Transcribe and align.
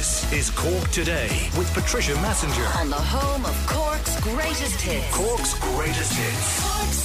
This 0.00 0.32
is 0.32 0.48
Cork 0.48 0.88
Today 0.92 1.28
with 1.58 1.70
Patricia 1.74 2.14
Messenger. 2.22 2.64
on 2.78 2.88
the 2.88 2.96
home 2.96 3.44
of 3.44 3.54
Cork's 3.66 4.18
greatest 4.20 4.80
hits. 4.80 5.14
Cork's 5.14 5.52
greatest 5.58 6.14
hits. 6.14 6.62
Cork's, 6.64 7.00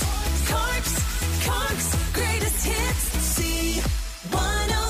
Cork's, 0.49 1.45
Cork's 1.45 2.13
greatest 2.13 2.65
hits. 2.65 3.03
C103. 3.35 4.84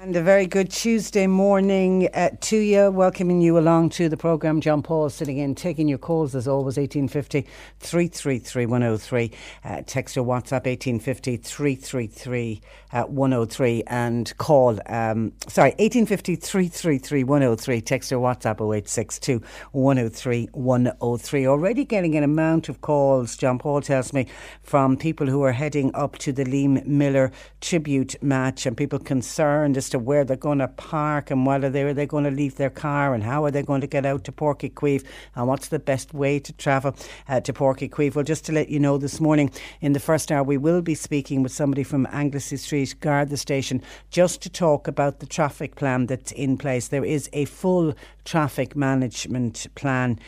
And 0.00 0.14
a 0.14 0.22
very 0.22 0.46
good 0.46 0.70
Tuesday 0.70 1.26
morning 1.26 2.08
uh, 2.14 2.30
to 2.42 2.56
you. 2.56 2.88
Welcoming 2.88 3.40
you 3.40 3.58
along 3.58 3.88
to 3.90 4.08
the 4.08 4.16
programme. 4.16 4.60
John 4.60 4.80
Paul 4.80 5.10
sitting 5.10 5.38
in, 5.38 5.56
taking 5.56 5.88
your 5.88 5.98
calls 5.98 6.36
as 6.36 6.46
always. 6.46 6.76
1850 6.76 7.44
333 7.80 8.66
103. 8.66 9.32
Uh, 9.64 9.82
text 9.84 10.16
or 10.16 10.22
WhatsApp 10.22 10.66
1850 10.66 11.38
333 11.38 12.60
uh, 12.92 13.02
103. 13.02 13.82
And 13.88 14.38
call, 14.38 14.78
um, 14.86 15.32
sorry, 15.48 15.70
1850 15.70 16.36
333 16.36 17.24
103. 17.24 17.80
Text 17.80 18.12
or 18.12 18.20
WhatsApp 18.20 18.60
0862 18.60 19.42
103 19.72 20.48
103. 20.52 21.46
Already 21.48 21.84
getting 21.84 22.14
an 22.14 22.22
amount 22.22 22.68
of 22.68 22.82
calls, 22.82 23.36
John 23.36 23.58
Paul 23.58 23.80
tells 23.80 24.12
me, 24.12 24.28
from 24.62 24.96
people 24.96 25.26
who 25.26 25.42
are 25.42 25.50
heading 25.50 25.90
up 25.94 26.18
to 26.18 26.30
the 26.30 26.44
Liam 26.44 26.86
Miller 26.86 27.32
tribute 27.60 28.14
match 28.22 28.64
and 28.64 28.76
people 28.76 29.00
concerned 29.00 29.76
to 29.90 29.98
where 29.98 30.24
they're 30.24 30.36
going 30.36 30.58
to 30.58 30.68
park 30.68 31.30
and 31.30 31.46
whether 31.46 31.70
they 31.70 31.82
are 31.82 31.94
they 31.94 32.06
going 32.06 32.24
to 32.24 32.30
leave 32.30 32.56
their 32.56 32.70
car 32.70 33.14
and 33.14 33.22
how 33.22 33.44
are 33.44 33.50
they 33.50 33.62
going 33.62 33.80
to 33.80 33.86
get 33.86 34.06
out 34.06 34.24
to 34.24 34.32
Páirc 34.32 34.60
Uí 34.60 34.72
Chaoimh 34.72 35.04
and 35.34 35.46
what's 35.46 35.68
the 35.68 35.78
best 35.78 36.14
way 36.14 36.38
to 36.38 36.52
travel 36.54 36.94
uh, 37.28 37.40
to 37.40 37.52
Páirc 37.52 37.78
Uí 37.78 37.90
Chaoimh. 37.90 38.14
Well, 38.14 38.24
just 38.24 38.44
to 38.46 38.52
let 38.52 38.68
you 38.68 38.78
know, 38.78 38.98
this 38.98 39.20
morning 39.20 39.50
in 39.80 39.92
the 39.92 40.00
first 40.00 40.30
hour 40.32 40.42
we 40.42 40.56
will 40.56 40.82
be 40.82 40.94
speaking 40.94 41.42
with 41.42 41.52
somebody 41.52 41.82
from 41.82 42.06
Anglesey 42.10 42.56
Street, 42.56 42.94
Garda 43.00 43.36
Station, 43.36 43.82
just 44.10 44.42
to 44.42 44.50
talk 44.50 44.88
about 44.88 45.20
the 45.20 45.26
traffic 45.26 45.76
plan 45.76 46.06
that's 46.06 46.32
in 46.32 46.56
place. 46.56 46.88
There 46.88 47.04
is 47.04 47.28
a 47.32 47.44
full 47.46 47.94
traffic 48.24 48.76
management 48.76 49.66
plan 49.74 50.18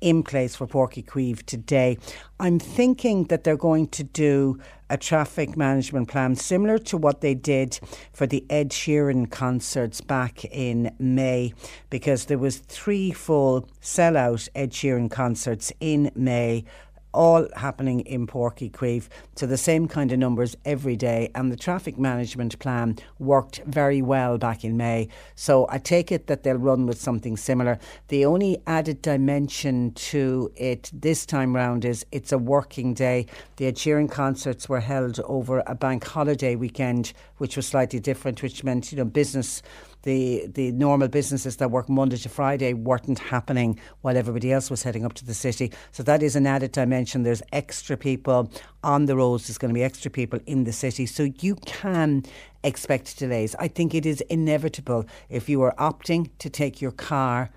in 0.00 0.22
place 0.22 0.54
for 0.56 0.66
Páirc 0.66 0.94
Uí 0.94 1.04
Chaoimh 1.04 1.42
today. 1.44 1.98
I'm 2.38 2.58
thinking 2.58 3.24
that 3.24 3.44
they're 3.44 3.56
going 3.56 3.88
to 3.88 4.04
do 4.04 4.58
a 4.88 4.96
traffic 4.96 5.56
management 5.56 6.08
plan 6.08 6.34
similar 6.34 6.78
to 6.78 6.96
what 6.96 7.20
they 7.20 7.34
did 7.34 7.78
for 8.12 8.26
the 8.26 8.44
Ed 8.50 8.70
Sheeran 8.70 9.30
concerts 9.30 10.00
back 10.00 10.44
in 10.46 10.94
May 10.98 11.54
because 11.90 12.26
there 12.26 12.38
was 12.38 12.58
three 12.58 13.12
full 13.12 13.68
sellout 13.80 14.48
Ed 14.54 14.72
Sheeran 14.72 15.10
concerts 15.10 15.72
in 15.80 16.10
May 16.14 16.64
all 17.12 17.48
happening 17.56 18.00
in 18.00 18.26
Páirc 18.26 18.58
Uí 18.58 18.70
Chaoimh 18.70 19.08
to 19.36 19.46
the 19.46 19.56
same 19.56 19.88
kind 19.88 20.12
of 20.12 20.18
numbers 20.18 20.56
every 20.64 20.96
day 20.96 21.30
and 21.34 21.50
the 21.50 21.56
traffic 21.56 21.98
management 21.98 22.58
plan 22.58 22.98
worked 23.18 23.62
very 23.66 24.02
well 24.02 24.38
back 24.38 24.64
in 24.64 24.76
May. 24.76 25.08
So 25.34 25.66
I 25.68 25.78
take 25.78 26.12
it 26.12 26.26
that 26.26 26.42
they'll 26.42 26.56
run 26.56 26.86
with 26.86 27.00
something 27.00 27.36
similar. 27.36 27.78
The 28.08 28.24
only 28.24 28.62
added 28.66 29.02
dimension 29.02 29.92
to 29.92 30.52
it 30.56 30.90
this 30.92 31.26
time 31.26 31.54
round 31.54 31.84
is 31.84 32.04
it's 32.12 32.32
a 32.32 32.38
working 32.38 32.94
day. 32.94 33.26
The 33.56 33.66
Ed 33.66 33.76
Sheeran 33.76 34.10
concerts 34.10 34.68
were 34.68 34.80
held 34.80 35.20
over 35.20 35.62
a 35.66 35.74
bank 35.74 36.04
holiday 36.04 36.56
weekend 36.56 37.12
which 37.38 37.56
was 37.56 37.66
slightly 37.66 38.00
different 38.00 38.42
which 38.42 38.64
meant 38.64 38.92
you 38.92 38.98
know 38.98 39.04
business 39.04 39.62
the 40.02 40.46
the 40.54 40.72
normal 40.72 41.08
businesses 41.08 41.56
that 41.56 41.70
work 41.70 41.88
Monday 41.88 42.16
to 42.16 42.28
Friday 42.28 42.72
weren't 42.72 43.18
happening 43.18 43.78
while 44.00 44.16
everybody 44.16 44.52
else 44.52 44.70
was 44.70 44.82
heading 44.82 45.04
up 45.04 45.14
to 45.14 45.24
the 45.24 45.34
city. 45.34 45.72
So 45.92 46.02
that 46.04 46.22
is 46.22 46.36
an 46.36 46.46
added 46.46 46.72
dimension. 46.72 47.22
There's 47.22 47.42
extra 47.52 47.96
people 47.96 48.50
on 48.82 49.06
the 49.06 49.16
roads. 49.16 49.46
There's 49.46 49.58
going 49.58 49.70
to 49.70 49.78
be 49.78 49.84
extra 49.84 50.10
people 50.10 50.40
in 50.46 50.64
the 50.64 50.72
city. 50.72 51.06
So 51.06 51.24
you 51.40 51.56
can 51.66 52.24
expect 52.64 53.18
delays. 53.18 53.54
I 53.58 53.68
think 53.68 53.94
it 53.94 54.06
is 54.06 54.20
inevitable 54.22 55.06
if 55.28 55.48
you 55.48 55.62
are 55.62 55.74
opting 55.78 56.30
to 56.38 56.50
take 56.50 56.80
your 56.80 56.92
car 56.92 57.50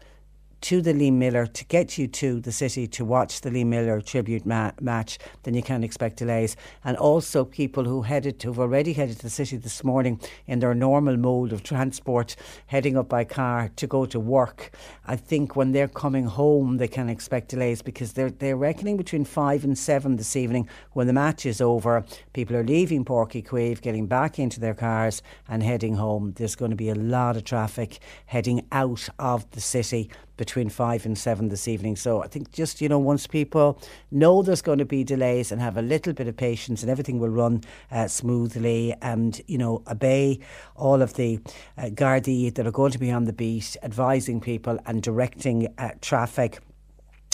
to 0.64 0.82
the 0.82 0.94
Lee 0.94 1.12
Miller 1.12 1.46
to 1.46 1.66
get 1.66 1.98
you 1.98 2.08
to 2.08 2.40
the 2.40 2.52
city 2.54 2.88
to 2.88 3.04
watch 3.04 3.42
the 3.42 3.52
Lee 3.52 3.66
Miller 3.66 4.00
tribute 4.00 4.46
ma- 4.46 4.72
match, 4.80 5.20
then 5.44 5.54
you 5.54 5.62
can 5.62 5.84
expect 5.84 6.16
delays. 6.16 6.56
And 6.86 6.96
also 6.96 7.44
people 7.44 7.84
who 7.84 8.04
headed 8.04 8.42
who've 8.42 8.58
already 8.58 8.94
headed 8.94 9.18
to 9.18 9.24
the 9.24 9.30
city 9.30 9.58
this 9.58 9.84
morning 9.84 10.22
in 10.48 10.60
their 10.60 10.74
normal 10.74 11.18
mode 11.18 11.52
of 11.52 11.64
transport, 11.64 12.38
heading 12.68 12.96
up 12.96 13.10
by 13.10 13.26
car 13.26 13.72
to 13.76 13.88
go 13.88 14.06
to 14.06 14.22
work. 14.22 14.72
I 15.06 15.18
think 15.18 15.58
when 15.58 15.74
they're 15.74 15.90
coming 15.90 16.28
home, 16.28 16.78
they 16.78 16.88
can 16.88 17.10
expect 17.10 17.50
delays 17.50 17.82
because 17.82 18.14
they're 18.14 18.32
they're 18.32 18.56
reckoning 18.56 18.96
between 18.96 19.26
five 19.26 19.66
and 19.66 19.78
seven 19.78 20.16
this 20.16 20.38
evening 20.38 20.70
when 20.94 21.08
the 21.08 21.14
match 21.14 21.46
is 21.46 21.60
over. 21.60 22.06
People 22.32 22.56
are 22.56 22.64
leaving 22.64 23.04
Páirc 23.04 23.34
Uí 23.34 23.46
Chaoimh, 23.46 23.82
getting 23.82 24.08
back 24.08 24.40
into 24.40 24.62
their 24.62 24.76
cars 24.76 25.22
and 25.50 25.62
heading 25.62 25.96
home. 25.96 26.32
There's 26.38 26.56
going 26.56 26.72
to 26.72 26.78
be 26.78 26.88
a 26.88 26.96
lot 26.96 27.36
of 27.36 27.44
traffic 27.44 28.00
heading 28.28 28.66
out 28.72 29.10
of 29.20 29.52
the 29.52 29.60
city 29.60 30.10
between 30.38 30.70
five 30.70 31.06
and 31.06 31.18
seven 31.18 31.50
this 31.50 31.68
evening. 31.68 31.96
So 31.96 32.24
I 32.24 32.28
think 32.28 32.52
just, 32.52 32.82
you 32.82 32.90
know, 32.90 33.00
once 33.00 33.28
people 33.28 33.80
know 34.12 34.42
there's 34.42 34.62
going 34.62 34.80
to 34.80 34.86
be 34.86 35.04
delays 35.04 35.52
and 35.52 35.62
have 35.62 35.78
a 35.78 35.82
little 35.82 36.14
bit 36.14 36.28
of 36.28 36.36
patience 36.36 36.82
and 36.82 36.90
everything 36.90 37.20
will 37.20 37.30
run 37.30 37.62
uh, 37.92 38.08
smoothly 38.08 38.94
and, 39.02 39.40
you 39.48 39.58
know, 39.58 39.84
obey 39.88 40.40
all 40.76 41.02
of 41.02 41.14
the 41.14 41.40
uh, 41.78 41.84
Gardaí 41.84 42.54
that 42.56 42.66
are 42.66 42.72
going 42.72 42.92
to 42.92 43.00
be 43.00 43.12
on 43.12 43.26
the 43.26 43.34
beat, 43.34 43.78
advising 43.84 44.42
people 44.42 44.80
and 44.86 45.04
directing 45.04 45.74
uh, 45.78 45.92
traffic. 46.02 46.60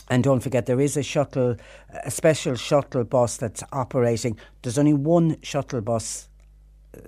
And 0.09 0.23
don't 0.23 0.39
forget, 0.39 0.65
there 0.65 0.81
is 0.81 0.97
a 0.97 1.03
shuttle, 1.03 1.55
a 2.03 2.11
special 2.11 2.55
shuttle 2.55 3.03
bus 3.03 3.37
that's 3.37 3.63
operating. 3.71 4.37
There's 4.63 4.79
only 4.79 4.93
one 4.93 5.37
shuttle 5.43 5.81
bus 5.81 6.27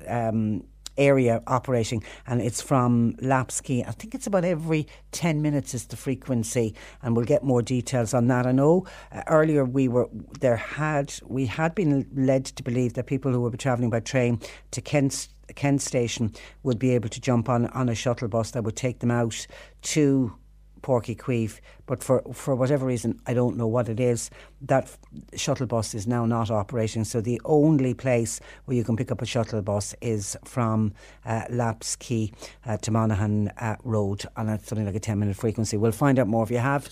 um, 0.07 0.63
area 0.97 1.41
operating 1.47 2.03
and 2.27 2.41
it's 2.41 2.61
from 2.61 3.15
Lapps 3.21 3.61
Quay. 3.61 3.83
I 3.83 3.91
think 3.91 4.15
it's 4.15 4.27
about 4.27 4.45
every 4.45 4.87
10 5.11 5.41
minutes 5.41 5.73
is 5.73 5.85
the 5.85 5.95
frequency 5.95 6.75
and 7.01 7.15
we'll 7.15 7.25
get 7.25 7.43
more 7.43 7.61
details 7.61 8.13
on 8.13 8.27
that. 8.27 8.45
I 8.45 8.51
know 8.51 8.85
uh, 9.11 9.23
earlier 9.27 9.65
we 9.65 9.87
were 9.87 10.09
there 10.39 10.57
had 10.57 11.13
we 11.25 11.45
had 11.45 11.75
been 11.75 12.07
led 12.13 12.45
to 12.45 12.63
believe 12.63 12.93
that 12.93 13.05
people 13.05 13.31
who 13.31 13.49
be 13.49 13.57
travelling 13.57 13.89
by 13.89 13.99
train 13.99 14.39
to 14.71 14.81
Kent 14.81 15.27
Kent 15.55 15.81
station 15.81 16.33
would 16.63 16.79
be 16.79 16.91
able 16.91 17.09
to 17.09 17.19
jump 17.19 17.49
on 17.49 17.67
on 17.67 17.89
a 17.89 17.95
shuttle 17.95 18.27
bus 18.27 18.51
that 18.51 18.63
would 18.63 18.75
take 18.75 18.99
them 18.99 19.11
out 19.11 19.47
to 19.81 20.33
Páirc 20.81 21.05
Uí 21.05 21.17
Chaoimh, 21.17 21.59
but 21.85 22.03
for, 22.03 22.23
for 22.33 22.55
whatever 22.55 22.85
reason, 22.85 23.19
I 23.25 23.33
don't 23.33 23.57
know 23.57 23.67
what 23.67 23.89
it 23.89 23.99
is, 23.99 24.29
that 24.61 24.95
shuttle 25.35 25.65
bus 25.65 25.93
is 25.93 26.07
now 26.07 26.25
not 26.25 26.51
operating. 26.51 27.03
So 27.03 27.21
the 27.21 27.41
only 27.45 27.93
place 27.93 28.39
where 28.65 28.77
you 28.77 28.83
can 28.83 28.95
pick 28.95 29.11
up 29.11 29.21
a 29.21 29.25
shuttle 29.25 29.61
bus 29.61 29.95
is 30.01 30.37
from 30.45 30.93
uh, 31.25 31.43
Lapps 31.49 31.95
Quay 31.95 32.31
uh, 32.65 32.77
to 32.77 32.91
Monaghan 32.91 33.49
uh, 33.57 33.75
Road, 33.83 34.25
and 34.37 34.49
it's 34.49 34.67
something 34.67 34.85
like 34.85 34.95
a 34.95 34.99
10 34.99 35.19
minute 35.19 35.35
frequency. 35.35 35.77
We'll 35.77 35.91
find 35.91 36.19
out 36.19 36.27
more. 36.27 36.43
If 36.43 36.51
you 36.51 36.59
have 36.59 36.89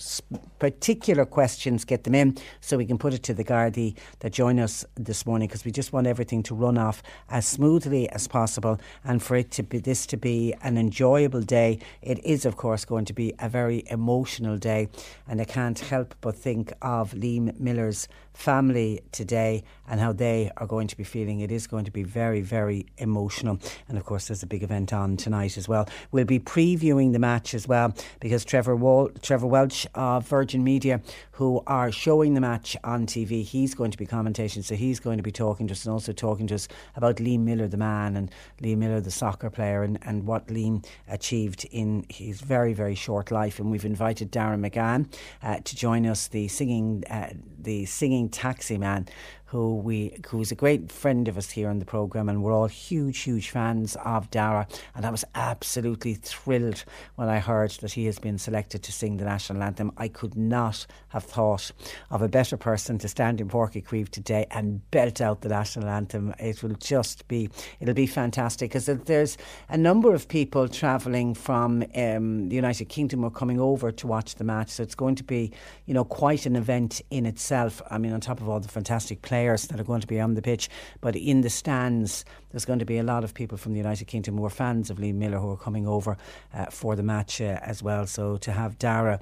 particular 0.58 1.24
questions, 1.24 1.84
get 1.84 2.04
them 2.04 2.14
in 2.14 2.36
so 2.60 2.76
we 2.76 2.86
can 2.86 2.98
put 2.98 3.14
it 3.14 3.22
to 3.24 3.34
the 3.34 3.44
Gardaí 3.44 3.96
that 4.20 4.32
join 4.32 4.58
us 4.58 4.84
this 4.96 5.24
morning 5.26 5.48
because 5.48 5.64
we 5.64 5.70
just 5.70 5.92
want 5.92 6.06
everything 6.06 6.42
to 6.44 6.54
run 6.54 6.78
off 6.78 7.02
as 7.28 7.46
smoothly 7.46 8.08
as 8.10 8.26
possible 8.26 8.80
and 9.04 9.22
for 9.22 9.36
it 9.36 9.50
to 9.52 9.62
be 9.62 9.78
this 9.78 10.06
to 10.06 10.16
be 10.16 10.54
an 10.62 10.76
enjoyable 10.76 11.42
day. 11.42 11.78
It 12.02 12.24
is, 12.24 12.44
of 12.44 12.56
course, 12.56 12.84
going 12.84 13.04
to 13.06 13.12
be 13.12 13.34
a 13.38 13.48
very 13.48 13.84
emotional 13.88 14.56
day, 14.56 14.88
and 15.28 15.40
I 15.40 15.44
can't 15.44 15.78
help 15.78 16.14
but 16.20 16.36
think 16.36 16.72
of 16.82 17.12
Liam 17.12 17.59
Miller's 17.60 18.08
family 18.40 19.00
today 19.12 19.62
and 19.86 20.00
how 20.00 20.12
they 20.12 20.50
are 20.56 20.66
going 20.66 20.88
to 20.88 20.96
be 20.96 21.04
feeling. 21.04 21.40
It 21.40 21.52
is 21.52 21.66
going 21.66 21.84
to 21.84 21.90
be 21.90 22.02
very, 22.02 22.40
very 22.40 22.86
emotional. 22.96 23.58
And 23.88 23.98
of 23.98 24.04
course, 24.04 24.28
there's 24.28 24.42
a 24.42 24.46
big 24.46 24.62
event 24.62 24.92
on 24.92 25.16
tonight 25.16 25.58
as 25.58 25.68
well. 25.68 25.88
We'll 26.10 26.24
be 26.24 26.38
previewing 26.38 27.12
the 27.12 27.18
match 27.18 27.54
as 27.54 27.68
well 27.68 27.94
because 28.18 28.44
Trevor, 28.44 28.76
Wal- 28.76 29.10
Trevor 29.20 29.46
Welch 29.46 29.86
of 29.94 30.26
Virgin 30.26 30.64
Media, 30.64 31.02
who 31.32 31.62
are 31.66 31.92
showing 31.92 32.34
the 32.34 32.40
match 32.40 32.76
on 32.82 33.06
TV, 33.06 33.42
he's 33.44 33.74
going 33.74 33.90
to 33.90 33.98
be 33.98 34.06
commentating. 34.06 34.64
So 34.64 34.74
he's 34.74 35.00
going 35.00 35.18
to 35.18 35.22
be 35.22 35.32
talking 35.32 35.66
to 35.68 35.72
us 35.72 35.84
and 35.84 35.92
also 35.92 36.12
talking 36.12 36.46
to 36.46 36.54
us 36.54 36.68
about 36.96 37.16
Liam 37.16 37.40
Miller, 37.40 37.68
the 37.68 37.76
man, 37.76 38.16
and 38.16 38.30
Liam 38.62 38.78
Miller, 38.78 39.00
the 39.00 39.10
soccer 39.10 39.50
player, 39.50 39.82
and, 39.82 39.98
and 40.02 40.26
what 40.26 40.46
Liam 40.46 40.84
achieved 41.08 41.66
in 41.70 42.06
his 42.08 42.40
very, 42.40 42.72
very 42.72 42.94
short 42.94 43.30
life. 43.30 43.58
And 43.58 43.70
we've 43.70 43.84
invited 43.84 44.32
Darren 44.32 44.66
McGann 44.66 45.12
uh, 45.42 45.58
to 45.62 45.76
join 45.76 46.06
us, 46.06 46.28
the 46.28 46.48
singing, 46.48 47.04
uh, 47.10 47.30
the 47.58 47.84
singing 47.84 48.29
taxi 48.30 48.78
man 48.78 49.08
who 49.50 49.74
we 49.74 50.16
who's 50.28 50.52
a 50.52 50.54
great 50.54 50.92
friend 50.92 51.26
of 51.26 51.36
us 51.36 51.50
here 51.50 51.68
on 51.68 51.80
the 51.80 51.84
programme 51.84 52.28
and 52.28 52.40
we're 52.40 52.52
all 52.52 52.68
huge, 52.68 53.18
huge 53.18 53.50
fans 53.50 53.96
of 54.04 54.30
Dara 54.30 54.64
and 54.94 55.04
I 55.04 55.10
was 55.10 55.24
absolutely 55.34 56.14
thrilled 56.14 56.84
when 57.16 57.28
I 57.28 57.40
heard 57.40 57.72
that 57.80 57.90
he 57.90 58.06
has 58.06 58.20
been 58.20 58.38
selected 58.38 58.84
to 58.84 58.92
sing 58.92 59.16
the 59.16 59.24
national 59.24 59.64
anthem. 59.64 59.90
I 59.96 60.06
could 60.06 60.36
not 60.36 60.86
have 61.08 61.24
thought 61.24 61.72
of 62.12 62.22
a 62.22 62.28
better 62.28 62.56
person 62.56 62.98
to 62.98 63.08
stand 63.08 63.40
in 63.40 63.48
Páirc 63.48 63.72
Uí 63.72 63.84
Chaoimh 63.84 64.08
today 64.08 64.46
and 64.52 64.88
belt 64.92 65.20
out 65.20 65.40
the 65.40 65.48
national 65.48 65.88
anthem. 65.88 66.32
It 66.38 66.62
will 66.62 66.76
just 66.76 67.26
be 67.26 67.50
it'll 67.80 67.92
be 67.92 68.06
fantastic 68.06 68.70
because 68.70 68.86
there's 68.86 69.36
a 69.68 69.76
number 69.76 70.14
of 70.14 70.28
people 70.28 70.68
travelling 70.68 71.34
from 71.34 71.82
um, 71.96 72.48
the 72.50 72.54
United 72.54 72.84
Kingdom 72.84 73.24
are 73.24 73.30
coming 73.30 73.58
over 73.58 73.90
to 73.90 74.06
watch 74.06 74.36
the 74.36 74.44
match 74.44 74.70
so 74.70 74.84
it's 74.84 74.94
going 74.94 75.16
to 75.16 75.24
be 75.24 75.50
you 75.86 75.94
know 75.94 76.04
quite 76.04 76.46
an 76.46 76.54
event 76.54 77.02
in 77.10 77.26
itself. 77.26 77.82
I 77.90 77.98
mean 77.98 78.12
on 78.12 78.20
top 78.20 78.40
of 78.40 78.48
all 78.48 78.60
the 78.60 78.68
fantastic 78.68 79.22
players 79.40 79.68
that 79.68 79.80
are 79.80 79.84
going 79.84 80.02
to 80.02 80.06
be 80.06 80.20
on 80.20 80.34
the 80.34 80.42
pitch. 80.42 80.68
But 81.00 81.16
in 81.16 81.40
the 81.40 81.48
stands, 81.48 82.26
there's 82.50 82.66
going 82.66 82.80
to 82.80 82.84
be 82.84 82.98
a 82.98 83.02
lot 83.02 83.24
of 83.24 83.32
people 83.32 83.56
from 83.56 83.72
the 83.72 83.78
United 83.78 84.04
Kingdom 84.06 84.36
who 84.36 84.44
are 84.44 84.50
fans 84.50 84.90
of 84.90 84.98
Liam 84.98 85.14
Miller 85.14 85.38
who 85.38 85.50
are 85.50 85.56
coming 85.56 85.86
over 85.86 86.18
uh, 86.52 86.66
for 86.66 86.94
the 86.94 87.02
match 87.02 87.40
uh, 87.40 87.58
as 87.62 87.82
well. 87.82 88.06
So 88.06 88.36
to 88.36 88.52
have 88.52 88.78
Dara 88.78 89.18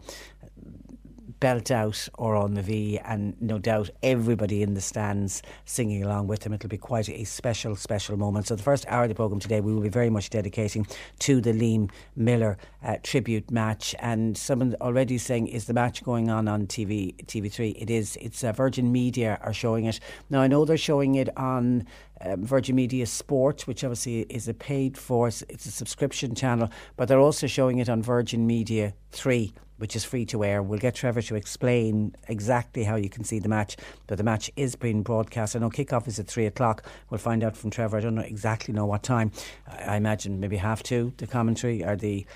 belt 1.40 1.70
out 1.70 2.08
or 2.19 2.37
on 2.37 2.55
the 2.55 2.62
V, 2.62 2.99
and 2.99 3.40
no 3.40 3.58
doubt 3.58 3.90
everybody 4.02 4.62
in 4.62 4.75
the 4.75 4.81
stands 4.81 5.43
singing 5.64 6.02
along 6.02 6.26
with 6.26 6.44
him. 6.44 6.52
It'll 6.52 6.69
be 6.69 6.79
quite 6.79 7.08
a 7.08 7.25
special, 7.25 7.76
special 7.76 8.17
moment. 8.17 8.46
So, 8.46 8.56
the 8.56 8.62
first 8.62 8.87
hour 8.88 9.05
of 9.05 9.08
the 9.08 9.14
programme 9.14 9.40
today, 9.40 9.61
we 9.61 9.73
will 9.73 9.82
be 9.82 9.88
very 9.88 10.11
much 10.11 10.31
dedicating 10.31 10.87
to 11.20 11.40
the 11.40 11.52
Liam 11.52 11.90
Miller 12.17 12.58
uh, 12.82 12.96
tribute 13.02 13.50
match. 13.50 13.94
And 13.99 14.37
someone 14.37 14.75
already 14.81 15.19
saying, 15.19 15.49
Is 15.49 15.67
the 15.67 15.75
match 15.75 16.02
going 16.02 16.31
on 16.31 16.49
on 16.49 16.67
TV, 16.67 17.14
TV3? 17.26 17.81
It 17.81 17.90
is. 17.90 18.17
It's 18.20 18.43
uh, 18.44 18.52
Virgin 18.52 18.93
Media 18.93 19.38
are 19.43 19.52
showing 19.52 19.85
it. 19.85 20.00
Now, 20.31 20.40
I 20.40 20.46
know 20.46 20.64
they're 20.64 20.76
showing 20.76 21.14
it 21.14 21.29
on 21.37 21.87
um, 22.24 22.44
Virgin 22.44 22.76
Media 22.76 23.06
Sport, 23.06 23.66
which 23.66 23.84
obviously 23.84 24.20
is 24.22 24.48
a 24.48 24.54
paid 24.54 24.96
for, 24.98 25.28
it's 25.28 25.66
a 25.66 25.70
subscription 25.70 26.34
channel, 26.34 26.70
but 26.96 27.08
they're 27.08 27.20
also 27.20 27.46
showing 27.46 27.78
it 27.78 27.88
on 27.88 28.02
Virgin 28.02 28.46
Media 28.46 28.94
3 29.12 29.52
which 29.78 29.96
is 29.96 30.04
free 30.04 30.26
to 30.26 30.44
air. 30.44 30.62
We'll 30.62 30.78
get 30.78 30.94
Trevor 30.94 31.22
to 31.22 31.36
explain 31.36 32.14
exactly 32.28 32.84
how 32.84 32.96
you 32.96 33.08
can 33.08 33.24
see 33.24 33.38
the 33.38 33.48
match, 33.48 33.76
but 34.06 34.18
the 34.18 34.24
match 34.24 34.50
is 34.56 34.76
being 34.76 35.02
broadcast. 35.02 35.56
I 35.56 35.60
know 35.60 35.70
kickoff 35.70 36.06
is 36.06 36.18
at 36.18 36.26
three 36.26 36.46
o'clock. 36.46 36.84
We'll 37.10 37.18
find 37.18 37.42
out 37.42 37.56
from 37.56 37.70
Trevor. 37.70 37.96
I 37.96 38.00
don't 38.00 38.16
know 38.16 38.22
exactly 38.22 38.74
know 38.74 38.86
what 38.86 39.02
time. 39.02 39.32
I 39.66 39.96
imagine 39.96 40.40
maybe 40.40 40.56
half 40.56 40.82
two. 40.82 41.12
The 41.16 41.26
commentary 41.26 41.84
or 41.84 41.96
the 41.96 42.26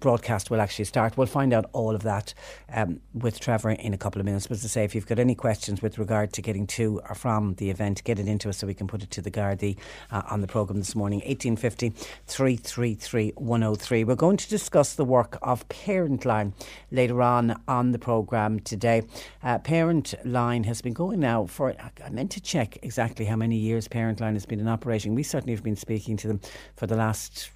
broadcast 0.00 0.50
will 0.50 0.60
actually 0.60 0.84
start. 0.84 1.16
We'll 1.16 1.26
find 1.26 1.52
out 1.52 1.68
all 1.72 1.94
of 1.94 2.02
that 2.02 2.34
um, 2.72 3.00
with 3.12 3.40
Trevor 3.40 3.70
in 3.70 3.94
a 3.94 3.98
couple 3.98 4.20
of 4.20 4.26
minutes. 4.26 4.46
But 4.46 4.58
I 4.58 4.66
say, 4.66 4.84
if 4.84 4.94
you've 4.94 5.06
got 5.06 5.18
any 5.18 5.34
questions 5.34 5.82
with 5.82 5.98
regard 5.98 6.32
to 6.34 6.42
getting 6.42 6.66
to 6.68 7.00
or 7.08 7.14
from 7.14 7.54
the 7.54 7.70
event, 7.70 8.04
get 8.04 8.18
it 8.18 8.28
into 8.28 8.48
us 8.48 8.58
so 8.58 8.66
we 8.66 8.74
can 8.74 8.86
put 8.86 9.02
it 9.02 9.10
to 9.12 9.22
the 9.22 9.30
Gardaí 9.30 9.76
uh, 10.10 10.22
on 10.30 10.40
the 10.40 10.46
programme 10.46 10.78
this 10.78 10.94
morning. 10.94 11.18
1850 11.20 11.90
333 12.26 13.32
103. 13.36 14.04
We're 14.04 14.14
going 14.14 14.36
to 14.36 14.48
discuss 14.48 14.94
the 14.94 15.04
work 15.04 15.38
of 15.42 15.68
Parent 15.68 16.24
Line 16.24 16.54
later 16.90 17.22
on 17.22 17.60
on 17.68 17.92
the 17.92 17.98
programme 17.98 18.60
today. 18.60 19.02
Uh, 19.42 19.58
Parent 19.58 20.14
Line 20.24 20.64
has 20.64 20.80
been 20.80 20.92
going 20.92 21.20
now 21.20 21.46
for, 21.46 21.74
I 22.04 22.10
meant 22.10 22.30
to 22.32 22.40
check 22.40 22.78
exactly 22.82 23.24
how 23.24 23.36
many 23.36 23.56
years 23.56 23.88
Parent 23.88 24.20
Line 24.20 24.34
has 24.34 24.46
been 24.46 24.60
in 24.60 24.68
operation. 24.68 25.14
We 25.14 25.22
certainly 25.22 25.54
have 25.54 25.62
been 25.62 25.76
speaking 25.76 26.16
to 26.18 26.28
them 26.28 26.40
for 26.76 26.86
the 26.86 26.96
last 26.96 27.50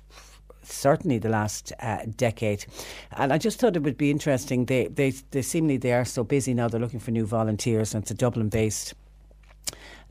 certainly 0.73 1.19
the 1.19 1.29
last 1.29 1.73
uh, 1.81 1.99
decade. 2.17 2.67
And 3.12 3.32
I 3.32 3.38
just 3.38 3.59
thought 3.59 3.76
it 3.76 3.82
would 3.82 3.99
be 3.99 4.11
interesting. 4.11 4.67
They, 4.67 4.87
they, 4.88 5.11
they 5.31 5.43
seemingly 5.43 5.76
they 5.76 5.93
are 5.93 6.05
so 6.05 6.25
busy 6.25 6.55
now. 6.55 6.69
They're 6.69 6.81
looking 6.81 7.00
for 7.00 7.11
new 7.11 7.26
volunteers, 7.26 7.94
and 7.94 8.03
it's 8.03 8.11
a 8.11 8.15
Dublin 8.15 8.49
based 8.49 8.94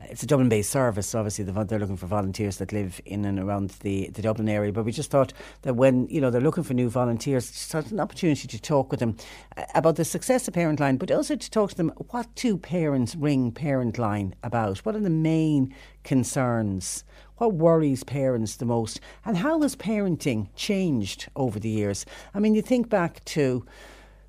it's 0.00 0.22
a 0.22 0.26
Dublin 0.26 0.48
based 0.48 0.70
service, 0.70 1.14
obviously 1.14 1.44
they're 1.44 1.78
looking 1.78 1.96
for 1.96 2.06
volunteers 2.06 2.58
that 2.58 2.72
live 2.72 3.00
in 3.04 3.24
and 3.24 3.38
around 3.38 3.70
the, 3.80 4.08
the 4.10 4.22
Dublin 4.22 4.48
area. 4.48 4.72
But 4.72 4.84
we 4.84 4.92
just 4.92 5.10
thought 5.10 5.32
that 5.62 5.74
when 5.74 6.06
you 6.08 6.20
know 6.20 6.30
they're 6.30 6.40
looking 6.40 6.62
for 6.62 6.74
new 6.74 6.88
volunteers, 6.88 7.48
it's 7.48 7.74
an 7.74 8.00
opportunity 8.00 8.46
to 8.46 8.60
talk 8.60 8.90
with 8.90 9.00
them 9.00 9.16
uh, 9.56 9.64
about 9.74 9.96
the 9.96 10.04
success 10.04 10.46
of 10.46 10.54
Parent 10.54 10.80
Line, 10.80 10.96
but 10.96 11.10
also 11.10 11.34
to 11.34 11.50
talk 11.50 11.70
to 11.70 11.76
them 11.76 11.92
what 12.10 12.32
do 12.36 12.56
parents 12.56 13.16
ring 13.16 13.50
Parent 13.50 13.98
Line 13.98 14.34
about? 14.42 14.78
What 14.78 14.94
are 14.94 15.00
the 15.00 15.10
main 15.10 15.74
concerns? 16.04 17.04
What 17.38 17.54
worries 17.54 18.04
parents 18.04 18.56
the 18.56 18.64
most? 18.64 19.00
And 19.24 19.36
how 19.36 19.60
has 19.62 19.76
parenting 19.76 20.48
changed 20.54 21.28
over 21.36 21.58
the 21.58 21.68
years? 21.68 22.06
I 22.34 22.40
mean, 22.40 22.54
you 22.54 22.62
think 22.62 22.88
back 22.88 23.24
to 23.26 23.64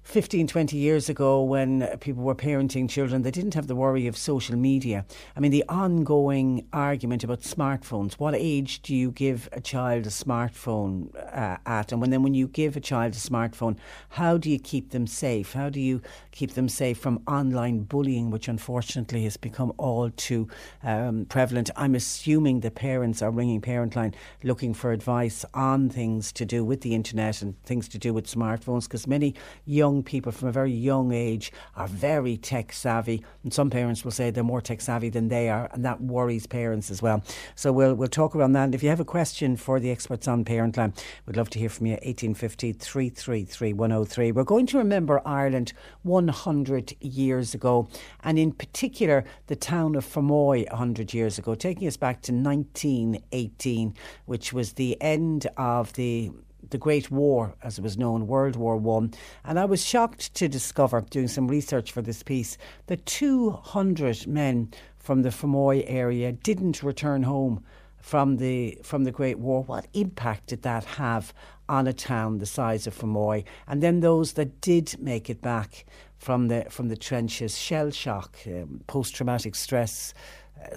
15, 0.10 0.48
20 0.48 0.76
years 0.76 1.08
ago 1.08 1.44
when 1.44 1.86
people 2.00 2.24
were 2.24 2.34
parenting 2.34 2.90
children, 2.90 3.22
they 3.22 3.30
didn't 3.30 3.54
have 3.54 3.68
the 3.68 3.76
worry 3.76 4.08
of 4.08 4.18
social 4.18 4.56
media. 4.56 5.06
I 5.36 5.40
mean, 5.40 5.52
the 5.52 5.64
ongoing 5.70 6.68
argument 6.74 7.24
about 7.24 7.42
smartphones. 7.42 8.14
What 8.14 8.34
age 8.34 8.82
do 8.82 8.96
you 8.96 9.12
give 9.12 9.48
a 9.52 9.62
child 9.62 10.08
a 10.08 10.10
smartphone 10.10 11.16
uh, 11.16 11.58
at? 11.64 11.92
And 11.92 12.02
when, 12.02 12.10
then 12.10 12.24
when 12.24 12.34
you 12.34 12.48
give 12.48 12.76
a 12.76 12.80
child 12.80 13.14
a 13.14 13.18
smartphone, 13.18 13.78
how 14.10 14.40
do 14.40 14.50
you 14.50 14.58
keep 14.58 14.90
them 14.90 15.06
safe? 15.06 15.54
How 15.54 15.70
do 15.70 15.80
you 15.80 16.02
keep 16.32 16.56
them 16.56 16.70
safe 16.70 16.98
from 16.98 17.22
online 17.28 17.82
bullying, 17.82 18.32
which 18.32 18.48
unfortunately 18.48 19.26
has 19.26 19.38
become 19.38 19.72
all 19.78 20.10
too 20.10 20.48
um, 20.82 21.26
prevalent? 21.26 21.70
I'm 21.76 21.94
assuming 21.94 22.62
the 22.62 22.72
parents 22.72 23.22
are 23.22 23.30
ringing 23.30 23.62
Parent 23.62 23.96
Line 23.96 24.16
looking 24.42 24.74
for 24.74 24.92
advice 24.92 25.46
on 25.54 25.88
things 25.88 26.32
to 26.32 26.46
do 26.46 26.66
with 26.66 26.82
the 26.82 26.96
internet 26.96 27.44
and 27.44 27.62
things 27.64 27.88
to 27.90 28.00
do 28.00 28.12
with 28.12 28.26
smartphones 28.26 28.86
because 28.86 29.06
many 29.06 29.36
young 29.66 29.99
people 30.04 30.32
from 30.32 30.48
a 30.48 30.52
very 30.52 30.72
young 30.72 31.12
age 31.12 31.52
are 31.76 31.88
very 31.88 32.38
tech 32.38 32.74
savvy, 32.74 33.24
and 33.44 33.54
some 33.54 33.70
parents 33.70 34.04
will 34.04 34.12
say 34.12 34.32
they're 34.32 34.44
more 34.44 34.62
tech 34.62 34.82
savvy 34.82 35.10
than 35.10 35.28
they 35.28 35.50
are, 35.50 35.70
and 35.74 35.86
that 35.86 36.02
worries 36.02 36.48
parents 36.48 36.92
as 36.92 37.02
well. 37.02 37.24
So 37.56 37.72
we'll 37.72 37.96
we'll 37.96 38.08
talk 38.08 38.36
around 38.36 38.54
that. 38.54 38.66
And 38.66 38.76
if 38.76 38.84
you 38.84 38.90
have 38.90 39.00
a 39.00 39.06
question 39.06 39.56
for 39.56 39.80
the 39.80 39.92
experts 39.92 40.28
on 40.28 40.46
Parent 40.46 40.78
Line, 40.78 40.94
we'd 41.26 41.38
love 41.38 41.50
to 41.52 41.60
hear 41.60 41.70
from 41.70 41.88
you. 41.88 41.94
1850 41.94 42.74
333 42.74 43.74
103. 43.74 44.32
We're 44.32 44.44
going 44.44 44.66
to 44.68 44.78
remember 44.78 45.22
Ireland 45.26 45.74
100 46.04 46.96
years 47.02 47.54
ago, 47.54 47.88
and 48.24 48.40
in 48.40 48.52
particular 48.52 49.24
the 49.48 49.56
town 49.56 49.96
of 49.96 50.06
Fermoy 50.06 50.70
100 50.70 51.14
years 51.14 51.38
ago, 51.38 51.56
taking 51.56 51.88
us 51.88 51.98
back 51.98 52.22
to 52.24 52.32
1918, 52.32 53.94
which 54.26 54.54
was 54.54 54.74
the 54.74 55.02
end 55.02 55.48
of 55.58 55.94
the 55.94 56.32
the 56.70 56.78
Great 56.78 57.10
War, 57.12 57.56
as 57.64 57.78
it 57.78 57.82
was 57.82 57.98
known, 57.98 58.28
World 58.28 58.56
War 58.56 58.78
One. 58.78 59.14
And 59.44 59.60
I 59.60 59.66
was 59.66 59.86
shocked 59.86 60.34
to 60.36 60.48
discover, 60.48 61.02
doing 61.02 61.28
some 61.28 61.48
research 61.48 61.92
for 61.92 62.02
this 62.02 62.24
piece, 62.24 62.58
that 62.88 63.06
200 63.06 64.28
men 64.28 64.72
from 64.98 65.22
the 65.22 65.30
Fermoy 65.30 65.84
area 65.88 66.32
didn't 66.32 66.84
return 66.84 67.24
home 67.24 67.64
from 68.00 68.38
the 68.38 68.78
from 68.84 69.04
the 69.04 69.12
Great 69.12 69.40
War. 69.40 69.64
What 69.64 69.88
impact 69.94 70.48
did 70.48 70.62
that 70.64 70.86
have 70.86 71.34
on 71.68 71.88
a 71.88 71.94
town 71.94 72.38
the 72.38 72.46
size 72.46 72.88
of 72.88 72.98
Fermoy? 72.98 73.44
And 73.68 73.84
then 73.84 74.00
those 74.00 74.34
that 74.34 74.62
did 74.62 74.96
make 75.00 75.30
it 75.30 75.42
back 75.42 75.86
from 76.18 76.48
the 76.48 76.66
from 76.70 76.90
the 76.90 76.98
trenches, 76.98 77.58
shell 77.58 77.92
shock, 77.92 78.38
um, 78.48 78.82
post 78.88 79.16
traumatic 79.16 79.56
stress 79.56 80.14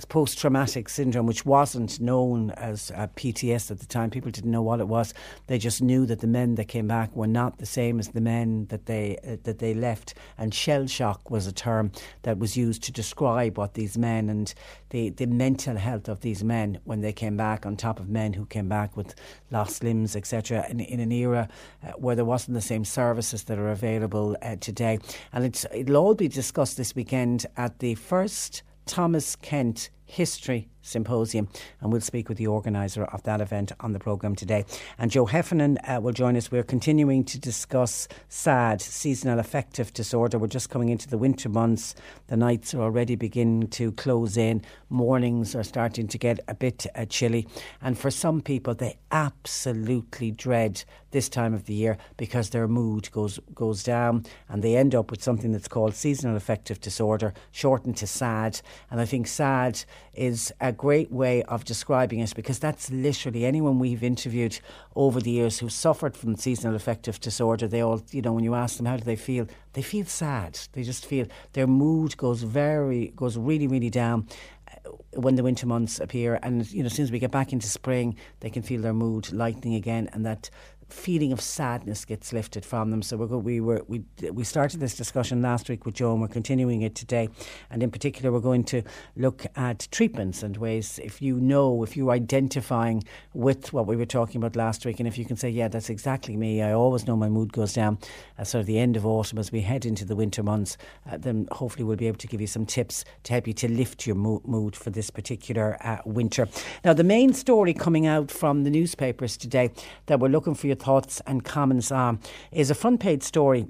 post 0.09 0.39
traumatic 0.39 0.89
syndrome, 0.89 1.27
which 1.27 1.47
wasn't 1.47 2.01
known 2.01 2.51
as 2.53 2.91
uh, 2.95 3.07
PTS 3.17 3.71
at 3.71 3.79
the 3.79 3.87
time. 3.87 4.11
People 4.11 4.31
didn't 4.31 4.51
know 4.51 4.63
what 4.63 4.81
it 4.81 4.89
was. 4.89 5.15
They 5.47 5.59
just 5.59 5.83
knew 5.83 6.07
that 6.07 6.21
the 6.21 6.27
men 6.27 6.55
that 6.57 6.67
came 6.67 6.87
back 6.87 7.15
were 7.15 7.27
not 7.27 7.59
the 7.59 7.67
same 7.67 7.99
as 7.99 8.09
the 8.09 8.21
men 8.21 8.67
that 8.67 8.87
they 8.87 9.19
uh, 9.27 9.37
that 9.45 9.59
they 9.59 9.75
left. 9.75 10.15
And 10.39 10.55
shell 10.55 10.87
shock 10.87 11.31
was 11.31 11.47
a 11.47 11.53
term 11.53 11.93
that 12.23 12.39
was 12.39 12.57
used 12.57 12.83
to 12.85 12.93
describe 12.93 13.59
what 13.59 13.75
these 13.75 13.97
men 13.99 14.29
and 14.29 14.53
the, 14.91 15.11
the 15.11 15.27
mental 15.27 15.77
health 15.77 16.09
of 16.09 16.21
these 16.21 16.45
men 16.45 16.79
when 16.85 17.01
they 17.01 17.13
came 17.13 17.37
back, 17.37 17.65
on 17.65 17.77
top 17.77 17.99
of 17.99 18.09
men 18.09 18.35
who 18.35 18.45
came 18.47 18.69
back 18.69 18.97
with 18.97 19.15
lost 19.51 19.83
limbs, 19.83 20.15
etc. 20.15 20.67
In, 20.69 20.81
in 20.81 21.01
an 21.01 21.13
era 21.13 21.49
uh, 21.83 21.93
where 21.93 22.15
there 22.15 22.25
wasn't 22.25 22.55
the 22.55 22.61
same 22.61 22.85
services 22.85 23.45
that 23.45 23.59
are 23.59 23.71
available 23.71 24.37
uh, 24.43 24.57
today. 24.57 24.99
And 25.33 25.67
it'll 25.73 25.97
all 25.97 26.15
be 26.15 26.29
discussed 26.29 26.77
this 26.77 26.95
weekend 26.95 27.47
at 27.57 27.79
the 27.79 27.95
first 27.95 28.63
Thomas 28.87 29.37
Kent 29.37 29.91
History 30.13 30.69
Symposium, 30.83 31.49
and 31.81 31.91
we'll 31.91 32.01
speak 32.01 32.29
with 32.29 32.39
the 32.39 32.47
organiser 32.47 33.05
of 33.05 33.23
that 33.23 33.41
event 33.41 33.73
on 33.81 33.93
the 33.93 33.99
programme 33.99 34.35
today. 34.35 34.65
And 34.99 35.11
Joe 35.11 35.27
Heffernan 35.27 35.79
uh, 35.79 36.01
will 36.03 36.13
join 36.13 36.37
us. 36.37 36.51
We're 36.51 36.65
continuing 36.65 37.25
to 37.25 37.39
discuss 37.39 38.09
SAD, 38.29 38.83
seasonal 38.83 39.39
affective 39.39 39.93
disorder. 39.93 40.39
We're 40.39 40.49
just 40.49 40.71
coming 40.71 40.89
into 40.91 41.09
the 41.09 41.19
winter 41.19 41.49
months. 41.49 41.95
The 42.27 42.37
nights 42.37 42.75
are 42.75 42.83
already 42.83 43.15
beginning 43.15 43.69
to 43.69 43.93
close 43.93 44.37
in. 44.37 44.63
Mornings 44.91 45.55
are 45.55 45.63
starting 45.63 46.09
to 46.09 46.19
get 46.19 46.41
a 46.49 46.55
bit 46.55 46.87
uh, 46.95 47.07
chilly. 47.07 47.47
And 47.81 47.97
for 47.97 48.11
some 48.11 48.41
people, 48.41 48.75
they 48.75 48.99
absolutely 49.13 50.33
dread 50.33 50.85
this 51.13 51.29
time 51.29 51.55
of 51.55 51.67
the 51.67 51.75
year 51.75 51.97
because 52.17 52.51
their 52.51 52.67
mood 52.67 53.11
goes 53.13 53.39
goes 53.55 53.83
down 53.83 54.25
and 54.49 54.63
they 54.63 54.77
end 54.77 54.95
up 54.95 55.11
with 55.11 55.23
something 55.23 55.53
that's 55.53 55.69
called 55.69 55.95
seasonal 55.95 56.37
affective 56.37 56.81
disorder, 56.81 57.33
shortened 57.53 57.97
to 57.99 58.07
SAD. 58.07 58.61
And 58.91 59.01
I 59.01 59.05
think 59.05 59.27
SAD 59.27 59.85
is 60.15 60.53
a 60.61 60.73
great 60.73 61.11
way 61.11 61.43
of 61.45 61.65
describing 61.65 62.21
it 62.21 62.35
because 62.35 62.59
that's 62.59 62.91
literally 62.91 63.45
anyone 63.45 63.79
we've 63.79 64.03
interviewed 64.03 64.59
over 64.95 65.21
the 65.21 65.31
years 65.31 65.59
who 65.59 65.69
suffered 65.69 66.17
from 66.17 66.37
seasonal 66.37 66.77
affective 66.77 67.19
disorder. 67.21 67.67
They 67.67 67.81
all, 67.81 68.03
you 68.11 68.23
know, 68.23 68.33
when 68.33 68.45
you 68.45 68.55
ask 68.55 68.77
them 68.77 68.87
how 68.87 68.97
do 68.97 69.05
they 69.05 69.17
feel, 69.17 69.47
they 69.73 69.83
feel 69.83 70.05
sad. 70.05 70.59
They 70.73 70.83
just 70.83 71.07
feel 71.07 71.27
their 71.55 71.67
mood 71.67 72.17
goes 72.17 72.43
very, 72.43 73.13
goes 73.17 73.37
really, 73.39 73.67
really 73.67 73.91
down 73.91 74.29
uh, 74.69 74.91
when 75.15 75.37
the 75.37 75.43
winter 75.43 75.67
months 75.67 76.01
appear 76.01 76.39
and 76.43 76.71
you 76.73 76.83
know 76.83 76.87
as 76.87 76.95
soon 76.95 77.05
as 77.05 77.13
we 77.13 77.19
get 77.19 77.31
back 77.31 77.53
into 77.53 77.67
spring 77.67 78.17
they 78.41 78.49
can 78.49 78.63
feel 78.63 78.81
their 78.81 78.95
mood 78.95 79.31
lightening 79.31 79.75
again 79.75 80.09
and 80.15 80.25
that 80.25 80.49
feeling 80.93 81.33
of 81.33 81.41
sadness 81.41 82.05
gets 82.05 82.33
lifted 82.33 82.65
from 82.65 82.91
them. 82.91 83.03
So 83.03 83.17
go, 83.27 83.39
we 83.39 83.61
were 83.61 83.83
we 83.89 84.03
we 84.31 84.45
started 84.45 84.81
this 84.81 84.95
discussion 84.95 85.43
last 85.43 85.69
week 85.69 85.85
with 85.87 85.95
Joe, 85.95 86.13
and 86.13 86.21
we're 86.21 86.29
continuing 86.29 86.83
it 86.83 86.95
today. 86.95 87.29
And 87.71 87.83
in 87.83 87.91
particular, 87.91 88.31
we're 88.31 88.41
going 88.41 88.65
to 88.65 88.83
look 89.17 89.47
at 89.57 89.89
treatments 89.91 90.43
and 90.43 90.57
ways. 90.57 91.01
If 91.03 91.23
you 91.23 91.41
know, 91.41 91.83
if 91.83 91.97
you're 91.97 92.11
identifying 92.11 93.05
with 93.35 93.73
what 93.73 93.87
we 93.87 93.97
were 93.97 94.07
talking 94.07 94.39
about 94.39 94.57
last 94.57 94.85
week, 94.85 95.01
and 95.01 95.09
if 95.09 95.19
you 95.19 95.25
can 95.25 95.37
say, 95.37 95.49
yeah, 95.49 95.69
that's 95.69 95.91
exactly 95.91 96.37
me. 96.37 96.63
I 96.63 96.73
always 96.73 97.07
know 97.07 97.17
my 97.17 97.29
mood 97.29 97.53
goes 97.53 97.73
down 97.73 97.99
at 98.39 98.47
sort 98.47 98.61
of 98.61 98.67
the 98.67 98.79
end 98.79 98.97
of 98.97 99.07
autumn 99.07 99.39
as 99.39 99.51
we 99.51 99.63
head 99.63 99.85
into 99.85 100.05
the 100.05 100.17
winter 100.17 100.43
months. 100.43 100.77
Uh, 101.11 101.17
then 101.17 101.49
hopefully 101.53 101.85
we'll 101.85 101.97
be 101.97 102.09
able 102.09 102.19
to 102.19 102.27
give 102.27 102.41
you 102.41 102.47
some 102.47 102.67
tips 102.67 103.05
to 103.25 103.33
help 103.33 103.47
you 103.47 103.53
to 103.55 103.69
lift 103.69 104.07
your 104.07 104.17
mo- 104.17 104.43
mood 104.45 104.77
for 104.77 104.91
this 104.91 105.11
particular 105.11 105.77
uh, 105.81 105.99
winter. 106.05 106.49
Now, 106.85 106.93
the 106.93 107.05
main 107.05 107.33
story 107.33 107.75
coming 107.75 108.07
out 108.07 108.31
from 108.31 108.65
the 108.65 108.71
newspapers 108.71 109.37
today 109.37 109.71
that 110.07 110.21
we're 110.21 110.29
looking 110.29 110.55
for 110.55 110.67
your 110.67 110.77
thoughts 110.83 111.23
and 111.27 111.45
comments 111.45 111.93
on 111.93 112.21
is 112.51 112.71
a 112.71 112.75
front 112.75 113.01
page 113.01 113.23
story 113.23 113.67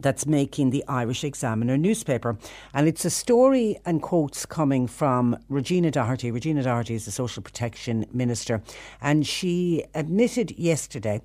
that's 0.00 0.26
making 0.26 0.70
the 0.70 0.84
Irish 0.86 1.24
Examiner 1.24 1.76
newspaper. 1.76 2.36
And 2.74 2.86
it's 2.86 3.04
a 3.04 3.10
story 3.10 3.78
and 3.86 4.02
quotes 4.02 4.46
coming 4.46 4.86
from 4.86 5.36
Regina 5.48 5.90
Doherty. 5.90 6.30
Regina 6.30 6.62
Doherty 6.62 6.94
is 6.94 7.06
the 7.06 7.10
Social 7.10 7.42
Protection 7.42 8.06
Minister, 8.12 8.62
and 9.00 9.26
she 9.26 9.84
admitted 9.94 10.50
yesterday 10.58 11.22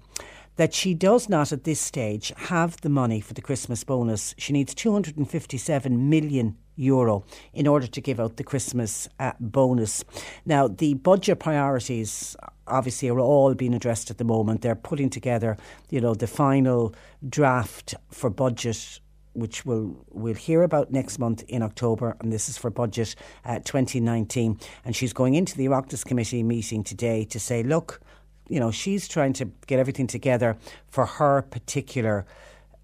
that 0.56 0.74
she 0.74 0.94
does 0.94 1.30
not 1.30 1.52
at 1.52 1.64
this 1.64 1.80
stage 1.80 2.32
have 2.38 2.80
the 2.82 2.90
money 2.90 3.20
for 3.20 3.34
the 3.34 3.42
Christmas 3.42 3.84
bonus. 3.84 4.36
She 4.38 4.54
needs 4.54 4.76
257 4.76 6.10
million 6.10 6.58
euro 6.76 7.24
in 7.54 7.68
order 7.68 7.88
to 7.88 8.02
give 8.02 8.20
out 8.20 8.38
the 8.38 8.44
Christmas 8.44 9.08
uh, 9.20 9.34
bonus. 9.40 10.04
Now, 10.46 10.68
the 10.68 10.94
budget 10.96 11.40
priorities 11.40 12.36
obviously 12.68 13.10
are 13.10 13.20
all 13.20 13.54
being 13.54 13.74
addressed 13.74 14.10
at 14.10 14.18
the 14.18 14.24
moment. 14.24 14.62
They're 14.62 14.76
putting 14.76 15.10
together, 15.10 15.58
you 15.90 16.02
know, 16.02 16.14
the 16.14 16.28
final 16.28 16.94
draft 17.28 17.96
for 18.12 18.30
budget 18.30 19.00
which 19.34 19.66
we'll 19.66 20.06
we'll 20.12 20.36
hear 20.36 20.64
about 20.64 20.92
next 20.92 21.20
month 21.20 21.44
in 21.48 21.62
October, 21.64 22.16
and 22.20 22.32
this 22.32 22.48
is 22.48 22.58
for 22.58 22.70
budget 22.70 23.16
uh, 23.46 23.60
2019. 23.60 24.60
And 24.86 24.96
she's 24.96 25.14
going 25.14 25.34
into 25.34 25.58
the 25.58 25.66
Oireachtas 25.66 26.06
committee 26.06 26.44
meeting 26.44 26.84
today 26.84 27.26
to 27.26 27.40
say, 27.40 27.64
look, 27.64 28.00
you 28.48 28.60
know, 28.60 28.72
she's 28.72 29.08
trying 29.08 29.34
to 29.34 29.46
get 29.68 29.80
everything 29.80 30.08
together 30.08 30.58
for 30.88 31.06
her 31.06 31.42
particular 31.42 32.26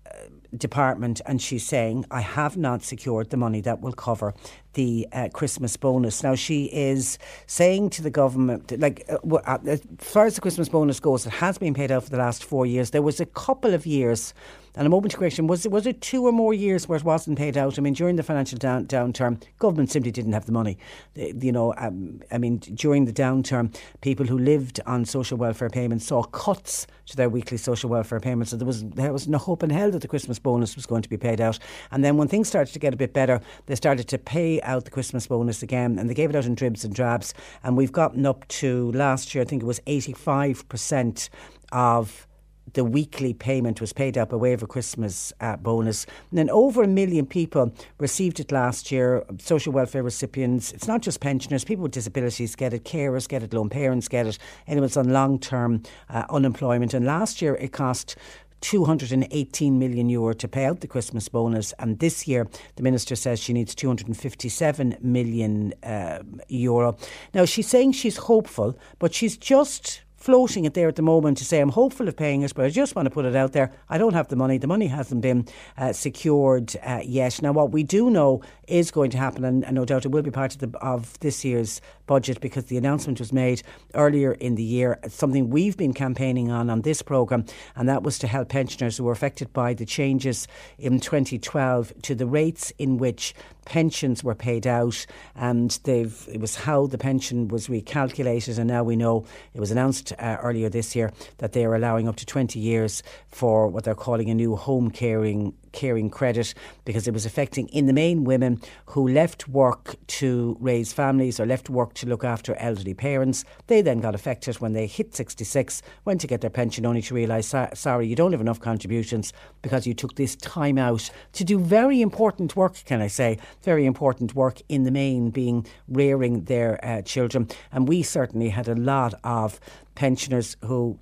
uh, 0.05 0.11
department 0.57 1.21
and 1.25 1.41
she's 1.41 1.65
saying 1.65 2.05
I 2.11 2.21
have 2.21 2.57
not 2.57 2.83
secured 2.83 3.29
the 3.29 3.37
money 3.37 3.61
that 3.61 3.81
will 3.81 3.93
cover 3.93 4.33
the 4.73 5.07
uh, 5.11 5.29
Christmas 5.33 5.75
bonus. 5.77 6.23
Now 6.23 6.35
she 6.35 6.65
is 6.65 7.17
saying 7.47 7.91
to 7.91 8.01
the 8.01 8.09
government 8.09 8.79
like 8.79 9.05
uh, 9.09 9.35
uh, 9.35 9.57
as 9.65 9.81
far 9.97 10.25
as 10.25 10.35
the 10.35 10.41
Christmas 10.41 10.69
bonus 10.69 10.99
goes 10.99 11.25
it 11.25 11.33
has 11.33 11.57
been 11.57 11.73
paid 11.73 11.91
out 11.91 12.03
for 12.03 12.09
the 12.09 12.17
last 12.17 12.43
4 12.43 12.65
years. 12.65 12.91
There 12.91 13.01
was 13.01 13.19
a 13.19 13.25
couple 13.25 13.73
of 13.73 13.85
years 13.85 14.33
and 14.75 14.85
a 14.85 14.89
moment 14.89 15.11
to 15.11 15.17
question 15.17 15.47
was 15.47 15.65
it 15.65 15.71
was 15.71 15.85
it 15.85 15.99
two 16.01 16.25
or 16.25 16.31
more 16.31 16.53
years 16.53 16.87
where 16.87 16.97
it 16.97 17.03
wasn't 17.03 17.37
paid 17.37 17.57
out? 17.57 17.77
I 17.77 17.81
mean, 17.81 17.93
during 17.93 18.15
the 18.15 18.23
financial 18.23 18.57
down, 18.57 18.85
downturn, 18.85 19.41
government 19.57 19.91
simply 19.91 20.11
didn't 20.11 20.33
have 20.33 20.45
the 20.45 20.51
money. 20.51 20.77
You 21.15 21.51
know, 21.51 21.73
um, 21.77 22.21
I 22.31 22.37
mean, 22.37 22.57
during 22.57 23.05
the 23.05 23.13
downturn, 23.13 23.75
people 24.01 24.25
who 24.25 24.37
lived 24.37 24.79
on 24.85 25.05
social 25.05 25.37
welfare 25.37 25.69
payments 25.69 26.05
saw 26.05 26.23
cuts 26.23 26.87
to 27.07 27.17
their 27.17 27.29
weekly 27.29 27.57
social 27.57 27.89
welfare 27.89 28.19
payments. 28.19 28.51
So 28.51 28.57
there 28.57 28.67
was 28.67 28.83
there 28.85 29.11
was 29.11 29.27
no 29.27 29.37
hope 29.37 29.63
in 29.63 29.69
hell 29.69 29.91
that 29.91 30.01
the 30.01 30.07
Christmas 30.07 30.38
bonus 30.43 30.75
was 30.75 30.85
going 30.85 31.01
to 31.01 31.09
be 31.09 31.17
paid 31.17 31.41
out. 31.41 31.59
And 31.91 32.03
then 32.03 32.17
when 32.17 32.27
things 32.27 32.47
started 32.47 32.73
to 32.73 32.79
get 32.79 32.93
a 32.93 32.97
bit 32.97 33.13
better, 33.13 33.41
they 33.65 33.75
started 33.75 34.07
to 34.07 34.17
pay 34.17 34.61
out 34.61 34.85
the 34.85 34.91
Christmas 34.91 35.27
bonus 35.27 35.63
again, 35.63 35.99
and 35.99 36.09
they 36.09 36.13
gave 36.13 36.29
it 36.29 36.35
out 36.35 36.45
in 36.45 36.55
dribs 36.55 36.85
and 36.85 36.93
drabs. 36.93 37.33
And 37.63 37.77
we've 37.77 37.91
gotten 37.91 38.25
up 38.25 38.47
to 38.47 38.91
last 38.93 39.33
year, 39.33 39.43
I 39.43 39.45
think 39.45 39.63
it 39.63 39.65
was 39.65 39.81
eighty 39.87 40.13
five 40.13 40.67
percent 40.69 41.29
of 41.71 42.25
the 42.73 42.83
weekly 42.83 43.33
payment 43.33 43.81
was 43.81 43.93
paid 43.93 44.15
out 44.15 44.29
by 44.29 44.35
way 44.35 44.53
of 44.53 44.61
a 44.61 44.67
Christmas 44.67 45.33
uh, 45.41 45.57
bonus. 45.57 46.05
And 46.29 46.37
then 46.37 46.49
over 46.51 46.83
a 46.83 46.87
million 46.87 47.25
people 47.25 47.73
received 47.97 48.39
it 48.39 48.51
last 48.51 48.91
year. 48.91 49.25
Social 49.39 49.73
welfare 49.73 50.03
recipients, 50.03 50.71
it's 50.71 50.87
not 50.87 51.01
just 51.01 51.19
pensioners, 51.19 51.63
people 51.63 51.83
with 51.83 51.93
disabilities 51.93 52.55
get 52.55 52.73
it, 52.73 52.83
carers 52.83 53.27
get 53.27 53.41
it, 53.41 53.53
lone 53.55 53.69
parents 53.69 54.07
get 54.07 54.27
it, 54.27 54.37
anyone's 54.67 54.97
on 54.97 55.11
long 55.11 55.39
term 55.39 55.81
uh, 56.09 56.25
unemployment. 56.29 56.93
And 56.93 57.07
last 57.07 57.41
year 57.41 57.55
it 57.55 57.71
cost 57.71 58.15
218 58.61 59.79
million 59.79 60.09
euro 60.09 60.33
to 60.33 60.47
pay 60.47 60.65
out 60.65 60.81
the 60.81 60.87
Christmas 60.87 61.29
bonus, 61.29 61.73
and 61.79 61.99
this 61.99 62.27
year 62.27 62.47
the 62.75 62.83
minister 62.83 63.15
says 63.15 63.39
she 63.39 63.53
needs 63.53 63.75
257 63.75 64.97
million 65.01 65.73
uh, 65.83 66.19
euro. 66.47 66.97
Now 67.33 67.45
she's 67.45 67.67
saying 67.67 67.93
she's 67.93 68.17
hopeful, 68.17 68.77
but 68.99 69.13
she's 69.13 69.37
just 69.37 70.01
floating 70.19 70.65
it 70.65 70.73
there 70.73 70.87
at 70.87 70.95
the 70.95 71.01
moment 71.01 71.37
to 71.37 71.45
say 71.45 71.59
I'm 71.59 71.69
hopeful 71.69 72.07
of 72.07 72.17
paying 72.17 72.41
it, 72.41 72.53
but 72.55 72.65
I 72.65 72.69
just 72.69 72.95
want 72.95 73.05
to 73.05 73.09
put 73.09 73.25
it 73.25 73.35
out 73.35 73.53
there. 73.53 73.71
I 73.89 73.97
don't 73.97 74.13
have 74.13 74.27
the 74.27 74.35
money. 74.35 74.57
The 74.57 74.67
money 74.67 74.87
hasn't 74.87 75.21
been 75.21 75.47
uh, 75.77 75.93
secured 75.93 76.75
uh, 76.83 77.01
yet. 77.03 77.41
Now, 77.41 77.51
what 77.51 77.71
we 77.71 77.83
do 77.83 78.09
know 78.09 78.41
is 78.67 78.91
going 78.91 79.11
to 79.11 79.17
happen, 79.17 79.43
and, 79.45 79.65
and 79.65 79.75
no 79.75 79.85
doubt 79.85 80.05
it 80.05 80.09
will 80.09 80.21
be 80.21 80.31
part 80.31 80.53
of, 80.53 80.59
the, 80.59 80.77
of 80.79 81.19
this 81.19 81.43
year's 81.45 81.81
budget 82.05 82.41
because 82.41 82.65
the 82.65 82.77
announcement 82.77 83.19
was 83.19 83.31
made 83.31 83.63
earlier 83.93 84.33
in 84.33 84.55
the 84.55 84.63
year. 84.63 84.99
It's 85.03 85.15
something 85.15 85.49
we've 85.49 85.77
been 85.77 85.93
campaigning 85.93 86.51
on 86.51 86.69
on 86.69 86.81
this 86.81 87.01
programme, 87.01 87.45
and 87.75 87.87
that 87.87 88.03
was 88.03 88.19
to 88.19 88.27
help 88.27 88.49
pensioners 88.49 88.97
who 88.97 89.05
were 89.05 89.11
affected 89.11 89.53
by 89.53 89.73
the 89.73 89.85
changes 89.85 90.47
in 90.77 90.99
2012 90.99 91.93
to 92.03 92.15
the 92.15 92.25
rates 92.25 92.71
in 92.77 92.97
which 92.97 93.33
pensions 93.69 94.23
were 94.23 94.35
paid 94.35 94.65
out, 94.67 95.05
and 95.35 95.79
they've 95.83 96.27
it 96.29 96.41
was 96.41 96.55
how 96.55 96.87
the 96.87 96.97
pension 96.97 97.47
was 97.47 97.67
recalculated, 97.67 98.57
and 98.57 98.67
now 98.67 98.83
we 98.83 98.95
know 98.95 99.25
it 99.53 99.59
was 99.59 99.71
announced 99.71 100.11
uh, 100.19 100.37
earlier 100.41 100.69
this 100.69 100.95
year 100.95 101.13
that 101.37 101.53
they 101.53 101.63
are 101.63 101.75
allowing 101.75 102.07
up 102.07 102.15
to 102.17 102.25
20 102.25 102.59
years 102.59 103.03
for 103.27 103.67
what 103.67 103.83
they're 103.83 103.95
calling 103.95 104.29
a 104.29 104.33
new 104.33 104.55
home 104.55 104.89
caring 104.89 105.53
caring 105.71 106.09
credit 106.09 106.53
because 106.85 107.07
it 107.07 107.13
was 107.13 107.25
affecting 107.25 107.67
in 107.69 107.85
the 107.85 107.93
main 107.93 108.23
women 108.23 108.61
who 108.87 109.07
left 109.07 109.47
work 109.47 109.95
to 110.07 110.57
raise 110.59 110.93
families 110.93 111.39
or 111.39 111.45
left 111.45 111.69
work 111.69 111.93
to 111.95 112.07
look 112.07 112.23
after 112.23 112.55
elderly 112.55 112.93
parents. 112.93 113.45
They 113.67 113.81
then 113.81 113.99
got 113.99 114.15
affected 114.15 114.59
when 114.59 114.73
they 114.73 114.87
hit 114.87 115.15
66, 115.15 115.81
went 116.05 116.21
to 116.21 116.27
get 116.27 116.41
their 116.41 116.49
pension 116.49 116.85
only 116.85 117.01
to 117.03 117.13
realise, 117.13 117.53
sorry, 117.73 118.07
you 118.07 118.15
don't 118.15 118.31
have 118.31 118.41
enough 118.41 118.59
contributions 118.59 119.33
because 119.61 119.85
you 119.85 119.93
took 119.93 120.15
this 120.15 120.35
time 120.35 120.77
out 120.77 121.09
to 121.33 121.43
do 121.43 121.59
very 121.59 122.01
important 122.01 122.55
work, 122.55 122.75
can 122.85 123.01
I 123.01 123.07
say, 123.07 123.37
very 123.63 123.85
important 123.85 124.35
work 124.35 124.61
in 124.69 124.83
the 124.83 124.91
main 124.91 125.29
being 125.29 125.65
rearing 125.87 126.45
their 126.45 126.83
uh, 126.83 127.01
children. 127.01 127.47
And 127.71 127.87
we 127.87 128.03
certainly 128.03 128.49
had 128.49 128.67
a 128.67 128.75
lot 128.75 129.13
of 129.23 129.59
pensioners 129.95 130.55
who 130.65 130.99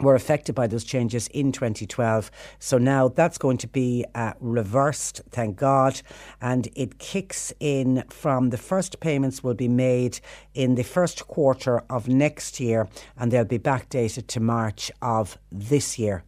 were 0.00 0.14
affected 0.14 0.54
by 0.54 0.66
those 0.66 0.84
changes 0.84 1.28
in 1.28 1.52
2012. 1.52 2.30
So 2.58 2.78
now 2.78 3.08
that's 3.08 3.38
going 3.38 3.58
to 3.58 3.68
be 3.68 4.04
uh, 4.14 4.32
reversed, 4.40 5.22
thank 5.30 5.56
God. 5.56 6.00
And 6.40 6.68
it 6.74 6.98
kicks 6.98 7.52
in 7.60 8.04
from 8.08 8.50
the 8.50 8.58
first 8.58 9.00
payments 9.00 9.42
will 9.42 9.54
be 9.54 9.68
made 9.68 10.20
in 10.54 10.76
the 10.76 10.84
first 10.84 11.26
quarter 11.26 11.82
of 11.90 12.08
next 12.08 12.60
year 12.60 12.88
and 13.16 13.32
they'll 13.32 13.44
be 13.44 13.58
backdated 13.58 14.26
to 14.28 14.40
March 14.40 14.90
of 15.02 15.36
this 15.50 15.98
year. 15.98 16.24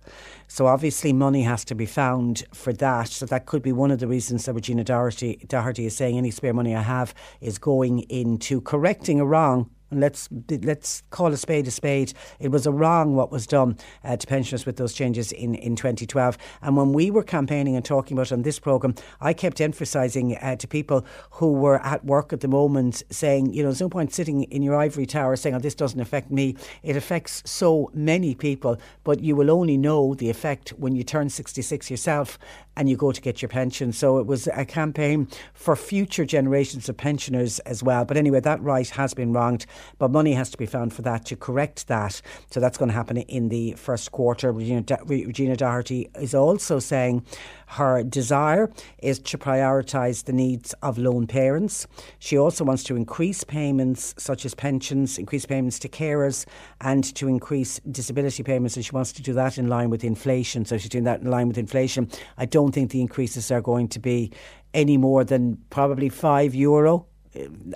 So 0.48 0.66
obviously 0.66 1.12
money 1.12 1.42
has 1.42 1.64
to 1.66 1.74
be 1.76 1.86
found 1.86 2.44
for 2.52 2.72
that. 2.72 3.08
So 3.08 3.26
that 3.26 3.46
could 3.46 3.62
be 3.62 3.72
one 3.72 3.92
of 3.92 4.00
the 4.00 4.08
reasons 4.08 4.46
that 4.46 4.54
Regina 4.54 4.82
Doherty, 4.82 5.44
Doherty 5.46 5.86
is 5.86 5.96
saying 5.96 6.18
any 6.18 6.32
spare 6.32 6.54
money 6.54 6.74
I 6.74 6.82
have 6.82 7.14
is 7.40 7.58
going 7.58 8.00
into 8.00 8.60
correcting 8.60 9.20
a 9.20 9.24
wrong 9.24 9.70
And 9.90 10.00
let's 10.00 10.28
let's 10.48 11.02
call 11.10 11.32
a 11.32 11.36
spade 11.36 11.66
a 11.66 11.70
spade. 11.70 12.12
It 12.38 12.48
was 12.48 12.66
a 12.66 12.72
wrong 12.72 13.14
what 13.14 13.32
was 13.32 13.46
done 13.46 13.76
uh, 14.04 14.16
to 14.16 14.26
pensioners 14.26 14.66
with 14.66 14.76
those 14.76 14.92
changes 14.92 15.32
in, 15.32 15.54
in 15.54 15.76
2012. 15.76 16.38
And 16.62 16.76
when 16.76 16.92
we 16.92 17.10
were 17.10 17.22
campaigning 17.22 17.76
and 17.76 17.84
talking 17.84 18.16
about 18.16 18.32
on 18.32 18.42
this 18.42 18.58
programme, 18.58 18.94
I 19.20 19.32
kept 19.32 19.60
emphasising 19.60 20.36
uh, 20.36 20.56
to 20.56 20.68
people 20.68 21.04
who 21.32 21.52
were 21.52 21.84
at 21.84 22.04
work 22.04 22.32
at 22.32 22.40
the 22.40 22.48
moment 22.48 23.02
saying, 23.10 23.52
you 23.52 23.62
know, 23.62 23.68
there's 23.68 23.80
no 23.80 23.88
point 23.88 24.12
sitting 24.12 24.44
in 24.44 24.62
your 24.62 24.76
ivory 24.76 25.06
tower 25.06 25.36
saying, 25.36 25.54
oh, 25.54 25.58
this 25.58 25.74
doesn't 25.74 26.00
affect 26.00 26.30
me. 26.30 26.56
It 26.82 26.96
affects 26.96 27.42
so 27.44 27.90
many 27.92 28.34
people, 28.34 28.78
but 29.04 29.20
you 29.20 29.34
will 29.34 29.50
only 29.50 29.76
know 29.76 30.14
the 30.14 30.30
effect 30.30 30.70
when 30.70 30.94
you 30.94 31.02
turn 31.02 31.30
66 31.30 31.90
yourself 31.90 32.38
and 32.80 32.88
you 32.88 32.96
go 32.96 33.12
to 33.12 33.20
get 33.20 33.42
your 33.42 33.50
pension. 33.50 33.92
So 33.92 34.16
it 34.16 34.26
was 34.26 34.48
a 34.54 34.64
campaign 34.64 35.28
for 35.52 35.76
future 35.76 36.24
generations 36.24 36.88
of 36.88 36.96
pensioners 36.96 37.58
as 37.60 37.82
well. 37.82 38.06
But 38.06 38.16
anyway, 38.16 38.40
that 38.40 38.62
right 38.62 38.88
has 38.88 39.12
been 39.12 39.34
wronged, 39.34 39.66
but 39.98 40.10
money 40.10 40.32
has 40.32 40.48
to 40.52 40.56
be 40.56 40.64
found 40.64 40.94
for 40.94 41.02
that 41.02 41.26
to 41.26 41.36
correct 41.36 41.88
that. 41.88 42.22
So 42.50 42.58
that's 42.58 42.78
going 42.78 42.88
to 42.88 42.94
happen 42.94 43.18
in 43.18 43.50
the 43.50 43.72
first 43.72 44.12
quarter. 44.12 44.50
Regina, 44.50 44.82
Regina 45.04 45.56
Doherty 45.56 46.08
is 46.14 46.34
also 46.34 46.78
saying 46.78 47.22
her 47.70 48.02
desire 48.02 48.68
is 48.98 49.20
to 49.20 49.38
prioritise 49.38 50.24
the 50.24 50.32
needs 50.32 50.72
of 50.82 50.98
lone 50.98 51.26
parents. 51.26 51.86
She 52.18 52.36
also 52.36 52.64
wants 52.64 52.82
to 52.84 52.96
increase 52.96 53.44
payments 53.44 54.12
such 54.18 54.44
as 54.44 54.54
pensions, 54.54 55.18
increase 55.18 55.46
payments 55.46 55.78
to 55.80 55.88
carers, 55.88 56.46
and 56.80 57.04
to 57.14 57.28
increase 57.28 57.78
disability 57.90 58.42
payments. 58.42 58.74
And 58.74 58.84
she 58.84 58.90
wants 58.90 59.12
to 59.12 59.22
do 59.22 59.32
that 59.34 59.56
in 59.56 59.68
line 59.68 59.88
with 59.88 60.02
inflation. 60.02 60.64
So 60.64 60.78
she's 60.78 60.88
doing 60.88 61.04
that 61.04 61.20
in 61.20 61.30
line 61.30 61.46
with 61.46 61.58
inflation. 61.58 62.08
I 62.38 62.46
don't 62.46 62.72
think 62.72 62.90
the 62.90 63.00
increases 63.00 63.52
are 63.52 63.60
going 63.60 63.86
to 63.88 64.00
be 64.00 64.32
any 64.74 64.96
more 64.96 65.22
than 65.22 65.58
probably 65.70 66.08
five 66.08 66.54
euro 66.54 67.06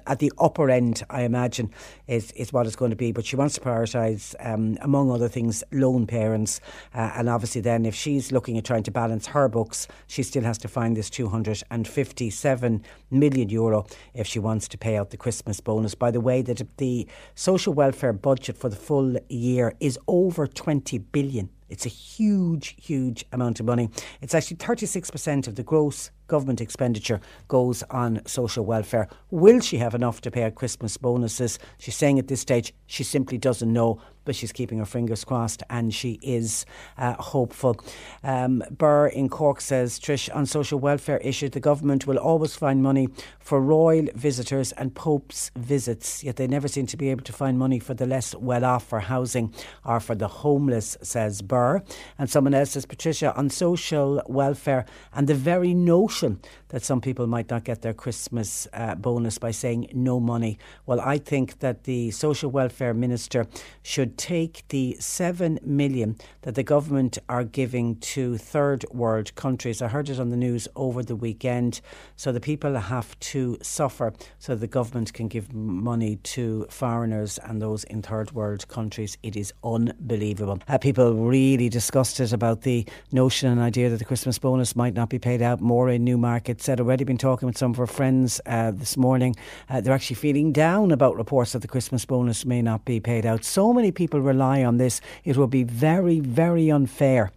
at 0.06 0.18
the 0.18 0.32
upper 0.38 0.70
end, 0.70 1.02
I 1.08 1.22
imagine, 1.22 1.70
is, 2.06 2.32
is 2.32 2.52
what 2.52 2.66
it's 2.66 2.76
going 2.76 2.90
to 2.90 2.96
be. 2.96 3.12
But 3.12 3.24
she 3.24 3.36
wants 3.36 3.54
to 3.54 3.60
prioritise, 3.60 4.34
um, 4.40 4.76
among 4.80 5.10
other 5.10 5.28
things, 5.28 5.62
lone 5.70 6.06
parents. 6.06 6.60
Uh, 6.94 7.12
and 7.14 7.28
obviously, 7.28 7.60
then, 7.60 7.86
if 7.86 7.94
she's 7.94 8.32
looking 8.32 8.58
at 8.58 8.64
trying 8.64 8.82
to 8.84 8.90
balance 8.90 9.26
her 9.28 9.48
books, 9.48 9.86
she 10.06 10.22
still 10.22 10.42
has 10.42 10.58
to 10.58 10.68
find 10.68 10.96
this 10.96 11.10
257 11.10 12.84
million 13.10 13.48
euro 13.48 13.86
if 14.12 14.26
she 14.26 14.38
wants 14.38 14.68
to 14.68 14.78
pay 14.78 14.96
out 14.96 15.10
the 15.10 15.16
Christmas 15.16 15.60
bonus. 15.60 15.94
By 15.94 16.10
the 16.10 16.20
way, 16.20 16.42
that 16.42 16.62
the 16.78 17.06
social 17.34 17.74
welfare 17.74 18.12
budget 18.12 18.56
for 18.56 18.68
the 18.68 18.76
full 18.76 19.16
year 19.28 19.74
is 19.80 19.98
over 20.08 20.46
20 20.46 20.98
billion. 20.98 21.50
It's 21.68 21.86
a 21.86 21.90
huge, 21.90 22.76
huge 22.80 23.24
amount 23.32 23.58
of 23.58 23.66
money. 23.66 23.88
It's 24.20 24.34
actually 24.34 24.58
36% 24.58 25.48
of 25.48 25.54
the 25.54 25.62
gross 25.62 26.10
government 26.26 26.60
expenditure 26.60 27.20
goes 27.48 27.82
on 27.90 28.20
social 28.26 28.64
welfare. 28.64 29.08
Will 29.30 29.60
she 29.60 29.78
have 29.78 29.94
enough 29.94 30.20
to 30.22 30.30
pay 30.30 30.44
out 30.44 30.54
Christmas 30.54 30.96
bonuses? 30.96 31.58
She's 31.78 31.96
saying 31.96 32.18
at 32.18 32.28
this 32.28 32.40
stage 32.40 32.72
she 32.86 33.04
simply 33.04 33.38
doesn't 33.38 33.72
know, 33.72 34.00
but 34.24 34.34
she's 34.34 34.52
keeping 34.52 34.78
her 34.78 34.86
fingers 34.86 35.24
crossed 35.24 35.62
and 35.68 35.92
she 35.92 36.18
is 36.22 36.64
uh, 36.96 37.14
hopeful. 37.14 37.76
Um, 38.22 38.62
Burr 38.70 39.08
in 39.08 39.28
Cork 39.28 39.60
says, 39.60 39.98
Trish, 40.00 40.34
on 40.34 40.46
social 40.46 40.78
welfare 40.78 41.18
issues, 41.18 41.50
the 41.50 41.60
government 41.60 42.06
will 42.06 42.18
always 42.18 42.54
find 42.54 42.82
money 42.82 43.08
for 43.38 43.60
royal 43.60 44.06
visitors 44.14 44.72
and 44.72 44.94
popes' 44.94 45.50
visits, 45.56 46.24
yet 46.24 46.36
they 46.36 46.46
never 46.46 46.68
seem 46.68 46.86
to 46.86 46.96
be 46.96 47.10
able 47.10 47.24
to 47.24 47.32
find 47.32 47.58
money 47.58 47.78
for 47.78 47.92
the 47.94 48.06
less 48.06 48.34
well 48.36 48.64
off 48.64 48.86
for 48.86 49.00
housing 49.00 49.52
or 49.84 50.00
for 50.00 50.14
the 50.14 50.28
homeless, 50.28 50.96
says 51.02 51.42
Burr. 51.42 51.82
And 52.18 52.30
someone 52.30 52.54
else 52.54 52.70
says, 52.70 52.86
Patricia, 52.86 53.34
on 53.36 53.50
social 53.50 54.22
welfare 54.26 54.86
and 55.12 55.26
the 55.28 55.34
very 55.34 55.74
notion 55.74 56.13
notion 56.14 56.38
that 56.74 56.82
some 56.82 57.00
people 57.00 57.28
might 57.28 57.48
not 57.50 57.62
get 57.62 57.82
their 57.82 57.94
Christmas 57.94 58.66
uh, 58.72 58.96
bonus 58.96 59.38
by 59.38 59.52
saying 59.52 59.86
no 59.94 60.18
money. 60.18 60.58
Well, 60.86 60.98
I 60.98 61.18
think 61.18 61.60
that 61.60 61.84
the 61.84 62.10
social 62.10 62.50
welfare 62.50 62.92
minister 62.92 63.46
should 63.84 64.18
take 64.18 64.64
the 64.70 64.96
seven 64.98 65.60
million 65.62 66.16
that 66.42 66.56
the 66.56 66.64
government 66.64 67.16
are 67.28 67.44
giving 67.44 67.94
to 68.14 68.36
third 68.38 68.84
world 68.90 69.32
countries. 69.36 69.82
I 69.82 69.86
heard 69.86 70.08
it 70.08 70.18
on 70.18 70.30
the 70.30 70.36
news 70.36 70.66
over 70.74 71.04
the 71.04 71.14
weekend. 71.14 71.80
So 72.16 72.32
the 72.32 72.40
people 72.40 72.74
have 72.76 73.16
to 73.20 73.56
suffer 73.62 74.12
so 74.40 74.56
the 74.56 74.66
government 74.66 75.12
can 75.12 75.28
give 75.28 75.54
money 75.54 76.16
to 76.16 76.66
foreigners 76.70 77.38
and 77.44 77.62
those 77.62 77.84
in 77.84 78.02
third 78.02 78.32
world 78.32 78.66
countries. 78.66 79.16
It 79.22 79.36
is 79.36 79.52
unbelievable. 79.62 80.58
Uh, 80.66 80.78
people 80.78 81.14
really 81.14 81.68
disgusted 81.68 82.32
about 82.32 82.62
the 82.62 82.84
notion 83.12 83.48
and 83.48 83.60
idea 83.60 83.90
that 83.90 83.98
the 83.98 84.04
Christmas 84.04 84.40
bonus 84.40 84.74
might 84.74 84.94
not 84.94 85.08
be 85.08 85.20
paid 85.20 85.40
out 85.40 85.60
more 85.60 85.88
in 85.88 86.02
Newmarket 86.02 86.63
said 86.64 86.80
already 86.80 87.04
been 87.04 87.18
talking 87.18 87.46
with 87.46 87.58
some 87.58 87.72
of 87.72 87.78
our 87.78 87.86
friends 87.86 88.40
uh, 88.46 88.70
this 88.70 88.96
morning. 88.96 89.36
Uh, 89.68 89.82
they're 89.82 89.92
actually 89.92 90.16
feeling 90.16 90.50
down 90.50 90.90
about 90.92 91.14
reports 91.14 91.52
that 91.52 91.60
the 91.60 91.68
Christmas 91.68 92.06
bonus 92.06 92.46
may 92.46 92.62
not 92.62 92.86
be 92.86 93.00
paid 93.00 93.26
out. 93.26 93.44
So 93.44 93.74
many 93.74 93.92
people 93.92 94.18
rely 94.20 94.64
on 94.64 94.78
this. 94.78 95.02
It 95.24 95.36
will 95.36 95.46
be 95.46 95.62
very, 95.62 96.20
very 96.20 96.70
unfair, 96.70 97.32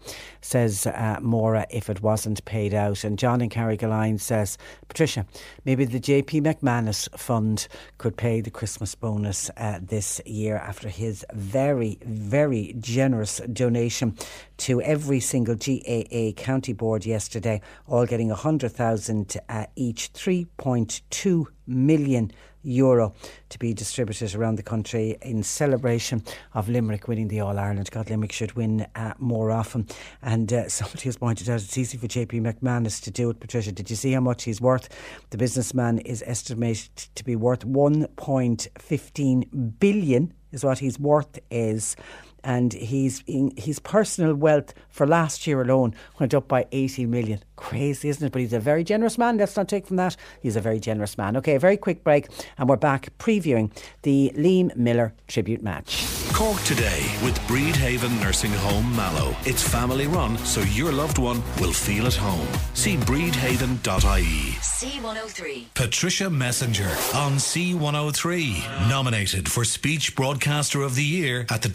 says 0.48 0.88
uh, 0.88 1.20
Maura, 1.22 1.68
if 1.70 1.90
it 1.90 2.02
wasn't 2.02 2.44
paid 2.46 2.74
out. 2.74 3.04
And 3.04 3.20
John 3.20 3.42
in 3.42 3.50
Carrigaline 3.50 4.20
says, 4.20 4.58
Patricia, 4.88 5.26
maybe 5.66 5.84
the 5.84 6.00
JP 6.00 6.42
McManus 6.42 7.10
Fund 7.20 7.68
could 7.98 8.16
pay 8.16 8.40
the 8.40 8.50
Christmas 8.50 8.96
bonus 8.96 9.52
uh, 9.58 9.80
this 9.82 10.22
year 10.26 10.56
after 10.56 10.88
his 10.88 11.26
very, 11.34 12.00
very 12.06 12.74
generous 12.80 13.42
donation 13.52 14.18
to 14.58 14.82
every 14.82 15.20
single 15.20 15.56
GAA 15.56 16.32
county 16.38 16.72
board 16.72 17.06
yesterday, 17.06 17.62
all 17.86 18.06
getting 18.06 18.30
100,000 18.30 19.38
uh, 19.50 19.66
each, 19.76 20.14
3.2 20.14 21.46
million 21.68 22.32
euro 22.68 23.14
to 23.50 23.60
be 23.60 23.74
distributed 23.74 24.36
around 24.36 24.56
the 24.56 24.64
country 24.64 25.18
in 25.22 25.44
celebration 25.44 26.24
of 26.54 26.70
Limerick 26.70 27.08
winning 27.08 27.30
the 27.30 27.40
All 27.40 27.58
Ireland. 27.58 27.90
God, 27.92 28.10
Limerick 28.10 28.32
should 28.32 28.54
win 28.54 28.86
uh, 28.96 29.14
more 29.18 29.52
often. 29.52 29.88
And 30.22 30.52
uh, 30.52 30.70
somebody 30.70 31.04
has 31.04 31.18
pointed 31.18 31.50
out 31.50 31.62
it's 31.62 31.78
easy 31.78 31.98
for 31.98 32.08
JP 32.08 32.42
McManus 32.42 33.02
to 33.04 33.12
do 33.12 33.30
it. 33.30 33.40
Patricia, 33.40 33.72
did 33.72 33.90
you 33.90 33.96
see 33.96 34.12
how 34.12 34.22
much 34.22 34.44
he's 34.44 34.62
worth? 34.62 34.90
The 35.30 35.38
businessman 35.38 36.00
is 36.00 36.24
estimated 36.26 36.96
to 37.16 37.24
be 37.24 37.36
worth 37.36 37.66
1.15 37.66 39.80
billion, 39.80 40.34
is 40.52 40.64
what 40.64 40.80
he's 40.80 41.00
worth 41.00 41.40
is 41.50 41.96
and 42.44 42.74
he's 42.74 43.24
in, 43.28 43.54
his 43.58 43.80
personal 43.80 44.36
wealth 44.36 44.74
for 44.90 45.08
last 45.08 45.48
year 45.48 45.62
alone 45.62 45.96
went 46.20 46.34
up 46.34 46.48
by 46.48 46.66
80 46.72 47.06
million. 47.06 47.40
Crazy, 47.56 48.10
isn't 48.10 48.26
it? 48.26 48.32
But 48.32 48.42
he's 48.42 48.54
a 48.54 48.60
very 48.60 48.84
generous 48.84 49.18
man. 49.18 49.38
Let's 49.38 49.56
not 49.56 49.68
take 49.68 49.88
from 49.88 49.98
that. 49.98 50.16
He's 50.42 50.56
a 50.56 50.62
very 50.62 50.80
generous 50.80 51.18
man. 51.18 51.36
Okay, 51.38 51.56
a 51.56 51.60
very 51.60 51.78
quick 51.78 52.04
break, 52.04 52.28
and 52.58 52.70
we're 52.70 52.76
back 52.78 53.10
previewing 53.18 53.72
the 54.04 54.32
Liam 54.36 54.76
Miller 54.76 55.14
tribute 55.28 55.62
match. 55.62 56.06
Cork 56.34 56.62
today 56.62 57.04
with 57.24 57.36
Bridhaven 57.48 58.22
Nursing 58.22 58.52
Home 58.52 58.96
Mallow. 58.96 59.36
It's 59.46 59.68
family 59.68 60.06
run, 60.06 60.38
so 60.40 60.62
your 60.62 60.92
loved 60.92 61.18
one 61.18 61.42
will 61.60 61.74
feel 61.74 62.06
at 62.06 62.14
home. 62.14 62.48
See 62.76 62.96
bridhaven.ie. 62.96 64.52
C103. 64.62 65.66
Patricia 65.74 66.30
Messenger 66.30 66.90
on 67.16 67.38
C103. 67.38 68.88
Nominated 68.88 69.50
for 69.50 69.66
Speech 69.66 70.16
Broadcaster 70.16 70.84
of 70.84 70.94
the 70.94 71.04
Year 71.04 71.48
at 71.50 71.64
the 71.64 71.70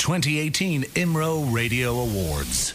2018 0.52 0.84
IMRO 1.02 1.52
Radio 1.52 1.98
Awards. 1.98 2.74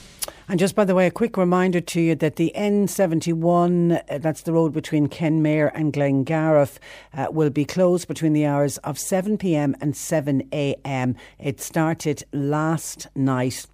And 0.50 0.60
just 0.60 0.76
by 0.76 0.86
the 0.86 0.96
way, 0.96 1.08
a 1.08 1.12
quick 1.12 1.38
reminder 1.38 1.82
to 1.82 2.02
you 2.02 2.16
that 2.16 2.38
the 2.38 2.52
N71, 2.56 4.02
uh, 4.10 4.18
that's 4.18 4.42
the 4.42 4.54
road 4.54 4.74
between 4.74 5.08
Kenmare 5.08 5.72
and 5.76 5.94
Glengarriff, 5.94 6.80
uh, 7.14 7.28
will 7.30 7.50
be 7.50 7.66
closed 7.66 8.08
between 8.08 8.34
the 8.34 8.46
hours 8.46 8.78
of 8.80 8.98
7 8.98 9.38
pm 9.38 9.76
and 9.82 9.96
7 9.96 10.42
am. 10.52 11.16
It 11.38 11.60
started 11.60 12.24
last 12.32 13.08
night 13.16 13.68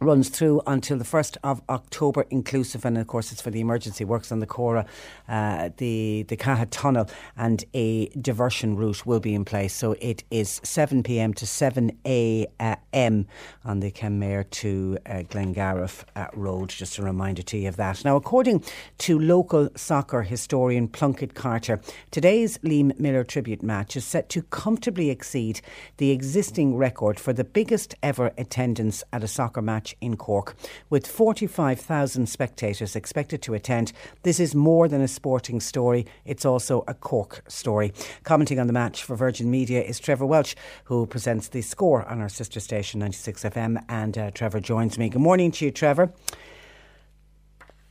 runs 0.00 0.28
through 0.28 0.60
until 0.66 0.98
the 0.98 1.04
1st 1.04 1.38
of 1.42 1.62
October 1.70 2.26
inclusive 2.30 2.84
and 2.84 2.98
of 2.98 3.06
course 3.06 3.32
it's 3.32 3.40
for 3.40 3.50
the 3.50 3.60
emergency 3.60 4.04
works 4.04 4.30
on 4.30 4.40
the 4.40 4.46
Cora 4.46 4.84
uh, 5.28 5.70
the 5.78 6.24
the 6.28 6.36
Caha 6.36 6.66
tunnel 6.70 7.08
and 7.36 7.64
a 7.72 8.08
diversion 8.08 8.76
route 8.76 9.06
will 9.06 9.20
be 9.20 9.34
in 9.34 9.44
place. 9.44 9.74
So 9.74 9.96
it 10.00 10.22
is 10.30 10.60
7pm 10.60 11.34
to 11.36 11.46
7am 11.46 13.26
on 13.64 13.80
the 13.80 13.90
Kenmare 13.90 14.48
to 14.50 14.98
uh, 15.06 15.12
Glengarriff 15.30 16.04
uh, 16.14 16.26
road 16.34 16.68
just 16.68 16.98
a 16.98 17.02
reminder 17.02 17.42
to 17.42 17.56
you 17.56 17.68
of 17.68 17.76
that. 17.76 18.04
Now 18.04 18.16
according 18.16 18.64
to 18.98 19.18
local 19.18 19.70
soccer 19.76 20.22
historian 20.22 20.88
Plunkett 20.88 21.34
Carter 21.34 21.80
today's 22.10 22.58
Liam 22.58 22.98
Miller 23.00 23.24
tribute 23.24 23.62
match 23.62 23.96
is 23.96 24.04
set 24.04 24.28
to 24.30 24.42
comfortably 24.42 25.08
exceed 25.08 25.62
the 25.96 26.10
existing 26.10 26.76
record 26.76 27.18
for 27.18 27.32
the 27.32 27.44
biggest 27.44 27.94
ever 28.02 28.32
attendance 28.36 29.02
at 29.12 29.24
a 29.24 29.28
soccer 29.28 29.62
match 29.62 29.85
match 29.86 29.96
in 30.00 30.16
Cork. 30.16 30.56
With 30.90 31.06
45,000 31.06 32.28
spectators 32.28 32.96
expected 32.96 33.42
to 33.42 33.54
attend, 33.54 33.92
this 34.22 34.40
is 34.40 34.54
more 34.54 34.88
than 34.88 35.00
a 35.00 35.08
sporting 35.08 35.60
story, 35.60 36.06
it's 36.24 36.44
also 36.44 36.84
a 36.88 36.94
Cork 36.94 37.42
story. 37.48 37.92
Commenting 38.24 38.58
on 38.58 38.66
the 38.66 38.72
match 38.72 39.04
for 39.04 39.16
Virgin 39.16 39.50
Media 39.50 39.82
is 39.82 40.00
Trevor 40.00 40.26
Welch, 40.26 40.56
who 40.84 41.06
presents 41.06 41.48
the 41.48 41.62
score 41.62 42.04
on 42.08 42.20
our 42.20 42.28
sister 42.28 42.60
station 42.60 43.00
96FM. 43.00 43.84
And 43.88 44.18
uh, 44.18 44.30
Trevor 44.32 44.60
joins 44.60 44.98
me. 44.98 45.08
Good 45.08 45.22
morning 45.22 45.52
to 45.52 45.64
you, 45.66 45.70
Trevor. 45.70 46.12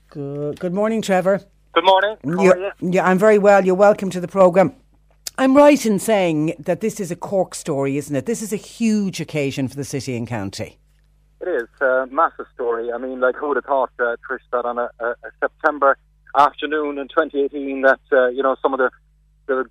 Good, 0.09 0.59
good 0.59 0.73
morning, 0.73 1.01
Trevor. 1.01 1.41
Good 1.73 1.85
morning. 1.85 2.17
How 2.23 2.47
are 2.47 2.57
you? 2.57 2.71
Yeah, 2.91 3.05
I'm 3.05 3.19
very 3.19 3.37
well. 3.37 3.65
You're 3.65 3.75
welcome 3.75 4.09
to 4.11 4.19
the 4.19 4.27
programme. 4.27 4.75
I'm 5.37 5.57
right 5.57 5.85
in 5.85 5.99
saying 5.99 6.53
that 6.59 6.79
this 6.79 6.99
is 7.01 7.11
a 7.11 7.15
Cork 7.15 7.53
story, 7.55 7.97
isn't 7.97 8.15
it? 8.15 8.25
This 8.25 8.41
is 8.41 8.53
a 8.53 8.57
huge 8.57 9.19
occasion 9.19 9.67
for 9.67 9.75
the 9.75 9.83
city 9.83 10.15
and 10.15 10.25
county. 10.25 10.79
It 11.41 11.47
is 11.47 11.67
a 11.81 12.07
massive 12.11 12.45
story. 12.53 12.91
I 12.91 12.97
mean, 12.97 13.19
like 13.19 13.35
who 13.35 13.49
would 13.49 13.57
have 13.57 13.65
thought, 13.65 13.91
uh, 13.99 14.15
Trish, 14.27 14.39
that 14.51 14.65
on 14.65 14.77
a, 14.77 14.89
a, 14.99 15.15
September 15.39 15.97
afternoon 16.37 16.97
in 16.97 17.07
2018, 17.07 17.81
that 17.81 17.99
uh, 18.11 18.27
you 18.27 18.41
know 18.41 18.55
some 18.61 18.73
of 18.73 18.79
the 18.79 18.89
the 19.47 19.65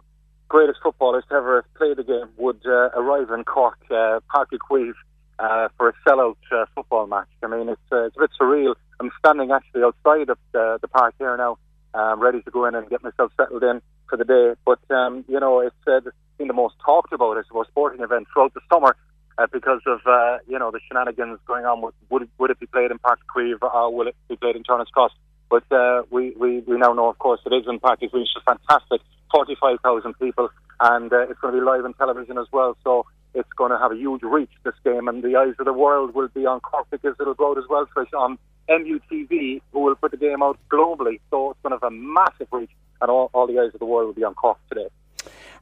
greatest 0.49 0.79
footballers 0.83 1.25
to 1.29 1.35
ever 1.35 1.65
play 1.77 1.95
the 1.95 2.05
game 2.05 2.29
would 2.37 2.61
uh, 2.67 2.91
arrive 2.95 3.31
in 3.31 3.45
Cork, 3.45 3.79
uh, 3.91 4.21
Park 4.31 4.51
Queeve, 4.61 4.95
uh, 5.39 5.69
for 5.77 5.89
a 5.89 5.93
sellout 6.07 6.37
uh, 6.53 6.67
football 6.75 7.07
match. 7.07 7.29
I 7.43 7.47
mean, 7.49 7.69
it's 7.69 7.81
uh, 7.91 8.05
it's 8.05 8.17
a 8.17 8.21
bit 8.21 8.31
surreal. 8.41 8.75
I'm 9.01 9.11
standing 9.19 9.51
actually 9.51 9.83
outside 9.83 10.29
of 10.31 10.39
the, 10.53 10.79
the 10.81 10.89
park 10.89 11.15
here 11.19 11.37
now, 11.37 11.59
um, 11.95 12.21
ready 12.21 12.43
to 12.43 12.51
go 12.51 12.67
in 12.67 12.75
and 12.75 12.89
get 12.89 13.03
myself 13.03 13.33
settled 13.37 13.65
in 13.65 13.81
for 14.09 14.17
the 14.17 14.25
day. 14.25 14.55
But 14.65 14.79
um, 14.95 15.25
you 15.29 15.41
know, 15.41 15.61
it's 15.61 15.75
uh, 15.87 16.01
been 16.39 16.49
the 16.49 16.55
most 16.55 16.75
talked 16.85 17.13
about, 17.13 17.37
I 17.37 17.43
suppose, 17.47 17.67
sporting 17.69 18.03
event 18.03 18.29
throughout 18.33 18.55
the 18.55 18.61
summer 18.73 18.97
uh, 19.39 19.47
because 19.53 19.81
of 19.87 20.01
uh, 20.07 20.39
you 20.47 20.59
know 20.59 20.71
the 20.71 20.81
shenanigans 20.89 21.39
going 21.47 21.65
on. 21.65 21.83
With, 21.83 21.95
would 22.11 22.29
would 22.39 22.51
it 22.51 22.61
be 22.61 22.67
played 22.67 22.91
in 22.91 22.99
Park 22.99 23.21
Queeve 23.33 23.59
or 23.63 23.95
will 23.95 24.09
it 24.09 24.17
be 24.29 24.37
played 24.37 24.57
in 24.57 24.63
Turner's 24.63 24.89
Cross? 24.89 25.13
But 25.51 25.71
uh, 25.71 26.03
we, 26.11 26.35
we 26.39 26.61
we 26.61 26.77
now 26.79 26.93
know, 26.93 27.09
of 27.09 27.19
course, 27.19 27.41
it 27.47 27.53
is 27.53 27.67
in 27.69 27.79
Páirc 27.81 28.01
Uí 28.03 28.11
Chaoimh, 28.11 28.21
which 28.21 28.37
is 28.37 28.43
fantastic. 28.45 29.01
Forty-five 29.31 29.79
thousand 29.83 30.19
people, 30.19 30.49
and 30.81 31.13
uh, 31.13 31.29
it's 31.29 31.39
going 31.41 31.55
to 31.55 31.61
be 31.61 31.65
live 31.65 31.85
on 31.85 31.95
television 31.95 32.39
as 32.39 32.47
well. 32.53 32.77
So 32.85 33.07
it's 33.35 33.53
going 33.57 33.73
to 33.73 33.79
have 33.79 33.93
a 33.93 33.97
huge 33.97 34.23
reach 34.23 34.51
this 34.65 34.75
game, 34.85 35.09
and 35.09 35.23
the 35.23 35.37
eyes 35.37 35.55
of 35.59 35.67
the 35.67 35.73
world 35.73 36.15
will 36.15 36.29
be 36.29 36.47
on 36.47 36.61
Cork 36.61 36.87
because 36.91 37.15
it'll 37.21 37.35
go 37.35 37.51
out 37.51 37.59
as 37.59 37.65
well, 37.69 37.87
Trish, 37.87 38.13
on 38.17 38.39
MUTV, 38.69 39.61
who 39.73 39.81
will 39.81 39.97
put 39.97 40.13
the 40.13 40.17
game 40.17 40.43
out 40.43 40.59
globally. 40.71 41.21
So 41.31 41.51
it's 41.51 41.61
going 41.63 41.77
to 41.77 41.85
have 41.85 41.93
a 41.93 41.95
massive 41.95 42.49
reach, 42.53 42.71
and 43.01 43.11
all, 43.11 43.31
all 43.33 43.47
the 43.47 43.59
eyes 43.59 43.75
of 43.75 43.81
the 43.81 43.87
world 43.87 44.07
will 44.07 44.15
be 44.15 44.25
on 44.25 44.35
Cork 44.35 44.59
today. 44.69 44.89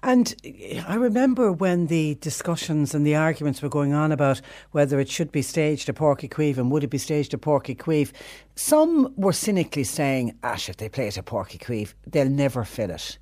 And 0.05 0.35
I 0.89 0.97
remember 0.97 1.53
when 1.53 1.87
the 1.87 2.17
discussions 2.17 2.93
and 2.93 3.07
the 3.07 3.15
arguments 3.15 3.63
were 3.63 3.69
going 3.69 3.93
on 3.93 4.11
about 4.11 4.41
whether 4.73 4.99
it 4.99 5.09
should 5.09 5.31
be 5.31 5.43
staged 5.43 5.89
at 5.89 5.95
Páirc 5.95 6.23
Uí 6.23 6.29
Chaoimh 6.29 6.59
and 6.59 6.73
would 6.73 6.83
it 6.83 6.89
be 6.89 6.99
staged 6.99 7.33
at 7.35 7.41
Páirc 7.41 7.67
Uí 7.67 7.77
Chaoimh. 7.77 8.13
Some 8.57 9.15
were 9.17 9.33
cynically 9.33 9.85
saying, 9.85 10.37
Ash, 10.43 10.69
if 10.69 10.79
they 10.79 10.89
play 10.89 11.07
it 11.07 11.19
at 11.19 11.27
Páirc 11.27 11.51
Uí 11.51 11.61
Chaoimh, 11.61 11.95
they'll 12.09 12.29
never 12.29 12.65
fill 12.65 12.91
it. 12.91 13.17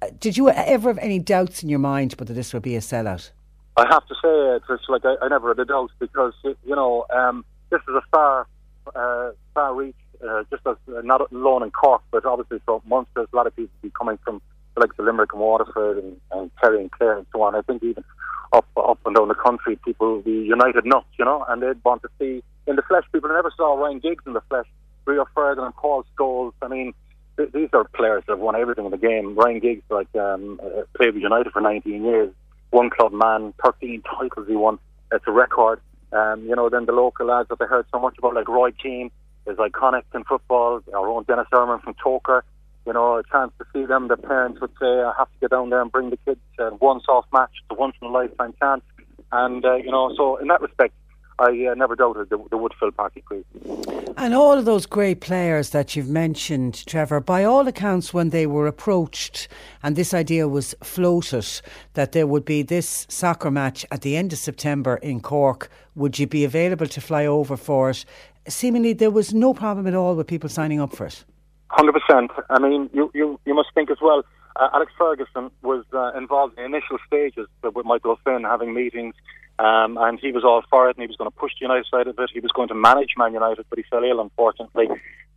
Uh, 0.00 0.06
Did 0.20 0.38
you 0.38 0.48
ever 0.48 0.88
have 0.88 0.98
any 0.98 1.18
doubts 1.18 1.62
in 1.62 1.68
your 1.68 1.78
mind 1.78 2.14
whether 2.14 2.32
this 2.32 2.54
would 2.54 2.62
be 2.62 2.76
a 2.76 2.80
sellout? 2.80 3.30
I 3.76 3.86
have 3.88 4.06
to 4.06 4.14
say, 4.14 4.28
uh, 4.28 4.58
Trish, 4.60 4.88
like 4.88 5.04
I, 5.04 5.16
I 5.22 5.28
never 5.28 5.48
had 5.48 5.58
a 5.58 5.66
doubt 5.66 5.90
because 5.98 6.32
you 6.44 6.74
know 6.74 7.04
um, 7.10 7.44
this 7.70 7.80
is 7.88 7.94
a 7.94 8.02
far, 8.10 8.46
uh, 8.94 9.32
far 9.54 9.74
reach, 9.74 9.96
uh, 10.26 10.44
just 10.50 10.66
as 10.66 10.76
uh, 10.94 11.02
not 11.02 11.30
alone 11.30 11.62
in 11.62 11.70
Cork, 11.70 12.02
but 12.10 12.24
obviously 12.24 12.60
from 12.64 12.80
Munster. 12.86 13.26
A 13.32 13.36
lot 13.36 13.46
of 13.46 13.54
people 13.54 13.72
be 13.82 13.90
coming 13.90 14.18
from 14.24 14.40
the 14.74 15.02
Limerick 15.02 15.32
and 15.32 15.40
Waterford 15.40 15.98
and, 15.98 16.16
and 16.30 16.50
Kerry 16.60 16.80
and 16.80 16.90
Clare 16.90 17.18
and 17.18 17.26
so 17.32 17.42
on. 17.42 17.54
I 17.54 17.62
think 17.62 17.82
even 17.82 18.04
up 18.52 18.66
up 18.76 18.98
and 19.06 19.16
down 19.16 19.28
the 19.28 19.34
country, 19.34 19.78
people 19.84 20.14
will 20.14 20.22
be 20.22 20.32
united 20.32 20.84
nuts, 20.84 21.06
you 21.18 21.24
know, 21.24 21.44
and 21.48 21.62
they'd 21.62 21.82
want 21.84 22.02
to 22.02 22.08
see 22.18 22.42
in 22.66 22.76
the 22.76 22.82
flesh. 22.82 23.04
People 23.12 23.30
never 23.30 23.52
saw 23.56 23.74
Ryan 23.74 23.98
Giggs 23.98 24.24
in 24.26 24.32
the 24.32 24.42
flesh, 24.48 24.66
Rio 25.04 25.26
Ferdinand, 25.34 25.72
Paul 25.76 26.04
Scholes. 26.16 26.52
I 26.62 26.68
mean, 26.68 26.92
th- 27.36 27.52
these 27.52 27.68
are 27.72 27.84
players 27.84 28.24
that 28.26 28.32
have 28.32 28.40
won 28.40 28.56
everything 28.56 28.84
in 28.84 28.90
the 28.90 28.98
game. 28.98 29.34
Ryan 29.34 29.60
Giggs, 29.60 29.84
like, 29.90 30.14
um, 30.16 30.60
uh, 30.62 30.82
played 30.94 31.14
with 31.14 31.22
United 31.22 31.52
for 31.52 31.60
19 31.60 32.04
years 32.04 32.32
one 32.72 32.90
club 32.90 33.12
man, 33.12 33.54
13 33.64 34.02
titles 34.02 34.48
he 34.48 34.56
won. 34.56 34.78
It's 35.12 35.24
a 35.28 35.30
record. 35.30 35.80
Um, 36.12 36.44
you 36.44 36.56
know, 36.56 36.68
then 36.68 36.86
the 36.86 36.92
local 36.92 37.26
lads 37.26 37.48
that 37.50 37.58
they 37.58 37.66
heard 37.66 37.86
so 37.92 38.00
much 38.00 38.18
about, 38.18 38.34
like 38.34 38.48
Roy 38.48 38.72
Keane, 38.72 39.10
is 39.46 39.56
iconic 39.58 40.02
in 40.14 40.24
football. 40.24 40.80
Our 40.92 41.08
own 41.08 41.24
Denis 41.24 41.46
Irwin 41.54 41.78
from 41.80 41.94
Togher. 41.94 42.42
You 42.86 42.92
know, 42.92 43.18
a 43.18 43.22
chance 43.30 43.52
to 43.58 43.64
see 43.72 43.86
them. 43.86 44.08
The 44.08 44.16
parents 44.16 44.60
would 44.60 44.72
say, 44.80 44.86
I 44.86 45.12
have 45.16 45.28
to 45.28 45.38
get 45.40 45.50
down 45.50 45.70
there 45.70 45.80
and 45.80 45.92
bring 45.92 46.10
the 46.10 46.18
kids 46.18 46.40
uh, 46.58 46.70
one 46.70 47.00
soft 47.02 47.32
match. 47.32 47.52
the 47.68 47.74
once 47.74 47.94
in 48.02 48.08
a 48.08 48.10
lifetime 48.10 48.54
chance. 48.60 48.82
And, 49.30 49.64
uh, 49.64 49.76
you 49.76 49.90
know, 49.90 50.12
so 50.16 50.36
in 50.36 50.48
that 50.48 50.60
respect, 50.60 50.94
I 51.38 51.66
uh, 51.70 51.74
never 51.74 51.96
doubted 51.96 52.28
the, 52.30 52.36
the 52.36 52.58
Woodfield 52.58 52.92
Páirc 52.92 53.22
Uí 53.30 53.44
Chaoimh. 53.54 54.14
And 54.16 54.34
all 54.34 54.58
of 54.58 54.64
those 54.64 54.86
great 54.86 55.20
players 55.20 55.70
that 55.70 55.96
you've 55.96 56.08
mentioned, 56.08 56.86
Trevor, 56.86 57.20
by 57.20 57.44
all 57.44 57.66
accounts, 57.66 58.12
when 58.12 58.30
they 58.30 58.46
were 58.46 58.66
approached 58.66 59.48
and 59.82 59.96
this 59.96 60.12
idea 60.12 60.46
was 60.46 60.74
floated 60.82 61.46
that 61.94 62.12
there 62.12 62.26
would 62.26 62.44
be 62.44 62.62
this 62.62 63.06
soccer 63.08 63.50
match 63.50 63.86
at 63.90 64.02
the 64.02 64.16
end 64.16 64.32
of 64.32 64.38
September 64.38 64.96
in 64.96 65.20
Cork, 65.20 65.70
would 65.94 66.18
you 66.18 66.26
be 66.26 66.44
available 66.44 66.86
to 66.86 67.00
fly 67.00 67.26
over 67.26 67.56
for 67.56 67.90
it? 67.90 68.04
Seemingly, 68.46 68.92
there 68.92 69.10
was 69.10 69.32
no 69.32 69.54
problem 69.54 69.86
at 69.86 69.94
all 69.94 70.14
with 70.14 70.26
people 70.26 70.48
signing 70.48 70.80
up 70.80 70.94
for 70.94 71.06
it. 71.06 71.24
Hundred 71.72 71.94
percent. 71.94 72.30
I 72.50 72.58
mean, 72.58 72.90
you, 72.92 73.10
you 73.14 73.40
you 73.46 73.54
must 73.54 73.70
think 73.74 73.90
as 73.90 73.96
well. 74.02 74.24
Uh, 74.56 74.68
Alex 74.74 74.92
Ferguson 74.98 75.50
was 75.62 75.84
uh, 75.94 76.12
involved 76.12 76.58
in 76.58 76.70
the 76.70 76.76
initial 76.76 76.98
stages 77.06 77.48
with 77.62 77.86
Michael 77.86 78.10
O'Flynn 78.12 78.44
having 78.44 78.74
meetings, 78.74 79.14
um, 79.58 79.96
and 79.96 80.20
he 80.20 80.32
was 80.32 80.44
all 80.44 80.62
for 80.68 80.90
it, 80.90 80.96
and 80.96 81.02
he 81.02 81.06
was 81.06 81.16
going 81.16 81.30
to 81.30 81.36
push 81.36 81.52
the 81.58 81.64
United 81.64 81.86
side 81.90 82.08
of 82.08 82.18
it. 82.18 82.28
He 82.34 82.40
was 82.40 82.52
going 82.52 82.68
to 82.68 82.74
manage 82.74 83.14
Man 83.16 83.32
United, 83.32 83.64
but 83.70 83.78
he 83.78 83.84
fell 83.90 84.04
ill, 84.04 84.20
unfortunately. 84.20 84.88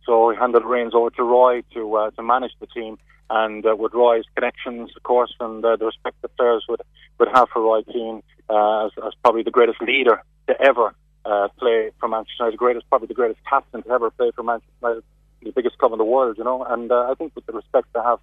So 0.04 0.28
he 0.28 0.36
handed 0.36 0.62
the 0.62 0.66
reins 0.66 0.94
over 0.94 1.08
to 1.08 1.22
Roy 1.22 1.62
to 1.72 1.96
uh, 1.96 2.10
to 2.10 2.22
manage 2.22 2.52
the 2.60 2.66
team, 2.66 2.98
and 3.30 3.64
uh, 3.64 3.74
with 3.74 3.94
Roy's 3.94 4.24
connections, 4.34 4.90
of 4.94 5.02
course, 5.04 5.34
and 5.40 5.64
uh, 5.64 5.76
the 5.76 5.86
respect 5.86 6.20
that 6.20 6.36
players 6.36 6.66
would 6.68 6.82
would 7.18 7.28
have 7.34 7.48
for 7.48 7.62
Roy 7.62 7.82
Keane 7.82 8.22
uh, 8.50 8.84
as, 8.84 8.92
as 9.06 9.14
probably 9.22 9.42
the 9.42 9.50
greatest 9.50 9.80
leader 9.80 10.22
to 10.48 10.60
ever 10.60 10.94
uh, 11.24 11.48
play 11.58 11.92
for 11.98 12.08
Manchester 12.08 12.44
United, 12.44 12.58
greatest, 12.58 12.88
probably 12.90 13.08
the 13.08 13.14
greatest 13.14 13.40
captain 13.48 13.82
to 13.82 13.90
ever 13.90 14.10
play 14.10 14.30
for 14.36 14.42
Manchester 14.42 14.72
United, 14.82 15.04
the 15.46 15.52
biggest 15.52 15.78
club 15.78 15.92
in 15.92 15.98
the 15.98 16.04
world, 16.04 16.36
you 16.38 16.44
know. 16.44 16.64
And 16.64 16.90
uh, 16.90 17.08
I 17.10 17.14
think 17.14 17.34
with 17.34 17.46
the 17.46 17.52
respect 17.52 17.92
to 17.94 18.02
have 18.02 18.18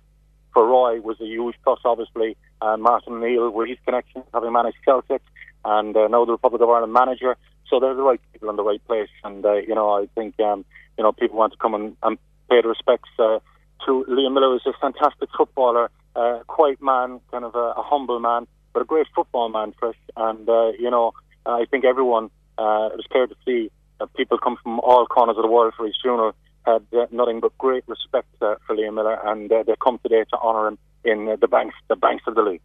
for 0.53 0.67
Roy 0.67 1.01
was 1.01 1.19
a 1.19 1.25
huge 1.25 1.55
plus, 1.63 1.79
obviously. 1.83 2.37
And 2.61 2.83
Martin 2.83 3.13
O'Neill, 3.13 3.49
with 3.49 3.69
his 3.69 3.79
connections, 3.85 4.25
having 4.33 4.53
managed 4.53 4.77
Celtic, 4.85 5.21
and 5.65 5.95
uh, 5.97 6.07
now 6.07 6.25
the 6.25 6.31
Republic 6.31 6.61
of 6.61 6.69
Ireland 6.69 6.93
manager. 6.93 7.35
So 7.69 7.79
they're 7.79 7.95
the 7.95 8.03
right 8.03 8.21
people 8.31 8.49
in 8.49 8.55
the 8.55 8.63
right 8.63 8.85
place. 8.85 9.09
And, 9.23 9.43
uh, 9.45 9.53
you 9.53 9.73
know, 9.73 9.89
I 9.89 10.07
think, 10.15 10.39
um, 10.39 10.63
you 10.97 11.03
know, 11.03 11.11
people 11.11 11.37
want 11.37 11.53
to 11.53 11.59
come 11.59 11.73
and, 11.73 11.97
and 12.03 12.17
pay 12.49 12.61
the 12.61 12.67
respects 12.67 13.09
uh, 13.17 13.39
to 13.85 14.05
Liam 14.07 14.33
Miller, 14.33 14.51
who's 14.51 14.67
a 14.67 14.77
fantastic 14.79 15.29
footballer, 15.35 15.89
uh, 16.15 16.39
quiet 16.47 16.81
man, 16.81 17.19
kind 17.31 17.43
of 17.43 17.55
a, 17.55 17.73
a 17.77 17.83
humble 17.83 18.19
man, 18.19 18.45
but 18.73 18.81
a 18.81 18.85
great 18.85 19.07
football 19.15 19.49
man, 19.49 19.71
Chris. 19.71 19.95
And, 20.15 20.47
uh, 20.47 20.71
you 20.77 20.91
know, 20.91 21.13
I 21.45 21.65
think 21.65 21.83
everyone 21.83 22.25
uh, 22.57 22.93
was 22.93 23.05
clear 23.11 23.27
to 23.27 23.35
see 23.45 23.71
that 23.99 24.13
people 24.13 24.37
come 24.37 24.57
from 24.61 24.79
all 24.79 25.07
corners 25.07 25.37
of 25.37 25.43
the 25.43 25.49
world 25.49 25.73
for 25.75 25.85
his 25.85 25.95
funeral 26.01 26.33
had 26.65 26.85
uh, 26.93 27.05
nothing 27.11 27.39
but 27.39 27.57
great 27.57 27.83
respect 27.87 28.27
uh, 28.41 28.55
for 28.65 28.75
Liam 28.75 28.95
Miller, 28.95 29.19
and 29.25 29.51
uh, 29.51 29.63
they 29.63 29.75
come 29.83 29.99
today 29.99 30.23
to 30.29 30.37
honour 30.37 30.69
him 30.69 30.77
in 31.03 31.27
uh, 31.27 31.35
the 31.39 31.47
banks, 31.47 31.75
the 31.89 31.95
banks 31.95 32.23
of 32.27 32.35
the 32.35 32.41
league. 32.41 32.61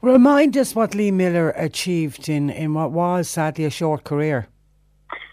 Remind 0.00 0.56
us 0.56 0.74
what 0.74 0.94
Lee 0.94 1.10
Miller 1.10 1.50
achieved 1.50 2.28
in, 2.28 2.50
in 2.50 2.74
what 2.74 2.92
was 2.92 3.28
sadly 3.28 3.64
a 3.64 3.70
short 3.70 4.04
career. 4.04 4.48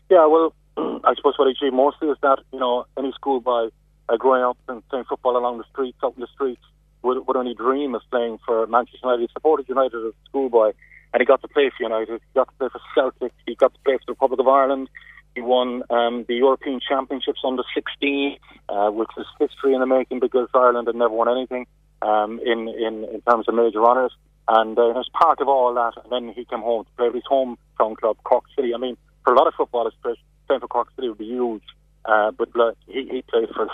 Yeah, 0.10 0.26
well, 0.26 0.54
I 0.78 1.14
suppose 1.16 1.36
what 1.38 1.46
he 1.46 1.52
achieved 1.52 1.76
mostly 1.76 2.10
is 2.10 2.18
that 2.22 2.40
you 2.52 2.60
know 2.60 2.86
any 2.98 3.12
schoolboy 3.14 3.70
uh, 4.10 4.18
growing 4.18 4.44
up 4.44 4.58
and 4.68 4.88
playing 4.90 5.06
football 5.06 5.38
along 5.38 5.60
the 5.60 5.66
streets, 5.72 5.98
out 6.04 6.16
in 6.16 6.22
the 6.22 6.28
streets, 6.34 6.62
would, 7.04 7.26
would 7.28 7.38
only 7.38 7.54
dream 7.54 7.96
of 7.96 8.02
playing 8.12 8.40
for 8.46 8.68
Manchester 8.68 9.00
United. 9.04 9.22
He 9.22 9.30
supported 9.34 9.70
United 9.70 9.96
as 9.96 10.04
a 10.04 10.14
schoolboy, 10.26 10.74
and 11.14 11.22
he 11.22 11.26
got 11.26 11.42
to 11.42 11.48
play 11.48 11.72
for 11.76 11.84
United. 11.84 12.22
He 12.22 12.36
got 12.36 12.50
to 12.50 12.56
play 12.58 12.70
for 12.72 12.82
Celtic. 12.94 13.34
He 13.46 13.56
got 13.56 13.74
to 13.74 13.80
play 13.86 13.98
for 13.98 14.04
the 14.08 14.12
Republic 14.14 14.40
of 14.40 14.48
Ireland. 14.48 14.90
He 15.40 15.44
won 15.44 15.84
um, 15.90 16.26
the 16.28 16.36
European 16.36 16.82
Championships 16.86 17.40
under 17.46 17.64
16, 17.74 18.38
uh, 18.68 18.92
which 18.92 19.08
was 19.16 19.26
history 19.40 19.74
in 19.74 19.80
the 19.80 19.86
making 19.86 20.20
because 20.20 20.50
Ireland 20.54 20.88
had 20.88 20.98
never 20.98 21.14
won 21.14 21.30
anything 21.30 21.66
um, 22.02 22.42
in, 22.44 22.68
in, 22.68 23.06
in 23.06 23.22
terms 23.22 23.48
of 23.48 23.56
major 23.56 23.82
honours. 23.82 24.12
And 24.50 24.78
uh, 24.78 25.00
as 25.00 25.08
part 25.14 25.40
of 25.40 25.48
all 25.48 25.74
that, 25.76 25.94
and 26.04 26.12
then 26.12 26.34
he 26.34 26.44
came 26.44 26.60
home 26.60 26.84
to 26.84 26.92
play 26.98 27.08
with 27.08 27.16
his 27.16 27.24
hometown 27.32 27.96
club, 27.96 28.18
Cork 28.26 28.44
City. 28.54 28.74
I 28.76 28.78
mean, 28.80 28.98
for 29.24 29.32
a 29.32 29.38
lot 29.38 29.48
of 29.48 29.54
footballers, 29.54 29.94
playing 30.04 30.60
for 30.60 30.68
Cork 30.68 30.90
City 30.98 31.08
would 31.08 31.18
be 31.18 31.28
huge. 31.28 31.64
Uh, 32.04 32.32
but 32.32 32.50
uh, 32.60 32.72
he, 32.88 33.08
he 33.10 33.22
played 33.22 33.48
for 33.56 33.70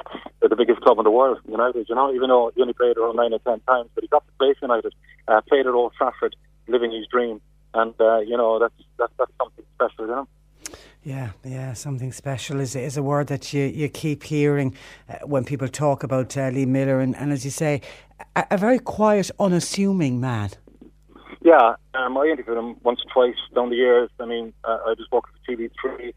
the 0.48 0.56
biggest 0.56 0.82
club 0.82 1.00
in 1.00 1.04
the 1.04 1.10
world, 1.10 1.40
United. 1.50 1.90
You 1.90 1.96
know, 1.96 2.14
even 2.14 2.30
though 2.30 2.52
he 2.54 2.62
only 2.62 2.74
played 2.74 2.96
around 2.98 3.16
nine 3.16 3.34
or 3.34 3.40
ten 3.40 3.60
times, 3.62 3.90
but 3.96 4.04
he 4.04 4.08
got 4.08 4.24
to 4.24 4.34
play 4.38 4.54
for 4.60 4.66
United. 4.66 4.94
Uh, 5.28 5.42
played 5.50 5.66
at 5.66 5.74
Old 5.74 5.94
Trafford, 5.98 6.36
living 6.68 6.92
his 6.92 7.08
dream, 7.08 7.42
and 7.74 7.96
uh, 8.00 8.20
you 8.20 8.38
know 8.38 8.60
that's 8.60 8.76
that's 9.00 9.14
that's 9.18 9.32
something 9.40 9.66
special. 9.74 10.06
You 10.06 10.12
know. 10.12 10.28
Yeah, 11.06 11.34
yeah, 11.44 11.74
something 11.74 12.12
special 12.12 12.60
is 12.60 12.76
is 12.76 12.98
a 12.98 13.04
word 13.04 13.28
that 13.28 13.54
you, 13.54 13.66
you 13.66 13.90
keep 13.90 14.24
hearing 14.24 14.76
uh, 15.08 15.18
when 15.24 15.46
people 15.46 15.68
talk 15.68 16.02
about 16.02 16.36
uh, 16.36 16.50
Lee 16.50 16.66
Miller, 16.66 17.00
and, 17.00 17.16
and 17.16 17.32
as 17.32 17.46
you 17.46 17.52
say, 17.52 17.82
a, 18.36 18.44
a 18.50 18.58
very 18.58 18.80
quiet, 18.80 19.30
unassuming 19.40 20.20
man. 20.20 20.50
Yeah, 21.44 21.76
um, 21.94 22.18
I 22.18 22.26
interviewed 22.26 22.58
him 22.58 22.78
once 22.82 23.02
or 23.06 23.14
twice 23.14 23.38
down 23.54 23.70
the 23.70 23.76
years. 23.76 24.10
I 24.20 24.26
mean, 24.26 24.52
uh, 24.64 24.80
I 24.84 24.96
was 24.98 25.08
working 25.12 25.32
for 25.46 25.52
TV3 25.52 26.12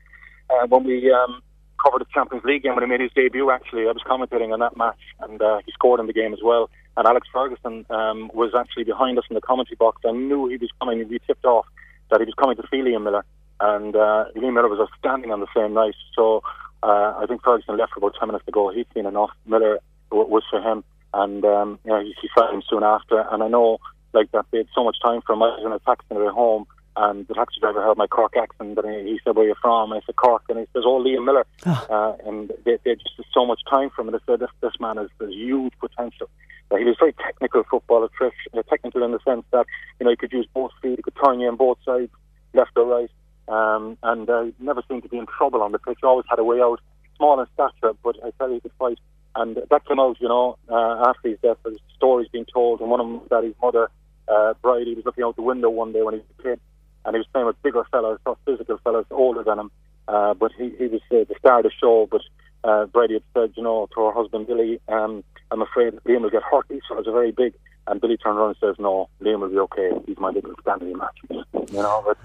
uh, 0.49 0.67
when 0.69 0.85
we 0.85 1.13
um, 1.13 1.43
covered 1.85 2.01
the 2.01 2.07
Champions 2.15 2.47
League 2.47 2.63
game 2.63 2.75
when 2.75 2.83
he 2.83 2.89
made 2.89 3.03
his 3.03 3.13
debut. 3.15 3.51
Actually, 3.51 3.83
I 3.83 3.93
was 3.93 4.03
commentating 4.07 4.55
on 4.55 4.61
that 4.61 4.79
match, 4.79 5.01
and 5.21 5.43
uh, 5.43 5.59
he 5.67 5.73
scored 5.73 6.01
in 6.01 6.07
the 6.07 6.15
game 6.15 6.33
as 6.33 6.41
well. 6.43 6.71
And 6.97 7.07
Alex 7.07 7.29
Ferguson 7.31 7.85
um, 7.91 8.31
was 8.33 8.53
actually 8.59 8.85
behind 8.85 9.19
us 9.19 9.25
in 9.29 9.35
the 9.35 9.43
commentary 9.43 9.77
box. 9.77 10.01
I 10.09 10.13
knew 10.13 10.49
he 10.49 10.57
was 10.57 10.71
coming. 10.81 11.07
We 11.11 11.19
tipped 11.27 11.45
off 11.45 11.67
that 12.11 12.21
he 12.21 12.25
was 12.25 12.35
coming 12.35 12.57
to 12.57 12.63
see 12.71 12.79
Liam 12.79 13.05
Miller, 13.05 13.23
and 13.61 13.97
uh, 13.97 14.27
Liam 14.37 14.55
Miller 14.55 14.69
was 14.69 14.81
outstanding 14.81 15.31
on 15.31 15.41
the 15.41 15.47
same 15.55 15.75
night. 15.75 15.95
So 16.15 16.43
uh, 16.83 17.15
I 17.19 17.25
think 17.27 17.43
Ferguson 17.43 17.77
left 17.77 17.93
for 17.93 17.99
about 17.99 18.15
ten 18.19 18.29
minutes 18.29 18.47
to 18.47 18.53
go. 18.53 18.71
He'd 18.71 18.87
seen 18.95 19.07
enough. 19.07 19.31
Miller 19.47 19.79
w- 20.11 20.29
was 20.29 20.45
for 20.51 20.61
him, 20.61 20.85
and 21.15 21.45
um, 21.45 21.79
you 21.85 21.91
know 21.91 22.01
he, 22.01 22.15
he 22.21 22.29
him 22.53 22.63
soon 22.69 22.83
after. 22.83 23.27
And 23.31 23.43
I 23.43 23.49
know 23.49 23.79
like 24.13 24.31
that 24.33 24.47
they 24.51 24.59
had 24.59 24.69
so 24.75 24.85
much 24.85 24.97
time 25.03 25.21
for 25.27 25.33
him. 25.33 25.43
I 25.43 25.47
was 25.47 25.63
in 25.65 25.73
a 25.73 25.79
taxi 25.81 26.07
on 26.11 26.19
the 26.19 26.25
way 26.25 26.33
home, 26.33 26.67
and 26.97 27.27
the 27.27 27.35
taxi 27.35 27.61
driver 27.61 27.83
heard 27.83 27.99
my 27.99 28.07
Cork 28.07 28.35
accent, 28.37 28.79
and 28.79 29.07
he, 29.07 29.13
he 29.13 29.21
said, 29.25 29.35
"Where 29.35 29.45
are 29.45 29.49
you 29.49 29.55
from?" 29.61 29.93
I 29.93 30.01
said, 30.07 30.17
"Cork," 30.17 30.43
and 30.49 30.59
he 30.59 30.67
says, 30.73 30.85
"Oh, 30.87 31.03
Liam 31.03 31.25
Miller," 31.25 31.47
uh, 31.67 32.15
and 32.25 32.53
they, 32.65 32.79
they 32.85 32.95
just 32.95 33.17
had 33.17 33.27
so 33.33 33.45
much 33.45 33.61
time 33.69 33.91
for 33.91 34.03
him. 34.03 34.09
And 34.09 34.15
they 34.15 34.25
said, 34.27 34.41
"This 34.41 34.51
this 34.61 34.81
man 34.81 34.97
has, 34.97 35.09
has 35.21 35.31
huge 35.31 35.75
potential." 35.81 36.29
Uh, 36.71 36.77
he 36.77 36.85
was 36.85 36.97
very 36.99 37.15
technical 37.15 37.65
footballer, 37.65 38.09
Trish, 38.21 38.33
uh, 38.57 38.63
technical 38.69 39.03
in 39.03 39.13
the 39.13 39.21
sense 39.25 39.45
that 39.53 39.67
you 39.99 40.05
know 40.05 40.11
he 40.11 40.17
could 40.17 40.33
use 40.33 40.47
both 40.53 40.71
feet, 40.83 40.97
he 40.97 41.03
could 41.03 41.17
turn 41.25 41.41
you 41.41 41.49
on 41.49 41.57
both 41.57 41.79
sides, 41.85 42.13
left 42.53 42.73
or 42.77 42.85
right, 42.85 43.11
um, 43.49 43.99
and 44.03 44.29
uh, 44.29 44.47
never 44.59 44.83
seemed 44.89 45.03
to 45.03 45.09
be 45.09 45.19
in 45.19 45.27
trouble 45.27 45.63
on 45.63 45.73
the 45.73 45.79
pitch. 45.79 45.99
Always 46.03 46.27
had 46.29 46.39
a 46.39 46.45
way 46.45 46.61
out. 46.61 46.81
Small 47.17 47.41
in 47.41 47.47
stature, 47.55 47.95
but 48.03 48.17
I 48.25 48.31
tell 48.39 48.49
you, 48.49 48.55
he 48.55 48.61
could 48.61 48.73
fight. 48.79 48.99
And 49.35 49.57
that 49.71 49.87
came 49.87 50.01
out, 50.01 50.17
you 50.21 50.29
know, 50.29 50.59
uh, 50.69 51.05
after 51.09 51.29
his 51.29 51.39
death. 51.41 51.57
There's 51.65 51.79
stories 51.97 52.29
being 52.33 52.47
told, 52.53 52.81
and 52.81 52.91
one 52.91 53.01
of 53.01 53.07
them 53.07 53.21
that 53.31 53.45
his 53.45 53.55
mother, 53.61 53.91
uh, 54.29 54.55
Bridie, 54.63 54.95
was 54.95 55.05
looking 55.05 55.25
out 55.25 55.37
the 55.37 55.43
window 55.43 55.71
one 55.71 55.93
day 55.93 56.03
when 56.03 56.15
he 56.15 56.21
was 56.21 56.27
a 56.39 56.43
kid, 56.43 56.61
and 57.05 57.15
he 57.15 57.19
was 57.19 57.27
playing 57.33 57.47
with 57.47 57.63
bigger 57.63 57.85
fellas, 57.91 58.21
not 58.27 58.39
physical 58.45 58.79
fellas, 58.85 59.07
older 59.11 59.43
than 59.43 59.59
him. 59.59 59.71
Uh, 60.07 60.35
but 60.35 60.53
he, 60.57 60.71
he 60.79 60.87
was 60.87 61.01
uh, 61.11 61.25
the 61.29 61.35
star 61.39 61.59
of 61.59 61.65
the 61.65 61.71
show. 61.81 62.09
But 62.11 62.23
uh, 62.65 62.87
Brady 62.87 63.15
had 63.15 63.23
said, 63.35 63.53
you 63.57 63.63
know, 63.63 63.89
to 63.95 64.07
her 64.07 64.13
husband 64.13 64.47
Billy, 64.47 64.81
um, 64.89 65.23
I'm 65.51 65.63
afraid 65.63 65.95
Liam 66.07 66.23
will 66.23 66.31
get 66.31 66.43
hurt. 66.43 66.67
These 66.69 66.83
fellas 66.89 67.07
are 67.07 67.13
very 67.13 67.33
big. 67.33 67.55
And 67.89 68.01
Billy 68.01 68.17
turned 68.17 68.39
around 68.39 68.51
and 68.51 68.57
says, 68.61 68.77
no, 68.79 69.09
Liam 69.23 69.41
will 69.41 69.49
be 69.49 69.59
okay. 69.59 69.91
He's 70.07 70.19
my 70.19 70.31
little 70.31 70.55
Stanley 70.61 70.95
Matthews. 70.95 71.45
You 71.73 71.83
know, 71.83 72.03
but 72.07 72.19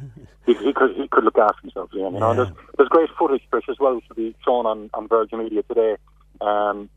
he, 0.46 0.54
he 0.56 0.74
could 0.74 0.96
he 0.96 1.08
could 1.08 1.24
look 1.24 1.38
after 1.38 1.62
himself, 1.62 1.90
Liam. 1.92 2.14
You 2.14 2.20
know, 2.20 2.34
there's, 2.34 2.50
there's 2.78 2.90
great 2.90 3.10
footage, 3.18 3.42
Trish, 3.52 3.70
as 3.70 3.78
well, 3.80 3.96
which 3.96 4.06
will 4.10 4.16
be 4.16 4.36
shown 4.46 4.66
on, 4.66 4.90
on 4.94 5.08
Virgin 5.08 5.40
Media 5.40 5.64
today. 5.64 5.96
Um, 6.42 6.90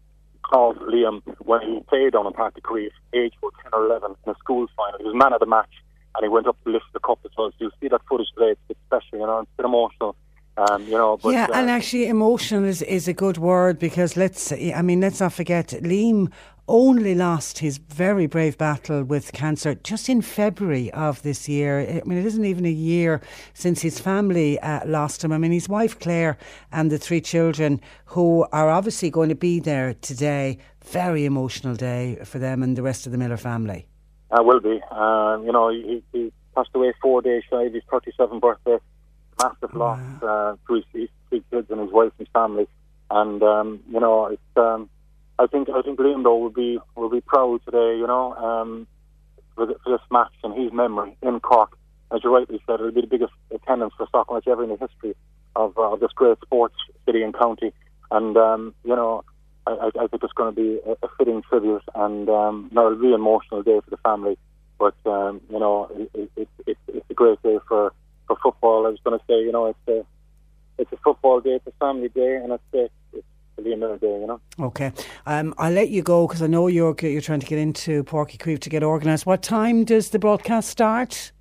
of 0.53 0.77
Liam 0.77 1.23
when 1.41 1.61
he 1.63 1.81
played 1.89 2.15
on 2.15 2.27
a 2.27 2.31
Páirc 2.31 2.53
Uí 2.53 2.63
Chaoimh, 2.63 2.91
age 3.15 3.33
about 3.39 3.53
10 3.63 3.73
or 3.73 3.87
11, 3.87 4.15
in 4.27 4.33
a 4.33 4.35
school 4.37 4.67
final. 4.77 4.99
He 4.99 5.05
was 5.05 5.15
man 5.15 5.33
of 5.33 5.41
the 5.41 5.47
match, 5.47 5.73
and 6.15 6.25
he 6.25 6.29
went 6.29 6.47
up 6.47 6.57
to 6.65 6.71
lift 6.71 6.87
the 6.93 7.01
cup 7.01 7.19
as 7.25 7.33
well. 7.37 7.51
So 7.51 7.65
you 7.65 7.71
see 7.81 7.89
that 7.89 8.03
footage 8.09 8.29
today, 8.35 8.53
it's, 8.53 8.61
it's 8.69 8.81
special, 8.87 9.19
you 9.19 9.27
know, 9.27 9.41
it's 9.41 9.51
a 9.55 9.63
bit 9.63 9.67
emotional. 9.67 10.17
Um, 10.59 10.85
you 10.85 10.93
know, 10.93 11.19
but, 11.19 11.35
yeah, 11.35 11.45
uh, 11.51 11.55
and 11.55 11.71
actually, 11.71 12.07
emotional 12.07 12.65
is, 12.65 12.81
is 12.81 13.09
a 13.09 13.13
good 13.13 13.37
word 13.37 13.79
because 13.79 14.17
let's, 14.17 14.53
I 14.53 14.81
mean, 14.81 15.01
let's 15.01 15.21
not 15.21 15.35
forget, 15.35 15.69
Liam 15.83 16.33
only 16.69 17.15
lost 17.15 17.59
his 17.59 17.79
very 17.79 18.27
brave 18.27 18.59
battle 18.59 19.05
with 19.05 19.33
cancer 19.33 19.75
just 19.75 20.09
in 20.09 20.21
February 20.21 20.93
of 20.93 21.23
this 21.23 21.49
year. 21.49 21.81
I 21.81 22.03
mean, 22.07 22.19
it 22.19 22.27
isn't 22.27 22.45
even 22.45 22.67
a 22.67 22.71
year 22.71 23.21
since 23.55 23.83
his 23.83 24.01
family 24.01 24.59
uh, 24.61 24.87
lost 24.87 25.23
him. 25.23 25.33
I 25.33 25.39
mean, 25.39 25.53
his 25.53 25.69
wife 25.69 25.99
Claire 25.99 26.37
and 26.73 26.91
the 26.91 26.99
three 26.99 27.21
children 27.21 27.81
who 28.07 28.47
are 28.53 28.69
obviously 28.69 29.11
going 29.11 29.29
to 29.29 29.35
be 29.35 29.61
there 29.61 29.95
today. 29.95 30.59
Very 30.85 31.25
emotional 31.25 31.75
day 31.75 32.19
for 32.25 32.39
them 32.39 32.63
and 32.63 32.77
the 32.77 32.83
rest 32.83 33.07
of 33.07 33.13
the 33.13 33.19
Miller 33.19 33.37
family. 33.37 33.87
Uh, 34.31 34.43
will 34.43 34.61
be. 34.61 34.81
Um, 34.91 35.45
you 35.45 35.53
know, 35.53 35.71
he, 35.71 36.03
he 36.13 36.33
passed 36.55 36.71
away 36.75 36.93
four 37.01 37.23
days 37.23 37.43
shy 37.49 37.65
of 37.65 37.75
his 37.75 37.83
37th 37.85 38.41
birthday. 38.41 38.79
Massive 39.41 39.75
loss 39.75 40.01
uh, 40.23 40.57
to 40.67 40.75
his, 40.75 40.85
his 40.93 41.09
three 41.29 41.45
kids 41.51 41.71
and 41.71 41.81
his 41.81 41.93
wife 41.93 42.11
and 42.19 42.27
his 42.27 42.33
family. 42.33 42.67
And 43.11 43.43
um, 43.43 43.81
you 43.89 44.01
know, 44.01 44.27
it's. 44.27 44.43
Um, 44.57 44.91
I 45.39 45.47
think 45.47 45.69
I 45.69 45.83
think 45.83 45.99
Liam 45.99 46.23
though 46.23 46.37
will 46.37 46.51
be 46.51 46.79
will 46.95 47.11
be 47.11 47.21
proud 47.21 47.61
today. 47.65 47.97
You 47.99 48.07
know, 48.07 48.35
um, 48.35 48.87
for, 49.55 49.67
for 49.83 49.91
this 49.91 50.07
match 50.11 50.33
and 50.45 50.55
his 50.55 50.73
memory 50.73 51.17
in 51.23 51.41
Cork. 51.41 51.77
As 52.15 52.23
you 52.23 52.33
rightly 52.33 52.63
said, 52.67 52.75
it'll 52.75 52.93
be 52.93 53.01
the 53.01 53.07
biggest 53.09 53.33
attendance 53.51 53.93
for 53.97 54.07
match 54.31 54.47
ever 54.47 54.63
in 54.63 54.71
the 54.71 54.77
history 54.77 55.17
of, 55.57 55.77
uh, 55.77 55.93
of 55.93 56.01
this 56.01 56.13
great 56.15 56.39
sports 56.41 56.77
city 57.05 57.23
and 57.23 57.37
county. 57.37 57.73
And 58.11 58.37
um, 58.37 58.75
you 58.85 58.95
know, 58.95 59.25
I, 59.67 59.73
I 59.73 60.05
I 60.05 60.07
think 60.07 60.23
it's 60.23 60.33
going 60.33 60.55
to 60.55 60.61
be 60.61 60.81
a, 60.87 60.93
a 61.05 61.09
fitting 61.19 61.43
tribute, 61.43 61.83
and 61.95 62.29
um, 62.29 62.69
no, 62.73 62.87
it'll 62.87 63.03
be 63.03 63.09
an 63.09 63.15
emotional 63.15 63.63
day 63.63 63.81
for 63.85 63.91
the 63.91 63.97
family. 63.99 64.39
But 64.79 64.95
um, 65.07 65.41
you 65.51 65.59
know, 65.59 65.91
it, 66.15 66.31
it, 66.37 66.49
it, 66.67 66.79
it's 66.89 67.11
a 67.11 67.15
great 67.15 67.43
day 67.43 67.59
for, 67.67 67.93
for 68.29 68.37
football. 68.43 68.87
I 68.87 68.91
was 68.91 69.01
going 69.03 69.19
to 69.19 69.25
say, 69.27 69.41
you 69.41 69.51
know, 69.51 69.67
it's 69.67 69.89
a 69.89 70.05
it's 70.79 70.93
a 70.93 70.97
football 70.99 71.41
day, 71.41 71.55
it's 71.55 71.67
a 71.67 71.73
family 71.85 72.09
day, 72.11 72.37
and 72.37 72.53
it's 72.53 72.63
a, 72.75 72.89
it's 73.57 73.67
a 73.67 73.69
Liam 73.69 73.79
Miller 73.79 73.99
day. 73.99 74.21
You 74.21 74.27
know, 74.27 74.41
Okay, 74.61 74.93
um, 75.27 75.55
I'll 75.59 75.73
let 75.73 75.91
you 75.91 76.03
go 76.03 76.27
because 76.27 76.43
I 76.43 76.47
know 76.47 76.67
you're 76.67 76.95
you're 77.03 77.21
trying 77.21 77.41
to 77.41 77.47
get 77.47 77.59
into 77.59 78.05
Páirc 78.05 78.31
Uí 78.31 78.39
Chaoimh 78.39 78.61
to 78.61 78.71
get 78.71 78.83
organised. 78.83 79.27
What 79.27 79.43
time 79.43 79.85
does 79.85 80.11
the 80.11 80.19
broadcast 80.19 80.69
start? 80.69 81.33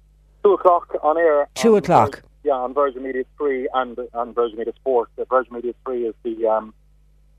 two 0.44 0.54
o'clock 0.54 0.96
on 1.02 1.18
air. 1.18 1.48
Two 1.56 1.74
on 1.74 1.80
o'clock. 1.80 2.18
Vir- 2.18 2.22
yeah, 2.44 2.54
on 2.54 2.74
Virgin 2.74 3.02
Media 3.04 3.24
Three 3.38 3.68
and 3.74 3.98
on 4.14 4.34
Virgin 4.34 4.60
Media 4.60 4.74
Sports. 4.76 5.12
Uh, 5.20 5.26
Virgin 5.30 5.54
Media 5.56 5.74
Three 5.84 6.06
is 6.06 6.14
the 6.24 6.46
um, 6.48 6.74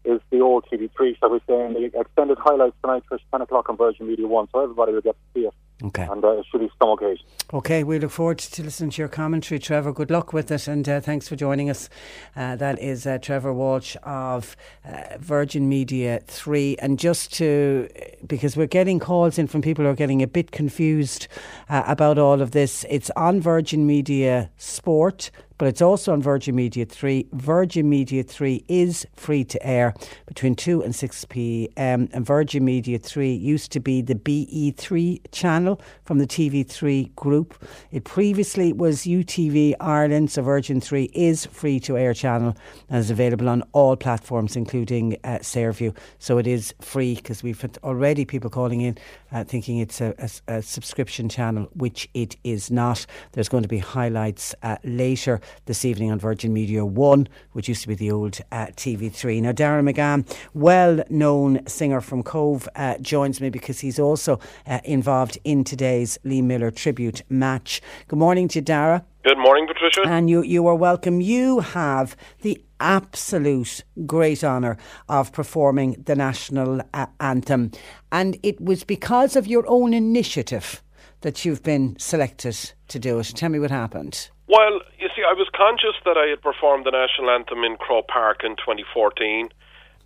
is 0.05 0.21
the 0.31 0.41
old 0.41 0.65
TV 0.71 0.91
Three, 0.97 1.17
shall 1.19 1.31
we 1.31 1.39
say? 1.47 1.65
And 1.65 1.77
the 1.77 1.85
extended 1.99 2.39
highlights 2.39 2.75
tonight, 2.83 3.05
for 3.09 3.19
ten 3.31 3.41
o'clock 3.43 3.69
on 3.69 3.77
Virgin 3.77 4.09
Media 4.09 4.27
One, 4.27 4.49
so 4.53 4.61
everybody 4.62 4.93
will 4.93 5.01
get 5.03 5.15
to 5.15 5.41
see 5.41 5.47
it. 5.47 5.55
Okay. 5.83 6.07
And 6.11 6.25
uh, 6.25 6.43
should 6.51 6.61
be 6.61 6.71
some 6.79 6.91
occasion. 6.91 7.25
Okay, 7.53 7.85
we 7.85 7.99
look 7.99 8.11
forward 8.11 8.39
to 8.39 8.62
listening 8.62 8.91
to 8.91 9.03
your 9.03 9.09
commentary, 9.09 9.59
Trevor. 9.59 9.93
Good 9.93 10.11
luck 10.11 10.33
with 10.33 10.51
it, 10.51 10.67
and 10.67 10.89
uh, 10.89 11.01
thanks 11.01 11.29
for 11.29 11.37
joining 11.37 11.69
us. 11.69 11.91
Uh, 12.35 12.57
that 12.57 12.81
is 12.81 13.07
uh, 13.07 13.19
Trevor 13.19 13.53
Walsh 13.53 13.95
of 14.03 14.57
uh, 14.85 15.19
Virgin 15.19 15.69
Media 15.69 16.21
3. 16.27 16.77
And 16.79 16.99
just 16.99 17.33
to, 17.35 17.89
because 18.27 18.57
we're 18.57 18.67
getting 18.67 18.99
calls 18.99 19.39
in 19.39 19.47
from 19.47 19.61
people 19.61 19.85
who 19.85 19.91
are 19.91 19.95
getting 19.95 20.23
a 20.23 20.27
bit 20.27 20.51
confused 20.51 21.29
uh, 21.69 21.83
about 21.87 22.19
all 22.19 22.41
of 22.41 22.53
this, 22.53 22.87
it's 22.89 23.11
on 23.11 23.41
Virgin 23.41 23.87
Media 23.87 24.51
Sport. 24.57 25.31
But 25.59 25.69
it's 25.69 25.81
also 25.81 26.12
on 26.12 26.21
Virgin 26.21 26.55
Media 26.55 26.85
3. 26.85 27.29
Virgin 27.33 27.89
Media 27.89 28.23
3 28.23 28.62
is 28.69 29.07
free 29.15 29.43
to 29.45 29.67
air 29.67 29.95
between 30.27 30.55
2 30.55 30.83
and 30.83 30.95
6 30.95 31.25
pm. 31.27 32.11
And 32.12 32.27
Virgin 32.27 32.62
Media 32.62 32.99
3 32.99 33.33
used 33.33 33.73
to 33.73 33.81
be 33.81 34.03
the 34.03 34.15
BE3 34.15 35.21
channel 35.33 35.66
from 36.05 36.19
the 36.19 36.27
TV3 36.27 37.15
group. 37.17 37.61
It 37.91 38.05
previously 38.05 38.73
was 38.73 39.03
UTV 39.03 39.75
Ireland, 39.81 40.31
so 40.31 40.43
Virgin 40.43 40.81
3 40.81 41.11
is 41.13 41.47
free 41.47 41.81
to 41.81 41.99
air 41.99 42.15
channel 42.15 42.57
and 42.89 42.99
is 42.99 43.11
available 43.11 43.49
on 43.49 43.63
all 43.73 43.97
platforms, 43.97 44.55
including 44.55 45.17
uh, 45.25 45.39
Saorview. 45.41 45.97
So 46.19 46.39
it 46.39 46.47
is 46.47 46.75
free 46.81 47.17
because 47.17 47.43
we've 47.43 47.61
had 47.61 47.79
already 47.83 48.25
people 48.25 48.51
calling 48.51 48.83
in 48.83 48.97
uh, 49.33 49.45
thinking 49.45 49.79
it's 49.79 50.01
a, 50.01 50.15
a, 50.19 50.57
a 50.59 50.63
subscription 50.63 51.29
channel, 51.29 51.69
which 51.75 52.09
it 52.15 52.37
is 52.45 52.71
not. 52.71 53.07
There's 53.33 53.49
going 53.49 53.63
to 53.63 53.69
be 53.69 53.79
highlights 53.79 54.55
uh, 54.63 54.77
later 54.85 55.41
this 55.65 55.85
evening 55.85 56.13
on 56.13 56.19
Virgin 56.19 56.53
Media 56.53 56.85
1, 56.85 57.29
which 57.53 57.69
used 57.69 57.83
to 57.83 57.89
be 57.89 57.95
the 57.95 58.11
old 58.11 58.39
uh, 58.53 58.67
TV3. 58.67 59.43
Now, 59.43 59.53
Darren 59.53 59.91
McGann, 59.91 60.27
well 60.55 61.03
known 61.11 61.67
singer 61.67 62.01
from 62.01 62.23
Cove, 62.23 62.69
uh, 62.77 62.99
joins 62.99 63.41
me 63.41 63.51
because 63.51 63.81
he's 63.81 63.99
also 63.99 64.39
uh, 64.67 64.81
involved 64.85 65.39
in 65.45 65.56
today's 65.64 66.19
Lee 66.25 66.42
Miller 66.42 66.71
tribute 66.71 67.23
match. 67.29 67.81
Good 68.09 68.19
morning 68.19 68.49
to 68.49 68.59
you, 68.59 68.62
Dara. 68.62 69.05
Good 69.25 69.38
morning, 69.38 69.66
Patricia. 69.66 70.03
And 70.07 70.31
you, 70.31 70.42
you 70.42 70.66
are 70.66 70.75
welcome. 70.75 71.21
You 71.21 71.61
have 71.61 72.16
the 72.42 72.62
absolute 72.79 73.83
great 74.07 74.45
honour 74.45 74.77
of 75.09 75.33
performing 75.33 76.03
the 76.05 76.14
national 76.14 76.81
uh, 76.95 77.07
anthem. 77.21 77.73
And 78.12 78.38
it 78.42 78.61
was 78.61 78.85
because 78.85 79.35
of 79.35 79.47
your 79.47 79.64
own 79.66 79.92
initiative 79.95 80.83
that 81.23 81.45
you've 81.45 81.62
been 81.62 81.99
selected 81.99 82.57
to 82.88 82.99
do 82.99 83.19
it. 83.19 83.33
Tell 83.35 83.49
me 83.49 83.59
what 83.59 83.71
happened. 83.71 84.31
Well, 84.49 84.81
you 84.99 85.09
see, 85.16 85.23
I 85.29 85.33
was 85.33 85.49
conscious 85.55 85.97
that 86.05 86.16
I 86.16 86.29
had 86.29 86.40
performed 86.40 86.87
the 86.87 86.92
national 86.92 87.31
anthem 87.31 87.64
in 87.64 87.77
Croke 87.77 88.07
Park 88.07 88.42
in 88.45 88.55
2014, 88.57 89.49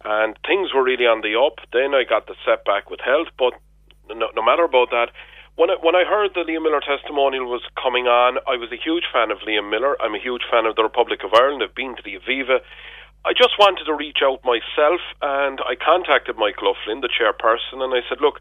and 0.04 0.38
things 0.46 0.72
were 0.72 0.82
really 0.82 1.04
on 1.04 1.20
the 1.20 1.36
up. 1.38 1.60
Then 1.72 1.94
I 1.94 2.04
got 2.08 2.26
the 2.26 2.36
setback 2.46 2.88
with 2.88 3.00
health, 3.00 3.28
but 3.38 3.52
no, 4.08 4.28
no 4.34 4.42
matter 4.42 4.64
about 4.64 4.90
that, 4.90 5.10
when 5.61 5.68
I, 5.68 5.77
when 5.85 5.92
I 5.92 6.09
heard 6.09 6.33
the 6.33 6.40
Liam 6.40 6.64
Miller 6.64 6.81
testimonial 6.81 7.44
was 7.44 7.61
coming 7.77 8.09
on, 8.09 8.40
I 8.49 8.57
was 8.57 8.73
a 8.73 8.81
huge 8.81 9.05
fan 9.12 9.29
of 9.29 9.44
Liam 9.44 9.68
Miller. 9.68 9.92
I'm 10.01 10.16
a 10.16 10.18
huge 10.18 10.40
fan 10.49 10.64
of 10.64 10.73
the 10.73 10.83
Republic 10.83 11.20
of 11.20 11.37
Ireland. 11.37 11.61
I've 11.61 11.77
been 11.77 11.92
to 12.01 12.03
the 12.03 12.16
Aviva. 12.16 12.64
I 13.29 13.37
just 13.37 13.61
wanted 13.61 13.85
to 13.85 13.92
reach 13.92 14.25
out 14.25 14.40
myself, 14.40 15.05
and 15.20 15.61
I 15.61 15.77
contacted 15.77 16.40
Mike 16.40 16.64
Loughlin, 16.64 17.05
the 17.05 17.12
chairperson, 17.12 17.85
and 17.85 17.92
I 17.92 18.01
said, 18.09 18.25
"Look, 18.25 18.40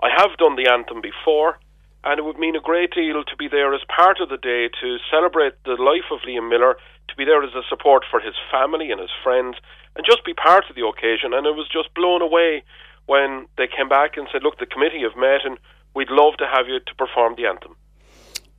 I 0.00 0.08
have 0.08 0.40
done 0.40 0.56
the 0.56 0.72
anthem 0.72 1.04
before." 1.04 1.60
and 2.06 2.18
it 2.18 2.22
would 2.22 2.38
mean 2.38 2.54
a 2.54 2.60
great 2.60 2.92
deal 2.92 3.24
to 3.24 3.36
be 3.36 3.48
there 3.48 3.72
as 3.72 3.80
part 3.88 4.20
of 4.20 4.28
the 4.28 4.36
day 4.36 4.68
to 4.68 4.98
celebrate 5.10 5.54
the 5.64 5.72
life 5.80 6.12
of 6.12 6.20
Liam 6.20 6.50
Miller, 6.50 6.76
to 7.08 7.16
be 7.16 7.24
there 7.24 7.42
as 7.42 7.54
a 7.54 7.62
support 7.66 8.04
for 8.10 8.20
his 8.20 8.34
family 8.52 8.90
and 8.90 9.00
his 9.00 9.16
friends, 9.22 9.56
and 9.96 10.04
just 10.04 10.22
be 10.22 10.34
part 10.34 10.68
of 10.68 10.76
the 10.76 10.84
occasion. 10.84 11.32
And 11.32 11.46
I 11.46 11.50
was 11.56 11.66
just 11.66 11.94
blown 11.94 12.20
away 12.20 12.62
when 13.06 13.46
they 13.56 13.66
came 13.66 13.88
back 13.88 14.18
and 14.18 14.28
said, 14.30 14.42
Look, 14.42 14.58
the 14.58 14.66
committee 14.66 15.00
have 15.00 15.16
met 15.16 15.46
and 15.48 15.56
we'd 15.94 16.10
love 16.10 16.36
to 16.38 16.46
have 16.46 16.68
you 16.68 16.80
to 16.80 16.94
perform 16.96 17.34
the 17.36 17.46
anthem. 17.46 17.76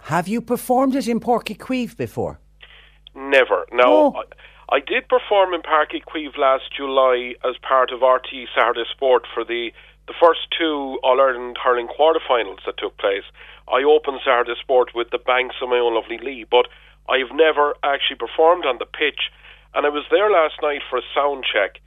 Have 0.03 0.27
you 0.27 0.41
performed 0.41 0.95
it 0.95 1.07
in 1.07 1.19
Páirc 1.19 1.45
Uí 1.45 1.57
Chaoimh 1.57 1.97
before? 1.97 2.39
Never. 3.15 3.65
No. 3.71 4.13
Oh. 4.15 4.23
I, 4.69 4.77
I 4.77 4.79
did 4.79 5.07
perform 5.07 5.53
in 5.53 5.61
Park 5.61 5.91
Queeve 6.05 6.37
last 6.37 6.65
July 6.75 7.35
as 7.43 7.55
part 7.61 7.91
of 7.91 7.99
RTÉ 8.01 8.45
Saturday 8.55 8.83
Sport 8.91 9.27
for 9.33 9.43
the 9.43 9.71
the 10.07 10.13
first 10.21 10.41
two 10.55 10.99
All 11.01 11.19
Ireland 11.19 11.57
hurling 11.63 11.87
quarterfinals 11.87 12.63
that 12.65 12.77
took 12.77 12.97
place. 12.97 13.23
I 13.67 13.81
opened 13.81 14.21
Saturday 14.23 14.53
Sport 14.61 14.93
with 14.93 15.09
the 15.09 15.17
banks 15.17 15.55
of 15.61 15.69
my 15.69 15.77
own 15.77 15.95
lovely 15.95 16.19
Lee, 16.19 16.45
but 16.49 16.67
I've 17.09 17.33
never 17.33 17.73
actually 17.83 18.17
performed 18.17 18.65
on 18.65 18.77
the 18.77 18.85
pitch. 18.85 19.31
And 19.73 19.85
I 19.85 19.89
was 19.89 20.05
there 20.11 20.29
last 20.29 20.55
night 20.61 20.81
for 20.89 20.97
a 20.99 21.09
sound 21.13 21.45
check, 21.51 21.81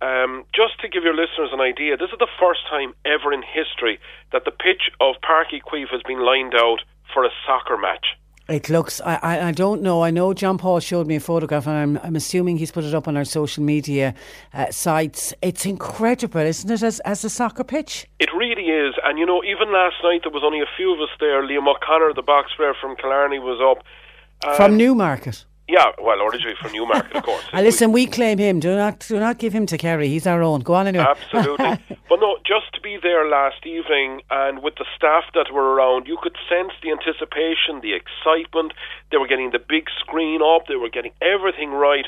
um, 0.00 0.44
just 0.54 0.80
to 0.80 0.88
give 0.88 1.04
your 1.04 1.14
listeners 1.14 1.50
an 1.52 1.60
idea, 1.60 1.96
this 1.96 2.10
is 2.10 2.18
the 2.18 2.28
first 2.38 2.60
time 2.68 2.94
ever 3.04 3.32
in 3.32 3.42
history 3.42 3.98
that 4.32 4.44
the 4.44 4.50
pitch 4.50 4.90
of 5.00 5.16
Park 5.22 5.48
Queeve 5.62 5.88
has 5.90 6.02
been 6.02 6.24
lined 6.24 6.54
out 6.54 6.80
for 7.12 7.24
a 7.24 7.30
soccer 7.46 7.76
match. 7.76 8.16
It 8.48 8.68
looks, 8.68 9.00
I, 9.02 9.14
I, 9.22 9.48
I 9.48 9.52
don't 9.52 9.80
know. 9.80 10.02
I 10.02 10.10
know 10.10 10.34
John 10.34 10.58
Paul 10.58 10.80
showed 10.80 11.06
me 11.06 11.14
a 11.14 11.20
photograph, 11.20 11.68
and 11.68 11.76
I'm, 11.76 12.00
I'm 12.02 12.16
assuming 12.16 12.56
he's 12.56 12.72
put 12.72 12.82
it 12.82 12.94
up 12.94 13.06
on 13.06 13.16
our 13.16 13.24
social 13.24 13.62
media 13.62 14.12
uh, 14.52 14.72
sites. 14.72 15.32
It's 15.40 15.66
incredible, 15.66 16.40
isn't 16.40 16.68
it, 16.68 16.82
as, 16.82 16.98
as 17.00 17.22
a 17.22 17.30
soccer 17.30 17.62
pitch? 17.62 18.08
It 18.18 18.28
really 18.36 18.64
is, 18.64 18.94
and 19.04 19.20
you 19.20 19.26
know, 19.26 19.44
even 19.44 19.72
last 19.72 19.96
night 20.02 20.22
there 20.24 20.32
was 20.32 20.42
only 20.44 20.60
a 20.60 20.70
few 20.76 20.92
of 20.92 21.00
us 21.00 21.10
there. 21.20 21.46
Liam 21.46 21.68
O'Connor, 21.68 22.14
the 22.14 22.22
box 22.22 22.50
player 22.56 22.74
from 22.80 22.96
Killarney, 22.96 23.38
was 23.38 23.60
up. 23.62 23.84
From 24.56 24.76
Newmarket. 24.76 25.44
Yeah, 25.70 25.92
well, 26.02 26.20
originally 26.22 26.56
from 26.60 26.72
Newmarket, 26.72 27.14
of 27.14 27.22
course. 27.22 27.44
Listen, 27.54 27.92
we 27.92 28.06
claim 28.06 28.38
him. 28.38 28.58
Do 28.58 28.74
not, 28.74 29.06
do 29.06 29.20
not 29.20 29.38
give 29.38 29.52
him 29.52 29.66
to 29.66 29.78
Kerry. 29.78 30.08
He's 30.08 30.26
our 30.26 30.42
own. 30.42 30.62
Go 30.62 30.74
on 30.74 30.88
anyway. 30.88 31.06
Absolutely. 31.06 31.78
but 32.08 32.18
no, 32.18 32.38
just 32.44 32.74
to 32.74 32.80
be 32.80 32.98
there 33.00 33.28
last 33.28 33.64
evening 33.64 34.22
and 34.30 34.64
with 34.64 34.74
the 34.76 34.84
staff 34.96 35.22
that 35.34 35.52
were 35.52 35.72
around, 35.72 36.08
you 36.08 36.18
could 36.20 36.34
sense 36.48 36.72
the 36.82 36.90
anticipation, 36.90 37.82
the 37.82 37.94
excitement. 37.94 38.72
They 39.12 39.18
were 39.18 39.28
getting 39.28 39.52
the 39.52 39.60
big 39.62 39.86
screen 40.00 40.42
up, 40.42 40.66
they 40.66 40.74
were 40.74 40.90
getting 40.90 41.12
everything 41.22 41.70
right. 41.70 42.06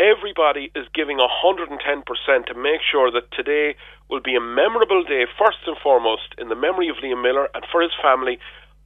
Everybody 0.00 0.72
is 0.74 0.86
giving 0.92 1.18
110% 1.18 1.78
to 1.78 2.54
make 2.54 2.80
sure 2.90 3.12
that 3.12 3.30
today 3.30 3.76
will 4.10 4.20
be 4.20 4.34
a 4.34 4.40
memorable 4.40 5.04
day, 5.04 5.26
first 5.38 5.58
and 5.68 5.76
foremost, 5.78 6.34
in 6.38 6.48
the 6.48 6.56
memory 6.56 6.88
of 6.88 6.96
Liam 6.96 7.22
Miller 7.22 7.48
and 7.54 7.64
for 7.70 7.80
his 7.80 7.92
family. 8.02 8.40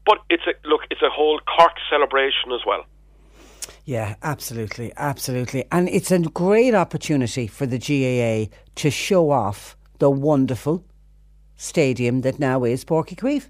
But 0.04 0.18
it's 0.28 0.44
a 0.46 0.52
look, 0.68 0.82
it's 0.90 1.02
a 1.02 1.08
whole 1.08 1.40
Cork 1.40 1.72
celebration 1.88 2.52
as 2.52 2.60
well. 2.66 2.84
Yeah, 3.84 4.16
absolutely, 4.22 4.92
absolutely. 4.96 5.64
And 5.72 5.88
it's 5.88 6.10
a 6.10 6.18
great 6.18 6.74
opportunity 6.74 7.46
for 7.46 7.66
the 7.66 7.78
GAA 7.78 8.54
to 8.76 8.90
show 8.90 9.30
off 9.30 9.76
the 9.98 10.10
wonderful 10.10 10.84
stadium 11.56 12.22
that 12.22 12.38
now 12.38 12.64
is 12.64 12.84
Páirc 12.84 13.08
Uí 13.08 13.16
Chaoimh. 13.16 13.48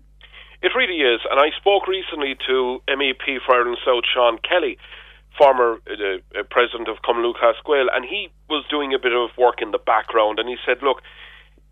It 0.62 0.72
really 0.74 1.00
is. 1.00 1.20
And 1.30 1.40
I 1.40 1.50
spoke 1.56 1.86
recently 1.88 2.36
to 2.46 2.82
MEP 2.88 3.40
for 3.46 3.54
Ireland 3.54 3.78
South, 3.84 4.04
Sean 4.12 4.38
Kelly, 4.38 4.76
former 5.38 5.78
uh, 5.88 6.38
uh, 6.38 6.42
president 6.50 6.88
of 6.88 7.02
Cumann 7.02 7.24
Lúthchleas 7.24 7.60
Gael, 7.64 7.88
and 7.94 8.04
he 8.04 8.28
was 8.48 8.64
doing 8.68 8.92
a 8.92 8.98
bit 8.98 9.12
of 9.12 9.30
work 9.38 9.62
in 9.62 9.70
the 9.70 9.78
background. 9.78 10.38
And 10.38 10.48
he 10.48 10.56
said, 10.66 10.82
look, 10.82 11.00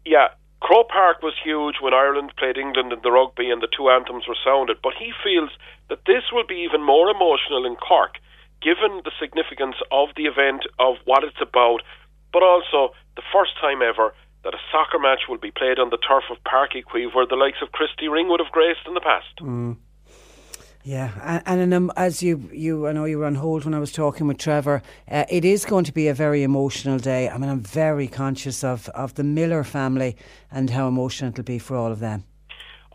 yeah, 0.06 0.28
Croke 0.60 0.88
Park 0.88 1.22
was 1.22 1.34
huge 1.42 1.76
when 1.80 1.94
Ireland 1.94 2.32
played 2.38 2.56
England 2.56 2.92
in 2.92 3.00
the 3.02 3.12
rugby 3.12 3.50
and 3.50 3.62
the 3.62 3.68
two 3.68 3.90
anthems 3.90 4.26
were 4.26 4.38
sounded, 4.42 4.78
but 4.82 4.94
he 4.98 5.12
feels 5.22 5.50
that 5.88 6.04
this 6.06 6.32
will 6.32 6.46
be 6.46 6.66
even 6.66 6.82
more 6.82 7.10
emotional 7.10 7.64
in 7.64 7.76
Cork, 7.76 8.18
given 8.60 9.02
the 9.04 9.12
significance 9.20 9.76
of 9.90 10.08
the 10.16 10.24
event, 10.24 10.62
of 10.78 10.96
what 11.04 11.24
it's 11.24 11.40
about, 11.40 11.82
but 12.32 12.42
also 12.42 12.94
the 13.16 13.22
first 13.32 13.52
time 13.60 13.82
ever 13.82 14.14
that 14.44 14.54
a 14.54 14.58
soccer 14.70 14.98
match 14.98 15.22
will 15.28 15.38
be 15.38 15.50
played 15.50 15.78
on 15.78 15.90
the 15.90 15.98
turf 15.98 16.24
of 16.30 16.42
Park 16.44 16.70
Queeve, 16.86 17.14
where 17.14 17.26
the 17.26 17.36
likes 17.36 17.58
of 17.62 17.72
Christy 17.72 18.08
Ring 18.08 18.28
would 18.28 18.40
have 18.40 18.52
graced 18.52 18.86
in 18.86 18.94
the 18.94 19.00
past. 19.00 19.36
Mm. 19.40 19.76
Yeah, 20.84 21.42
and, 21.44 21.60
and 21.60 21.74
um, 21.74 21.92
as 21.96 22.22
you, 22.22 22.48
you, 22.52 22.86
I 22.86 22.92
know 22.92 23.04
you 23.04 23.18
were 23.18 23.26
on 23.26 23.34
hold 23.34 23.64
when 23.64 23.74
I 23.74 23.78
was 23.78 23.92
talking 23.92 24.26
with 24.26 24.38
Trevor. 24.38 24.82
Uh, 25.10 25.24
it 25.28 25.44
is 25.44 25.64
going 25.64 25.84
to 25.84 25.92
be 25.92 26.08
a 26.08 26.14
very 26.14 26.42
emotional 26.42 26.98
day. 26.98 27.28
I 27.28 27.36
mean, 27.36 27.50
I'm 27.50 27.60
very 27.60 28.06
conscious 28.06 28.64
of, 28.64 28.88
of 28.90 29.14
the 29.14 29.24
Miller 29.24 29.64
family 29.64 30.16
and 30.50 30.70
how 30.70 30.88
emotional 30.88 31.30
it'll 31.30 31.44
be 31.44 31.58
for 31.58 31.76
all 31.76 31.92
of 31.92 31.98
them. 31.98 32.24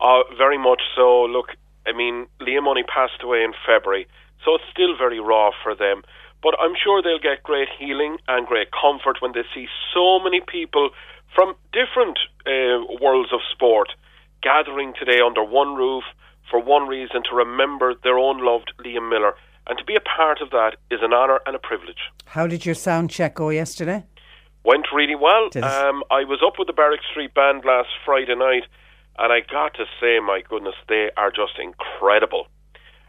Uh, 0.00 0.22
very 0.36 0.58
much 0.58 0.82
so. 0.96 1.22
Look, 1.24 1.50
I 1.86 1.92
mean, 1.92 2.26
Liam 2.40 2.66
only 2.66 2.82
passed 2.82 3.22
away 3.22 3.44
in 3.44 3.52
February, 3.64 4.08
so 4.44 4.56
it's 4.56 4.64
still 4.70 4.96
very 4.96 5.20
raw 5.20 5.50
for 5.62 5.74
them. 5.74 6.02
But 6.42 6.54
I'm 6.60 6.74
sure 6.76 7.00
they'll 7.00 7.18
get 7.18 7.42
great 7.42 7.68
healing 7.78 8.18
and 8.28 8.46
great 8.46 8.68
comfort 8.70 9.20
when 9.20 9.32
they 9.32 9.44
see 9.54 9.66
so 9.94 10.20
many 10.20 10.40
people 10.40 10.90
from 11.34 11.54
different 11.72 12.18
uh, 12.46 12.84
worlds 13.00 13.32
of 13.32 13.40
sport 13.50 13.88
gathering 14.42 14.92
today 14.98 15.20
under 15.24 15.42
one 15.42 15.74
roof 15.74 16.04
for 16.50 16.60
one 16.62 16.86
reason 16.86 17.22
to 17.30 17.34
remember 17.34 17.94
their 18.04 18.18
own 18.18 18.44
loved 18.44 18.72
Liam 18.84 19.08
Miller. 19.08 19.34
And 19.66 19.78
to 19.78 19.84
be 19.84 19.96
a 19.96 20.00
part 20.00 20.42
of 20.42 20.50
that 20.50 20.76
is 20.90 21.00
an 21.02 21.14
honour 21.14 21.40
and 21.46 21.56
a 21.56 21.58
privilege. 21.58 22.12
How 22.26 22.46
did 22.46 22.66
your 22.66 22.74
sound 22.74 23.08
check 23.08 23.34
go 23.34 23.48
yesterday? 23.48 24.04
Went 24.64 24.86
really 24.94 25.14
well. 25.14 25.48
Um, 25.64 26.02
I 26.10 26.24
was 26.24 26.40
up 26.46 26.54
with 26.58 26.66
the 26.66 26.74
Barrack 26.74 27.00
Street 27.10 27.32
Band 27.32 27.64
last 27.64 27.88
Friday 28.04 28.34
night, 28.34 28.64
and 29.18 29.32
I 29.32 29.40
got 29.40 29.74
to 29.74 29.84
say, 30.00 30.20
my 30.20 30.42
goodness, 30.46 30.74
they 30.88 31.08
are 31.16 31.30
just 31.30 31.58
incredible. 31.58 32.46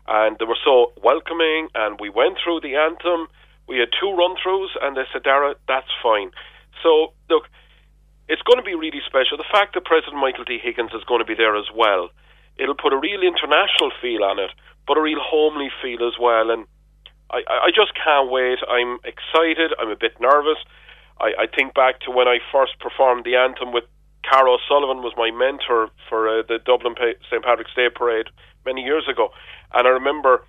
And 0.08 0.38
they 0.38 0.46
were 0.46 0.60
so 0.64 0.94
welcoming, 1.02 1.70
and 1.74 2.00
we 2.00 2.10
went 2.10 2.38
through 2.44 2.62
the 2.62 2.76
anthem. 2.76 3.28
We 3.68 3.80
had 3.80 3.90
two 4.00 4.14
run 4.14 4.36
throughs, 4.38 4.70
and 4.82 4.96
they 4.96 5.04
said, 5.12 5.24
Dara, 5.24 5.56
that's 5.68 5.90
fine. 6.04 6.30
So, 6.84 7.14
look, 7.30 7.50
it's 8.30 8.42
going 8.44 8.62
to 8.62 8.66
be 8.66 8.76
really 8.76 9.02
special. 9.06 9.38
The 9.38 9.50
fact 9.52 9.74
that 9.74 9.86
President 9.86 10.18
Michael 10.18 10.46
D. 10.46 10.60
Higgins 10.62 10.94
is 10.94 11.04
going 11.06 11.20
to 11.20 11.26
be 11.26 11.34
there 11.34 11.56
as 11.58 11.66
well, 11.74 12.10
it'll 12.58 12.78
put 12.78 12.94
a 12.94 12.98
real 12.98 13.22
international 13.22 13.92
feel 14.02 14.24
on 14.24 14.38
it, 14.38 14.52
but 14.88 14.98
a 14.98 15.02
real 15.02 15.20
homely 15.22 15.70
feel 15.82 16.06
as 16.06 16.14
well. 16.22 16.52
And 16.52 16.66
I, 17.30 17.42
I 17.48 17.70
just 17.74 17.94
can't 17.98 18.30
wait. 18.30 18.60
I'm 18.70 19.02
excited. 19.04 19.74
I'm 19.82 19.90
a 19.90 19.98
bit 19.98 20.22
nervous. 20.22 20.62
I, 21.20 21.46
I 21.46 21.48
think 21.50 21.74
back 21.74 22.02
to 22.02 22.12
when 22.12 22.28
I 22.28 22.38
first 22.52 22.78
performed 22.80 23.26
the 23.26 23.36
anthem 23.36 23.74
with 23.74 23.86
Cara 24.30 24.54
O'Sullivan 24.54 25.04
was 25.04 25.14
my 25.18 25.30
mentor 25.30 25.90
for 26.10 26.28
uh, 26.28 26.44
the 26.48 26.58
Dublin 26.58 26.96
St 27.30 27.44
Patrick's 27.44 27.74
Day 27.76 27.90
parade 27.94 28.28
many 28.66 28.82
years 28.82 29.06
ago, 29.08 29.30
and 29.76 29.88
I 29.88 29.92
remember 29.92 30.44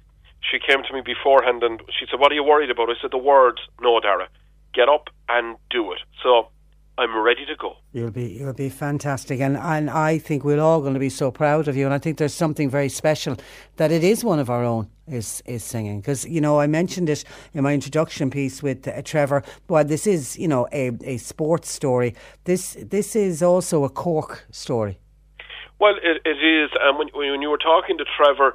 she 0.50 0.58
came 0.58 0.82
to 0.84 0.94
me 0.94 1.02
beforehand 1.04 1.62
and 1.62 1.80
she 1.98 2.06
said, 2.10 2.20
"What 2.20 2.32
are 2.32 2.34
you 2.34 2.44
worried 2.44 2.70
about?" 2.70 2.88
I 2.88 2.94
said, 3.00 3.10
"The 3.10 3.18
words, 3.18 3.58
no, 3.80 4.00
Dara, 4.00 4.28
get 4.72 4.88
up 4.88 5.08
and 5.28 5.56
do 5.70 5.92
it." 5.92 6.00
So 6.22 6.48
I'm 6.98 7.18
ready 7.18 7.44
to 7.46 7.56
go. 7.56 7.76
You'll 7.92 8.10
be 8.10 8.26
you'll 8.26 8.54
be 8.54 8.68
fantastic, 8.68 9.40
and 9.40 9.56
and 9.56 9.90
I 9.90 10.18
think 10.18 10.44
we're 10.44 10.60
all 10.60 10.80
going 10.80 10.94
to 10.94 11.00
be 11.00 11.10
so 11.10 11.30
proud 11.30 11.68
of 11.68 11.76
you. 11.76 11.84
And 11.84 11.92
I 11.92 11.98
think 11.98 12.16
there's 12.18 12.34
something 12.34 12.70
very 12.70 12.88
special 12.88 13.36
that 13.76 13.92
it 13.92 14.02
is 14.02 14.24
one 14.24 14.38
of 14.38 14.48
our 14.48 14.64
own 14.64 14.88
is 15.06 15.42
is 15.44 15.62
singing 15.62 16.00
because 16.00 16.24
you 16.24 16.40
know 16.40 16.58
I 16.58 16.66
mentioned 16.66 17.08
it 17.08 17.24
in 17.52 17.62
my 17.62 17.74
introduction 17.74 18.30
piece 18.30 18.62
with 18.62 18.88
uh, 18.88 19.02
Trevor. 19.02 19.42
While 19.66 19.84
this 19.84 20.06
is 20.06 20.38
you 20.38 20.48
know 20.48 20.68
a 20.72 20.92
a 21.04 21.18
sports 21.18 21.70
story, 21.70 22.14
this 22.44 22.76
this 22.80 23.14
is 23.14 23.42
also 23.42 23.84
a 23.84 23.90
Cork 23.90 24.46
story. 24.50 24.98
Well, 25.78 25.96
it, 26.02 26.22
it 26.24 26.42
is. 26.42 26.70
And 26.80 26.98
when, 26.98 27.08
when 27.12 27.42
you 27.42 27.50
were 27.50 27.58
talking 27.58 27.98
to 27.98 28.04
Trevor, 28.16 28.54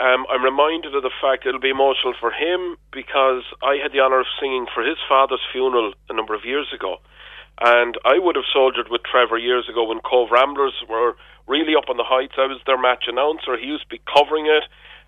um, 0.00 0.26
I'm 0.30 0.44
reminded 0.44 0.94
of 0.94 1.02
the 1.02 1.10
fact 1.20 1.46
it'll 1.46 1.60
be 1.60 1.70
emotional 1.70 2.14
for 2.18 2.30
him 2.30 2.76
because 2.92 3.42
I 3.62 3.76
had 3.82 3.92
the 3.92 4.00
honour 4.00 4.20
of 4.20 4.26
singing 4.40 4.66
for 4.72 4.84
his 4.84 4.98
father's 5.08 5.42
funeral 5.52 5.92
a 6.08 6.14
number 6.14 6.34
of 6.34 6.44
years 6.44 6.68
ago. 6.74 6.98
And 7.60 7.98
I 8.04 8.18
would 8.18 8.36
have 8.36 8.44
soldiered 8.52 8.88
with 8.88 9.02
Trevor 9.02 9.38
years 9.38 9.68
ago 9.68 9.84
when 9.84 9.98
Cobh 10.00 10.30
Ramblers 10.30 10.74
were 10.88 11.16
really 11.48 11.74
up 11.74 11.90
on 11.90 11.96
the 11.96 12.04
heights. 12.06 12.34
I 12.38 12.46
was 12.46 12.60
their 12.66 12.78
match 12.78 13.04
announcer. 13.08 13.58
He 13.58 13.66
used 13.66 13.82
to 13.82 13.88
be 13.88 14.00
covering 14.06 14.46
it. 14.46 14.64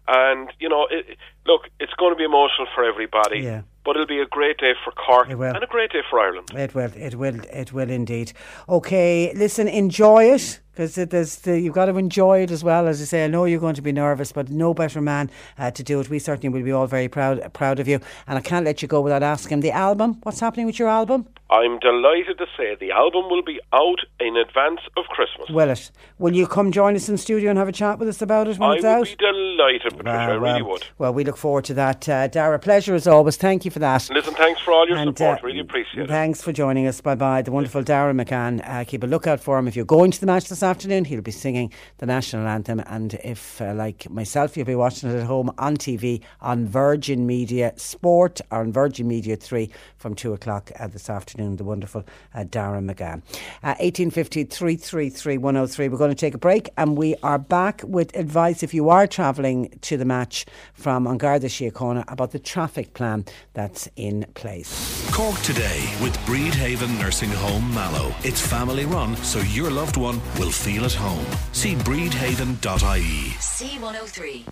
And, 0.09 0.51
you 0.59 0.69
know, 0.69 0.89
it, 0.91 1.17
look, 1.47 1.69
it's 1.79 1.93
going 1.95 2.13
to 2.13 2.17
be 2.17 2.25
emotional 2.25 2.67
for 2.75 2.83
everybody. 2.83 3.41
Yeah. 3.41 3.63
But 3.85 3.95
it'll 3.95 4.07
be 4.07 4.19
a 4.19 4.27
great 4.27 4.59
day 4.59 4.73
for 4.85 4.91
Cork 4.91 5.31
and 5.31 5.63
a 5.63 5.67
great 5.67 5.93
day 5.93 6.01
for 6.11 6.19
Ireland. 6.19 6.51
It 6.53 6.75
will, 6.75 6.91
it 6.97 7.15
will, 7.15 7.41
it 7.53 7.73
will 7.73 7.91
indeed. 7.91 8.33
Okay, 8.69 9.33
listen, 9.35 9.69
enjoy 9.69 10.25
it 10.25 10.61
because 10.73 10.95
the, 10.95 11.59
you've 11.61 11.75
got 11.75 11.87
to 11.87 11.97
enjoy 11.97 12.43
it 12.43 12.51
as 12.51 12.63
well. 12.65 12.87
As 12.87 13.01
I 13.01 13.05
say, 13.05 13.25
I 13.25 13.29
know 13.29 13.45
you're 13.45 13.61
going 13.61 13.75
to 13.75 13.83
be 13.83 13.93
nervous, 13.93 14.33
but 14.33 14.51
no 14.51 14.73
better 14.75 15.01
man 15.01 15.31
uh, 15.59 15.71
to 15.73 15.83
do 15.83 16.01
it. 16.01 16.09
We 16.09 16.19
certainly 16.19 16.49
will 16.57 16.65
be 16.65 16.73
all 16.73 16.87
very 16.87 17.09
proud 17.09 17.53
proud 17.53 17.81
of 17.81 17.89
you, 17.89 18.01
and 18.27 18.39
I 18.39 18.41
can't 18.41 18.65
let 18.65 18.83
you 18.83 18.89
go 18.89 19.01
without 19.01 19.23
asking 19.23 19.61
the 19.61 19.73
album. 19.73 20.19
What's 20.23 20.41
happening 20.41 20.67
with 20.67 20.79
your 20.79 20.89
album? 20.89 21.27
I'm 21.51 21.81
delighted 21.81 22.39
to 22.39 22.47
say 22.57 22.77
the 22.79 22.93
album 22.93 23.29
will 23.29 23.43
be 23.43 23.59
out 23.73 23.99
in 24.21 24.37
advance 24.37 24.81
of 24.97 25.05
Christmas. 25.07 25.49
Will 25.51 25.71
it? 25.71 25.91
Will 26.19 26.35
you 26.35 26.47
come 26.47 26.71
join 26.71 26.95
us 26.95 27.09
in 27.09 27.17
studio 27.19 27.51
and 27.51 27.59
have 27.59 27.67
a 27.69 27.73
chat 27.73 27.99
with 27.99 28.09
us 28.09 28.23
about 28.23 28.47
it 28.47 28.57
when 28.59 28.71
I 28.71 28.75
it's 28.75 28.85
would 28.85 29.19
be 29.19 29.25
delighted, 29.27 29.97
Patricia. 29.97 30.17
I 30.17 30.27
really 30.35 30.63
well, 30.63 30.71
would. 30.71 30.87
well, 30.99 31.13
we 31.13 31.25
look 31.25 31.37
forward 31.37 31.65
to 31.65 31.75
that. 31.75 32.09
Uh, 32.09 32.29
Dara, 32.29 32.59
pleasure 32.61 32.95
as 32.95 33.09
always. 33.09 33.37
Thank 33.37 33.65
you 33.65 33.73
for 33.73 33.81
that. 33.81 34.09
Listen, 34.13 34.35
thanks 34.35 34.61
for 34.61 34.73
all 34.73 34.87
your 34.87 34.97
And, 34.97 35.17
support. 35.17 35.43
uh, 35.43 35.47
really 35.47 35.59
appreciate 35.59 36.05
it. 36.05 36.09
Thanks 36.09 36.41
for 36.41 36.53
joining 36.53 36.87
us. 36.87 37.01
Bye 37.01 37.17
bye. 37.17 37.43
The 37.43 37.51
wonderful 37.51 37.83
Dara 37.83 38.13
McCann. 38.15 38.61
Uh, 38.65 38.85
keep 38.85 39.03
a 39.03 39.07
lookout 39.09 39.41
for 39.41 39.59
him. 39.59 39.67
If 39.67 39.75
you're 39.75 39.85
going 39.85 40.13
to 40.13 40.21
the 40.21 40.27
match 40.27 40.49
this 40.49 40.60
afternoon, 40.63 41.05
he'll 41.05 41.21
be 41.21 41.31
singing 41.31 41.73
the 41.99 42.07
national 42.07 42.47
anthem. 42.47 42.81
And 42.87 43.15
if, 43.25 43.61
uh, 43.61 43.75
like 43.75 44.09
myself, 44.11 44.57
you'll 44.57 44.67
be 44.67 44.75
watching 44.75 45.11
it 45.11 45.17
at 45.17 45.27
home 45.27 45.51
on 45.59 45.77
TV 45.77 46.23
on 46.41 46.67
Virgin 46.67 47.27
Media 47.27 47.73
Sport 47.77 48.41
or 48.51 48.59
on 48.59 48.73
Virgin 48.73 49.09
Media 49.09 49.37
3 49.37 49.71
from 49.97 50.15
2 50.15 50.33
o'clock 50.33 50.73
uh, 50.79 50.87
this 50.87 51.09
afternoon. 51.09 51.57
The 51.57 51.65
wonderful 51.65 52.05
uh, 52.35 52.45
Darren 52.45 52.91
McGann. 52.91 53.23
Uh, 53.63 53.77
1850 53.81 54.45
333 54.45 55.39
103. 55.39 55.89
We're 55.89 55.99
going 55.99 56.11
to 56.11 56.15
take 56.15 56.35
a 56.35 56.39
break 56.39 56.71
and 56.77 56.97
we 56.97 57.17
are 57.23 57.39
back 57.39 57.83
with 57.85 58.17
advice 58.17 58.63
if 58.63 58.75
you 58.75 58.89
are 58.89 59.07
travelling 59.07 59.79
to 59.83 59.97
the 59.97 60.05
match 60.05 60.47
from 60.73 61.07
An 61.07 61.19
Garda 61.19 61.49
Síochána 61.49 62.11
about 62.11 62.33
the 62.33 62.39
traffic 62.39 62.95
plan 62.95 63.25
that's 63.55 63.89
in 63.97 64.27
place. 64.35 65.11
Cork 65.13 65.39
today 65.41 65.81
with 66.03 66.17
Bridhaven 66.27 66.99
Nursing 66.99 67.31
Home 67.31 67.75
Mallow. 67.75 68.15
It's 68.23 68.41
family 68.41 68.85
run, 68.85 69.17
so 69.17 69.41
your 69.41 69.71
loved 69.71 69.97
one 69.97 70.21
will 70.39 70.50
feel 70.51 70.85
at 70.85 70.93
home. 70.93 71.27
See 71.53 71.75
bridhaven.ie. 71.75 73.31
C103. 73.41 74.45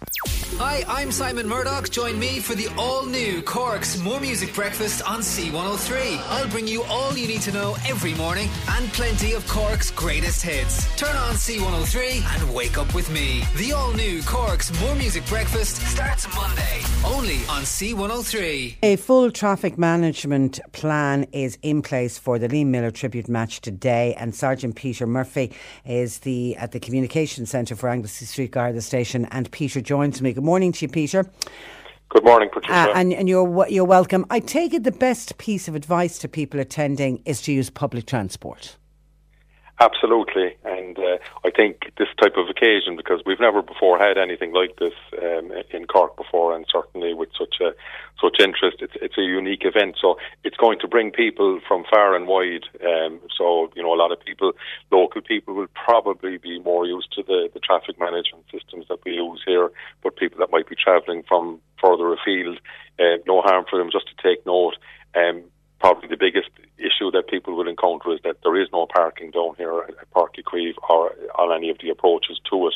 Hi, 0.59 0.83
I'm 0.89 1.13
Simon 1.13 1.47
Murdoch. 1.47 1.91
Join 1.91 2.19
me 2.19 2.41
for 2.41 2.55
the 2.55 2.69
all 2.77 3.07
new 3.07 3.43
Cork's 3.43 3.99
More 3.99 4.19
Music 4.19 4.53
Breakfast 4.55 5.03
on 5.07 5.21
C103. 5.21 6.21
I'll 6.31 6.49
bring 6.49 6.67
you 6.67 6.83
all 6.85 7.17
you 7.17 7.29
need 7.29 7.43
to 7.43 7.53
know 7.53 7.77
every 7.87 8.15
morning 8.15 8.49
and 8.71 8.89
plenty 8.93 9.35
of 9.35 9.47
Cork's 9.47 9.91
greatest 9.91 10.43
hits. 10.43 10.87
Turn 10.97 11.15
on 11.15 11.35
C103 11.35 12.23
and 12.35 12.55
wake 12.55 12.77
up 12.77 12.93
with 12.95 13.11
me. 13.11 13.45
The 13.57 13.73
all 13.73 13.93
new 13.93 14.23
Cork's 14.23 14.73
More 14.81 14.95
Music 14.97 15.25
Breakfast 15.27 15.77
starts 15.77 16.27
Monday, 16.35 16.81
only 17.07 17.37
on 17.49 17.63
C103. 17.63 18.77
A 18.83 18.97
full 18.97 19.31
traffic 19.31 19.79
management 19.79 20.61
plan 20.73 21.27
is 21.33 21.59
in 21.63 21.83
place 21.83 22.19
for 22.19 22.39
the 22.39 22.49
Lee 22.49 22.65
Miller 22.65 22.91
tribute 22.91 23.29
match 23.29 23.61
today, 23.61 24.15
and 24.19 24.35
Sergeant 24.35 24.75
Peter 24.75 25.07
Murphy 25.07 25.53
is 25.89 26.21
the 26.21 26.57
at 26.57 26.73
the 26.73 26.79
Communication 26.79 27.47
centre 27.47 27.75
for 27.75 27.89
Anglesey 27.89 28.27
Street 28.27 28.53
Garda 28.53 28.81
Station. 28.81 29.25
And 29.31 29.51
Peter 29.51 29.81
joins 29.81 30.23
me. 30.23 30.33
Good 30.33 30.45
morning 30.45 30.71
to 30.73 30.85
you, 30.85 30.89
Peter. 30.89 31.29
Good 32.11 32.25
morning, 32.25 32.49
Patricia. 32.53 32.91
Uh, 32.91 32.93
and 32.95 33.13
and 33.13 33.29
you're 33.29 33.67
you're 33.69 33.85
welcome. 33.85 34.25
I 34.31 34.41
take 34.41 34.73
it 34.75 34.85
the 34.85 34.93
best 34.93 35.39
piece 35.39 35.69
of 35.69 35.75
advice 35.75 36.19
to 36.21 36.29
people 36.29 36.61
attending 36.61 37.23
is 37.25 37.43
to 37.43 37.53
use 37.53 37.71
public 37.71 38.07
transport. 38.07 38.77
Absolutely, 39.81 40.57
and 40.65 40.99
uh, 40.99 41.19
I 41.45 41.51
think 41.51 41.93
this 41.99 42.09
type 42.21 42.35
of 42.37 42.49
occasion 42.49 42.97
because 42.97 43.23
we've 43.25 43.39
never 43.39 43.63
before 43.63 43.97
had 43.97 44.19
anything 44.19 44.53
like 44.53 44.75
this 44.77 44.95
um, 45.23 45.53
in 45.71 45.87
Cork 45.87 46.17
before, 46.17 46.53
and 46.53 46.67
certainly 46.69 47.15
with 47.15 47.29
such 47.39 47.61
a 47.61 47.71
such 48.21 48.41
interest, 48.41 48.79
it's 48.81 48.95
it's 49.01 49.17
a 49.17 49.23
unique 49.23 49.65
event. 49.65 49.95
So 50.01 50.19
it's 50.43 50.57
going 50.57 50.81
to 50.81 50.89
bring 50.89 51.13
people 51.13 51.61
from 51.69 51.85
far 51.89 52.17
and 52.17 52.27
wide. 52.27 52.65
Um, 52.85 53.21
so 53.39 53.71
you 53.77 53.85
know, 53.85 53.95
a 53.95 54.03
lot 54.03 54.11
of 54.11 54.19
people, 54.19 54.51
local 54.91 55.23
people, 55.23 55.55
will 55.55 55.69
probably 55.75 56.39
be 56.39 56.59
more 56.59 56.85
used 56.85 57.13
to 57.13 57.23
the 57.23 57.49
the 57.55 57.61
traffic 57.61 58.01
management 58.01 58.47
systems 58.51 58.87
that 58.89 58.99
we 59.05 59.13
use 59.13 59.41
here. 59.47 59.71
But 60.03 60.17
people 60.17 60.41
that 60.41 60.51
might 60.51 60.69
be 60.69 60.75
travelling 60.75 61.23
from 61.23 61.61
further 61.81 62.13
afield, 62.13 62.59
uh, 62.99 63.23
no 63.29 63.43
harm 63.43 63.65
for 63.71 63.79
them 63.79 63.91
just 63.93 64.09
to 64.09 64.23
take 64.29 64.45
note. 64.45 64.75
Um, 65.15 65.45
probably 65.79 66.09
the 66.09 66.17
biggest 66.17 66.51
issue 66.79 67.11
that 67.13 67.29
people 67.29 67.57
will 67.57 67.69
encounter 67.69 68.13
is 68.13 68.21
that 68.25 68.39
there 68.43 68.61
is 68.61 68.69
no 68.73 68.87
parking 68.87 69.31
down 69.31 69.55
here 69.57 69.81
at 69.81 70.11
Páirc 70.13 70.37
Uí 70.39 70.45
Chaoimh 70.45 70.75
or 70.89 71.13
on 71.39 71.57
any 71.57 71.71
of 71.71 71.79
the 71.83 71.91
approaches 71.91 72.41
to 72.51 72.69
it. 72.69 72.75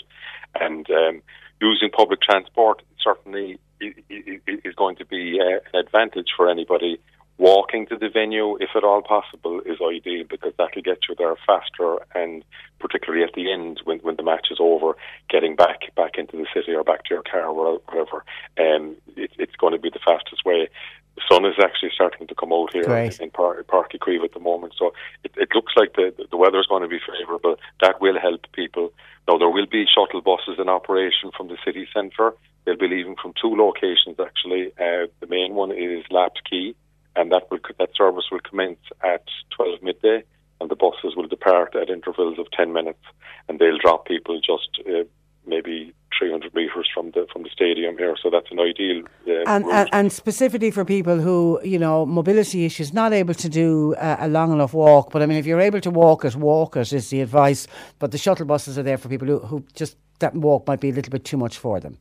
And 0.54 0.88
um, 0.90 1.22
using 1.60 1.90
public 1.90 2.20
transport 2.20 2.82
certainly 3.00 3.58
is 3.80 4.74
going 4.76 4.96
to 4.96 5.04
be 5.04 5.40
uh, 5.40 5.58
an 5.72 5.84
advantage 5.86 6.28
for 6.36 6.48
anybody. 6.48 7.00
Walking 7.38 7.86
to 7.86 7.96
the 7.96 8.08
venue, 8.08 8.56
if 8.60 8.70
at 8.76 8.84
all 8.84 9.02
possible, 9.02 9.60
is 9.64 9.78
ideal 9.82 10.24
because 10.28 10.52
that'll 10.58 10.82
get 10.82 10.98
you 11.08 11.14
there 11.16 11.34
faster 11.46 11.98
and 12.14 12.44
particularly 12.78 13.24
at 13.24 13.32
the 13.34 13.50
end 13.50 13.80
when, 13.84 13.98
when 14.00 14.16
the 14.16 14.22
match 14.22 14.48
is 14.50 14.58
over, 14.60 14.96
getting 15.30 15.56
back 15.56 15.94
back 15.96 16.12
into 16.18 16.36
the 16.36 16.46
city 16.54 16.72
or 16.74 16.84
back 16.84 17.04
to 17.04 17.14
your 17.14 17.22
car 17.22 17.46
or 17.46 17.80
whatever, 17.86 18.24
um, 18.60 18.96
it, 19.16 19.30
it's 19.38 19.56
going 19.56 19.72
to 19.72 19.78
be 19.78 19.90
the 19.90 19.98
fastest 20.04 20.44
way. 20.44 20.68
The 21.16 21.22
sun 21.30 21.44
is 21.44 21.54
actually 21.62 21.90
starting 21.94 22.26
to 22.26 22.34
come 22.34 22.52
out 22.52 22.72
here 22.72 22.84
Great. 22.84 23.20
in 23.20 23.30
Park, 23.30 23.66
Páirc 23.66 23.92
Uí 23.92 23.98
Chaoimh 23.98 24.24
at 24.24 24.32
the 24.32 24.40
moment, 24.40 24.72
so 24.78 24.92
it, 25.24 25.32
it 25.36 25.50
looks 25.54 25.72
like 25.76 25.92
the 25.94 26.12
the 26.30 26.36
weather 26.36 26.58
is 26.58 26.66
going 26.66 26.82
to 26.82 26.88
be 26.88 27.00
favourable. 27.00 27.56
That 27.80 28.00
will 28.00 28.18
help 28.18 28.46
people. 28.52 28.92
Now 29.28 29.36
there 29.38 29.50
will 29.50 29.66
be 29.66 29.84
shuttle 29.86 30.22
buses 30.22 30.58
in 30.58 30.68
operation 30.68 31.30
from 31.36 31.48
the 31.48 31.58
city 31.64 31.86
centre. 31.94 32.34
They'll 32.64 32.76
be 32.78 32.88
leaving 32.88 33.16
from 33.20 33.34
two 33.40 33.54
locations 33.54 34.18
actually. 34.18 34.72
Uh, 34.78 35.06
the 35.20 35.26
main 35.28 35.54
one 35.54 35.72
is 35.72 36.04
Lapps 36.10 36.40
Quay, 36.48 36.74
and 37.14 37.30
that 37.32 37.50
will 37.50 37.60
that 37.78 37.94
service 37.94 38.26
will 38.32 38.40
commence 38.40 38.80
at 39.02 39.24
twelve 39.50 39.82
midday, 39.82 40.24
and 40.60 40.70
the 40.70 40.76
buses 40.76 41.14
will 41.14 41.28
depart 41.28 41.76
at 41.76 41.90
intervals 41.90 42.38
of 42.38 42.50
ten 42.52 42.72
minutes, 42.72 43.04
and 43.48 43.58
they'll 43.58 43.78
drop 43.78 44.06
people 44.06 44.40
just 44.40 44.70
uh, 44.88 45.04
maybe 45.46 45.92
300 46.18 46.54
metres 46.54 46.88
from 46.94 47.10
the 47.12 47.26
from 47.32 47.42
the 47.42 47.50
stadium 47.50 47.96
here. 47.98 48.16
So 48.22 48.30
that's 48.30 48.50
an 48.50 48.60
ideal. 48.60 49.02
Uh, 49.26 49.44
And, 49.46 49.64
and 49.66 49.88
and 49.92 50.12
specifically 50.12 50.70
for 50.70 50.84
people 50.84 51.18
who 51.20 51.60
you 51.64 51.78
know 51.78 52.06
mobility 52.06 52.64
issues, 52.64 52.92
not 52.92 53.12
able 53.12 53.34
to 53.34 53.48
do 53.48 53.94
uh, 53.94 54.16
a 54.26 54.28
long 54.28 54.52
enough 54.52 54.74
walk. 54.74 55.10
But 55.12 55.22
I 55.22 55.26
mean, 55.26 55.38
if 55.38 55.46
you're 55.46 55.60
able 55.60 55.80
to 55.80 55.90
walk 55.90 56.24
it, 56.24 56.34
walk 56.36 56.76
it 56.76 56.92
is 56.92 57.08
the 57.10 57.20
advice. 57.20 57.66
But 57.98 58.10
the 58.10 58.18
shuttle 58.18 58.46
buses 58.46 58.78
are 58.78 58.82
there 58.82 58.98
for 58.98 59.08
people 59.08 59.28
who, 59.28 59.38
who 59.38 59.64
just 59.74 59.96
that 60.18 60.34
walk 60.34 60.66
might 60.66 60.80
be 60.80 60.90
a 60.90 60.92
little 60.92 61.10
bit 61.10 61.24
too 61.24 61.36
much 61.36 61.58
for 61.58 61.80
them. 61.80 61.98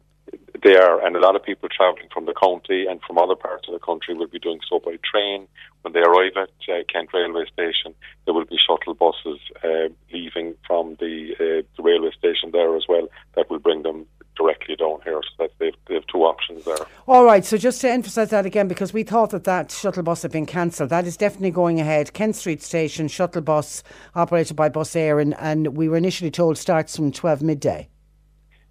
They 0.63 0.75
are, 0.75 1.03
and 1.03 1.15
a 1.15 1.19
lot 1.19 1.35
of 1.35 1.43
people 1.43 1.69
travelling 1.69 2.09
from 2.13 2.25
the 2.25 2.35
county 2.35 2.85
and 2.85 3.01
from 3.01 3.17
other 3.17 3.35
parts 3.35 3.67
of 3.67 3.73
the 3.73 3.79
country 3.79 4.13
will 4.13 4.27
be 4.27 4.37
doing 4.37 4.59
so 4.69 4.79
by 4.79 4.97
train. 5.03 5.47
When 5.81 5.93
they 5.93 6.01
arrive 6.01 6.33
at 6.37 6.51
uh, 6.69 6.83
Kent 6.91 7.09
railway 7.13 7.45
station, 7.51 7.95
there 8.25 8.35
will 8.35 8.45
be 8.45 8.57
shuttle 8.57 8.93
buses 8.93 9.39
uh, 9.63 9.89
leaving 10.13 10.53
from 10.67 10.97
the, 10.99 11.33
uh, 11.33 11.65
the 11.75 11.83
railway 11.83 12.11
station 12.11 12.51
there 12.51 12.75
as 12.75 12.83
well. 12.87 13.07
That 13.35 13.49
will 13.49 13.57
bring 13.57 13.81
them 13.81 14.05
directly 14.37 14.75
down 14.75 14.99
here. 15.03 15.19
So 15.23 15.43
that 15.43 15.51
they've, 15.57 15.73
they 15.87 15.95
have 15.95 16.05
two 16.05 16.19
options 16.19 16.65
there. 16.65 16.77
All 17.07 17.25
right, 17.25 17.43
so 17.43 17.57
just 17.57 17.81
to 17.81 17.89
emphasise 17.89 18.29
that 18.29 18.45
again, 18.45 18.67
because 18.67 18.93
we 18.93 19.01
thought 19.01 19.31
that 19.31 19.45
that 19.45 19.71
shuttle 19.71 20.03
bus 20.03 20.21
had 20.21 20.31
been 20.31 20.45
cancelled, 20.45 20.91
that 20.91 21.07
is 21.07 21.17
definitely 21.17 21.51
going 21.51 21.79
ahead. 21.79 22.13
Kent 22.13 22.35
Street 22.35 22.61
Station, 22.61 23.07
shuttle 23.07 23.41
bus 23.41 23.81
operated 24.13 24.55
by 24.55 24.69
Bus 24.69 24.93
Éireann, 24.93 25.33
and, 25.39 25.65
and 25.65 25.75
we 25.75 25.89
were 25.89 25.97
initially 25.97 26.29
told 26.29 26.59
starts 26.59 26.95
from 26.95 27.11
12 27.11 27.41
midday. 27.41 27.89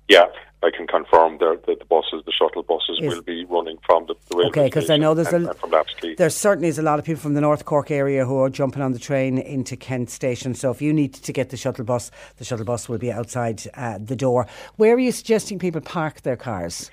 Yeah, 0.08 0.26
I 0.62 0.70
can 0.70 0.86
confirm 0.86 1.38
that 1.38 1.62
the 1.66 1.76
buses, 1.88 2.22
the 2.26 2.32
shuttle 2.32 2.62
buses, 2.62 2.98
Is- 3.00 3.14
will 3.14 3.22
be 3.22 3.44
running 3.46 3.78
from 3.86 4.06
the, 4.06 4.14
the 4.28 4.36
railway 4.36 4.50
Okay, 4.50 4.64
because 4.66 4.90
I 4.90 4.98
know 4.98 5.14
there's 5.14 5.32
and, 5.32 5.46
a 5.46 5.54
and 5.62 6.16
there 6.18 6.28
certainly 6.28 6.68
is 6.68 6.78
a 6.78 6.82
lot 6.82 6.98
of 6.98 7.04
people 7.06 7.20
from 7.20 7.32
the 7.32 7.40
North 7.40 7.64
Cork 7.64 7.90
area 7.90 8.26
who 8.26 8.36
are 8.38 8.50
jumping 8.50 8.82
on 8.82 8.92
the 8.92 8.98
train 8.98 9.38
into 9.38 9.74
Kent 9.76 10.10
Station. 10.10 10.54
So 10.54 10.70
if 10.70 10.82
you 10.82 10.92
need 10.92 11.14
to 11.14 11.32
get 11.32 11.48
the 11.48 11.56
shuttle 11.56 11.84
bus, 11.84 12.10
the 12.36 12.44
shuttle 12.44 12.66
bus 12.66 12.88
will 12.88 12.98
be 12.98 13.10
outside 13.10 13.62
uh, 13.74 13.98
the 13.98 14.16
door. 14.16 14.46
Where 14.76 14.94
are 14.94 14.98
you 14.98 15.12
suggesting 15.12 15.58
people 15.58 15.80
park 15.80 16.20
their 16.22 16.36
cars? 16.36 16.90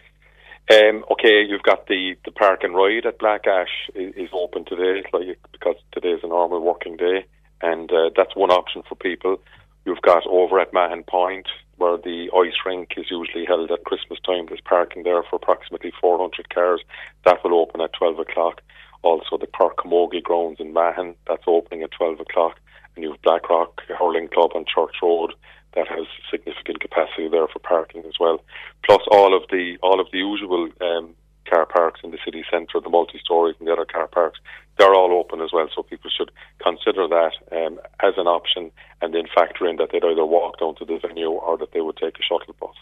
Um, 0.69 1.05
okay, 1.11 1.43
you've 1.47 1.63
got 1.63 1.87
the, 1.87 2.15
the 2.25 2.31
park 2.31 2.63
and 2.63 2.75
ride 2.75 3.05
at 3.05 3.19
Black 3.19 3.47
Ash 3.47 3.89
is, 3.95 4.13
is 4.15 4.29
open 4.33 4.65
today, 4.65 5.03
like 5.13 5.39
because 5.51 5.75
today 5.93 6.09
is 6.09 6.23
a 6.23 6.27
normal 6.27 6.59
working 6.59 6.97
day, 6.97 7.25
and 7.61 7.91
uh, 7.91 8.09
that's 8.15 8.35
one 8.35 8.51
option 8.51 8.83
for 8.87 8.95
people. 8.95 9.41
You've 9.85 10.01
got 10.01 10.27
over 10.27 10.59
at 10.59 10.73
Mahon 10.73 11.03
Point, 11.03 11.47
where 11.77 11.97
the 11.97 12.29
ice 12.35 12.57
rink 12.65 12.93
is 12.97 13.05
usually 13.09 13.45
held 13.45 13.71
at 13.71 13.85
Christmas 13.85 14.19
time. 14.25 14.45
There's 14.47 14.61
parking 14.61 15.03
there 15.03 15.23
for 15.23 15.37
approximately 15.37 15.91
400 16.01 16.53
cars. 16.53 16.81
That 17.25 17.43
will 17.43 17.59
open 17.59 17.81
at 17.81 17.93
12 17.93 18.19
o'clock. 18.19 18.61
Also, 19.03 19.37
the 19.37 19.47
Park 19.47 19.77
Camogie 19.77 20.23
grounds 20.23 20.59
in 20.59 20.73
Mahon, 20.73 21.15
that's 21.27 21.43
opening 21.47 21.83
at 21.83 21.91
12 21.91 22.19
o'clock. 22.19 22.59
And 22.95 23.03
you've 23.03 23.21
Blackrock 23.21 23.81
Hurling 23.87 24.27
Club 24.29 24.51
on 24.55 24.65
Church 24.65 24.95
Road 25.03 25.33
that 25.75 25.87
has 25.87 26.07
significant 26.31 26.79
capacity 26.79 27.29
there 27.29 27.47
for 27.47 27.59
parking 27.59 28.03
as 28.05 28.15
well. 28.19 28.41
Plus 28.83 29.01
all 29.11 29.35
of 29.35 29.43
the 29.51 29.77
all 29.83 29.99
of 29.99 30.07
the 30.11 30.17
usual 30.17 30.69
um, 30.81 31.13
car 31.49 31.65
parks 31.65 32.01
in 32.03 32.11
the 32.11 32.17
city 32.23 32.43
centre, 32.51 32.79
the 32.79 32.89
multi 32.89 33.19
stories 33.19 33.55
and 33.59 33.67
the 33.67 33.73
other 33.73 33.85
car 33.85 34.07
parks, 34.07 34.39
they're 34.77 34.93
all 34.93 35.11
open 35.13 35.41
as 35.41 35.51
well. 35.53 35.67
So 35.73 35.83
people 35.83 36.09
should 36.15 36.31
consider 36.61 37.07
that 37.07 37.33
um, 37.51 37.79
as 38.01 38.13
an 38.17 38.27
option 38.27 38.71
and 39.01 39.13
then 39.13 39.23
factor 39.33 39.67
in 39.67 39.77
that 39.77 39.89
they'd 39.91 40.03
either 40.03 40.25
walk 40.25 40.59
down 40.59 40.75
to 40.75 40.85
the 40.85 40.99
venue 40.99 41.29
or 41.29 41.57
that 41.57 41.71
they 41.71 41.81
would 41.81 41.97
take 41.97 42.17
a 42.19 42.23
shuttle 42.23 42.55
bus. 42.59 42.75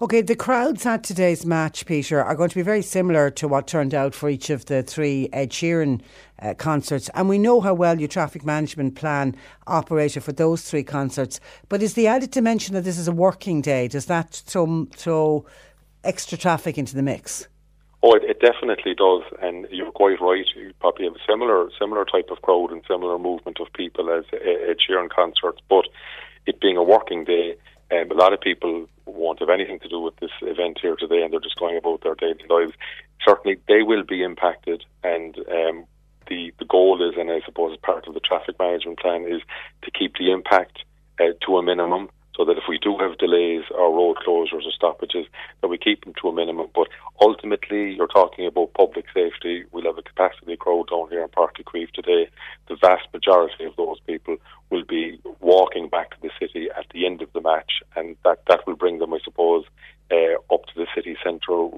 Okay, 0.00 0.22
the 0.22 0.36
crowds 0.36 0.86
at 0.86 1.04
today's 1.04 1.44
match, 1.44 1.84
Peter, 1.84 2.22
are 2.22 2.34
going 2.34 2.48
to 2.48 2.54
be 2.54 2.62
very 2.62 2.82
similar 2.82 3.30
to 3.30 3.46
what 3.46 3.66
turned 3.66 3.94
out 3.94 4.14
for 4.14 4.28
each 4.28 4.50
of 4.50 4.64
the 4.64 4.82
three 4.82 5.28
Ed 5.32 5.50
Sheeran 5.50 6.00
uh, 6.40 6.54
concerts. 6.54 7.10
And 7.14 7.28
we 7.28 7.38
know 7.38 7.60
how 7.60 7.74
well 7.74 7.98
your 7.98 8.08
traffic 8.08 8.44
management 8.44 8.94
plan 8.94 9.36
operated 9.66 10.24
for 10.24 10.32
those 10.32 10.62
three 10.62 10.84
concerts. 10.84 11.38
But 11.68 11.82
is 11.82 11.94
the 11.94 12.06
added 12.06 12.30
dimension 12.30 12.74
that 12.74 12.84
this 12.84 12.98
is 12.98 13.08
a 13.08 13.12
working 13.12 13.60
day, 13.60 13.88
does 13.88 14.06
that 14.06 14.30
throw, 14.46 14.86
throw 14.94 15.44
extra 16.02 16.38
traffic 16.38 16.78
into 16.78 16.94
the 16.94 17.02
mix? 17.02 17.48
Oh, 18.02 18.14
it, 18.14 18.22
it 18.24 18.40
definitely 18.40 18.94
does, 18.94 19.22
and 19.42 19.66
you're 19.70 19.90
quite 19.90 20.20
right. 20.20 20.46
You 20.54 20.72
probably 20.80 21.06
have 21.06 21.16
a 21.16 21.26
similar 21.28 21.68
similar 21.78 22.04
type 22.04 22.28
of 22.30 22.42
crowd 22.42 22.70
and 22.70 22.82
similar 22.86 23.18
movement 23.18 23.58
of 23.60 23.72
people 23.72 24.10
as 24.10 24.24
uh, 24.32 24.36
Ed 24.36 24.76
Sheeran 24.78 25.10
concerts. 25.10 25.60
But 25.68 25.86
it 26.46 26.60
being 26.60 26.76
a 26.76 26.82
working 26.82 27.24
day, 27.24 27.56
um, 27.90 28.10
a 28.10 28.14
lot 28.14 28.32
of 28.32 28.40
people 28.40 28.88
won't 29.06 29.40
have 29.40 29.50
anything 29.50 29.80
to 29.80 29.88
do 29.88 30.00
with 30.00 30.16
this 30.16 30.30
event 30.42 30.78
here 30.80 30.94
today, 30.94 31.22
and 31.22 31.32
they're 31.32 31.40
just 31.40 31.58
going 31.58 31.76
about 31.76 32.02
their 32.02 32.14
daily 32.14 32.44
lives. 32.48 32.72
Certainly, 33.26 33.58
they 33.66 33.82
will 33.82 34.04
be 34.04 34.22
impacted, 34.22 34.84
and 35.02 35.36
um, 35.50 35.84
the 36.28 36.52
the 36.60 36.66
goal 36.66 37.02
is, 37.02 37.16
and 37.18 37.32
I 37.32 37.40
suppose 37.44 37.76
part 37.78 38.06
of 38.06 38.14
the 38.14 38.20
traffic 38.20 38.60
management 38.60 39.00
plan 39.00 39.24
is 39.24 39.42
to 39.82 39.90
keep 39.90 40.14
the 40.18 40.30
impact 40.30 40.84
uh, 41.20 41.32
to 41.46 41.58
a 41.58 41.62
minimum 41.64 42.10
so 42.38 42.44
that 42.44 42.56
if 42.56 42.64
we 42.68 42.78
do 42.78 42.96
have 42.98 43.18
delays 43.18 43.64
or 43.74 43.92
road 43.92 44.16
closures 44.24 44.64
or 44.64 44.70
stoppages, 44.70 45.26
that 45.60 45.66
we 45.66 45.76
keep 45.76 46.04
them 46.04 46.14
to 46.22 46.28
a 46.28 46.32
minimum. 46.32 46.68
But 46.72 46.86
ultimately, 47.20 47.94
you're 47.94 48.06
talking 48.06 48.46
about 48.46 48.74
public 48.74 49.06
safety. 49.12 49.64
We'll 49.72 49.90
have 49.90 49.98
a 49.98 50.02
capacity 50.02 50.56
crowd 50.56 50.88
down 50.88 51.08
here 51.10 51.22
in 51.22 51.28
Páirc 51.30 51.58
Uí 51.58 51.64
Chaoimh 51.64 51.90
today. 51.90 52.30
The 52.68 52.76
vast 52.76 53.08
majority 53.12 53.64
of 53.64 53.74
those 53.74 53.98
people 54.06 54.36
will 54.70 54.84
be 54.84 55.18
walking 55.40 55.88
back 55.88 56.10
to 56.10 56.16
the 56.22 56.30
city 56.38 56.68
at 56.78 56.86
the 56.94 57.06
end 57.06 57.22
of 57.22 57.32
the 57.32 57.40
match, 57.40 57.82
and 57.96 58.16
that, 58.24 58.38
that 58.46 58.64
will 58.68 58.76
bring 58.76 59.00
them, 59.00 59.12
I 59.12 59.18
suppose, 59.24 59.64
uh, 60.12 60.54
up 60.54 60.64
to 60.66 60.74
the 60.76 60.86
city 60.94 61.16
centre 61.24 61.70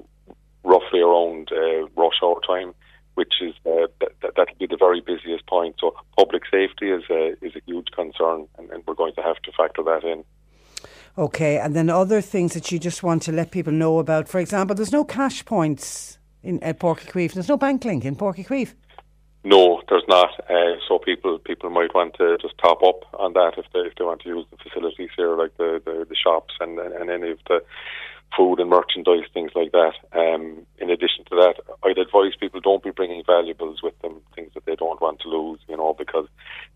roughly 0.63 1.01
around 1.01 1.49
uh, 1.51 1.87
rush 1.97 2.19
hour 2.23 2.39
time. 2.47 2.75
Which 3.15 3.33
is 3.41 3.53
uh, 3.65 3.87
that, 3.99 4.13
that 4.21 4.35
that'll 4.37 4.55
be 4.57 4.67
the 4.67 4.77
very 4.77 5.01
busiest 5.01 5.45
point. 5.45 5.75
So 5.81 5.93
public 6.17 6.43
safety 6.49 6.91
is 6.91 7.03
a 7.09 7.33
is 7.41 7.53
a 7.57 7.61
huge 7.65 7.87
concern, 7.93 8.47
and, 8.57 8.71
and 8.71 8.83
we're 8.87 8.93
going 8.93 9.13
to 9.15 9.21
have 9.21 9.35
to 9.43 9.51
factor 9.51 9.83
that 9.83 10.05
in. 10.05 10.23
Okay, 11.17 11.57
and 11.57 11.75
then 11.75 11.89
other 11.89 12.21
things 12.21 12.53
that 12.53 12.71
you 12.71 12.79
just 12.79 13.03
want 13.03 13.21
to 13.23 13.31
let 13.31 13.51
people 13.51 13.73
know 13.73 13.99
about. 13.99 14.29
For 14.29 14.39
example, 14.39 14.75
there's 14.75 14.93
no 14.93 15.03
cash 15.03 15.43
points 15.43 16.17
in 16.41 16.63
at 16.63 16.79
Páirc 16.79 16.99
Uí 16.99 17.11
Chaoimh. 17.11 17.33
There's 17.33 17.49
no 17.49 17.57
bank 17.57 17.83
link 17.83 18.05
in 18.05 18.15
Páirc 18.15 18.37
Uí 18.37 18.47
Chaoimh. 18.47 18.73
No, 19.43 19.81
there's 19.89 20.07
not. 20.07 20.29
Uh, 20.49 20.77
so 20.87 20.99
people 20.99 21.39
people 21.39 21.69
might 21.69 21.93
want 21.93 22.13
to 22.15 22.37
just 22.37 22.57
top 22.59 22.81
up 22.83 23.03
on 23.19 23.33
that 23.33 23.53
if 23.57 23.65
they 23.73 23.79
if 23.79 23.95
they 23.95 24.05
want 24.05 24.21
to 24.21 24.29
use 24.29 24.45
the 24.51 24.57
facilities 24.57 25.09
here, 25.17 25.35
like 25.35 25.55
the 25.57 25.81
the, 25.83 26.05
the 26.07 26.15
shops 26.15 26.53
and, 26.59 26.79
and 26.79 26.93
and 26.93 27.09
any 27.09 27.31
of 27.31 27.39
the 27.47 27.61
food 28.35 28.59
and 28.59 28.69
merchandise 28.69 29.25
things 29.33 29.51
like 29.55 29.71
that. 29.71 29.93
Um, 30.13 30.65
in 30.77 30.89
addition 30.89 31.25
to 31.25 31.35
that, 31.35 31.55
I'd 31.83 31.97
advise 31.97 32.35
people 32.39 32.61
don't 32.61 32.83
be 32.83 32.91
bringing 32.91 33.23
valuables 33.25 33.81
with 33.83 33.97
them, 34.01 34.21
things 34.35 34.51
that 34.53 34.65
they 34.65 34.75
don't 34.75 35.01
want 35.01 35.19
to 35.21 35.29
lose, 35.29 35.59
you 35.67 35.77
know, 35.77 35.93
because 35.97 36.27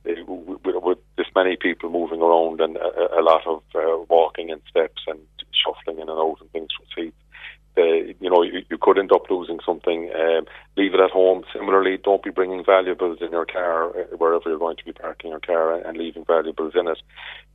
they, 0.03 0.15
with, 0.27 0.59
with 0.63 0.97
this 1.17 1.27
many 1.36 1.55
people 1.55 1.89
moving 1.89 2.21
around 2.21 2.61
and 2.61 2.77
a, 2.77 3.19
a 3.19 3.21
lot 3.21 3.45
of 3.47 3.63
uh, 3.73 4.03
walking 4.09 4.51
and 4.51 4.61
steps 4.69 5.03
and 5.07 5.19
shuffling 5.51 5.97
in 5.97 6.09
and 6.09 6.19
out 6.19 6.38
and 6.41 6.51
things 6.51 6.69
from 6.75 6.86
seats. 6.95 7.17
Uh, 7.77 8.13
you 8.21 8.29
know, 8.29 8.41
you, 8.41 8.61
you 8.69 8.77
could 8.77 8.97
end 8.97 9.11
up 9.11 9.29
losing 9.29 9.59
something. 9.65 10.09
Um, 10.15 10.45
leave 10.77 10.93
it 10.93 10.99
at 11.01 11.11
home. 11.11 11.43
Similarly, 11.53 11.97
don't 12.01 12.23
be 12.23 12.24
bringing 12.36 12.63
valuables 12.63 13.19
in 13.21 13.31
your 13.31 13.45
car 13.45 13.89
uh, 13.89 14.03
wherever 14.17 14.49
you're 14.49 14.59
going 14.59 14.77
to 14.77 14.86
be 14.86 14.93
parking 14.93 15.31
your 15.31 15.39
car 15.39 15.79
and, 15.79 15.97
leaving 15.97 16.25
valuables 16.25 16.73
in 16.75 16.88
it. 16.88 17.01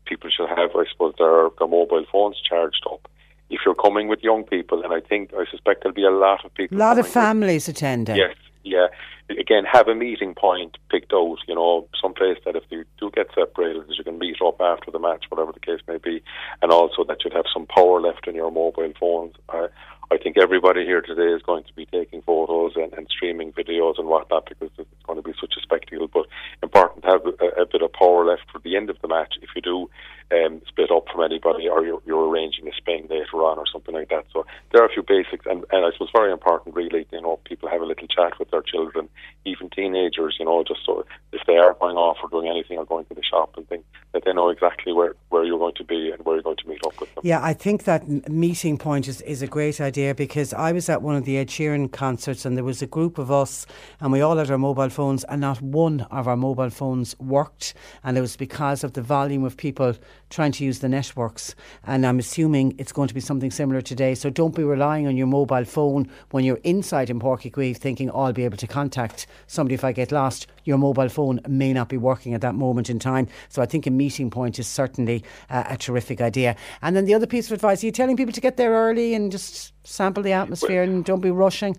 People 0.06 0.30
should 0.30 0.48
have, 0.48 0.70
I 0.74 0.84
suppose, 0.90 1.14
their, 1.18 1.48
their 1.58 1.68
mobile 1.68 2.04
phones 2.10 2.40
charged 2.40 2.84
up. 2.90 3.06
If 3.50 3.60
you're 3.66 3.74
coming 3.74 4.08
with 4.08 4.20
young 4.22 4.44
people, 4.44 4.82
and 4.82 4.92
I 4.92 5.00
think, 5.00 5.32
I 5.34 5.44
suspect 5.50 5.82
there'll 5.82 5.94
be 5.94 6.04
a 6.04 6.10
lot 6.10 6.44
of 6.44 6.54
people. 6.54 6.76
A 6.76 6.78
lot 6.78 6.98
of 6.98 7.04
coming 7.04 7.04
with- 7.04 7.12
families 7.12 7.68
attending. 7.68 8.16
Yes, 8.16 8.34
yeah. 8.64 8.86
Again, 9.28 9.64
have 9.64 9.86
a 9.86 9.94
meeting 9.94 10.34
point 10.34 10.76
picked 10.90 11.12
out, 11.12 11.38
you 11.46 11.54
know, 11.54 11.86
someplace 12.02 12.38
that 12.44 12.56
if 12.56 12.64
you 12.70 12.84
do 12.98 13.12
get 13.14 13.28
separated, 13.32 13.86
that 13.86 13.96
you 13.96 14.02
can 14.02 14.18
meet 14.18 14.42
up 14.44 14.60
after 14.60 14.90
the 14.90 14.98
match, 14.98 15.26
whatever 15.28 15.52
the 15.52 15.60
case 15.60 15.80
may 15.86 15.98
be, 15.98 16.20
and 16.62 16.72
also 16.72 17.04
that 17.04 17.18
you'd 17.24 17.32
have 17.32 17.44
some 17.52 17.66
power 17.66 18.00
left 18.00 18.26
in 18.26 18.34
your 18.34 18.50
mobile 18.50 18.92
phones. 18.98 19.34
I, 19.48 19.68
I 20.12 20.18
think 20.18 20.36
everybody 20.36 20.84
here 20.84 21.00
today 21.00 21.32
is 21.32 21.42
going 21.42 21.62
to 21.62 21.72
be 21.74 21.86
taking 21.86 22.22
photos 22.22 22.72
and, 22.74 22.92
and 22.94 23.06
streaming 23.08 23.52
videos 23.52 23.96
and 23.96 24.08
whatnot 24.08 24.48
because 24.48 24.70
it's 24.76 24.88
going 25.04 25.22
to 25.22 25.22
be 25.22 25.34
such 25.40 25.54
a 25.56 25.60
spectacle. 25.60 26.08
But 26.08 26.26
important 26.64 27.04
to 27.04 27.10
have 27.10 27.26
a, 27.26 27.62
a 27.62 27.66
bit 27.66 27.82
of 27.82 27.92
power 27.92 28.24
left 28.24 28.42
for 28.50 28.58
the 28.58 28.76
end 28.76 28.90
of 28.90 29.00
the 29.02 29.08
match 29.08 29.34
if 29.40 29.50
you 29.54 29.62
do 29.62 29.88
um, 30.32 30.62
split 30.66 30.90
up 30.90 31.06
from 31.12 31.22
anybody 31.22 31.68
or 31.68 31.84
you're, 31.84 32.00
you're 32.06 32.28
arranging 32.28 32.66
a 32.66 32.74
spin 32.74 33.06
later 33.08 33.36
on 33.36 33.58
or 33.58 33.66
something 33.72 33.94
like 33.94 34.08
that. 34.08 34.24
So 34.32 34.46
there 34.72 34.82
are 34.82 34.86
a 34.86 34.92
few 34.92 35.02
basics, 35.02 35.46
and, 35.46 35.64
and 35.70 35.84
I 35.84 35.92
suppose 35.92 36.10
very 36.12 36.32
important, 36.32 36.74
really, 36.74 37.06
you 37.12 37.20
know, 37.20 37.38
people 37.44 37.68
have 37.68 37.80
a 37.80 37.86
little 37.86 38.06
chat 38.08 38.38
with 38.38 38.50
their 38.50 38.62
children, 38.62 39.08
even 39.44 39.70
teenagers, 39.70 40.36
you 40.38 40.44
know, 40.44 40.64
just 40.66 40.80
so 40.84 41.04
if 41.32 41.42
they 41.46 41.56
are 41.56 41.74
going 41.74 41.96
off 41.96 42.18
or 42.22 42.28
doing 42.28 42.48
anything 42.48 42.78
or 42.78 42.84
going 42.84 43.04
to 43.06 43.14
the 43.14 43.22
shop 43.22 43.54
and 43.56 43.68
things, 43.68 43.84
that 44.12 44.24
they 44.24 44.32
know 44.32 44.48
exactly 44.48 44.92
where, 44.92 45.14
where 45.28 45.44
you're 45.44 45.58
going 45.58 45.74
to 45.76 45.84
be 45.84 46.10
and 46.10 46.24
where 46.24 46.36
you're 46.36 46.42
going 46.42 46.56
to 46.56 46.68
meet 46.68 46.84
up 46.84 46.98
with 47.00 47.12
them. 47.14 47.22
I 47.40 47.52
think 47.52 47.84
that 47.84 48.06
meeting 48.28 48.78
point 48.78 49.08
is, 49.08 49.20
is 49.22 49.42
a 49.42 49.46
great 49.46 49.80
idea 49.80 50.14
because 50.14 50.52
I 50.52 50.72
was 50.72 50.88
at 50.88 51.02
one 51.02 51.16
of 51.16 51.24
the 51.24 51.38
Ed 51.38 51.48
Sheeran 51.48 51.90
concerts 51.90 52.44
and 52.44 52.56
there 52.56 52.64
was 52.64 52.82
a 52.82 52.86
group 52.86 53.18
of 53.18 53.30
us 53.30 53.66
and 54.00 54.12
we 54.12 54.20
all 54.20 54.36
had 54.36 54.50
our 54.50 54.58
mobile 54.58 54.88
phones 54.88 55.24
and 55.24 55.40
not 55.40 55.60
one 55.60 56.02
of 56.10 56.26
our 56.26 56.36
mobile 56.36 56.70
phones 56.70 57.18
worked. 57.18 57.74
And 58.02 58.16
it 58.16 58.20
was 58.20 58.36
because 58.36 58.82
of 58.82 58.94
the 58.94 59.02
volume 59.02 59.44
of 59.44 59.56
people 59.56 59.94
trying 60.30 60.52
to 60.52 60.64
use 60.64 60.78
the 60.78 60.88
networks. 60.88 61.54
And 61.84 62.06
I'm 62.06 62.18
assuming 62.18 62.74
it's 62.78 62.92
going 62.92 63.08
to 63.08 63.14
be 63.14 63.20
something 63.20 63.50
similar 63.50 63.80
today. 63.80 64.14
So 64.14 64.30
don't 64.30 64.54
be 64.54 64.64
relying 64.64 65.06
on 65.06 65.16
your 65.16 65.26
mobile 65.26 65.64
phone 65.64 66.08
when 66.30 66.44
you're 66.44 66.60
inside 66.64 67.10
in 67.10 67.20
Páirc 67.20 67.42
Uí 67.42 67.52
Chaoimh 67.52 67.76
thinking 67.76 68.10
oh, 68.10 68.22
I'll 68.22 68.32
be 68.32 68.44
able 68.44 68.56
to 68.56 68.66
contact 68.66 69.26
somebody 69.46 69.74
if 69.74 69.84
I 69.84 69.92
get 69.92 70.12
lost. 70.12 70.46
Your 70.64 70.78
mobile 70.78 71.08
phone 71.08 71.40
may 71.48 71.72
not 71.72 71.88
be 71.88 71.96
working 71.96 72.32
at 72.34 72.40
that 72.40 72.54
moment 72.54 72.88
in 72.88 72.98
time. 72.98 73.28
So 73.48 73.60
I 73.60 73.66
think 73.66 73.86
a 73.86 73.90
meeting 73.90 74.30
point 74.30 74.58
is 74.58 74.66
certainly 74.66 75.24
uh, 75.50 75.64
a 75.68 75.76
terrific 75.76 76.20
idea. 76.20 76.56
And 76.82 76.96
then 76.96 77.04
the 77.04 77.14
other 77.14 77.26
piece 77.26 77.46
of 77.46 77.52
advice 77.52 77.82
are 77.82 77.86
you 77.86 77.92
telling 77.92 78.16
people 78.16 78.32
to 78.32 78.40
get 78.40 78.56
there 78.56 78.72
early 78.72 79.14
and 79.14 79.30
just 79.30 79.72
sample 79.84 80.22
the 80.22 80.32
atmosphere 80.32 80.82
and 80.82 81.04
don't 81.04 81.20
be 81.20 81.30
rushing 81.30 81.76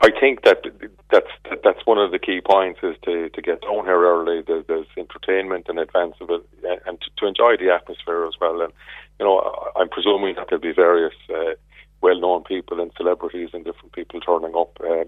I 0.00 0.10
think 0.20 0.44
that 0.44 0.62
that's 1.10 1.30
that's 1.64 1.86
one 1.86 1.98
of 1.98 2.10
the 2.10 2.18
key 2.18 2.40
points 2.44 2.80
is 2.82 2.96
to, 3.04 3.28
to 3.30 3.42
get 3.42 3.62
down 3.62 3.84
here 3.86 4.00
early. 4.02 4.42
There, 4.46 4.62
there's 4.62 4.86
entertainment 4.96 5.68
in 5.68 5.78
advance 5.78 6.14
of 6.20 6.30
it, 6.30 6.42
and- 6.86 7.00
to, 7.00 7.10
to 7.18 7.26
enjoy 7.26 7.56
the 7.56 7.72
atmosphere 7.72 8.24
as 8.26 8.34
well. 8.40 8.60
And 8.60 8.72
you 9.18 9.24
know, 9.24 9.70
I'm 9.74 9.88
presuming 9.88 10.34
that 10.36 10.46
there'll 10.50 10.60
be 10.62 10.72
various 10.72 11.14
uh, 11.30 11.54
well-known 12.02 12.44
people 12.44 12.78
and 12.80 12.92
celebrities 12.96 13.48
and 13.54 13.64
different 13.64 13.92
people 13.92 14.20
turning 14.20 14.54
up 14.54 14.78
uh, 14.84 15.04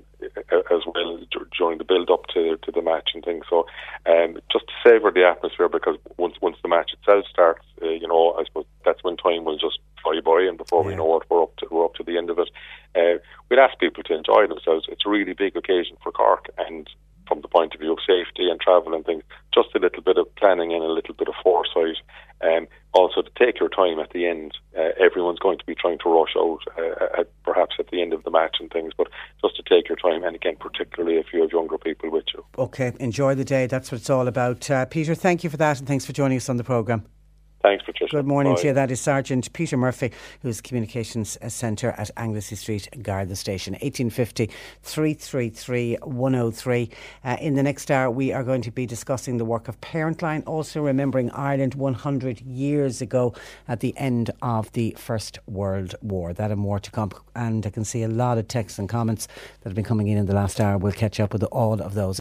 as 0.75 0.83
well 0.87 1.21
during 1.59 1.79
the 1.79 1.85
build-up 1.85 2.27
to 2.33 2.57
to 2.63 2.73
the 2.73 2.81
match 2.83 3.11
and 3.15 3.23
things. 3.25 3.45
So, 3.51 3.67
um, 4.07 4.39
just 4.51 4.67
to 4.69 4.73
savour 4.83 5.11
the 5.13 5.25
atmosphere 5.27 5.69
because 5.69 5.97
once 6.17 6.37
once 6.41 6.57
the 6.63 6.69
match 6.69 6.93
itself 6.95 7.27
starts, 7.31 7.65
uh, 7.83 7.89
you 7.91 8.09
know, 8.09 8.33
I 8.39 8.45
suppose 8.45 8.65
that's 8.87 9.05
when 9.05 9.19
time 9.19 9.45
will 9.45 9.59
just 9.59 9.79
fly 10.03 10.21
by, 10.25 10.43
and 10.43 10.59
before 10.59 10.83
we 10.83 10.95
know 10.95 11.17
it, 11.17 11.25
we're 11.29 11.43
up 11.43 11.57
to 11.57 11.67
we're 11.71 11.85
up 11.85 11.95
to 11.95 12.05
the 12.05 12.19
end 12.19 12.31
of 12.31 12.39
it. 12.39 12.51
Uh, 12.95 13.19
we'd 13.49 13.59
ask 13.59 13.79
people 13.79 14.03
to 14.05 14.15
enjoy 14.15 14.47
themselves. 14.47 14.87
It's 14.89 15.07
a 15.07 15.11
really 15.11 15.35
big 15.35 15.57
occasion 15.57 15.97
for 16.03 16.13
Cork, 16.13 16.49
and 16.59 16.89
from 17.27 17.43
the 17.43 17.49
point 17.49 17.75
of 17.75 17.81
view 17.81 17.93
of 17.93 17.99
safety 18.01 18.49
and 18.49 18.59
travel 18.59 18.95
and 18.95 19.05
things, 19.05 19.23
just 19.55 19.69
a 19.75 19.79
little 19.79 20.03
bit 20.03 20.17
of 20.17 20.35
planning 20.37 20.73
and 20.73 20.83
a 20.83 20.91
little 20.91 21.15
bit 21.15 21.29
of 21.29 21.35
foresight. 21.43 21.99
Um, 22.41 22.67
also, 22.93 23.21
to 23.21 23.31
take 23.39 23.61
your 23.61 23.69
time 23.69 23.99
at 23.99 24.11
the 24.11 24.27
end. 24.27 24.57
Uh, 24.77 24.91
everyone's 24.99 25.41
going 25.41 25.59
to 25.59 25.65
be 25.67 25.75
trying 25.75 25.99
to 25.99 26.09
rush 26.09 26.35
out, 26.37 26.61
uh, 26.79 27.21
at, 27.21 27.43
perhaps 27.43 27.77
at 27.79 27.91
the 27.91 28.01
end 28.01 28.13
of 28.13 28.23
the 28.23 28.31
match 28.31 28.57
and 28.61 28.71
things, 28.71 28.93
but 28.97 29.09
just 29.43 29.57
to 29.57 29.63
take 29.63 29.89
your 29.89 29.97
time, 29.97 30.25
and 30.25 30.37
again, 30.37 30.57
particularly 30.59 31.19
if 31.19 31.27
you 31.33 31.43
have 31.43 31.51
younger 31.51 31.77
people 31.77 32.11
with 32.11 32.25
you. 32.33 32.45
okay 32.57 32.93
enjoy 33.01 33.35
the 33.35 33.45
day 33.45 33.67
that's 33.67 33.91
what 33.91 34.01
it's 34.01 34.11
all 34.11 34.29
about 34.29 34.71
uh, 34.71 34.85
Peter 34.87 35.15
thank 35.15 35.45
you 35.45 35.51
for 35.51 35.57
that 35.57 35.79
and 35.79 35.89
thanks 35.89 36.05
for 36.07 36.13
joining 36.13 36.37
us 36.37 36.49
on 36.49 36.57
the 36.57 36.65
programme 36.65 37.05
Thanks, 37.61 37.85
Patricia. 37.85 38.17
Good 38.17 38.27
morning 38.27 38.55
Bye. 38.55 38.61
to 38.61 38.67
you. 38.69 38.73
That 38.73 38.91
is 38.93 39.01
Sergeant 39.01 39.53
Peter 39.53 39.77
Murphy, 39.77 40.13
who's 40.43 40.61
Communications 40.61 41.37
Centre 41.49 41.91
at 41.99 42.09
Anglesey 42.17 42.55
Street, 42.55 42.89
Garda 43.03 43.35
Station. 43.35 43.73
1850 43.75 44.51
333 44.83 45.97
103. 46.03 46.91
Uh, 47.25 47.37
in 47.41 47.55
the 47.55 47.63
next 47.65 47.91
hour, 47.91 48.11
we 48.11 48.33
are 48.33 48.45
going 48.45 48.63
to 48.63 48.71
be 48.71 48.87
discussing 48.87 49.39
the 49.39 49.45
work 49.45 49.67
of 49.67 49.81
Parentline, 49.81 50.45
also 50.47 50.83
remembering 50.83 51.33
Ireland 51.33 51.75
100 51.75 52.43
years 52.43 53.03
ago 53.03 53.35
at 53.67 53.81
the 53.81 53.97
end 53.97 54.31
of 54.41 54.71
the 54.73 54.95
First 54.97 55.41
World 55.47 55.97
War. 56.01 56.33
That 56.33 56.53
and 56.53 56.61
more 56.61 56.79
to 56.79 56.91
come. 56.93 57.11
And 57.35 57.67
I 57.67 57.71
can 57.71 57.85
see 57.85 58.05
a 58.05 58.09
lot 58.09 58.39
of 58.39 58.47
texts 58.47 58.79
and 58.79 58.89
comments 58.89 59.27
that 59.61 59.69
have 59.69 59.75
been 59.75 59.85
coming 59.85 60.07
in 60.07 60.17
in 60.17 60.27
the 60.27 60.35
last 60.35 60.61
hour. 60.61 60.79
We'll 60.79 60.93
catch 60.93 61.19
up 61.19 61.33
with 61.33 61.43
all 61.45 61.83
of 61.83 61.95
those. 61.95 62.21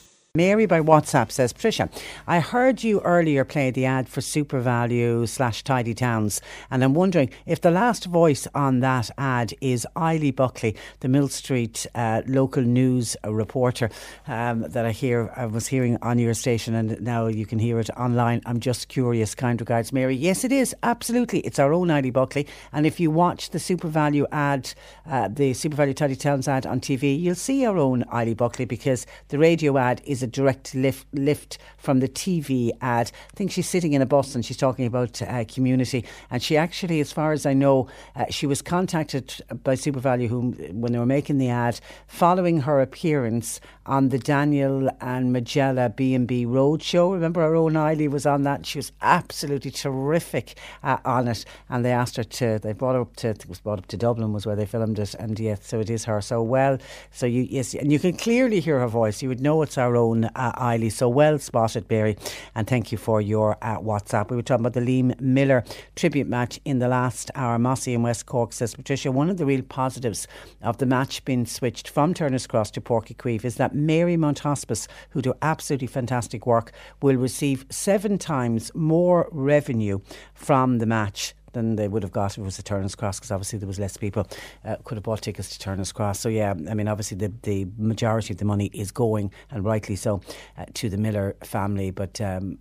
Mary 0.33 0.65
by 0.65 0.79
WhatsApp 0.79 1.29
says, 1.29 1.51
Patricia, 1.51 1.89
I 2.25 2.39
heard 2.39 2.85
you 2.85 3.01
earlier 3.01 3.43
play 3.43 3.69
the 3.69 3.83
ad 3.83 4.07
for 4.07 4.21
SuperValu 4.21 5.27
slash 5.27 5.61
Tidy 5.61 5.93
Towns, 5.93 6.39
and 6.69 6.85
I'm 6.85 6.93
wondering 6.93 7.31
if 7.45 7.59
the 7.59 7.69
last 7.69 8.05
voice 8.05 8.47
on 8.55 8.79
that 8.79 9.09
ad 9.17 9.53
is 9.59 9.85
Eiley 9.93 10.33
Buckley, 10.33 10.77
the 11.01 11.09
Millstreet 11.09 11.85
uh, 11.95 12.21
local 12.27 12.63
news 12.63 13.17
reporter 13.27 13.89
um, 14.25 14.61
that 14.61 14.85
I 14.85 14.91
hear 14.91 15.33
I 15.35 15.47
was 15.47 15.67
hearing 15.67 15.97
on 16.01 16.17
your 16.17 16.33
station, 16.33 16.75
and 16.75 17.01
now 17.01 17.27
you 17.27 17.45
can 17.45 17.59
hear 17.59 17.77
it 17.79 17.89
online. 17.97 18.41
I'm 18.45 18.61
just 18.61 18.87
curious. 18.87 19.35
Kind 19.35 19.59
regards, 19.59 19.91
Mary. 19.91 20.15
Yes, 20.15 20.45
it 20.45 20.53
is 20.53 20.73
absolutely. 20.81 21.41
It's 21.41 21.59
our 21.59 21.73
own 21.73 21.89
Eiley 21.89 22.13
Buckley, 22.13 22.47
and 22.71 22.85
if 22.85 23.01
you 23.01 23.11
watch 23.11 23.49
the 23.49 23.59
SuperValu 23.59 24.27
ad, 24.31 24.73
uh, 25.05 25.27
the 25.27 25.51
SuperValu 25.51 25.93
Tidy 25.93 26.15
Towns 26.15 26.47
ad 26.47 26.65
on 26.65 26.79
TV, 26.79 27.19
you'll 27.19 27.35
see 27.35 27.65
our 27.65 27.77
own 27.77 28.05
Eiley 28.05 28.37
Buckley 28.37 28.63
because 28.63 29.05
the 29.27 29.37
radio 29.37 29.77
ad 29.77 30.01
is 30.05 30.20
a 30.23 30.27
direct 30.27 30.75
lift, 30.75 31.07
lift 31.13 31.57
from 31.77 31.99
the 31.99 32.07
TV 32.07 32.71
ad. 32.81 33.11
I 33.33 33.35
think 33.35 33.51
she's 33.51 33.67
sitting 33.67 33.93
in 33.93 34.01
a 34.01 34.05
bus 34.05 34.35
and 34.35 34.45
she's 34.45 34.57
talking 34.57 34.85
about 34.85 35.21
uh, 35.21 35.43
community. 35.45 36.05
And 36.29 36.41
she 36.41 36.57
actually, 36.57 36.99
as 36.99 37.11
far 37.11 37.31
as 37.31 37.45
I 37.45 37.53
know, 37.53 37.87
uh, 38.15 38.25
she 38.29 38.45
was 38.45 38.61
contacted 38.61 39.35
by 39.63 39.75
SuperValu 39.75 40.27
whom, 40.27 40.53
when 40.79 40.91
they 40.91 40.99
were 40.99 41.05
making 41.05 41.37
the 41.37 41.49
ad, 41.49 41.79
following 42.07 42.61
her 42.61 42.81
appearance 42.81 43.59
on 43.85 44.09
the 44.09 44.19
Daniel 44.19 44.89
and 45.01 45.33
Majella 45.33 45.89
B&B 45.89 46.45
Roadshow. 46.45 47.13
Remember 47.13 47.41
our 47.41 47.55
own 47.55 47.73
Eiley 47.73 48.09
was 48.09 48.25
on 48.25 48.43
that. 48.43 48.65
She 48.65 48.77
was 48.77 48.91
absolutely 49.01 49.71
terrific 49.71 50.57
uh, 50.83 50.97
on 51.03 51.27
it. 51.27 51.45
And 51.69 51.83
they 51.83 51.91
asked 51.91 52.17
her 52.17 52.23
to, 52.23 52.59
they 52.59 52.73
brought 52.73 52.95
her 52.95 53.01
up 53.01 53.15
to, 53.17 53.29
it 53.29 53.45
was 53.47 53.59
brought 53.59 53.79
up 53.79 53.87
to 53.87 53.97
Dublin 53.97 54.33
was 54.33 54.45
where 54.45 54.55
they 54.55 54.65
filmed 54.65 54.99
it. 54.99 55.13
And 55.15 55.39
yes, 55.39 55.67
so 55.67 55.79
it 55.79 55.89
is 55.89 56.05
her. 56.05 56.21
So 56.21 56.41
well, 56.43 56.77
so 57.11 57.25
you, 57.25 57.47
yes, 57.49 57.73
and 57.73 57.91
you 57.91 57.99
can 57.99 58.15
clearly 58.15 58.59
hear 58.59 58.79
her 58.79 58.87
voice. 58.87 59.21
You 59.21 59.29
would 59.29 59.41
know 59.41 59.61
it's 59.61 59.77
our 59.77 59.95
own 59.95 60.10
uh, 60.35 60.51
Eiley. 60.53 60.91
So 60.91 61.09
well 61.09 61.39
spotted, 61.39 61.87
Barry. 61.87 62.17
And 62.55 62.67
thank 62.67 62.91
you 62.91 62.97
for 62.97 63.21
your 63.21 63.57
uh, 63.61 63.79
WhatsApp. 63.79 64.29
We 64.29 64.35
were 64.35 64.41
talking 64.41 64.65
about 64.65 64.73
the 64.73 64.81
Liam 64.81 65.19
Miller 65.19 65.63
tribute 65.95 66.27
match 66.27 66.59
in 66.65 66.79
the 66.79 66.87
last 66.87 67.31
hour. 67.35 67.57
Mossy 67.57 67.93
in 67.93 68.03
West 68.03 68.25
Cork 68.25 68.53
says, 68.53 68.75
Patricia, 68.75 69.11
one 69.11 69.29
of 69.29 69.37
the 69.37 69.45
real 69.45 69.61
positives 69.61 70.27
of 70.61 70.77
the 70.77 70.85
match 70.85 71.23
being 71.25 71.45
switched 71.45 71.89
from 71.89 72.13
Turner's 72.13 72.47
Cross 72.47 72.71
to 72.71 72.81
Páirc 72.81 73.07
Uí 73.07 73.15
Chaoimh 73.15 73.45
is 73.45 73.55
that 73.55 73.73
Marymount 73.73 74.39
Hospice, 74.39 74.87
who 75.11 75.21
do 75.21 75.33
absolutely 75.41 75.87
fantastic 75.87 76.45
work, 76.45 76.71
will 77.01 77.15
receive 77.15 77.65
seven 77.69 78.17
times 78.17 78.71
more 78.75 79.27
revenue 79.31 79.99
from 80.33 80.77
the 80.77 80.85
match 80.85 81.33
than 81.53 81.75
they 81.75 81.87
would 81.87 82.03
have 82.03 82.11
got 82.11 82.31
if 82.31 82.37
it 82.39 82.41
was 82.41 82.59
a 82.59 82.63
Turner's 82.63 82.95
Cross 82.95 83.19
because 83.19 83.31
obviously 83.31 83.59
there 83.59 83.67
was 83.67 83.79
less 83.79 83.97
people 83.97 84.27
uh, 84.65 84.77
could 84.83 84.95
have 84.95 85.03
bought 85.03 85.21
tickets 85.21 85.49
to 85.51 85.59
Turner's 85.59 85.91
Cross. 85.91 86.19
So 86.19 86.29
yeah, 86.29 86.51
I 86.51 86.73
mean 86.73 86.87
obviously 86.87 87.17
the 87.17 87.31
the 87.43 87.67
majority 87.77 88.33
of 88.33 88.37
the 88.37 88.45
money 88.45 88.69
is 88.73 88.91
going 88.91 89.31
and 89.49 89.63
rightly 89.63 89.95
so 89.95 90.21
uh, 90.57 90.65
to 90.75 90.89
the 90.89 90.97
Miller 90.97 91.35
family, 91.43 91.91
but. 91.91 92.19
Um, 92.21 92.59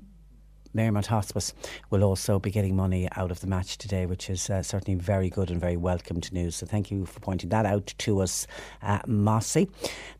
Marymount 0.74 1.07
Hospice 1.07 1.53
will 1.91 2.05
also 2.05 2.38
be 2.38 2.51
getting 2.51 2.76
money 2.76 3.09
out 3.16 3.30
of 3.30 3.41
the 3.41 3.47
match 3.47 3.78
today, 3.78 4.07
which 4.07 4.30
is 4.30 4.49
uh, 4.49 4.62
certainly 4.62 4.99
very 4.99 5.28
good 5.28 5.51
and 5.51 5.61
very 5.61 5.76
welcomed 5.76 6.32
news. 6.32 6.57
So 6.57 6.66
thank 6.66 6.91
you 6.91 7.07
for 7.07 7.20
pointing 7.20 7.51
that 7.51 7.66
out 7.66 7.93
to 7.99 8.20
us, 8.20 8.47
uh, 8.82 9.01
Mossy. 9.07 9.68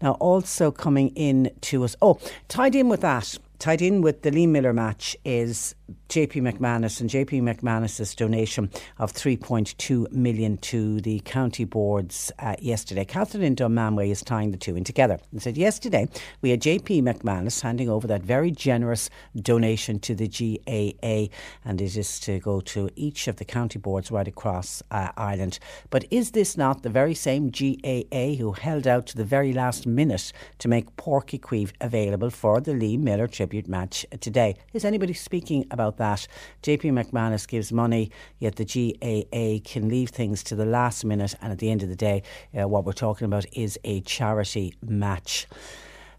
Now, 0.03 0.12
also 0.14 0.71
coming 0.71 1.11
in 1.11 1.51
to 1.62 1.85
us, 1.85 1.95
oh, 2.03 2.18
tied 2.49 2.75
in 2.75 2.89
with 2.89 3.01
that, 3.03 3.39
tied 3.59 3.83
in 3.83 4.01
with 4.01 4.23
the 4.23 4.31
Lee 4.31 4.47
Miller 4.47 4.73
match 4.73 5.16
is 5.25 5.75
JP 6.09 6.43
McManus 6.43 7.01
and 7.01 7.09
JP 7.09 7.43
McManus's 7.43 8.14
donation 8.14 8.70
of 8.99 9.12
3.2 9.12 10.11
million 10.12 10.57
to 10.59 11.01
the 11.01 11.20
county 11.20 11.64
boards 11.64 12.32
uh, 12.38 12.57
yesterday. 12.61 13.05
Catherine 13.05 13.45
in 13.45 13.57
Dunmanway 13.57 14.11
is 14.11 14.22
tying 14.22 14.51
the 14.51 14.57
two 14.57 14.76
in 14.76 14.84
together 14.84 15.18
and 15.32 15.43
said 15.43 15.57
yesterday 15.57 16.09
we 16.43 16.51
had 16.51 16.61
JP 16.61 17.03
McManus 17.03 17.62
handing 17.62 17.88
over 17.88 18.07
that 18.07 18.22
very 18.22 18.51
generous 18.51 19.09
donation 19.36 19.99
to 20.01 20.14
the 20.14 20.28
GAA 20.28 21.32
and 21.64 21.80
it 21.80 21.97
is 21.97 22.20
to 22.20 22.38
go 22.38 22.61
to 22.61 22.91
each 22.97 23.28
of 23.28 23.36
the 23.36 23.45
county 23.45 23.78
boards 23.78 24.11
right 24.11 24.28
across 24.28 24.82
uh, 24.91 25.11
Ireland. 25.16 25.59
But 25.91 26.05
is 26.11 26.32
this 26.32 26.57
not 26.57 26.82
the 26.82 26.91
very 26.91 27.14
same 27.14 27.51
GAA 27.51 28.34
who 28.34 28.53
held 28.53 28.86
out 28.86 29.07
to 29.09 29.16
the 29.16 29.24
very 29.24 29.53
last 29.53 29.86
minute 29.86 30.32
to 30.59 30.68
make 30.68 30.97
Páirc 30.97 31.30
Uí 31.30 31.41
Chaoimh 31.41 31.72
available 31.80 32.30
for 32.30 32.61
the 32.61 32.74
Lee 32.74 32.97
Miller 32.97 33.26
tribute 33.26 33.68
match 33.68 34.05
today? 34.20 34.57
Is 34.72 34.84
anybody 34.84 35.12
speaking 35.12 35.66
about 35.70 35.80
that. 35.89 36.26
JP 36.62 36.93
McManus 36.93 37.49
gives 37.49 37.72
money, 37.72 38.11
yet 38.39 38.57
the 38.57 38.64
GAA 38.64 39.61
can 39.64 39.89
leave 39.89 40.11
things 40.11 40.43
to 40.45 40.55
the 40.55 40.66
last 40.66 41.05
minute. 41.05 41.35
And 41.41 41.53
at 41.53 41.59
the 41.59 41.70
end 41.70 41.83
of 41.83 41.89
the 41.89 41.97
day, 41.97 42.22
uh, 42.59 42.68
what 42.68 42.85
we're 42.85 42.93
talking 42.93 43.24
about 43.24 43.47
is 43.53 43.78
a 43.85 44.01
charity 44.03 44.74
match. 44.83 45.47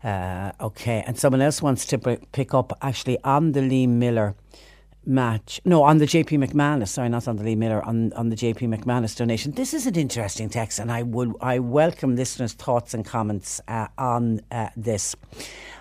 Uh, 0.04 0.52
okay, 0.60 1.04
and 1.06 1.18
someone 1.18 1.42
else 1.42 1.62
wants 1.62 1.86
to 1.86 1.98
pick 2.32 2.54
up 2.54 2.76
actually 2.82 3.20
on 3.24 3.52
the 3.52 3.62
Lee 3.62 3.86
Miller 3.86 4.36
match. 5.06 5.62
No, 5.66 5.84
on 5.84 5.98
the 5.98 6.06
JP 6.06 6.46
McManus. 6.46 6.90
Sorry, 6.90 7.10
not 7.10 7.28
on 7.28 7.38
the 7.38 7.44
Lee 7.44 7.56
Miller. 7.56 7.84
On 7.84 8.14
on 8.14 8.30
the 8.30 8.36
JP 8.36 8.76
McManus 8.76 9.16
donation. 9.16 9.52
This 9.52 9.74
is 9.74 9.88
an 9.88 9.96
interesting 9.96 10.50
text, 10.50 10.80
and 10.80 10.92
I 10.92 11.04
would 11.04 11.34
I 11.42 11.60
welcome 11.60 12.16
listeners' 12.16 12.54
thoughts 12.54 12.94
and 12.94 13.06
comments 13.06 13.62
uh, 13.68 13.88
on 13.98 14.42
uh, 14.52 14.70
this. 14.76 15.16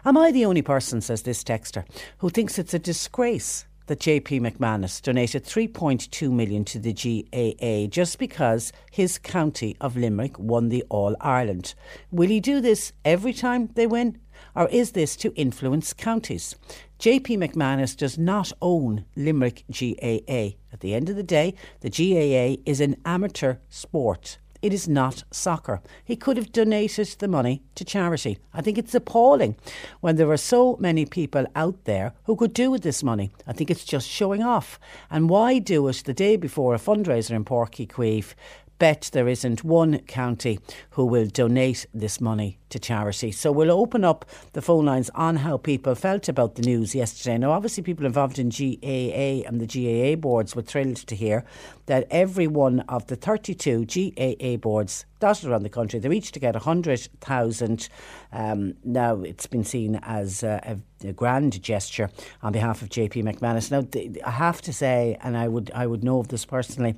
Am 0.04 0.16
I 0.16 0.32
the 0.32 0.46
only 0.46 0.62
person, 0.62 1.00
says 1.00 1.22
this 1.22 1.44
texter, 1.44 1.84
who 2.18 2.30
thinks 2.30 2.58
it's 2.58 2.74
a 2.74 2.78
disgrace 2.78 3.66
that 3.90 3.98
JP 3.98 4.40
McManus 4.40 5.02
donated 5.02 5.44
3.2 5.44 6.30
million 6.30 6.64
to 6.64 6.78
the 6.78 6.92
GAA 6.92 7.90
just 7.90 8.20
because 8.20 8.72
his 8.88 9.18
county 9.18 9.76
of 9.80 9.96
Limerick 9.96 10.38
won 10.38 10.68
the 10.68 10.84
All 10.88 11.16
Ireland. 11.20 11.74
Will 12.12 12.28
he 12.28 12.38
do 12.38 12.60
this 12.60 12.92
every 13.04 13.32
time 13.32 13.68
they 13.74 13.88
win? 13.88 14.20
Or 14.54 14.68
is 14.68 14.92
this 14.92 15.16
to 15.16 15.34
influence 15.34 15.92
counties? 15.92 16.54
JP 17.00 17.38
McManus 17.38 17.96
does 17.96 18.16
not 18.16 18.52
own 18.62 19.06
Limerick 19.16 19.64
GAA. 19.68 20.54
At 20.72 20.78
the 20.78 20.94
end 20.94 21.08
of 21.08 21.16
the 21.16 21.24
day, 21.24 21.54
the 21.80 21.90
GAA 21.90 22.62
is 22.64 22.80
an 22.80 22.94
amateur 23.04 23.56
sport. 23.68 24.38
It 24.62 24.74
is 24.74 24.86
not 24.86 25.24
soccer. 25.30 25.80
He 26.04 26.16
could 26.16 26.36
have 26.36 26.52
donated 26.52 27.08
the 27.18 27.28
money 27.28 27.62
to 27.76 27.84
charity. 27.84 28.38
I 28.52 28.60
think 28.60 28.76
it's 28.76 28.94
appalling 28.94 29.56
when 30.00 30.16
there 30.16 30.30
are 30.30 30.36
so 30.36 30.76
many 30.78 31.06
people 31.06 31.46
out 31.56 31.84
there 31.84 32.12
who 32.24 32.36
could 32.36 32.52
do 32.52 32.70
with 32.70 32.82
this 32.82 33.02
money. 33.02 33.30
I 33.46 33.54
think 33.54 33.70
it's 33.70 33.84
just 33.84 34.08
showing 34.08 34.42
off. 34.42 34.78
And 35.10 35.30
why 35.30 35.58
do 35.58 35.88
it 35.88 36.02
the 36.04 36.12
day 36.12 36.36
before 36.36 36.74
a 36.74 36.78
fundraiser 36.78 37.30
in 37.30 37.44
Páirc 37.44 37.76
Uí 37.76 37.88
Chaoimh 37.88 38.34
bet 38.80 39.10
there 39.12 39.28
isn't 39.28 39.62
one 39.62 39.98
county 40.00 40.58
who 40.92 41.04
will 41.04 41.26
donate 41.26 41.86
this 41.94 42.20
money 42.20 42.58
to 42.70 42.78
charity. 42.78 43.30
So 43.30 43.52
we'll 43.52 43.70
open 43.70 44.04
up 44.04 44.24
the 44.54 44.62
phone 44.62 44.86
lines 44.86 45.10
on 45.14 45.36
how 45.36 45.58
people 45.58 45.94
felt 45.94 46.28
about 46.28 46.54
the 46.54 46.62
news 46.62 46.94
yesterday. 46.94 47.36
Now, 47.36 47.52
obviously, 47.52 47.82
people 47.82 48.06
involved 48.06 48.38
in 48.38 48.48
GAA 48.48 49.46
and 49.46 49.60
the 49.60 49.66
GAA 49.66 50.16
boards 50.16 50.56
were 50.56 50.62
thrilled 50.62 50.96
to 50.96 51.14
hear 51.14 51.44
that 51.86 52.06
every 52.10 52.46
one 52.46 52.80
of 52.88 53.06
the 53.06 53.16
32 53.16 53.84
GAA 53.84 54.56
boards 54.56 55.04
dotted 55.18 55.50
around 55.50 55.62
the 55.62 55.68
country, 55.68 55.98
they're 55.98 56.12
each 56.12 56.32
to 56.32 56.40
get 56.40 56.54
100,000. 56.54 57.88
Um, 58.32 58.74
now, 58.82 59.20
it's 59.20 59.46
been 59.46 59.64
seen 59.64 59.96
as 60.02 60.42
a, 60.42 60.78
a, 61.04 61.08
a, 61.08 61.12
grand 61.12 61.62
gesture 61.62 62.08
on 62.42 62.52
behalf 62.52 62.80
of 62.80 62.88
JP 62.88 63.24
McManus. 63.24 63.70
Now, 63.70 63.86
I 64.26 64.30
have 64.30 64.62
to 64.62 64.72
say, 64.72 65.18
and 65.20 65.36
I 65.36 65.48
would, 65.48 65.70
I 65.74 65.86
would 65.86 66.02
know 66.02 66.20
of 66.20 66.28
this 66.28 66.46
personally, 66.46 66.94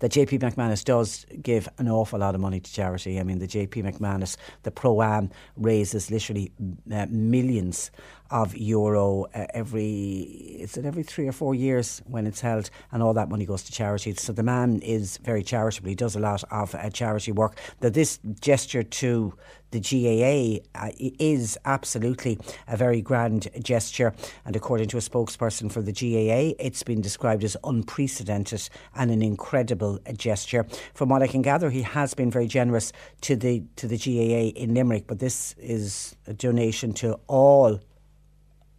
that 0.00 0.12
JP 0.12 0.40
McManus 0.40 0.84
does 0.84 1.26
give 1.42 1.68
an 1.78 1.88
awful 1.88 2.18
lot 2.18 2.34
of 2.34 2.40
money 2.40 2.60
to 2.60 2.72
charity. 2.72 3.18
I 3.18 3.22
mean, 3.22 3.38
the 3.38 3.48
JP 3.48 3.84
McManus, 3.84 4.36
the 4.62 4.70
Pro 4.70 5.02
Am 5.02 5.30
raises 5.56 6.10
literally 6.10 6.52
uh, 6.92 7.06
millions 7.10 7.90
of 8.30 8.56
euro 8.56 9.24
uh, 9.34 9.46
every 9.54 10.58
it 10.60 10.76
every 10.84 11.02
three 11.02 11.26
or 11.26 11.32
four 11.32 11.54
years 11.54 12.02
when 12.06 12.26
it's 12.26 12.40
held, 12.40 12.70
and 12.92 13.02
all 13.02 13.14
that 13.14 13.28
money 13.28 13.46
goes 13.46 13.62
to 13.64 13.72
charity. 13.72 14.14
So 14.14 14.32
the 14.32 14.42
man 14.42 14.80
is 14.80 15.16
very 15.18 15.42
charitable. 15.42 15.88
He 15.88 15.94
does 15.94 16.14
a 16.14 16.20
lot 16.20 16.44
of 16.50 16.74
uh, 16.74 16.90
charity 16.90 17.32
work. 17.32 17.56
That 17.80 17.94
this 17.94 18.18
gesture 18.40 18.82
to 18.82 19.34
the 19.70 19.80
GAA 19.80 20.64
uh, 20.78 20.90
is 20.98 21.58
absolutely 21.64 22.38
a 22.66 22.76
very 22.76 23.00
grand 23.00 23.48
gesture, 23.62 24.14
and 24.44 24.56
according 24.56 24.88
to 24.88 24.96
a 24.96 25.00
spokesperson 25.00 25.70
for 25.70 25.82
the 25.82 25.92
GAA, 25.92 26.54
it's 26.58 26.82
been 26.82 27.00
described 27.00 27.44
as 27.44 27.56
unprecedented 27.64 28.68
and 28.94 29.10
an 29.10 29.22
incredible 29.22 29.98
gesture. 30.16 30.66
From 30.94 31.08
what 31.08 31.22
I 31.22 31.26
can 31.26 31.42
gather, 31.42 31.70
he 31.70 31.82
has 31.82 32.14
been 32.14 32.30
very 32.30 32.46
generous 32.46 32.92
to 33.22 33.36
the 33.36 33.62
to 33.76 33.86
the 33.86 33.98
GAA 33.98 34.58
in 34.58 34.74
Limerick, 34.74 35.06
but 35.06 35.18
this 35.18 35.54
is 35.58 36.16
a 36.26 36.32
donation 36.32 36.92
to 36.94 37.18
all 37.26 37.80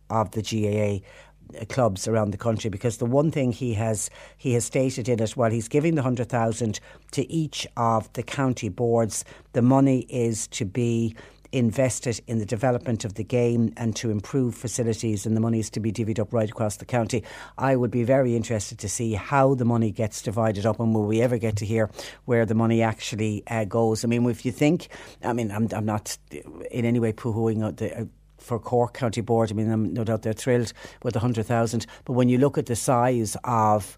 of 0.09 0.31
the 0.31 0.41
GAA 0.41 1.05
clubs 1.69 2.07
around 2.07 2.31
the 2.31 2.37
country 2.37 2.69
because 2.69 2.97
the 2.97 3.05
one 3.05 3.31
thing 3.31 3.51
he 3.51 3.73
has 3.73 4.09
he 4.37 4.53
has 4.53 4.65
stated 4.65 5.09
in 5.09 5.21
it 5.21 5.31
while 5.31 5.51
he's 5.51 5.67
giving 5.67 5.95
the 5.95 6.01
100,000 6.01 6.79
to 7.11 7.31
each 7.31 7.67
of 7.77 8.11
the 8.13 8.23
county 8.23 8.69
boards 8.69 9.25
the 9.53 9.61
money 9.61 10.01
is 10.09 10.47
to 10.47 10.65
be 10.65 11.15
invested 11.51 12.21
in 12.27 12.37
the 12.37 12.45
development 12.45 13.05
of 13.05 13.15
the 13.15 13.23
game 13.23 13.73
and 13.77 13.95
to 13.95 14.11
improve 14.11 14.55
facilities 14.55 15.25
and 15.25 15.35
the 15.35 15.41
money 15.41 15.59
is 15.59 15.69
to 15.69 15.79
be 15.79 15.91
divvied 15.91 16.19
up 16.19 16.31
right 16.33 16.49
across 16.49 16.77
the 16.77 16.85
county. 16.85 17.23
I 17.57 17.75
would 17.75 17.91
be 17.91 18.03
very 18.03 18.35
interested 18.35 18.77
to 18.79 18.89
see 18.89 19.13
how 19.13 19.55
the 19.55 19.65
money 19.65 19.91
gets 19.91 20.21
divided 20.21 20.65
up 20.65 20.79
and 20.79 20.93
will 20.93 21.07
we 21.07 21.21
ever 21.21 21.37
get 21.37 21.55
to 21.57 21.65
hear 21.65 21.89
where 22.25 22.45
the 22.45 22.55
money 22.55 22.81
actually 22.81 23.43
uh, 23.47 23.65
goes. 23.65 24.03
I 24.03 24.07
mean, 24.07 24.29
if 24.29 24.45
you 24.45 24.51
think, 24.51 24.89
I 25.23 25.33
mean, 25.33 25.51
I'm, 25.51 25.67
I'm 25.71 25.85
not 25.85 26.17
in 26.31 26.85
any 26.85 26.99
way 26.99 27.13
poo-hooing 27.13 27.59
the, 27.75 28.01
uh, 28.01 28.05
for 28.39 28.59
Cork 28.59 28.93
County 28.93 29.21
Board. 29.21 29.51
I 29.51 29.53
mean, 29.53 29.71
I'm 29.71 29.93
no 29.93 30.03
doubt 30.03 30.21
they're 30.23 30.33
thrilled 30.33 30.73
with 31.03 31.13
the 31.13 31.19
100,000. 31.19 31.85
But 32.05 32.13
when 32.13 32.29
you 32.29 32.37
look 32.37 32.57
at 32.57 32.65
the 32.65 32.75
size 32.75 33.37
of 33.43 33.97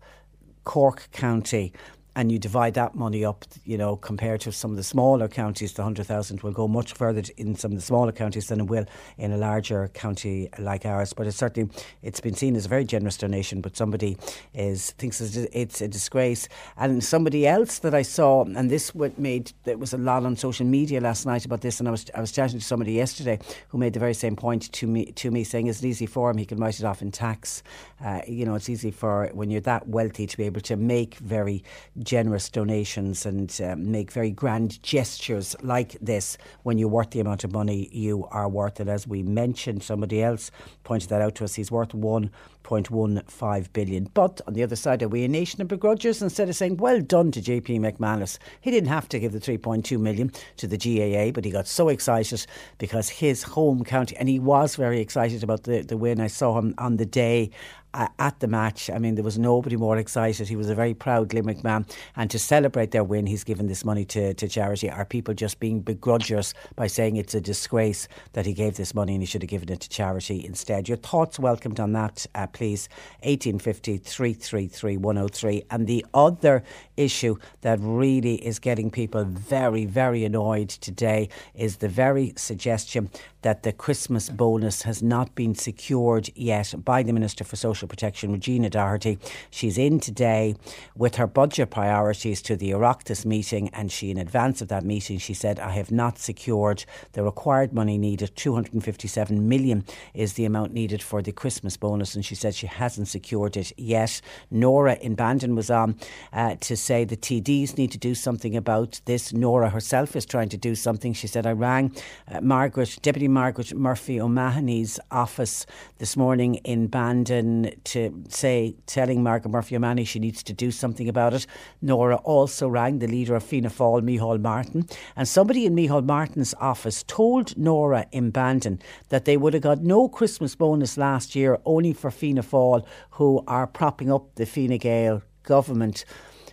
Cork 0.63 1.09
County, 1.11 1.73
and 2.15 2.31
you 2.31 2.37
divide 2.37 2.73
that 2.73 2.93
money 2.93 3.23
up, 3.23 3.45
you 3.63 3.77
know, 3.77 3.95
compared 3.95 4.41
to 4.41 4.51
some 4.51 4.71
of 4.71 4.77
the 4.77 4.83
smaller 4.83 5.27
counties, 5.27 5.73
the 5.73 5.81
100,000 5.81 6.41
will 6.41 6.51
go 6.51 6.67
much 6.67 6.93
further 6.93 7.23
in 7.37 7.55
some 7.55 7.71
of 7.71 7.77
the 7.77 7.83
smaller 7.83 8.11
counties 8.11 8.49
than 8.49 8.59
it 8.59 8.67
will 8.67 8.85
in 9.17 9.31
a 9.31 9.37
larger 9.37 9.87
county 9.89 10.49
like 10.59 10.85
ours. 10.85 11.13
But 11.13 11.27
it's 11.27 11.37
certainly, 11.37 11.71
it's 12.01 12.19
been 12.19 12.33
seen 12.33 12.55
as 12.55 12.65
a 12.65 12.69
very 12.69 12.83
generous 12.83 13.15
donation, 13.15 13.61
but 13.61 13.77
somebody 13.77 14.17
is 14.53 14.91
thinks 14.91 15.21
it's 15.21 15.81
a 15.81 15.87
disgrace. 15.87 16.49
And 16.75 17.01
somebody 17.01 17.47
else 17.47 17.79
that 17.79 17.95
I 17.95 18.01
saw, 18.01 18.43
and 18.43 18.69
this 18.69 18.93
made, 19.17 19.53
there 19.63 19.77
was 19.77 19.93
a 19.93 19.97
lot 19.97 20.25
on 20.25 20.35
social 20.35 20.65
media 20.65 20.99
last 20.99 21.25
night 21.25 21.45
about 21.45 21.61
this, 21.61 21.79
and 21.79 21.87
I 21.87 21.91
was, 21.91 22.05
I 22.13 22.19
was 22.19 22.33
chatting 22.33 22.59
to 22.59 22.65
somebody 22.65 22.91
yesterday 22.93 23.39
who 23.69 23.77
made 23.77 23.93
the 23.93 23.99
very 23.99 24.13
same 24.13 24.35
point 24.35 24.69
to 24.73 24.87
me, 24.87 25.05
to 25.13 25.31
me 25.31 25.45
saying 25.45 25.67
it's 25.67 25.83
easy 25.83 26.05
for 26.05 26.29
him, 26.29 26.37
he 26.37 26.45
can 26.45 26.57
write 26.57 26.79
it 26.79 26.85
off 26.85 27.01
in 27.01 27.11
tax. 27.11 27.63
Uh, 28.03 28.19
you 28.27 28.45
know, 28.45 28.55
it's 28.55 28.67
easy 28.67 28.91
for, 28.91 29.29
when 29.33 29.49
you're 29.49 29.61
that 29.61 29.87
wealthy, 29.87 30.27
to 30.27 30.35
be 30.35 30.43
able 30.43 30.61
to 30.61 30.75
make 30.75 31.15
very 31.15 31.63
generous 32.03 32.49
donations 32.49 33.25
and 33.25 33.59
uh, 33.63 33.75
make 33.77 34.11
very 34.11 34.31
grand 34.31 34.81
gestures 34.83 35.55
like 35.61 35.97
this 36.01 36.37
when 36.63 36.77
you're 36.77 36.87
worth 36.87 37.11
the 37.11 37.19
amount 37.19 37.43
of 37.43 37.51
money 37.51 37.89
you 37.91 38.27
are 38.31 38.49
worth. 38.49 38.79
And 38.79 38.89
as 38.89 39.07
we 39.07 39.23
mentioned, 39.23 39.83
somebody 39.83 40.21
else 40.21 40.51
pointed 40.83 41.09
that 41.09 41.21
out 41.21 41.35
to 41.35 41.43
us, 41.43 41.55
he's 41.55 41.71
worth 41.71 41.93
1.15 41.93 43.73
billion. 43.73 44.09
But 44.13 44.41
on 44.47 44.53
the 44.53 44.63
other 44.63 44.75
side, 44.75 45.03
are 45.03 45.07
we 45.07 45.23
a 45.23 45.27
nation 45.27 45.61
of 45.61 45.67
begrudgers? 45.67 46.21
Instead 46.21 46.49
of 46.49 46.55
saying, 46.55 46.77
well 46.77 47.01
done 47.01 47.31
to 47.31 47.41
JP 47.41 47.79
McManus, 47.79 48.37
he 48.61 48.71
didn't 48.71 48.89
have 48.89 49.09
to 49.09 49.19
give 49.19 49.31
the 49.31 49.39
3.2 49.39 49.99
million 49.99 50.31
to 50.57 50.67
the 50.67 50.77
GAA, 50.77 51.31
but 51.31 51.45
he 51.45 51.51
got 51.51 51.67
so 51.67 51.89
excited 51.89 52.45
because 52.77 53.09
his 53.09 53.43
home 53.43 53.83
county, 53.83 54.15
and 54.17 54.29
he 54.29 54.39
was 54.39 54.75
very 54.75 54.99
excited 54.99 55.43
about 55.43 55.63
the, 55.63 55.81
the 55.81 55.97
win. 55.97 56.19
I 56.19 56.27
saw 56.27 56.57
him 56.57 56.73
on 56.77 56.97
the 56.97 57.05
day 57.05 57.51
at 57.93 58.39
the 58.39 58.47
match. 58.47 58.89
I 58.89 58.97
mean, 58.97 59.15
there 59.15 59.23
was 59.23 59.37
nobody 59.37 59.75
more 59.75 59.97
excited. 59.97 60.47
He 60.47 60.55
was 60.55 60.69
a 60.69 60.75
very 60.75 60.93
proud 60.93 61.33
Limerick 61.33 61.63
man. 61.63 61.85
And 62.15 62.29
to 62.31 62.39
celebrate 62.39 62.91
their 62.91 63.03
win, 63.03 63.25
he's 63.25 63.43
given 63.43 63.67
this 63.67 63.83
money 63.83 64.05
to, 64.05 64.33
to 64.33 64.47
charity. 64.47 64.89
Are 64.89 65.05
people 65.05 65.33
just 65.33 65.59
being 65.59 65.81
begrudgers 65.81 66.53
by 66.75 66.87
saying 66.87 67.17
it's 67.17 67.35
a 67.35 67.41
disgrace 67.41 68.07
that 68.33 68.45
he 68.45 68.53
gave 68.53 68.77
this 68.77 68.93
money 68.93 69.13
and 69.13 69.21
he 69.21 69.25
should 69.25 69.41
have 69.41 69.49
given 69.49 69.71
it 69.71 69.81
to 69.81 69.89
charity 69.89 70.45
instead? 70.45 70.87
Your 70.87 70.97
thoughts 70.97 71.39
welcomed 71.39 71.79
on 71.79 71.93
that, 71.93 72.25
uh, 72.35 72.47
please. 72.47 72.87
1850 73.23 73.97
333 73.97 74.97
103. 74.97 75.63
And 75.69 75.87
the 75.87 76.05
other 76.13 76.63
issue 76.97 77.37
that 77.61 77.79
really 77.81 78.35
is 78.35 78.59
getting 78.59 78.89
people 78.89 79.23
very, 79.25 79.85
very 79.85 80.23
annoyed 80.23 80.69
today 80.69 81.29
is 81.53 81.77
the 81.77 81.89
very 81.89 82.33
suggestion 82.35 83.09
that 83.41 83.63
the 83.63 83.73
Christmas 83.73 84.29
bonus 84.29 84.83
has 84.83 85.01
not 85.01 85.33
been 85.35 85.55
secured 85.55 86.29
yet 86.35 86.73
by 86.83 87.03
the 87.03 87.13
Minister 87.13 87.43
for 87.43 87.55
Social 87.55 87.87
Protection, 87.87 88.31
Regina 88.31 88.69
Doherty. 88.69 89.17
She's 89.49 89.77
in 89.77 89.99
today 89.99 90.55
with 90.95 91.15
her 91.15 91.27
budget 91.27 91.69
priorities 91.71 92.41
to 92.43 92.55
the 92.55 92.71
Oireachtas 92.71 93.25
meeting, 93.25 93.69
and 93.69 93.91
she, 93.91 94.11
in 94.11 94.17
advance 94.17 94.61
of 94.61 94.67
that 94.67 94.83
meeting, 94.83 95.17
she 95.17 95.33
said, 95.33 95.59
I 95.59 95.71
have 95.71 95.91
not 95.91 96.19
secured 96.19 96.85
the 97.13 97.23
required 97.23 97.73
money 97.73 97.97
needed. 97.97 98.35
257 98.35 99.47
million 99.47 99.85
is 100.13 100.33
the 100.33 100.45
amount 100.45 100.73
needed 100.73 101.01
for 101.01 101.21
the 101.21 101.31
Christmas 101.31 101.77
bonus, 101.77 102.15
and 102.15 102.25
she 102.25 102.35
said 102.35 102.53
she 102.53 102.67
hasn't 102.67 103.07
secured 103.07 103.57
it 103.57 103.71
yet. 103.77 104.21
Nora 104.49 104.95
in 104.95 105.15
Bandon 105.15 105.55
was 105.55 105.71
on 105.71 105.95
uh, 106.33 106.55
to 106.61 106.77
say 106.77 107.03
the 107.03 107.17
TDs 107.17 107.77
need 107.77 107.91
to 107.91 107.97
do 107.97 108.13
something 108.13 108.55
about 108.55 109.01
this. 109.05 109.33
Nora 109.33 109.69
herself 109.69 110.15
is 110.15 110.25
trying 110.25 110.49
to 110.49 110.57
do 110.57 110.75
something. 110.75 111.13
She 111.13 111.27
said, 111.27 111.45
I 111.45 111.51
rang 111.51 111.95
uh, 112.27 112.41
Margaret, 112.41 112.97
Deputy 113.01 113.27
Margaret 113.31 113.73
Murphy 113.73 114.19
O'Mahony's 114.19 114.99
office 115.09 115.65
this 115.97 116.15
morning 116.15 116.55
in 116.55 116.87
Bandon 116.87 117.73
to 117.85 118.23
say, 118.29 118.75
telling 118.85 119.23
Margaret 119.23 119.51
Murphy 119.51 119.75
O'Mahony 119.75 120.03
she 120.03 120.19
needs 120.19 120.43
to 120.43 120.53
do 120.53 120.71
something 120.71 121.09
about 121.09 121.33
it. 121.33 121.47
Nora 121.81 122.17
also 122.17 122.67
rang 122.67 122.99
the 122.99 123.07
leader 123.07 123.35
of 123.35 123.43
Fianna 123.43 123.69
Fáil, 123.69 124.01
Micheál 124.01 124.41
Martin, 124.41 124.87
and 125.15 125.27
somebody 125.27 125.65
in 125.65 125.75
Micheál 125.75 126.05
Martin's 126.05 126.53
office 126.59 127.03
told 127.03 127.57
Nora 127.57 128.05
in 128.11 128.29
Bandon 128.29 128.79
that 129.09 129.25
they 129.25 129.37
would 129.37 129.53
have 129.53 129.63
got 129.63 129.81
no 129.81 130.07
Christmas 130.07 130.55
bonus 130.55 130.97
last 130.97 131.35
year, 131.35 131.59
only 131.65 131.93
for 131.93 132.11
Fianna 132.11 132.43
Fáil, 132.43 132.85
who 133.11 133.43
are 133.47 133.67
propping 133.67 134.11
up 134.11 134.35
the 134.35 134.45
Fine 134.45 134.77
Gael 134.77 135.21
government 135.43 136.05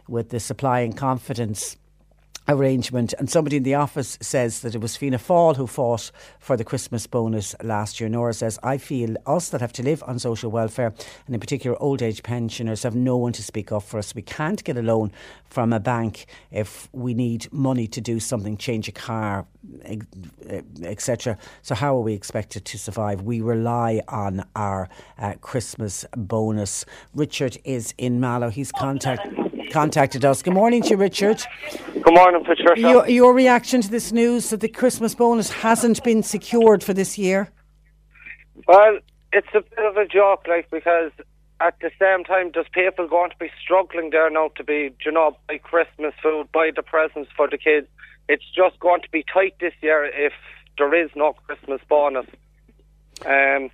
with 0.09 0.31
the 0.31 0.41
supply 0.41 0.81
and 0.81 0.97
confidence 0.97 1.77
arrangement. 2.49 3.15
And 3.19 3.31
somebody 3.31 3.59
in 3.59 3.63
the 3.63 3.75
office 3.75 4.19
says 4.21 4.61
that 4.61 4.75
it 4.75 4.81
was 4.81 4.97
Fianna 4.97 5.19
Fáil 5.19 5.57
who 5.57 5.67
fought 5.67 6.11
for 6.39 6.57
the 6.57 6.65
Christmas 6.65 7.07
bonus 7.07 7.55
last 7.63 8.01
year. 8.01 8.09
Nora 8.09 8.33
says, 8.33 8.59
I 8.63 8.79
feel 8.79 9.17
us 9.27 9.51
that 9.51 9.61
have 9.61 9.73
to 9.75 9.83
live 9.83 10.03
on 10.07 10.19
social 10.19 10.51
welfare, 10.51 10.95
and 11.27 11.35
in 11.35 11.41
particular 11.41 11.81
old 11.81 12.03
age 12.03 12.23
pensioners, 12.23 12.83
have 12.83 12.95
no 12.95 13.17
one 13.17 13.33
to 13.35 13.43
speak 13.43 13.71
up 13.71 13.83
for 13.83 13.99
us. 13.99 14.15
We 14.15 14.23
can't 14.23 14.63
get 14.65 14.77
a 14.77 14.83
loan 14.83 15.13
from 15.45 15.73
a 15.73 15.81
bank 15.81 16.27
if 16.51 16.89
we 16.93 17.15
need 17.15 17.53
money 17.53 17.87
to 17.89 18.01
do 18.01 18.21
something, 18.21 18.57
change 18.57 18.89
a 18.89 18.93
car, 18.93 19.47
etc. 20.83 21.39
So, 21.63 21.75
how 21.75 21.97
are 21.97 22.01
we 22.01 22.15
expected 22.15 22.65
to 22.67 22.79
survive? 22.79 23.23
We 23.23 23.41
rely 23.41 24.03
on 24.09 24.45
our 24.57 24.89
uh, 25.19 25.35
Christmas 25.41 26.05
bonus. 26.17 26.85
Richard 27.15 27.59
is 27.65 27.95
in 27.99 28.21
Mallow. 28.21 28.51
He's 28.51 28.73
contacted 28.73 29.48
contacted 29.71 30.25
us. 30.25 30.43
Good 30.43 30.55
morning 30.55 30.83
to 30.83 30.91
you, 30.91 30.97
Richard. 30.97 31.43
Good 31.93 32.15
morning, 32.15 32.45
Patricia. 32.45 32.81
Your, 32.81 33.09
your 33.09 33.35
reaction 33.35 33.81
to 33.81 33.91
this 33.91 34.13
news 34.13 34.51
that 34.51 34.61
the 34.61 34.69
Christmas 34.69 35.15
bonus 35.15 35.51
hasn't 35.51 36.03
been 36.05 36.23
secured 36.23 36.83
for 36.83 36.95
this 36.95 37.19
year? 37.19 37.51
Well, 38.67 38.99
it's 39.33 39.49
a 39.55 39.61
bit 39.61 39.85
of 39.85 39.97
a 39.97 40.07
joke, 40.07 40.47
like, 40.49 40.71
because 40.71 41.13
at 41.61 41.75
the 41.81 41.91
same 41.99 42.25
time, 42.25 42.51
there's 42.55 42.69
people 42.73 43.09
going 43.09 43.31
to 43.31 43.37
be 43.39 43.51
struggling 43.63 44.11
there 44.11 44.31
now 44.31 44.51
to 44.57 44.65
be, 44.65 44.91
you 45.05 45.13
know, 45.13 45.37
buy 45.49 45.59
Christmas 45.59 46.15
food, 46.23 46.51
buy 46.53 46.71
the 46.75 46.83
presents 46.83 47.31
for 47.37 47.49
the 47.49 47.59
kids. 47.59 47.87
It's 48.29 48.45
just 48.55 48.79
going 48.81 49.03
to 49.03 49.11
be 49.11 49.25
tight 49.33 49.55
this 49.61 49.75
year 49.81 50.05
if 50.05 50.33
there 50.77 50.95
is 50.95 51.11
no 51.15 51.33
Christmas 51.33 51.81
bonus. 51.89 52.27
Um, 53.27 53.71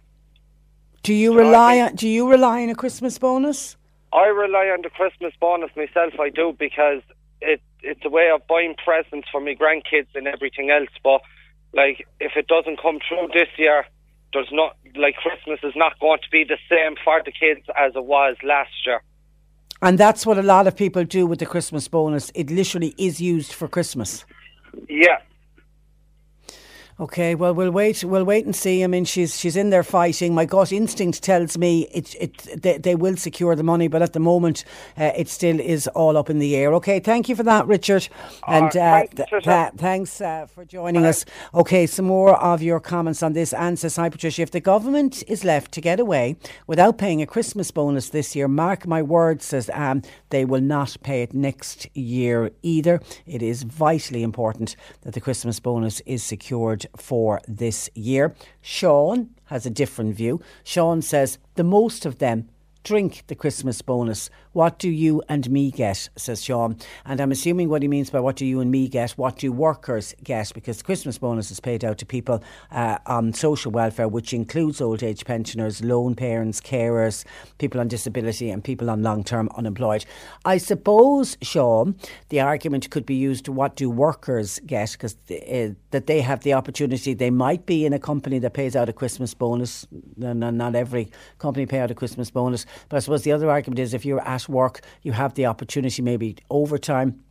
do 1.02 1.12
you 1.12 1.36
rely 1.36 1.80
on 1.80 1.96
Do 1.96 2.08
you 2.08 2.30
rely 2.30 2.62
on 2.62 2.70
a 2.70 2.74
Christmas 2.74 3.18
bonus? 3.18 3.76
I 4.14 4.26
rely 4.26 4.66
on 4.66 4.82
the 4.82 4.90
Christmas 4.90 5.32
bonus 5.40 5.70
myself. 5.76 6.14
I 6.20 6.30
do 6.30 6.54
because 6.56 7.02
it 7.40 7.60
it's 7.82 8.00
a 8.04 8.08
way 8.08 8.30
of 8.34 8.46
buying 8.46 8.74
presents 8.82 9.28
for 9.30 9.40
my 9.40 9.54
grandkids 9.54 10.08
and 10.14 10.26
everything 10.26 10.70
else. 10.70 10.88
But 11.02 11.20
like, 11.74 12.06
if 12.20 12.32
it 12.36 12.46
doesn't 12.46 12.80
come 12.80 13.00
through 13.06 13.28
this 13.34 13.48
year, 13.58 13.84
there's 14.32 14.48
not 14.52 14.76
like 14.96 15.16
Christmas 15.16 15.58
is 15.62 15.74
not 15.76 15.98
going 15.98 16.20
to 16.20 16.30
be 16.30 16.44
the 16.44 16.58
same 16.70 16.94
for 17.04 17.20
the 17.24 17.32
kids 17.32 17.66
as 17.76 17.92
it 17.96 18.04
was 18.04 18.36
last 18.42 18.70
year. 18.86 19.02
And 19.82 19.98
that's 19.98 20.24
what 20.24 20.38
a 20.38 20.42
lot 20.42 20.66
of 20.66 20.76
people 20.76 21.04
do 21.04 21.26
with 21.26 21.40
the 21.40 21.46
Christmas 21.46 21.88
bonus. 21.88 22.30
It 22.34 22.50
literally 22.50 22.94
is 22.96 23.20
used 23.20 23.52
for 23.52 23.68
Christmas. 23.68 24.24
Yeah. 24.88 25.18
Okay, 27.00 27.34
well 27.34 27.52
we'll 27.52 27.72
wait. 27.72 28.04
We'll 28.04 28.24
wait 28.24 28.44
and 28.44 28.54
see. 28.54 28.84
I 28.84 28.86
mean, 28.86 29.04
she's 29.04 29.36
she's 29.36 29.56
in 29.56 29.70
there 29.70 29.82
fighting. 29.82 30.32
My 30.32 30.44
gut 30.44 30.70
instinct 30.70 31.24
tells 31.24 31.58
me 31.58 31.88
it 31.92 32.14
it 32.20 32.62
they, 32.62 32.78
they 32.78 32.94
will 32.94 33.16
secure 33.16 33.56
the 33.56 33.64
money, 33.64 33.88
but 33.88 34.00
at 34.00 34.12
the 34.12 34.20
moment 34.20 34.64
uh, 34.96 35.10
it 35.16 35.28
still 35.28 35.58
is 35.58 35.88
all 35.88 36.16
up 36.16 36.30
in 36.30 36.38
the 36.38 36.54
air. 36.54 36.72
Okay, 36.74 37.00
thank 37.00 37.28
you 37.28 37.34
for 37.34 37.42
that, 37.42 37.66
Richard, 37.66 38.06
and 38.46 38.76
uh, 38.76 39.06
th- 39.06 39.28
th- 39.42 39.72
thanks 39.76 40.20
uh, 40.20 40.46
for 40.46 40.64
joining 40.64 41.04
us. 41.04 41.24
Okay, 41.52 41.84
some 41.88 42.04
more 42.04 42.40
of 42.40 42.62
your 42.62 42.78
comments 42.78 43.24
on 43.24 43.32
this. 43.32 43.52
Anne 43.52 43.76
says, 43.76 43.96
"Hi, 43.96 44.08
Patricia. 44.08 44.42
If 44.42 44.52
the 44.52 44.60
government 44.60 45.24
is 45.26 45.42
left 45.42 45.72
to 45.72 45.80
get 45.80 45.98
away 45.98 46.36
without 46.68 46.96
paying 46.96 47.20
a 47.20 47.26
Christmas 47.26 47.72
bonus 47.72 48.10
this 48.10 48.36
year, 48.36 48.46
mark 48.46 48.86
my 48.86 49.02
words," 49.02 49.44
says 49.44 49.68
Anne, 49.70 50.04
"they 50.30 50.44
will 50.44 50.60
not 50.60 50.96
pay 51.02 51.22
it 51.22 51.34
next 51.34 51.88
year 51.96 52.52
either. 52.62 53.00
It 53.26 53.42
is 53.42 53.64
vitally 53.64 54.22
important 54.22 54.76
that 55.02 55.14
the 55.14 55.20
Christmas 55.20 55.58
bonus 55.58 55.98
is 56.06 56.22
secured." 56.22 56.83
For 56.96 57.40
this 57.46 57.90
year. 57.94 58.34
Sean 58.60 59.30
has 59.46 59.66
a 59.66 59.70
different 59.70 60.14
view. 60.14 60.40
Sean 60.62 61.02
says 61.02 61.38
the 61.54 61.64
most 61.64 62.06
of 62.06 62.18
them 62.18 62.48
drink 62.82 63.24
the 63.26 63.34
Christmas 63.34 63.82
bonus. 63.82 64.30
What 64.54 64.78
do 64.78 64.88
you 64.88 65.22
and 65.28 65.48
me 65.50 65.70
get? 65.70 66.08
says 66.16 66.42
Sean. 66.42 66.78
And 67.04 67.20
I'm 67.20 67.30
assuming 67.30 67.68
what 67.68 67.82
he 67.82 67.88
means 67.88 68.08
by 68.08 68.20
what 68.20 68.36
do 68.36 68.46
you 68.46 68.60
and 68.60 68.70
me 68.70 68.88
get, 68.88 69.10
what 69.12 69.36
do 69.36 69.52
workers 69.52 70.14
get? 70.24 70.52
Because 70.54 70.78
the 70.78 70.84
Christmas 70.84 71.18
bonus 71.18 71.50
is 71.50 71.60
paid 71.60 71.84
out 71.84 71.98
to 71.98 72.06
people 72.06 72.42
uh, 72.70 72.98
on 73.06 73.32
social 73.32 73.70
welfare, 73.70 74.08
which 74.08 74.32
includes 74.32 74.80
old 74.80 75.02
age 75.02 75.24
pensioners, 75.24 75.84
lone 75.84 76.14
parents, 76.14 76.60
carers, 76.60 77.24
people 77.58 77.80
on 77.80 77.88
disability, 77.88 78.50
and 78.50 78.64
people 78.64 78.88
on 78.88 79.02
long 79.02 79.22
term 79.22 79.50
unemployed. 79.56 80.06
I 80.44 80.58
suppose, 80.58 81.36
Sean, 81.42 81.96
the 82.30 82.40
argument 82.40 82.90
could 82.90 83.04
be 83.04 83.16
used 83.16 83.48
what 83.48 83.76
do 83.76 83.90
workers 83.90 84.60
get? 84.66 84.92
Because 84.92 85.16
uh, 85.30 85.74
that 85.90 86.06
they 86.06 86.20
have 86.20 86.42
the 86.44 86.54
opportunity, 86.54 87.12
they 87.12 87.30
might 87.30 87.66
be 87.66 87.84
in 87.84 87.92
a 87.92 87.98
company 87.98 88.38
that 88.38 88.54
pays 88.54 88.74
out 88.74 88.88
a 88.88 88.92
Christmas 88.92 89.34
bonus. 89.34 89.86
Not 90.16 90.74
every 90.74 91.10
company 91.38 91.66
pay 91.66 91.80
out 91.80 91.90
a 91.90 91.94
Christmas 91.94 92.30
bonus 92.30 92.64
but 92.88 92.96
I 92.96 93.00
suppose 93.00 93.22
the 93.22 93.32
other 93.32 93.50
argument 93.50 93.78
is 93.78 93.94
if 93.94 94.04
you're 94.04 94.26
at 94.26 94.43
work, 94.48 94.80
you 95.02 95.12
have 95.12 95.34
the 95.34 95.46
opportunity 95.46 96.02
maybe 96.02 96.36
overtime 96.50 97.24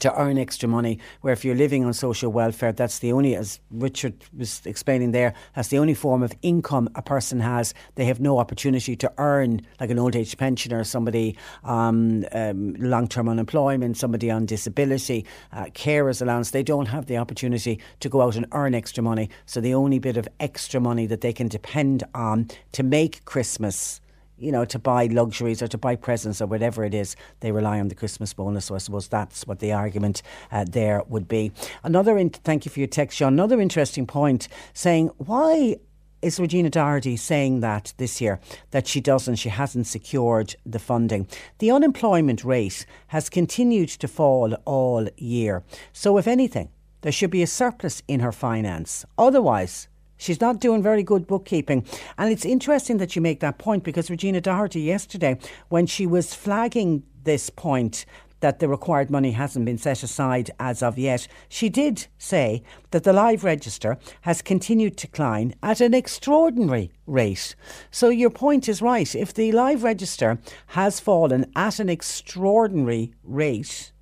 to 0.00 0.14
earn 0.20 0.36
extra 0.36 0.68
money. 0.68 0.98
Where 1.20 1.32
if 1.32 1.44
you're 1.44 1.54
living 1.54 1.84
on 1.84 1.94
social 1.94 2.30
welfare, 2.30 2.72
that's 2.72 2.98
the 2.98 3.12
only, 3.12 3.34
as 3.34 3.60
Richard 3.70 4.14
was 4.36 4.60
explaining 4.64 5.12
there, 5.12 5.32
that's 5.54 5.68
the 5.68 5.78
only 5.78 5.94
form 5.94 6.22
of 6.22 6.32
income 6.42 6.88
a 6.94 7.02
person 7.02 7.40
has. 7.40 7.72
They 7.94 8.04
have 8.06 8.20
no 8.20 8.38
opportunity 8.38 8.96
to 8.96 9.12
earn 9.18 9.62
like 9.80 9.90
an 9.90 9.98
old 9.98 10.16
age 10.16 10.36
pensioner, 10.36 10.84
somebody 10.84 11.36
um, 11.64 12.24
um, 12.32 12.74
long 12.74 13.08
term 13.08 13.28
unemployment, 13.28 13.96
somebody 13.96 14.30
on 14.30 14.46
disability, 14.46 15.24
uh, 15.52 15.66
carers 15.66 16.20
allowance. 16.20 16.50
They 16.50 16.62
don't 16.62 16.86
have 16.86 17.06
the 17.06 17.16
opportunity 17.16 17.80
to 18.00 18.08
go 18.08 18.22
out 18.22 18.36
and 18.36 18.46
earn 18.52 18.74
extra 18.74 19.02
money. 19.02 19.30
So 19.46 19.60
the 19.60 19.74
only 19.74 19.98
bit 19.98 20.16
of 20.16 20.28
extra 20.40 20.80
money 20.80 21.06
that 21.06 21.20
they 21.20 21.32
can 21.32 21.48
depend 21.48 22.04
on 22.14 22.48
to 22.72 22.82
make 22.82 23.24
Christmas 23.24 24.00
you 24.38 24.52
know, 24.52 24.64
to 24.64 24.78
buy 24.78 25.06
luxuries 25.06 25.62
or 25.62 25.68
to 25.68 25.78
buy 25.78 25.96
presents 25.96 26.40
or 26.40 26.46
whatever 26.46 26.84
it 26.84 26.94
is, 26.94 27.16
they 27.40 27.52
rely 27.52 27.80
on 27.80 27.88
the 27.88 27.94
Christmas 27.94 28.32
bonus. 28.32 28.66
So 28.66 28.74
I 28.74 28.78
suppose 28.78 29.08
that's 29.08 29.46
what 29.46 29.60
the 29.60 29.72
argument 29.72 30.22
uh, 30.52 30.64
there 30.68 31.02
would 31.08 31.28
be. 31.28 31.52
Another, 31.82 32.18
in- 32.18 32.30
thank 32.30 32.64
you 32.64 32.70
for 32.70 32.80
your 32.80 32.88
text, 32.88 33.18
Sean. 33.18 33.32
Another 33.32 33.60
interesting 33.60 34.06
point 34.06 34.48
saying, 34.72 35.08
why 35.18 35.76
is 36.22 36.40
Regina 36.40 36.70
Doherty 36.70 37.16
saying 37.16 37.60
that 37.60 37.92
this 37.98 38.20
year, 38.20 38.40
that 38.70 38.86
she 38.86 39.00
doesn't, 39.00 39.36
she 39.36 39.48
hasn't 39.48 39.86
secured 39.86 40.56
the 40.64 40.78
funding? 40.78 41.28
The 41.58 41.70
unemployment 41.70 42.44
rate 42.44 42.86
has 43.08 43.28
continued 43.28 43.90
to 43.90 44.08
fall 44.08 44.54
all 44.64 45.08
year. 45.16 45.62
So, 45.92 46.18
if 46.18 46.26
anything, 46.26 46.70
there 47.02 47.12
should 47.12 47.30
be 47.30 47.42
a 47.42 47.46
surplus 47.46 48.02
in 48.08 48.20
her 48.20 48.32
finance. 48.32 49.04
Otherwise, 49.16 49.88
She's 50.16 50.40
not 50.40 50.60
doing 50.60 50.82
very 50.82 51.02
good 51.02 51.26
bookkeeping. 51.26 51.86
And 52.18 52.32
it's 52.32 52.44
interesting 52.44 52.98
that 52.98 53.16
you 53.16 53.22
make 53.22 53.40
that 53.40 53.58
point 53.58 53.84
because 53.84 54.10
Regina 54.10 54.40
Doherty 54.40 54.80
yesterday, 54.80 55.38
when 55.68 55.86
she 55.86 56.06
was 56.06 56.34
flagging 56.34 57.02
this 57.24 57.50
point, 57.50 58.06
that 58.40 58.58
the 58.58 58.68
required 58.68 59.10
money 59.10 59.32
hasn't 59.32 59.64
been 59.64 59.78
set 59.78 60.02
aside 60.02 60.50
as 60.60 60.82
of 60.82 60.98
yet. 60.98 61.26
She 61.48 61.68
did 61.68 62.06
say 62.18 62.62
that 62.90 63.04
the 63.04 63.12
live 63.12 63.44
register 63.44 63.98
has 64.22 64.42
continued 64.42 64.96
to 64.98 65.06
decline 65.06 65.54
at 65.62 65.80
an 65.80 65.94
extraordinary 65.94 66.92
rate. 67.06 67.54
So 67.90 68.08
your 68.08 68.30
point 68.30 68.68
is 68.68 68.82
right. 68.82 69.14
If 69.14 69.32
the 69.32 69.52
live 69.52 69.82
register 69.82 70.38
has 70.68 71.00
fallen 71.00 71.50
at 71.56 71.78
an 71.78 71.88
extraordinary 71.88 73.14
rate, 73.24 73.92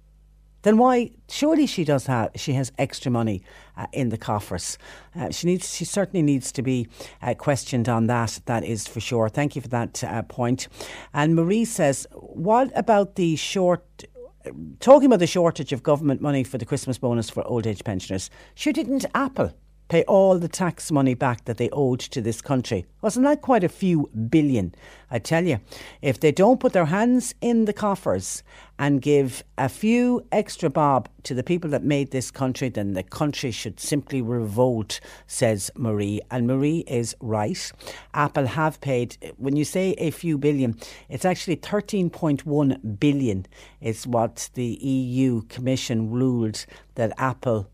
then 0.65 0.79
why? 0.79 1.11
Surely 1.29 1.67
she 1.67 1.85
does 1.85 2.07
have. 2.07 2.31
She 2.35 2.55
has 2.55 2.73
extra 2.79 3.11
money 3.11 3.43
uh, 3.77 3.87
in 3.93 4.09
the 4.09 4.19
coffers. 4.19 4.79
Uh, 5.15 5.31
she 5.31 5.47
needs. 5.47 5.75
She 5.75 5.85
certainly 5.85 6.23
needs 6.23 6.51
to 6.53 6.63
be 6.63 6.89
uh, 7.23 7.35
questioned 7.35 7.89
on 7.89 8.07
that. 8.09 8.41
That 8.47 8.65
is 8.65 8.89
for 8.89 9.01
sure. 9.01 9.29
Thank 9.29 9.55
you 9.55 9.63
for 9.63 9.69
that 9.69 10.03
uh, 10.03 10.23
point. 10.23 10.69
And 11.13 11.37
Marie 11.37 11.65
says, 11.65 12.07
"What 12.13 12.73
about 12.75 13.15
the 13.15 13.37
short?" 13.37 14.05
Talking 14.81 15.07
about 15.07 15.21
the 15.21 15.27
shortage 15.27 15.73
of 15.73 15.83
government 15.83 16.21
money 16.21 16.45
for 16.45 16.59
the 16.59 16.67
Christmas 16.67 16.99
bonus 16.99 17.31
for 17.31 17.43
old 17.47 17.67
age 17.67 17.83
pensioners, 17.83 18.29
sure 18.55 18.75
didn't 18.75 19.07
Apple 19.15 19.55
pay 19.89 20.03
all 20.05 20.39
the 20.39 20.49
tax 20.49 20.91
money 20.91 21.15
back 21.15 21.45
that 21.45 21.59
they 21.59 21.69
owed 21.71 22.01
to 22.01 22.21
this 22.21 22.41
country. 22.41 22.87
Wasn't 23.03 23.25
that 23.27 23.43
quite 23.43 23.65
a 23.65 23.69
few 23.69 24.09
billion? 24.31 24.75
I 25.11 25.19
tell 25.19 25.45
you, 25.45 25.61
if 26.01 26.19
they 26.19 26.33
don't 26.33 26.59
put 26.59 26.73
their 26.73 26.87
hands 26.87 27.35
in 27.41 27.67
the 27.67 27.73
coffers 27.73 28.43
and 28.79 29.03
give 29.03 29.45
a 29.59 29.69
few 29.69 30.27
extra 30.33 30.71
bob 30.71 31.09
to 31.25 31.35
the 31.35 31.43
people 31.43 31.71
that 31.71 31.85
made 31.85 32.11
this 32.11 32.31
country, 32.31 32.71
then 32.71 32.95
the 32.95 33.03
country 33.03 33.51
should 33.51 33.79
simply 33.79 34.23
revolt, 34.23 35.01
says 35.27 35.71
Marie. 35.77 36.21
And 36.31 36.47
Marie 36.47 36.85
is 36.87 37.15
right. 37.21 37.71
Apple 38.15 38.47
have 38.47 38.81
paid, 38.81 39.17
when 39.37 39.55
you 39.55 39.65
say 39.65 39.93
a 39.99 40.11
few 40.11 40.39
billion, 40.39 40.79
it's 41.09 41.25
actually 41.25 41.57
13.1 41.57 42.99
billion, 42.99 43.47
is 43.81 44.07
what 44.07 44.49
the 44.55 44.79
EU 44.83 45.43
Commission 45.43 46.11
ruled 46.11 46.65
that 46.95 47.13
Apple 47.19 47.69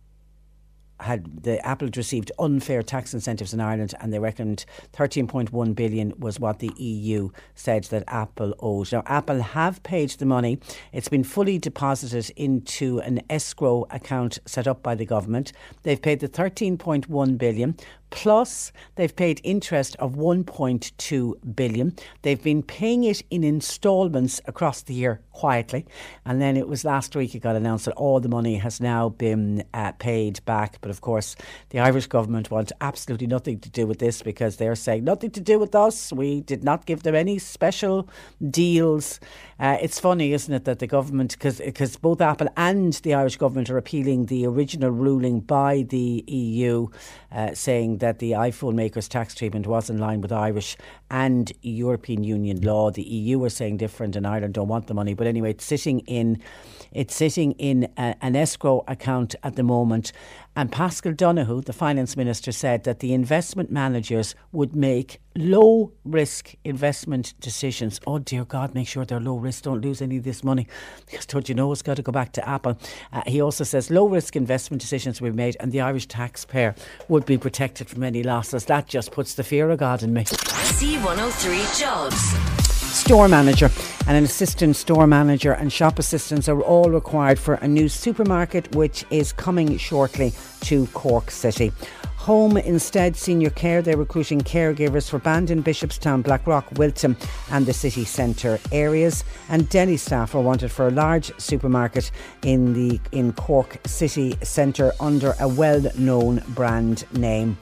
had 1.01 1.43
the 1.43 1.65
Apple 1.67 1.87
had 1.87 1.97
received 1.97 2.33
unfair 2.39 2.83
tax 2.83 3.15
incentives 3.15 3.55
in 3.55 3.61
Ireland, 3.61 3.95
and 4.01 4.13
they 4.13 4.19
reckoned 4.19 4.65
13.1 4.93 5.75
billion 5.75 6.13
was 6.19 6.39
what 6.39 6.59
the 6.59 6.73
EU 6.77 7.31
said 7.55 7.85
that 7.85 8.05
Apple 8.09 8.55
owed. 8.61 8.93
Now, 8.93 9.03
Apple 9.07 9.41
have 9.41 9.83
paid 9.83 10.11
the 10.11 10.27
money; 10.27 10.59
it's 10.93 11.09
been 11.09 11.25
fully 11.25 11.59
deposited 11.59 12.33
into 12.37 13.01
an 13.01 13.21
escrow 13.29 13.87
account 13.91 14.39
set 14.47 14.67
up 14.67 14.83
by 14.83 14.95
the 14.95 15.07
government. 15.07 15.53
They've 15.83 16.01
paid 16.01 16.21
the 16.21 16.29
13.1 16.29 17.39
billion. 17.39 17.77
Plus, 18.11 18.73
they've 18.97 19.15
paid 19.15 19.41
interest 19.45 19.97
of 19.97 20.15
1.2 20.15 21.55
billion. 21.55 21.97
They've 22.23 22.43
been 22.43 22.63
paying 22.63 23.05
it 23.05 23.23
in 23.31 23.45
instalments 23.45 24.41
across 24.47 24.83
the 24.83 24.95
year 24.95 25.21
quietly, 25.33 25.87
and 26.25 26.41
then 26.41 26.57
it 26.57 26.69
was 26.69 26.85
last 26.85 27.17
week 27.17 27.35
it 27.35 27.39
got 27.41 27.57
announced 27.57 27.87
that 27.87 27.95
all 27.95 28.21
the 28.21 28.29
money 28.29 28.57
has 28.57 28.81
now 28.81 29.09
been 29.09 29.65
uh, 29.73 29.93
paid 29.93 30.45
back. 30.45 30.79
But 30.81 30.91
of 30.91 31.01
course, 31.01 31.37
the 31.71 31.79
Irish 31.79 32.09
government 32.09 32.51
want 32.51 32.73
absolutely 32.81 33.27
nothing 33.27 33.59
to 33.61 33.71
do 33.71 33.87
with 33.87 34.01
this 34.01 34.23
because 34.23 34.57
they're 34.57 34.75
saying 34.75 35.05
nothing 35.05 35.31
to 35.31 35.41
do 35.41 35.59
with 35.59 35.75
us. 35.75 36.13
We 36.13 36.41
did 36.43 36.63
not 36.63 36.85
give 36.85 37.05
them 37.05 37.15
any 37.15 37.39
special 37.39 38.09
deals. 38.51 39.21
Uh, 39.59 39.79
it's 39.81 40.01
funny, 40.01 40.33
isn't 40.33 40.53
it, 40.53 40.65
that 40.65 40.79
the 40.79 40.87
government, 40.87 41.39
because 41.39 41.97
both 41.97 42.21
Apple 42.21 42.49
and 42.57 42.93
the 42.95 43.15
Irish 43.15 43.37
government 43.37 43.71
are 43.71 43.79
appealing 43.79 44.27
the 44.27 44.47
original 44.47 44.91
ruling 44.91 45.41
by 45.41 45.87
the 45.89 46.25
EU, 46.27 46.89
uh, 47.33 47.55
saying 47.55 47.99
that 48.01 48.19
the 48.19 48.33
iPhone 48.33 48.75
makers' 48.75 49.09
tax 49.09 49.35
treatment 49.35 49.67
was 49.67 49.89
in 49.89 49.99
line 49.99 50.21
with 50.21 50.33
Irish 50.33 50.77
and 51.11 51.53
European 51.63 52.25
Union 52.25 52.61
law. 52.63 52.91
The 52.91 53.03
EU 53.03 53.43
are 53.45 53.49
saying 53.49 53.79
different, 53.79 54.17
and 54.17 54.27
Ireland 54.27 54.55
don't 54.55 54.69
want 54.69 54.87
the 54.87 54.95
money. 54.95 55.15
But 55.15 55.27
anyway, 55.27 55.51
it's 55.51 55.65
sitting 55.65 56.01
in, 56.01 56.43
it's 56.93 57.15
sitting 57.15 57.53
in 57.53 57.89
a, 57.97 58.17
an 58.21 58.37
escrow 58.37 58.85
account 58.89 59.35
at 59.43 59.57
the 59.57 59.63
moment. 59.63 60.13
And 60.61 60.71
Paschal 60.71 61.15
Donohoe, 61.15 61.63
the 61.63 61.73
finance 61.73 62.19
minister, 62.19 62.53
said 62.53 62.85
that 62.85 62.99
the 62.99 63.15
investment 63.15 63.73
managers 63.73 64.35
would 64.53 64.77
make 64.77 65.19
low 65.35 65.91
risk 66.05 66.55
investment 66.65 67.33
decisions. 67.41 67.99
Oh 68.07 68.19
dear 68.19 68.45
God, 68.45 68.75
make 68.75 68.87
sure 68.87 69.07
they're 69.07 69.21
low 69.21 69.39
risk. 69.39 69.63
Don't 69.63 69.81
lose 69.81 70.03
any 70.03 70.19
of 70.19 70.25
this 70.25 70.45
money 70.45 70.67
because 71.07 71.25
don't 71.25 71.49
you 71.49 71.55
know 71.55 71.73
it's 71.73 71.81
got 71.81 71.97
to 71.97 72.03
go 72.03 72.13
back 72.13 72.33
to 72.33 72.47
Apple. 72.47 72.77
Uh, 73.11 73.23
he 73.27 73.41
also 73.41 73.65
says 73.65 73.91
low 73.91 74.07
risk 74.07 74.37
investment 74.37 74.83
decisions 74.83 75.19
will 75.23 75.31
be 75.31 75.37
made, 75.37 75.57
and 75.61 75.73
the 75.73 75.81
Irish 75.81 76.05
taxpayer 76.05 76.75
would 77.09 77.25
be 77.25 77.39
protected 77.39 77.89
from 77.89 78.03
any 78.03 78.23
losses. 78.23 78.67
That 78.67 78.87
just 78.87 79.13
puts 79.13 79.33
the 79.33 79.43
fear 79.43 79.71
of 79.71 79.79
God 79.79 80.03
in 80.03 80.13
me. 80.13 80.25
C103 80.25 81.81
Jobs. 81.81 82.60
Store 82.91 83.29
manager 83.29 83.71
and 84.07 84.17
an 84.17 84.25
assistant 84.25 84.77
store 84.77 85.07
manager 85.07 85.53
and 85.53 85.73
shop 85.73 85.99
assistants 85.99 86.49
are 86.49 86.61
all 86.61 86.91
required 86.91 87.39
for 87.39 87.55
a 87.55 87.69
new 87.69 87.89
supermarket 87.89 88.75
which 88.75 89.05
is 89.11 89.33
coming 89.33 89.79
shortly 89.79 90.33
to 90.63 90.87
Cork 90.89 91.31
City. 91.31 91.73
Home 92.17 92.59
Instead 92.59 93.17
Senior 93.17 93.49
Care, 93.51 93.81
they're 93.81 93.97
recruiting 93.97 94.43
caregivers 94.43 95.09
for 95.09 95.19
Bandon, 95.19 95.63
Bishopstown, 95.63 96.23
Blackrock, 96.23 96.71
Wilton, 96.73 97.17
and 97.51 97.65
the 97.65 97.73
city 97.73 98.05
centre 98.05 98.59
areas. 98.73 99.25
And 99.49 99.69
deli 99.71 99.97
staff 99.97 100.35
are 100.35 100.43
wanted 100.43 100.71
for 100.71 100.89
a 100.89 100.91
large 100.91 101.33
supermarket 101.41 102.11
in 102.43 102.75
the 102.75 103.01
in 103.13 103.33
Cork 103.33 103.79
city 103.87 104.37
centre 104.43 104.93
under 105.01 105.35
a 105.41 105.49
well-known 105.49 106.43
brand 106.49 107.07
name. 107.17 107.57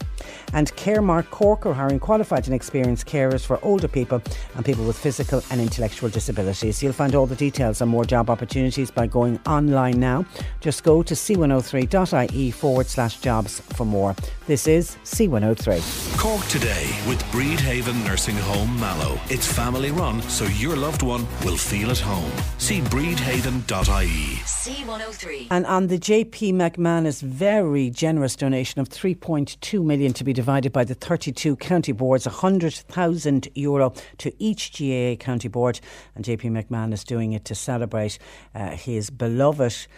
And 0.52 0.72
Caremark 0.76 1.30
Cork 1.30 1.66
are 1.66 1.74
hiring 1.74 1.98
qualified 1.98 2.46
and 2.46 2.54
experienced 2.54 3.06
carers 3.06 3.44
for 3.44 3.58
older 3.62 3.88
people 3.88 4.22
and 4.54 4.64
people 4.64 4.84
with 4.84 4.98
physical 4.98 5.42
and 5.50 5.60
intellectual 5.60 6.08
disabilities. 6.08 6.82
You'll 6.82 6.92
find 6.92 7.14
all 7.14 7.26
the 7.26 7.36
details 7.36 7.80
and 7.80 7.90
more 7.90 8.04
job 8.04 8.30
opportunities 8.30 8.90
by 8.90 9.06
going 9.06 9.38
online 9.46 10.00
now. 10.00 10.24
Just 10.60 10.84
go 10.84 11.02
to 11.02 11.14
c103.ie 11.14 12.50
forward 12.50 12.86
slash 12.86 13.20
jobs 13.20 13.60
for 13.60 13.84
more. 13.84 14.14
This 14.46 14.66
is 14.66 14.96
C103. 15.04 16.18
Cork 16.18 16.44
today 16.46 16.88
with 17.06 17.22
Bridhaven 17.24 18.04
Nursing 18.06 18.36
Home 18.36 18.78
Mallow. 18.80 19.20
It's 19.28 19.46
family 19.46 19.90
run, 19.90 20.22
so 20.22 20.44
your 20.44 20.76
loved 20.76 21.02
one 21.02 21.26
will 21.44 21.56
feel 21.56 21.90
at 21.90 21.98
home. 21.98 22.32
See 22.58 22.80
bridhaven.ie. 22.80 24.40
C103. 24.44 25.48
And 25.50 25.66
on 25.66 25.88
the 25.88 25.98
JP 25.98 26.54
McManus 26.54 27.22
very 27.22 27.90
generous 27.90 28.36
donation 28.36 28.80
of 28.80 28.88
3.2 28.88 29.84
million 29.84 30.12
to 30.14 30.24
be 30.24 30.32
divided 30.38 30.72
by 30.72 30.84
the 30.84 30.94
32 30.94 31.56
county 31.56 31.90
boards, 31.90 32.24
100,000 32.24 33.48
euro 33.56 33.92
to 34.18 34.32
each 34.38 34.70
GAA 34.70 35.16
county 35.16 35.48
board. 35.48 35.80
And 36.14 36.24
JP 36.24 36.52
McMahon 36.52 36.92
is 36.92 37.02
doing 37.02 37.32
it 37.32 37.44
to 37.46 37.56
celebrate 37.56 38.20
uh, 38.54 38.70
his 38.70 39.10
beloved 39.10 39.88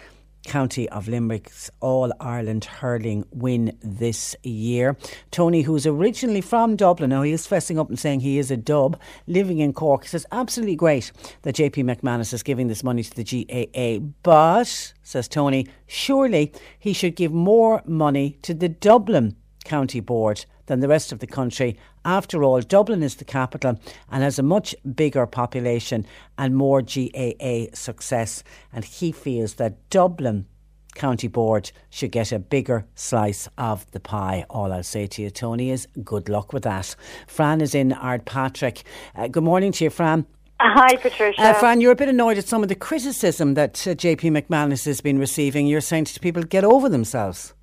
County 0.44 0.88
of 0.88 1.08
Limerick's 1.08 1.70
All 1.80 2.10
Ireland 2.18 2.64
hurling 2.64 3.26
win 3.30 3.76
this 3.82 4.34
year. 4.42 4.96
Tony, 5.30 5.60
who's 5.60 5.86
originally 5.86 6.40
from 6.40 6.74
Dublin, 6.74 7.10
now 7.10 7.20
he 7.20 7.32
is 7.32 7.46
fessing 7.46 7.78
up 7.78 7.90
and 7.90 7.98
saying 7.98 8.20
he 8.20 8.38
is 8.38 8.50
a 8.50 8.56
dub, 8.56 8.98
living 9.26 9.58
in 9.58 9.74
Cork, 9.74 10.06
says 10.06 10.24
absolutely 10.32 10.74
great 10.74 11.12
that 11.42 11.56
JP 11.56 11.84
McManus 11.84 12.32
is 12.32 12.42
giving 12.42 12.68
this 12.68 12.82
money 12.82 13.02
to 13.02 13.14
the 13.14 13.44
GAA, 13.44 14.02
but, 14.22 14.94
says 15.02 15.28
Tony, 15.28 15.66
surely 15.86 16.50
he 16.78 16.94
should 16.94 17.14
give 17.14 17.32
more 17.32 17.82
money 17.84 18.38
to 18.40 18.54
the 18.54 18.70
Dublin 18.70 19.36
County 19.64 20.00
Board 20.00 20.44
than 20.66 20.80
the 20.80 20.88
rest 20.88 21.12
of 21.12 21.18
the 21.18 21.26
country. 21.26 21.76
After 22.04 22.44
all, 22.44 22.60
Dublin 22.60 23.02
is 23.02 23.16
the 23.16 23.24
capital 23.24 23.78
and 24.10 24.22
has 24.22 24.38
a 24.38 24.42
much 24.42 24.74
bigger 24.94 25.26
population 25.26 26.06
and 26.38 26.56
more 26.56 26.82
GAA 26.82 27.66
success. 27.74 28.42
And 28.72 28.84
he 28.84 29.12
feels 29.12 29.54
that 29.54 29.90
Dublin 29.90 30.46
County 30.94 31.28
Board 31.28 31.70
should 31.88 32.12
get 32.12 32.32
a 32.32 32.38
bigger 32.38 32.86
slice 32.94 33.48
of 33.58 33.90
the 33.92 34.00
pie. 34.00 34.44
All 34.50 34.72
I'll 34.72 34.82
say 34.82 35.06
to 35.06 35.22
you, 35.22 35.30
Tony, 35.30 35.70
is 35.70 35.86
good 36.04 36.28
luck 36.28 36.52
with 36.52 36.64
that. 36.64 36.94
Fran 37.26 37.60
is 37.60 37.74
in 37.74 37.90
Ardpatrick. 37.90 38.82
Uh, 39.14 39.28
good 39.28 39.44
morning 39.44 39.72
to 39.72 39.84
you, 39.84 39.90
Fran. 39.90 40.26
Hi, 40.60 40.96
Patricia. 40.96 41.40
Uh, 41.40 41.54
Fran, 41.54 41.80
you're 41.80 41.92
a 41.92 41.96
bit 41.96 42.10
annoyed 42.10 42.36
at 42.36 42.46
some 42.46 42.62
of 42.62 42.68
the 42.68 42.74
criticism 42.74 43.54
that 43.54 43.86
uh, 43.86 43.92
JP 43.92 44.42
McManus 44.42 44.84
has 44.84 45.00
been 45.00 45.18
receiving. 45.18 45.66
You're 45.66 45.80
saying 45.80 46.04
to 46.04 46.20
people, 46.20 46.42
get 46.42 46.64
over 46.64 46.88
themselves. 46.88 47.54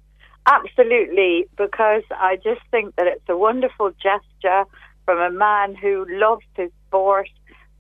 Absolutely, 0.48 1.45
because 1.58 2.04
I 2.12 2.38
just 2.38 2.62
think 2.72 2.95
that 2.95 3.06
it's 3.06 3.28
a 3.28 3.36
wonderful 3.38 3.91
gesture 4.02 4.64
from 5.06 5.20
a 5.20 5.30
man 5.30 5.76
who 5.76 6.06
loves 6.10 6.45
his 6.56 6.72
sport, 6.88 7.30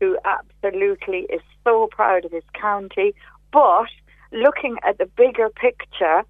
who 0.01 0.17
absolutely 0.25 1.19
is 1.29 1.41
so 1.63 1.87
proud 1.89 2.25
of 2.25 2.31
his 2.31 2.43
county. 2.53 3.15
But 3.53 3.87
looking 4.33 4.75
at 4.83 4.97
the 4.97 5.05
bigger 5.05 5.49
picture, 5.49 6.23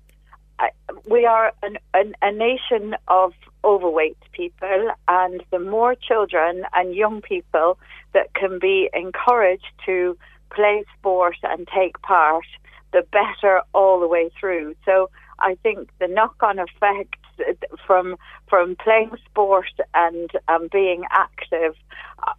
we 1.10 1.26
are 1.26 1.54
an, 1.64 1.78
an, 1.96 2.14
a 2.22 2.32
nation 2.32 2.96
of 3.08 3.34
overweight 3.64 4.18
people, 4.32 4.92
and 5.08 5.44
the 5.52 5.60
more 5.60 5.96
children 5.96 6.66
and 6.76 6.94
young 6.94 7.22
people 7.22 7.80
that 8.14 8.34
can 8.36 8.60
be 8.60 8.90
encouraged 8.94 9.72
to 9.88 10.16
play 10.54 10.84
sport 11.00 11.36
and 11.44 11.68
take 11.76 12.00
part, 12.04 12.46
the 12.94 13.04
better 13.12 13.62
all 13.74 14.00
the 14.00 14.08
way 14.08 14.30
through. 14.40 14.76
So 14.86 15.10
I 15.40 15.56
think 15.64 15.90
the 16.00 16.08
knock 16.08 16.36
on 16.42 16.60
effect 16.60 17.16
uh, 17.40 17.54
from 17.86 18.16
from 18.50 18.76
playing 18.76 19.12
sport 19.26 19.72
and 19.94 20.30
um, 20.48 20.70
being 20.72 21.04
active 21.12 21.76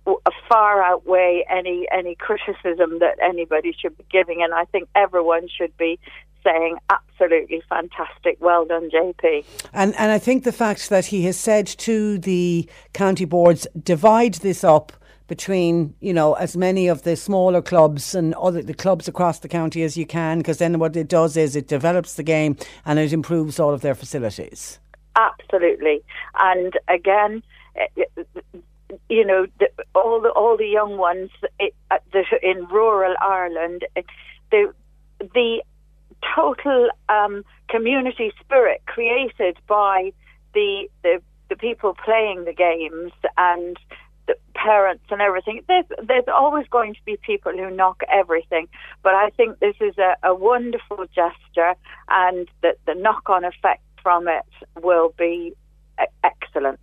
uh, 0.07 0.15
far 0.49 0.83
outweigh 0.83 1.45
any 1.49 1.87
any 1.93 2.15
criticism 2.17 2.99
that 3.01 3.17
anybody 3.23 3.75
should 3.79 3.97
be 3.97 4.05
giving, 4.11 4.43
and 4.43 4.55
I 4.55 4.65
think 4.65 4.89
everyone 4.95 5.49
should 5.49 5.77
be 5.77 5.99
saying 6.45 6.77
absolutely 6.91 7.63
fantastic. 7.69 8.39
Well 8.41 8.65
done, 8.65 8.91
JP. 8.91 9.45
And 9.73 9.95
and 9.97 10.11
I 10.11 10.19
think 10.19 10.45
the 10.45 10.53
fact 10.53 10.89
that 10.89 11.07
he 11.07 11.23
has 11.25 11.39
said 11.39 11.67
to 11.67 12.19
the 12.19 12.69
county 12.93 13.25
boards, 13.25 13.67
divide 13.81 14.35
this 14.35 14.65
up 14.65 14.93
between 15.29 15.95
you 16.01 16.13
know 16.13 16.35
as 16.35 16.57
many 16.57 16.89
of 16.89 17.03
the 17.05 17.15
smaller 17.15 17.63
clubs 17.63 18.15
and 18.15 18.35
other 18.35 18.63
the 18.63 18.75
clubs 18.75 19.07
across 19.07 19.39
the 19.39 19.49
county 19.49 19.83
as 19.85 19.97
you 19.97 20.07
can, 20.07 20.39
because 20.39 20.59
then 20.59 20.79
what 20.79 20.97
it 20.97 21.09
does 21.09 21.37
is 21.37 21.55
it 21.55 21.69
develops 21.69 22.15
the 22.15 22.25
game 22.25 22.57
and 22.85 22.99
it 22.99 23.13
improves 23.13 23.61
all 23.61 23.73
of 23.73 23.83
their 23.83 23.95
facilities. 23.95 24.81
Absolutely, 25.15 26.03
and 26.41 26.73
again. 26.89 27.43
You 29.11 29.27
know, 29.27 29.47
the, 29.61 29.69
all 29.95 30.21
the 30.23 30.31
all 30.31 30.57
the 30.57 30.67
young 30.67 30.97
ones 30.97 31.31
at 31.91 32.03
the, 32.11 32.25
in 32.43 32.65
rural 32.69 33.15
Ireland, 33.21 33.85
the 34.51 34.73
the 35.21 35.63
total 36.35 36.89
um, 37.09 37.45
community 37.69 38.33
spirit 38.41 38.83
created 38.87 39.59
by 39.67 40.13
the, 40.55 40.89
the 41.03 41.21
the 41.49 41.57
people 41.57 41.95
playing 42.05 42.45
the 42.45 42.53
games 42.53 43.13
and 43.37 43.77
parents 44.63 45.05
and 45.11 45.21
everything. 45.21 45.63
There's 45.69 45.85
there's 46.07 46.29
always 46.29 46.67
going 46.69 46.95
to 46.95 47.01
be 47.05 47.17
people 47.17 47.53
who 47.53 47.71
knock 47.71 48.03
everything, 48.13 48.69
but 49.03 49.15
I 49.15 49.31
think 49.31 49.59
this 49.61 49.77
is 49.81 49.97
a, 49.99 50.17
a 50.23 50.35
wonderful 50.35 51.07
gesture, 51.15 51.75
and 52.09 52.49
that 52.63 52.79
the 52.87 52.95
knock-on 52.95 53.45
effect 53.45 53.83
from 54.03 54.29
it 54.29 54.47
will 54.83 55.15
be 55.17 55.55
excellent. 56.25 56.81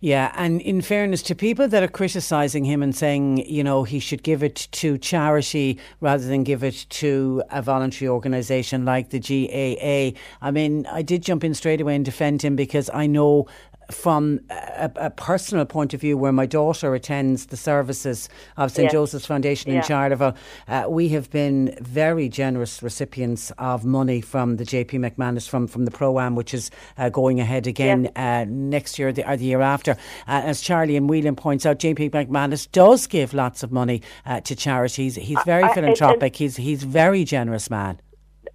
Yeah, 0.00 0.32
and 0.34 0.60
in 0.62 0.80
fairness 0.80 1.22
to 1.24 1.34
people 1.34 1.68
that 1.68 1.82
are 1.82 1.88
criticising 1.88 2.64
him 2.64 2.82
and 2.82 2.94
saying, 2.96 3.38
you 3.46 3.62
know, 3.62 3.84
he 3.84 3.98
should 3.98 4.22
give 4.22 4.42
it 4.42 4.68
to 4.72 4.96
charity 4.98 5.78
rather 6.00 6.26
than 6.26 6.42
give 6.42 6.64
it 6.64 6.86
to 6.90 7.42
a 7.50 7.60
voluntary 7.60 8.08
organisation 8.08 8.84
like 8.84 9.10
the 9.10 9.20
GAA, 9.20 10.18
I 10.40 10.50
mean, 10.50 10.86
I 10.86 11.02
did 11.02 11.22
jump 11.22 11.44
in 11.44 11.54
straight 11.54 11.80
away 11.80 11.96
and 11.96 12.04
defend 12.04 12.42
him 12.42 12.56
because 12.56 12.88
I 12.92 13.06
know 13.06 13.46
from 13.90 14.40
a, 14.50 14.90
a 14.96 15.10
personal 15.10 15.64
point 15.64 15.94
of 15.94 16.00
view, 16.00 16.16
where 16.16 16.32
my 16.32 16.46
daughter 16.46 16.94
attends 16.94 17.46
the 17.46 17.56
services 17.56 18.28
of 18.56 18.70
St 18.70 18.86
Yeah. 18.86 18.92
Joseph's 18.92 19.26
Foundation 19.26 19.70
in 19.72 19.82
Charleville, 19.82 20.36
uh, 20.68 20.84
we 20.88 21.08
have 21.10 21.30
been 21.30 21.76
very 21.80 22.28
generous 22.28 22.82
recipients 22.82 23.50
of 23.58 23.84
money 23.84 24.20
from 24.20 24.56
the 24.56 24.64
JP 24.64 24.90
McManus 25.10 25.48
from 25.48 25.66
from 25.66 25.84
the 25.84 25.90
Pro 25.90 26.18
Am, 26.20 26.34
which 26.34 26.54
is 26.54 26.70
uh, 26.98 27.08
going 27.08 27.40
ahead 27.40 27.66
again 27.66 28.10
uh, 28.16 28.44
next 28.48 28.98
year 28.98 29.12
the, 29.12 29.28
or 29.30 29.36
the 29.36 29.44
year 29.44 29.60
after. 29.60 29.92
Uh, 30.26 30.42
as 30.44 30.60
Charlie 30.60 30.96
and 30.96 31.08
Whelan 31.08 31.36
points 31.36 31.66
out, 31.66 31.78
JP 31.78 32.10
McManus 32.10 32.70
does 32.70 33.06
give 33.06 33.34
lots 33.34 33.62
of 33.62 33.72
money 33.72 34.02
uh, 34.26 34.40
to 34.42 34.54
charities. 34.54 35.16
He's 35.16 35.42
very 35.44 35.68
philanthropic. 35.74 36.36
he's 36.36 36.56
he's 36.56 36.82
very 36.82 37.24
generous 37.24 37.70
man. 37.70 38.00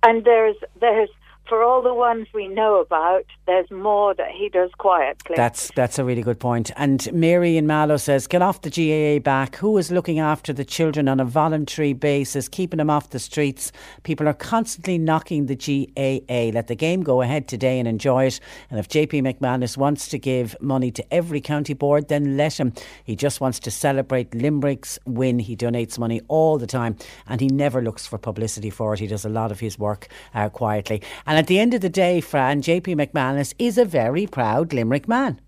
And 0.04 0.24
there's 0.24 0.56
there's 0.80 1.10
for 1.48 1.64
all 1.64 1.82
the 1.82 1.94
ones 1.94 2.28
we 2.34 2.48
know 2.48 2.80
about, 2.80 3.26
there's 3.46 3.70
more 3.72 4.14
that 4.16 4.32
he 4.32 4.50
does 4.50 4.72
quietly. 4.78 5.36
That's 5.36 5.72
that's 5.76 6.00
a 6.00 6.04
really 6.04 6.22
good 6.22 6.40
point. 6.40 6.72
And 6.76 7.12
Mary 7.14 7.58
in 7.58 7.68
Mallow 7.68 7.98
says, 7.98 8.28
get 8.28 8.42
off 8.42 8.62
the 8.62 8.70
GAA 8.70 9.22
back. 9.22 9.56
Who 9.58 9.78
is 9.78 9.92
looking 9.92 10.20
after 10.20 10.54
the 10.54 10.66
children 10.66 11.08
on 11.08 11.20
a 11.20 11.26
voluntary 11.26 11.94
basis, 11.94 12.48
keeping 12.48 12.78
them 12.78 12.90
off 12.90 13.12
the 13.12 13.20
streets? 13.20 13.72
People 14.04 14.28
are 14.28 14.34
constantly 14.34 14.98
knocking 14.98 15.46
the 15.46 15.56
GAA. 15.56 16.52
Let 16.54 16.68
the 16.68 16.76
game 16.76 17.04
go 17.04 17.22
ahead 17.22 17.48
today 17.48 17.80
and 17.80 17.88
enjoy 17.88 18.26
it. 18.26 18.40
And 18.70 18.80
if 18.80 18.88
JP 18.88 19.22
McManus 19.22 19.78
wants 19.78 20.08
to 20.10 20.18
give 20.18 20.56
money 20.60 20.92
to 20.92 21.14
every 21.14 21.42
county 21.42 21.74
board, 21.74 22.08
then 22.08 22.38
let 22.38 22.60
him. 22.60 22.74
He 23.04 23.16
just 23.16 23.42
wants 23.42 23.60
to 23.60 23.72
celebrate 23.72 24.32
Limerick's 24.32 24.98
win. 25.06 25.40
He 25.40 25.56
donates 25.56 26.00
money 26.00 26.22
all 26.28 26.58
the 26.58 26.68
time 26.68 26.96
and 27.28 27.42
he 27.42 27.48
never 27.48 27.82
looks 27.82 28.08
for 28.08 28.18
publicity 28.18 28.70
for 28.70 28.94
it. 28.94 29.00
He 29.00 29.08
does 29.08 29.26
a 29.26 29.30
lot 29.30 29.52
of 29.52 29.60
his 29.60 29.78
work 29.78 30.08
uh, 30.34 30.50
quietly. 30.50 31.02
And 31.26 31.35
at 31.36 31.48
the 31.48 31.60
end 31.60 31.74
of 31.74 31.82
the 31.82 31.90
day, 31.90 32.22
Fran, 32.22 32.62
JP 32.62 32.96
McManus 32.96 33.54
is 33.60 33.78
a 33.78 33.86
very 33.86 34.28
proud 34.28 34.74
Limerick 34.74 35.08
man. 35.08 35.40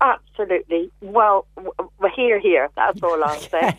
Absolutely. 0.00 0.90
Well, 1.00 1.46
we're 2.00 2.10
here, 2.10 2.40
here. 2.40 2.68
That's 2.74 3.00
all 3.02 3.22
I'll 3.22 3.38
say. 3.40 3.78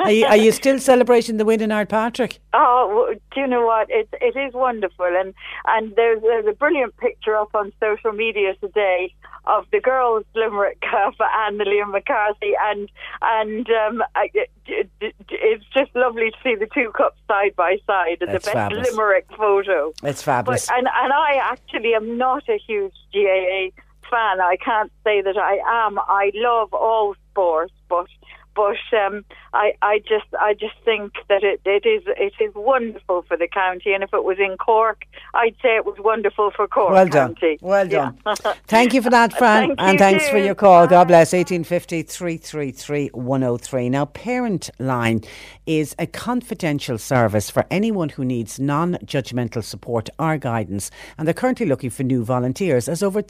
are, 0.00 0.10
you, 0.10 0.26
are 0.26 0.36
you 0.36 0.50
still 0.50 0.80
celebrating 0.80 1.36
the 1.36 1.44
win 1.44 1.60
in 1.62 1.70
Ardpatrick? 1.70 2.38
Oh, 2.54 3.14
do 3.34 3.40
you 3.40 3.46
know 3.46 3.64
what? 3.64 3.88
It 3.90 4.08
it 4.20 4.36
is 4.36 4.52
wonderful, 4.52 5.06
and 5.06 5.32
and 5.66 5.94
there's 5.96 6.20
there's 6.20 6.46
a 6.46 6.52
brilliant 6.52 6.96
picture 6.98 7.34
up 7.34 7.54
on 7.54 7.72
social 7.80 8.12
media 8.12 8.54
today 8.60 9.14
of 9.44 9.66
the 9.72 9.80
girls 9.80 10.24
Limerick 10.34 10.78
and 10.82 11.58
the 11.60 11.64
Liam 11.64 11.90
McCarthy, 11.90 12.52
and 12.62 12.88
and 13.22 13.68
um, 13.70 14.02
I, 14.14 14.30
it, 14.34 14.50
it, 14.66 14.90
it- 15.00 15.14
it's 15.30 15.64
just 15.74 15.94
lovely 15.96 16.30
to 16.30 16.36
see 16.42 16.54
the 16.54 16.68
two 16.72 16.90
cups 16.92 17.18
side 17.28 17.56
by 17.56 17.78
side 17.86 18.18
and 18.20 18.30
That's 18.32 18.44
the 18.44 18.48
best 18.52 18.54
fabulous. 18.54 18.90
Limerick 18.92 19.26
photo. 19.36 19.92
It's 20.02 20.22
fabulous. 20.22 20.66
But, 20.66 20.78
and 20.78 20.86
and 21.02 21.12
I 21.12 21.40
actually 21.42 21.94
am 21.94 22.16
not 22.18 22.48
a 22.48 22.58
huge 22.58 22.94
GAA 23.12 23.70
fan. 24.08 24.40
I 24.40 24.56
can't 24.62 24.92
say 25.04 25.22
that 25.22 25.36
I 25.36 25.86
am. 25.86 25.98
I 25.98 26.30
love 26.34 26.72
all 26.74 27.14
sports, 27.30 27.72
but 27.88 28.06
but 28.54 28.76
um, 28.96 29.24
I 29.52 29.72
I 29.82 29.98
just 30.00 30.26
I 30.38 30.54
just 30.54 30.74
think 30.84 31.14
that 31.28 31.42
it, 31.42 31.60
it 31.64 31.86
is 31.86 32.02
it 32.06 32.32
is 32.42 32.54
wonderful 32.54 33.22
for 33.22 33.36
the 33.36 33.48
county, 33.48 33.92
and 33.92 34.02
if 34.02 34.12
it 34.12 34.24
was 34.24 34.38
in 34.38 34.56
Cork, 34.56 35.04
I'd 35.34 35.56
say 35.62 35.76
it 35.76 35.84
was 35.86 35.96
wonderful 35.98 36.50
for 36.54 36.66
Cork 36.68 36.92
Well 36.92 37.06
done. 37.06 37.34
County. 37.34 37.58
Well 37.60 37.88
Yeah. 37.88 38.12
done. 38.24 38.36
Thank 38.66 38.94
you 38.94 39.02
for 39.02 39.10
that, 39.10 39.32
Fran. 39.32 39.68
Thank 39.68 39.80
and 39.80 39.98
thanks 39.98 40.28
for 40.28 40.38
your 40.38 40.54
call. 40.54 40.86
God 40.86 41.08
bless. 41.08 41.32
1850 41.32 42.02
333 42.02 43.08
103. 43.12 43.88
Now, 43.88 44.04
Parent 44.06 44.70
Line 44.78 45.22
is 45.66 45.94
a 45.98 46.06
confidential 46.06 46.98
service 46.98 47.50
for 47.50 47.64
anyone 47.70 48.08
who 48.10 48.24
needs 48.24 48.58
non 48.58 48.94
judgmental 49.04 49.62
support 49.64 50.08
or 50.18 50.36
guidance. 50.38 50.90
And 51.18 51.26
they're 51.26 51.34
currently 51.34 51.66
looking 51.66 51.90
for 51.90 52.02
new 52.02 52.24
volunteers, 52.24 52.88
as 52.88 53.02
over 53.02 53.22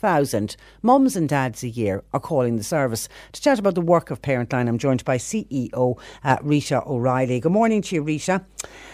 3,000 0.00 0.56
mums 0.80 1.14
and 1.14 1.28
dads 1.28 1.62
a 1.62 1.68
year 1.68 2.02
are 2.14 2.20
calling 2.20 2.56
the 2.56 2.64
service. 2.64 3.06
To 3.32 3.42
chat 3.42 3.58
about 3.58 3.74
the 3.74 3.82
work 3.82 4.10
of 4.10 4.22
Parentline, 4.22 4.66
I'm 4.66 4.78
joined 4.78 5.04
by 5.04 5.18
CEO 5.18 5.98
uh, 6.24 6.38
Rita 6.40 6.82
O'Reilly. 6.86 7.38
Good 7.38 7.52
morning 7.52 7.82
to 7.82 7.96
you, 7.96 8.02
Rita. 8.02 8.42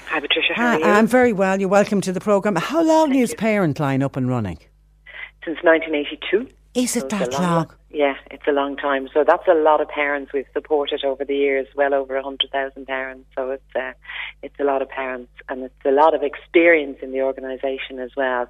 Hi, 0.09 0.19
Patricia. 0.19 0.55
How 0.57 0.63
Hi, 0.63 0.75
are 0.75 0.79
you? 0.81 0.85
I'm 0.85 1.07
very 1.07 1.33
well. 1.33 1.61
You're 1.61 1.69
welcome 1.69 2.01
to 2.01 2.13
the 2.13 2.19
programme. 2.19 2.57
How 2.57 2.83
long 2.83 3.15
is 3.15 3.35
Parent 3.35 3.79
Line 3.79 4.03
up 4.03 4.17
and 4.17 4.29
running? 4.29 4.59
Since 5.45 5.59
1982. 5.63 6.49
Is 6.75 6.97
it 6.97 7.05
a 7.05 7.19
that 7.19 7.33
long, 7.33 7.43
long? 7.43 7.71
Yeah, 7.89 8.17
it's 8.31 8.47
a 8.49 8.53
long 8.53 8.77
time. 8.77 9.09
So 9.15 9.25
that's 9.25 9.47
a 9.49 9.55
lot 9.55 9.81
of 9.81 9.89
parents 9.89 10.33
we've 10.35 10.45
supported 10.53 11.05
over 11.05 11.25
the 11.25 11.37
years. 11.37 11.69
Well 11.77 11.95
over 11.95 12.15
100,000 12.17 12.85
parents. 12.85 13.27
So 13.35 13.53
it's 13.53 13.77
uh, 13.77 13.93
it's 14.43 14.59
a 14.61 14.65
lot 14.65 14.83
of 14.83 14.89
parents, 14.91 15.33
and 15.49 15.63
it's 15.63 15.85
a 15.87 15.93
lot 15.93 16.15
of 16.15 16.23
experience 16.23 16.99
in 17.01 17.13
the 17.13 17.23
organisation 17.23 18.01
as 18.01 18.11
well. 18.17 18.49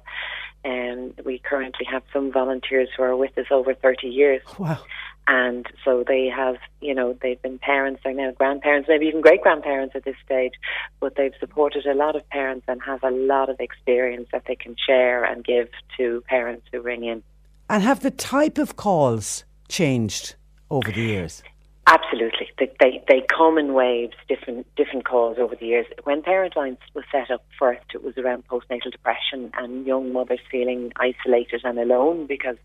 And 0.67 1.13
we 1.23 1.39
currently 1.39 1.85
have 1.89 2.03
some 2.11 2.29
volunteers 2.29 2.89
who 2.95 3.03
are 3.03 3.15
with 3.15 3.37
us 3.37 3.45
over 3.51 3.73
30 3.73 4.07
years. 4.07 4.41
Wow. 4.59 4.79
And 5.25 5.65
so 5.85 6.03
they 6.05 6.27
have, 6.27 6.57
you 6.81 6.93
know, 6.93 7.17
they've 7.21 7.41
been 7.41 7.57
parents, 7.57 8.01
they're 8.03 8.13
now 8.13 8.31
grandparents, 8.31 8.89
maybe 8.89 9.05
even 9.05 9.21
great 9.21 9.41
grandparents 9.41 9.95
at 9.95 10.03
this 10.03 10.17
stage, 10.25 10.53
but 10.99 11.15
they've 11.15 11.33
supported 11.39 11.85
a 11.85 11.93
lot 11.93 12.17
of 12.17 12.27
parents 12.29 12.65
and 12.67 12.81
have 12.81 13.01
a 13.03 13.11
lot 13.11 13.49
of 13.49 13.61
experience 13.61 14.27
that 14.33 14.43
they 14.45 14.55
can 14.55 14.75
share 14.85 15.23
and 15.23 15.45
give 15.45 15.69
to 15.97 16.21
parents 16.27 16.65
who 16.71 16.81
ring 16.81 17.05
in. 17.05 17.23
And 17.69 17.81
have 17.83 18.01
the 18.01 18.11
type 18.11 18.57
of 18.57 18.75
calls 18.75 19.45
changed 19.69 20.35
over 20.69 20.91
the 20.91 21.01
years? 21.01 21.43
Absolutely, 21.89 22.49
they, 22.59 22.69
they 22.81 23.01
they 23.07 23.25
come 23.33 23.57
in 23.57 23.73
waves, 23.73 24.13
different 24.27 24.67
different 24.75 25.05
calls 25.05 25.37
over 25.39 25.55
the 25.55 25.67
years. 25.67 25.85
When 26.03 26.21
Parent 26.21 26.57
Lines 26.57 26.79
was 26.93 27.05
set 27.13 27.31
up 27.31 27.45
first, 27.57 27.85
it 27.93 28.03
was 28.03 28.17
around 28.17 28.45
postnatal 28.45 28.91
depression 28.91 29.51
and 29.53 29.87
young 29.87 30.11
mothers 30.11 30.41
feeling 30.51 30.91
isolated 30.97 31.61
and 31.63 31.79
alone 31.79 32.27
because 32.27 32.57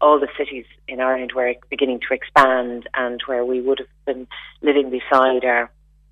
all 0.00 0.20
the 0.20 0.28
cities 0.38 0.66
in 0.86 1.00
Ireland 1.00 1.32
were 1.34 1.52
beginning 1.68 1.98
to 2.08 2.14
expand, 2.14 2.88
and 2.94 3.20
where 3.26 3.44
we 3.44 3.60
would 3.60 3.80
have 3.80 3.88
been 4.06 4.28
living 4.62 4.88
beside 4.88 5.44
our 5.44 5.68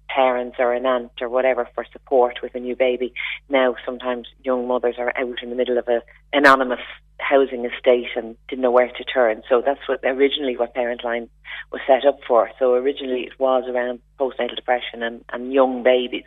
parents 0.08 0.56
or 0.58 0.72
an 0.72 0.86
aunt 0.86 1.12
or 1.20 1.28
whatever 1.28 1.68
for 1.74 1.84
support 1.92 2.38
with 2.42 2.54
a 2.54 2.60
new 2.60 2.74
baby. 2.74 3.12
Now, 3.48 3.76
sometimes 3.84 4.26
young 4.42 4.66
mothers 4.66 4.96
are 4.98 5.12
out 5.16 5.42
in 5.42 5.50
the 5.50 5.56
middle 5.56 5.78
of 5.78 5.88
a 5.88 6.02
anonymous 6.32 6.80
housing 7.20 7.64
estate 7.64 8.08
and 8.16 8.36
didn't 8.48 8.62
know 8.62 8.70
where 8.70 8.88
to 8.88 9.04
turn. 9.04 9.42
So 9.48 9.62
that's 9.64 9.86
what 9.86 10.00
originally 10.04 10.56
what 10.56 10.74
Parentline 10.74 11.28
was 11.72 11.80
set 11.86 12.06
up 12.06 12.18
for. 12.26 12.50
So 12.58 12.74
originally 12.74 13.22
it 13.22 13.38
was 13.38 13.64
around 13.68 14.00
postnatal 14.18 14.56
depression 14.56 15.02
and, 15.02 15.24
and 15.32 15.52
young 15.52 15.82
babies. 15.82 16.24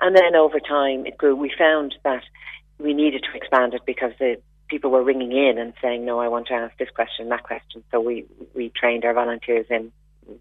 And 0.00 0.16
then 0.16 0.34
over 0.34 0.60
time 0.60 1.06
it 1.06 1.18
grew. 1.18 1.36
We 1.36 1.52
found 1.56 1.94
that 2.04 2.22
we 2.78 2.94
needed 2.94 3.24
to 3.24 3.36
expand 3.36 3.74
it 3.74 3.82
because 3.84 4.12
the 4.18 4.40
people 4.68 4.90
were 4.90 5.02
ringing 5.02 5.32
in 5.32 5.58
and 5.58 5.74
saying, 5.82 6.04
"No, 6.04 6.20
I 6.20 6.28
want 6.28 6.46
to 6.46 6.54
ask 6.54 6.76
this 6.78 6.88
question, 6.90 7.28
that 7.28 7.42
question." 7.42 7.84
So 7.90 8.00
we 8.00 8.24
we 8.54 8.70
trained 8.70 9.04
our 9.04 9.12
volunteers 9.12 9.66
in 9.68 9.92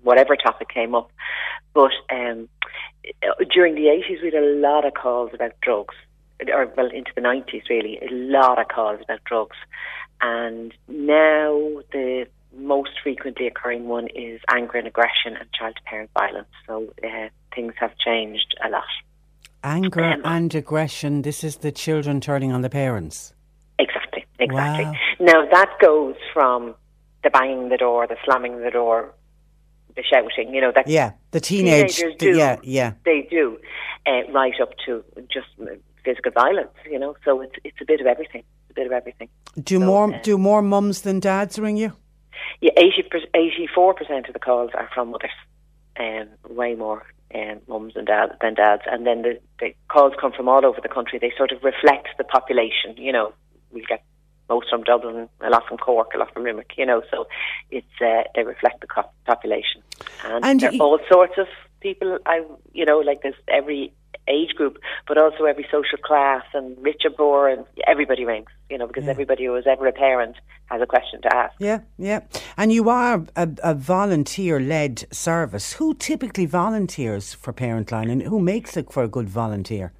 whatever 0.03 0.35
topic 0.35 0.69
came 0.69 0.95
up. 0.95 1.11
But 1.73 1.91
um, 2.09 2.49
during 3.53 3.75
the 3.75 3.89
eighties, 3.89 4.19
we 4.21 4.31
had 4.31 4.43
a 4.43 4.55
lot 4.55 4.85
of 4.85 4.93
calls 4.93 5.31
about 5.33 5.53
drugs, 5.61 5.95
or 6.53 6.71
well 6.77 6.87
into 6.87 7.11
the 7.15 7.21
nineties, 7.21 7.63
really, 7.69 7.99
a 8.01 8.11
lot 8.11 8.59
of 8.59 8.67
calls 8.67 8.99
about 9.03 9.23
drugs. 9.23 9.57
And 10.21 10.73
now 10.87 11.81
the 11.91 12.27
most 12.57 12.91
frequently 13.01 13.47
occurring 13.47 13.87
one 13.87 14.07
is 14.15 14.41
anger 14.49 14.77
and 14.77 14.87
aggression 14.87 15.37
and 15.39 15.47
child 15.53 15.75
to 15.75 15.83
parent 15.83 16.09
violence. 16.17 16.49
So 16.67 16.93
uh, 17.03 17.29
things 17.55 17.73
have 17.79 17.95
changed 17.97 18.55
a 18.65 18.69
lot. 18.69 18.83
Anger 19.63 20.19
and 20.23 20.53
aggression. 20.55 21.21
This 21.21 21.43
is 21.43 21.57
the 21.57 21.71
children 21.71 22.21
turning 22.21 22.51
on 22.51 22.61
the 22.61 22.69
parents. 22.69 23.33
Exactly, 23.77 24.25
exactly. 24.39 24.85
Wow. 24.85 24.93
Now 25.19 25.45
that 25.51 25.69
goes 25.81 26.15
from 26.33 26.75
the 27.23 27.29
banging 27.29 27.69
the 27.69 27.77
door, 27.77 28.07
the 28.07 28.17
slamming 28.25 28.61
the 28.61 28.71
door, 28.71 29.13
the 29.99 30.03
shouting. 30.09 30.53
You 30.53 30.61
know 30.61 30.71
that 30.75 30.87
Yeah, 30.87 31.11
the 31.31 31.39
teenage. 31.39 31.95
teenagers 31.97 32.15
do. 32.17 32.37
yeah, 32.37 32.57
yeah. 32.63 32.93
They 33.05 33.27
do, 33.29 33.57
uh, 34.07 34.21
right 34.31 34.53
up 34.61 34.71
to 34.85 35.03
just 35.31 35.47
uh, 35.61 35.65
physical 36.05 36.31
violence. 36.31 36.75
You 36.89 36.99
know, 36.99 37.15
so 37.25 37.41
it's 37.41 37.55
it's 37.63 37.77
a 37.81 37.85
bit 37.85 37.99
of 38.01 38.07
everything. 38.07 38.43
It's 38.63 38.71
a 38.71 38.73
bit 38.73 38.85
of 38.85 38.91
everything. 38.93 39.29
Do 39.61 39.79
more 39.79 40.07
do 40.23 40.37
more 40.37 40.61
mums 40.61 41.01
than 41.01 41.19
dads 41.19 41.59
ring 41.59 41.77
you? 41.77 41.91
Yeah, 42.61 42.71
84 42.77 43.93
percent 43.93 44.27
of 44.27 44.33
the 44.33 44.39
calls 44.39 44.71
are 44.73 44.89
from 44.93 45.11
mothers, 45.11 45.31
um, 45.99 46.27
way 46.49 46.75
more 46.75 47.03
um, 47.35 47.59
mums 47.67 47.93
than 47.95 48.05
dads 48.05 48.33
than 48.41 48.53
dads. 48.55 48.83
And 48.85 49.05
then 49.05 49.21
the, 49.23 49.39
the 49.59 49.73
calls 49.89 50.13
come 50.19 50.31
from 50.31 50.47
all 50.47 50.65
over 50.65 50.79
the 50.81 50.89
country. 50.89 51.19
They 51.19 51.33
sort 51.37 51.51
of 51.51 51.63
reflect 51.63 52.07
the 52.17 52.23
population. 52.23 52.95
You 52.97 53.11
know, 53.11 53.33
we 53.71 53.83
get 53.85 54.03
most 54.49 54.69
from 54.69 54.83
Dublin, 54.83 55.29
a 55.41 55.49
lot 55.49 55.63
from 55.67 55.77
Cork, 55.77 56.11
a 56.15 56.17
lot 56.17 56.33
from 56.33 56.43
Limerick. 56.43 56.71
You 56.77 56.85
know, 56.85 57.01
so 57.11 57.27
it's 57.71 57.87
uh, 58.01 58.23
they 58.35 58.43
reflect 58.43 58.81
the 58.81 58.87
co- 58.87 59.09
population. 59.25 59.81
And, 60.25 60.43
And 60.45 60.59
there 60.59 60.71
are 60.71 60.77
all 60.81 60.99
sorts 61.11 61.37
of 61.37 61.47
people. 61.79 62.17
I 62.25 62.43
you 62.73 62.85
know, 62.85 62.99
like 62.99 63.21
there's 63.21 63.35
every 63.47 63.93
age 64.27 64.53
group, 64.55 64.77
but 65.07 65.17
also 65.17 65.45
every 65.45 65.65
social 65.71 65.97
class 66.03 66.43
and 66.53 66.77
rich 66.83 67.01
or 67.05 67.11
poor, 67.11 67.47
and 67.47 67.65
everybody 67.87 68.25
rings. 68.25 68.49
You 68.69 68.77
know, 68.77 68.87
because 68.87 69.07
everybody 69.07 69.45
who 69.45 69.55
is 69.55 69.65
ever 69.67 69.87
a 69.87 69.91
parent 69.91 70.35
has 70.65 70.81
a 70.81 70.85
question 70.85 71.21
to 71.23 71.35
ask. 71.35 71.55
Yeah, 71.59 71.79
yeah. 71.97 72.21
And 72.55 72.71
you 72.71 72.89
are 72.89 73.25
a, 73.35 73.49
a 73.63 73.73
volunteer 73.73 74.59
led 74.59 75.05
service. 75.11 75.73
Who 75.73 75.95
typically 75.95 76.45
volunteers 76.45 77.33
for 77.33 77.51
Parent 77.53 77.91
Line 77.91 78.09
and 78.09 78.21
who 78.21 78.39
makes 78.39 78.77
it 78.77 78.91
for 78.91 79.03
a 79.03 79.07
good 79.07 79.29
volunteer? 79.29 79.91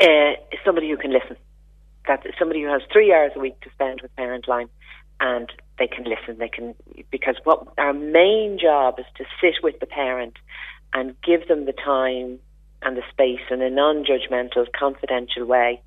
uh, 0.00 0.32
somebody 0.64 0.90
who 0.90 0.96
can 0.96 1.12
listen. 1.12 1.36
That's 2.06 2.26
somebody 2.38 2.62
who 2.62 2.68
has 2.68 2.82
three 2.92 3.12
hours 3.12 3.32
a 3.34 3.40
week 3.40 3.60
to 3.62 3.70
spend 3.70 4.00
with 4.00 4.14
Parent 4.16 4.46
Line, 4.48 4.68
and 5.20 5.50
they 5.78 5.86
can 5.86 6.04
listen. 6.04 6.38
They 6.38 6.48
can 6.48 6.74
because 7.10 7.36
what 7.44 7.66
our 7.78 7.92
main 7.92 8.58
job 8.60 8.98
is 8.98 9.06
to 9.16 9.24
sit 9.40 9.54
with 9.62 9.80
the 9.80 9.86
parent 9.86 10.34
and 10.92 11.14
give 11.22 11.48
them 11.48 11.66
the 11.66 11.72
time 11.72 12.38
and 12.82 12.96
the 12.96 13.02
space 13.10 13.40
in 13.50 13.62
a 13.62 13.70
non-judgmental, 13.70 14.66
confidential 14.78 15.44
way 15.46 15.80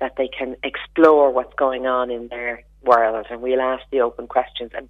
that 0.00 0.14
they 0.16 0.28
can 0.28 0.56
explore 0.62 1.30
what's 1.30 1.52
going 1.54 1.86
on 1.86 2.10
in 2.10 2.28
their 2.28 2.62
world, 2.82 3.26
and 3.30 3.42
we'll 3.42 3.60
ask 3.60 3.82
the 3.90 4.00
open 4.00 4.26
questions 4.26 4.70
and. 4.74 4.88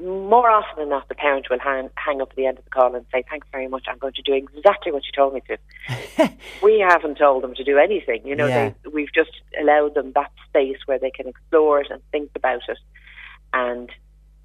More 0.00 0.48
often 0.48 0.76
than 0.78 0.88
not, 0.90 1.08
the 1.08 1.14
parent 1.16 1.48
will 1.50 1.58
hang, 1.58 1.90
hang 1.96 2.20
up 2.20 2.30
at 2.30 2.36
the 2.36 2.46
end 2.46 2.58
of 2.58 2.64
the 2.64 2.70
call 2.70 2.94
and 2.94 3.04
say, 3.12 3.24
"Thanks 3.28 3.48
very 3.50 3.66
much. 3.66 3.86
I'm 3.88 3.98
going 3.98 4.12
to 4.14 4.22
do 4.22 4.32
exactly 4.32 4.92
what 4.92 5.02
you 5.04 5.10
told 5.12 5.34
me 5.34 5.42
to." 5.48 6.30
we 6.62 6.78
haven't 6.78 7.18
told 7.18 7.42
them 7.42 7.54
to 7.56 7.64
do 7.64 7.78
anything. 7.78 8.20
You 8.24 8.36
know, 8.36 8.46
Yeah. 8.46 8.70
they, 8.84 8.90
we've 8.90 9.12
just 9.12 9.32
allowed 9.60 9.94
them 9.94 10.12
that 10.14 10.30
space 10.48 10.78
where 10.86 10.98
they 11.00 11.10
can 11.10 11.26
explore 11.26 11.80
it 11.80 11.88
and 11.90 12.00
think 12.12 12.30
about 12.36 12.60
it, 12.68 12.78
and 13.52 13.90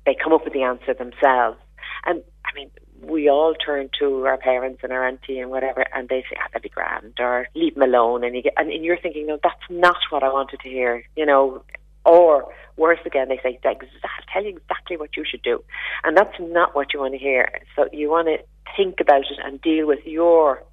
they 0.06 0.16
come 0.16 0.34
up 0.34 0.44
with 0.44 0.54
the 0.54 0.64
answer 0.64 0.94
themselves. 0.94 1.60
And 2.06 2.24
I 2.46 2.50
mean, 2.56 2.72
we 3.02 3.30
all 3.30 3.54
turn 3.54 3.90
to 4.00 4.26
our 4.26 4.38
parents 4.38 4.80
and 4.82 4.92
our 4.92 5.06
auntie 5.08 5.38
and 5.40 5.52
whatever, 5.52 5.86
and 5.94 6.10
they 6.10 6.22
say, 6.22 6.36
"Ah, 6.40 6.48
that'd 6.52 6.64
be 6.64 6.70
grand," 6.70 7.14
or 7.20 7.48
"Leave 7.54 7.76
them 7.76 7.84
alone," 7.84 8.24
and 8.24 8.36
you 8.36 8.42
get, 8.42 8.54
and, 8.58 8.72
and 8.72 8.84
you're 8.84 8.98
thinking, 8.98 9.28
"No, 9.28 9.38
that's 9.44 9.70
not 9.70 9.98
what 10.10 10.24
I 10.24 10.30
wanted 10.34 10.62
to 10.62 10.70
hear," 10.70 11.04
you 11.16 11.28
know. 11.28 11.64
Or 12.06 12.54
worse 12.78 13.00
again, 13.06 13.30
they 13.30 13.40
say, 13.42 13.60
"Exa- 13.64 13.88
"Tell 14.32 14.44
you 14.44 14.58
exactly 14.58 14.98
what 14.98 15.16
you 15.16 15.24
should 15.26 15.42
do," 15.42 15.64
and 16.04 16.18
that's 16.18 16.38
not 16.40 16.76
what 16.76 16.94
you 16.94 17.00
want 17.00 17.14
to 17.14 17.20
hear. 17.20 17.48
So 17.76 17.88
you 17.92 18.10
want 18.10 18.28
to 18.28 18.40
think 18.76 19.00
about 19.00 19.22
it 19.22 19.40
and 19.44 19.62
deal 19.62 19.88
with 19.88 20.06
your 20.06 20.64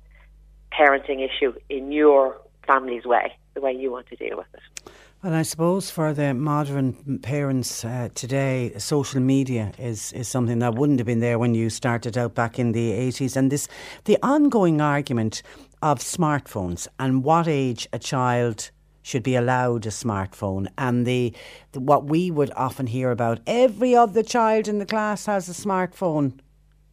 parenting 0.72 1.20
issue 1.24 1.53
in 1.68 1.93
your 1.93 2.41
family's 2.66 3.05
way, 3.05 3.37
the 3.55 3.61
way 3.61 3.72
you 3.72 3.91
want 3.91 4.07
to 4.09 4.16
deal 4.16 4.37
with 4.37 4.47
it. 4.55 4.93
Well, 5.22 5.35
I 5.35 5.43
suppose 5.43 5.91
for 5.91 6.14
the 6.14 6.33
modern 6.33 7.18
parents 7.18 7.85
uh, 7.85 8.09
today, 8.14 8.72
social 8.78 9.20
media 9.20 9.72
is, 9.78 10.12
is 10.14 10.28
something 10.28 10.61
that 10.61 10.76
wouldn't 10.76 10.99
have 10.99 11.07
been 11.07 11.20
there 11.20 11.39
when 11.39 11.55
you 11.55 11.68
started 11.68 12.16
out 12.16 12.35
back 12.35 12.59
in 12.59 12.72
the 12.72 12.93
80s. 12.93 13.37
And 13.37 13.53
this, 13.53 13.68
the 14.05 14.16
ongoing 14.22 14.81
argument 14.81 15.43
of 15.83 15.99
smartphones 15.99 16.89
and 16.99 17.22
what 17.22 17.49
age 17.49 17.87
a 17.93 17.99
child 17.99 18.70
should 19.03 19.22
be 19.22 19.34
allowed 19.36 19.86
a 19.86 19.90
smartphone 19.90 20.66
and 20.76 21.07
the, 21.07 21.32
the 21.72 21.80
what 21.80 22.05
we 22.05 22.30
would 22.30 22.51
often 22.57 22.86
hear 22.86 23.11
about 23.11 23.40
every 23.46 23.94
other 23.94 24.22
child 24.22 24.68
in 24.68 24.78
the 24.78 24.86
class 24.86 25.26
has 25.26 25.48
a 25.48 25.53
smartphone 25.53 26.38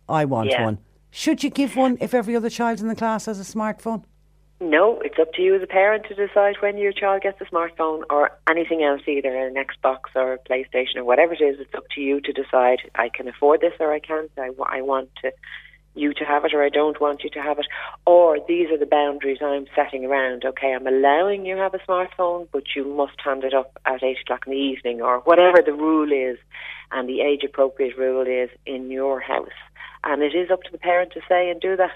I 0.10 0.26
want 0.26 0.50
Yeah. 0.50 0.64
one 0.64 0.78
should 1.12 1.44
you 1.44 1.50
give 1.50 1.76
one 1.76 1.98
if 2.02 2.14
every 2.14 2.36
other 2.36 2.50
child 2.50 2.80
in 2.80 2.88
the 2.88 2.96
class 2.96 3.26
has 3.26 3.40
a 3.40 3.44
smartphone 3.44 4.04
No, 4.60 5.00
it's 5.02 5.20
up 5.20 5.34
to 5.34 5.42
you 5.44 5.56
as 5.56 5.62
a 5.62 5.68
parent 5.68 6.06
to 6.08 6.16
decide 6.16 6.56
when 6.62 6.78
your 6.80 6.92
child 6.92 7.22
gets 7.22 7.40
a 7.42 7.46
smartphone 7.46 8.02
or 8.10 8.32
anything 8.50 8.82
else, 8.82 9.02
either 9.08 9.36
an 9.38 9.54
Xbox 9.54 10.00
or 10.16 10.34
a 10.34 10.40
PlayStation 10.40 10.96
or 10.96 11.04
whatever 11.04 11.34
it 11.34 11.42
is. 11.42 11.60
It's 11.60 11.76
up 11.76 11.88
to 11.94 12.02
you 12.02 12.20
to 12.22 12.34
decide. 12.34 12.80
I 12.96 13.10
can 13.10 13.28
afford 13.28 13.62
this 13.62 13.74
or 13.80 13.94
I 13.94 14.00
can't. 14.00 14.32
I, 14.36 14.50
I 14.66 14.82
want 14.82 15.10
to, 15.22 15.32
you 15.98 16.14
to 16.14 16.24
have 16.24 16.46
it 16.46 16.54
or 16.54 16.64
I 16.64 16.70
don't 16.70 17.00
want 17.02 17.24
you 17.24 17.30
to 17.32 17.42
have 17.42 17.60
it. 17.60 17.68
Or 18.06 18.38
these 18.48 18.70
are 18.72 18.78
the 18.78 18.86
boundaries 18.86 19.40
I'm 19.42 19.66
setting 19.76 20.06
around. 20.06 20.46
Okay, 20.46 20.74
I'm 20.74 20.88
allowing 20.88 21.46
you 21.46 21.56
to 21.56 21.62
have 21.62 21.74
a 21.74 21.80
smartphone, 21.80 22.48
but 22.52 22.64
you 22.76 22.86
must 22.86 23.20
hand 23.24 23.44
it 23.44 23.54
up 23.54 23.78
at 23.86 24.04
eight 24.04 24.18
o'clock 24.22 24.46
in 24.48 24.52
the 24.54 24.60
evening 24.60 25.02
or 25.02 25.20
whatever 25.20 25.62
the 25.62 25.74
rule 25.74 26.12
is, 26.12 26.38
and 26.92 27.08
the 27.08 27.22
age 27.22 27.44
appropriate 27.44 27.98
rule 27.98 28.26
is 28.28 28.50
in 28.66 28.92
your 28.92 29.20
house. 29.20 29.50
And 30.04 30.22
it 30.22 30.36
is 30.36 30.52
up 30.52 30.64
to 30.64 30.72
the 30.72 30.78
parent 30.78 31.12
to 31.14 31.22
say 31.28 31.50
and 31.50 31.60
do 31.60 31.76
that. 31.76 31.92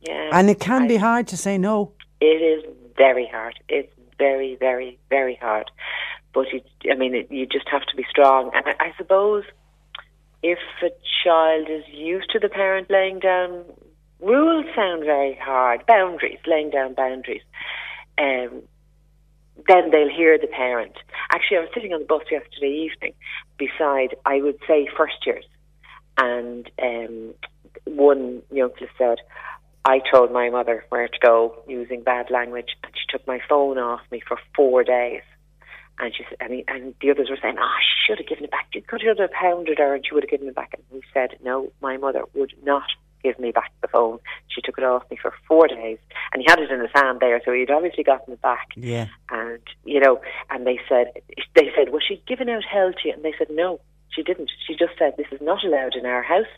Yeah, 0.00 0.30
and 0.32 0.50
it 0.50 0.58
can 0.58 0.82
I- 0.82 0.88
be 0.88 0.96
hard 0.96 1.28
to 1.28 1.36
say 1.36 1.58
no 1.58 1.92
it 2.22 2.40
is 2.40 2.64
very 2.96 3.26
hard. 3.26 3.58
It's 3.68 3.92
very, 4.16 4.54
very, 4.54 4.98
very 5.10 5.34
hard. 5.34 5.70
But 6.32 6.46
it, 6.52 6.64
I 6.90 6.94
mean, 6.94 7.14
it, 7.14 7.30
you 7.30 7.46
just 7.46 7.68
have 7.68 7.82
to 7.86 7.96
be 7.96 8.06
strong. 8.08 8.52
And 8.54 8.64
I, 8.66 8.86
I 8.86 8.92
suppose 8.96 9.44
if 10.42 10.58
a 10.82 10.90
child 11.24 11.68
is 11.70 11.84
used 11.88 12.30
to 12.30 12.38
the 12.38 12.48
parent 12.48 12.90
laying 12.90 13.20
down 13.20 13.64
rules, 14.20 14.66
sound 14.74 15.04
very 15.04 15.34
hard. 15.40 15.84
Boundaries, 15.86 16.38
laying 16.46 16.70
down 16.70 16.94
boundaries. 16.94 17.42
Um, 18.18 18.62
then 19.68 19.90
they'll 19.90 20.08
hear 20.08 20.38
the 20.38 20.46
parent. 20.46 20.94
Actually, 21.30 21.58
I 21.58 21.60
was 21.60 21.70
sitting 21.74 21.92
on 21.92 22.00
the 22.00 22.06
bus 22.06 22.22
yesterday 22.30 22.88
evening 22.90 23.14
beside, 23.58 24.16
I 24.24 24.40
would 24.40 24.58
say, 24.66 24.88
first 24.96 25.24
years, 25.26 25.44
and 26.18 26.70
um, 26.82 27.34
one 27.84 28.42
youngster 28.50 28.88
said, 28.98 29.18
I 29.84 30.00
told 30.12 30.32
my 30.32 30.48
mother 30.50 30.84
where 30.88 31.08
to 31.08 31.18
go 31.20 31.56
using 31.68 32.02
bad 32.02 32.30
language, 32.30 32.76
and 32.84 32.92
she 32.94 33.04
took 33.10 33.26
my 33.26 33.40
phone 33.48 33.78
off 33.78 34.00
me 34.10 34.20
for 34.26 34.38
four 34.54 34.84
days. 34.84 35.22
And 35.98 36.14
she 36.14 36.24
said, 36.28 36.38
and, 36.40 36.52
he, 36.52 36.64
and 36.68 36.94
the 37.00 37.10
others 37.10 37.28
were 37.30 37.38
saying, 37.40 37.56
"Ah, 37.58 37.76
she 37.80 38.06
should 38.06 38.18
have 38.18 38.28
given 38.28 38.44
it 38.44 38.50
back. 38.50 38.68
You 38.74 38.82
could 38.82 39.02
have 39.02 39.30
pounded 39.30 39.78
her, 39.78 39.94
and 39.94 40.04
she 40.04 40.14
would 40.14 40.24
have 40.24 40.30
given 40.30 40.48
it 40.48 40.54
back." 40.54 40.72
And 40.74 40.82
we 40.90 41.02
said, 41.12 41.36
"No, 41.42 41.72
my 41.80 41.96
mother 41.96 42.22
would 42.34 42.52
not 42.62 42.84
give 43.22 43.38
me 43.38 43.52
back 43.52 43.70
the 43.82 43.88
phone. 43.88 44.18
She 44.48 44.60
took 44.60 44.78
it 44.78 44.84
off 44.84 45.08
me 45.10 45.16
for 45.20 45.32
four 45.46 45.68
days, 45.68 45.98
and 46.32 46.42
he 46.42 46.46
had 46.48 46.58
it 46.58 46.70
in 46.70 46.80
his 46.80 46.90
hand 46.94 47.20
there, 47.20 47.40
so 47.44 47.52
he'd 47.52 47.70
obviously 47.70 48.04
gotten 48.04 48.32
it 48.32 48.42
back." 48.42 48.68
yeah 48.76 49.06
And 49.30 49.62
you 49.84 50.00
know, 50.00 50.20
and 50.50 50.66
they 50.66 50.80
said, 50.88 51.12
they 51.54 51.70
said, 51.76 51.90
"Was 51.90 52.02
she 52.06 52.22
giving 52.26 52.50
out 52.50 52.64
hell 52.64 52.92
to 52.92 53.08
you?" 53.08 53.14
And 53.14 53.24
they 53.24 53.34
said, 53.38 53.48
"No, 53.50 53.80
she 54.10 54.22
didn't. 54.22 54.50
She 54.66 54.74
just 54.74 54.98
said 54.98 55.14
this 55.16 55.30
is 55.30 55.40
not 55.40 55.64
allowed 55.64 55.94
in 55.94 56.06
our 56.06 56.22
house." 56.22 56.52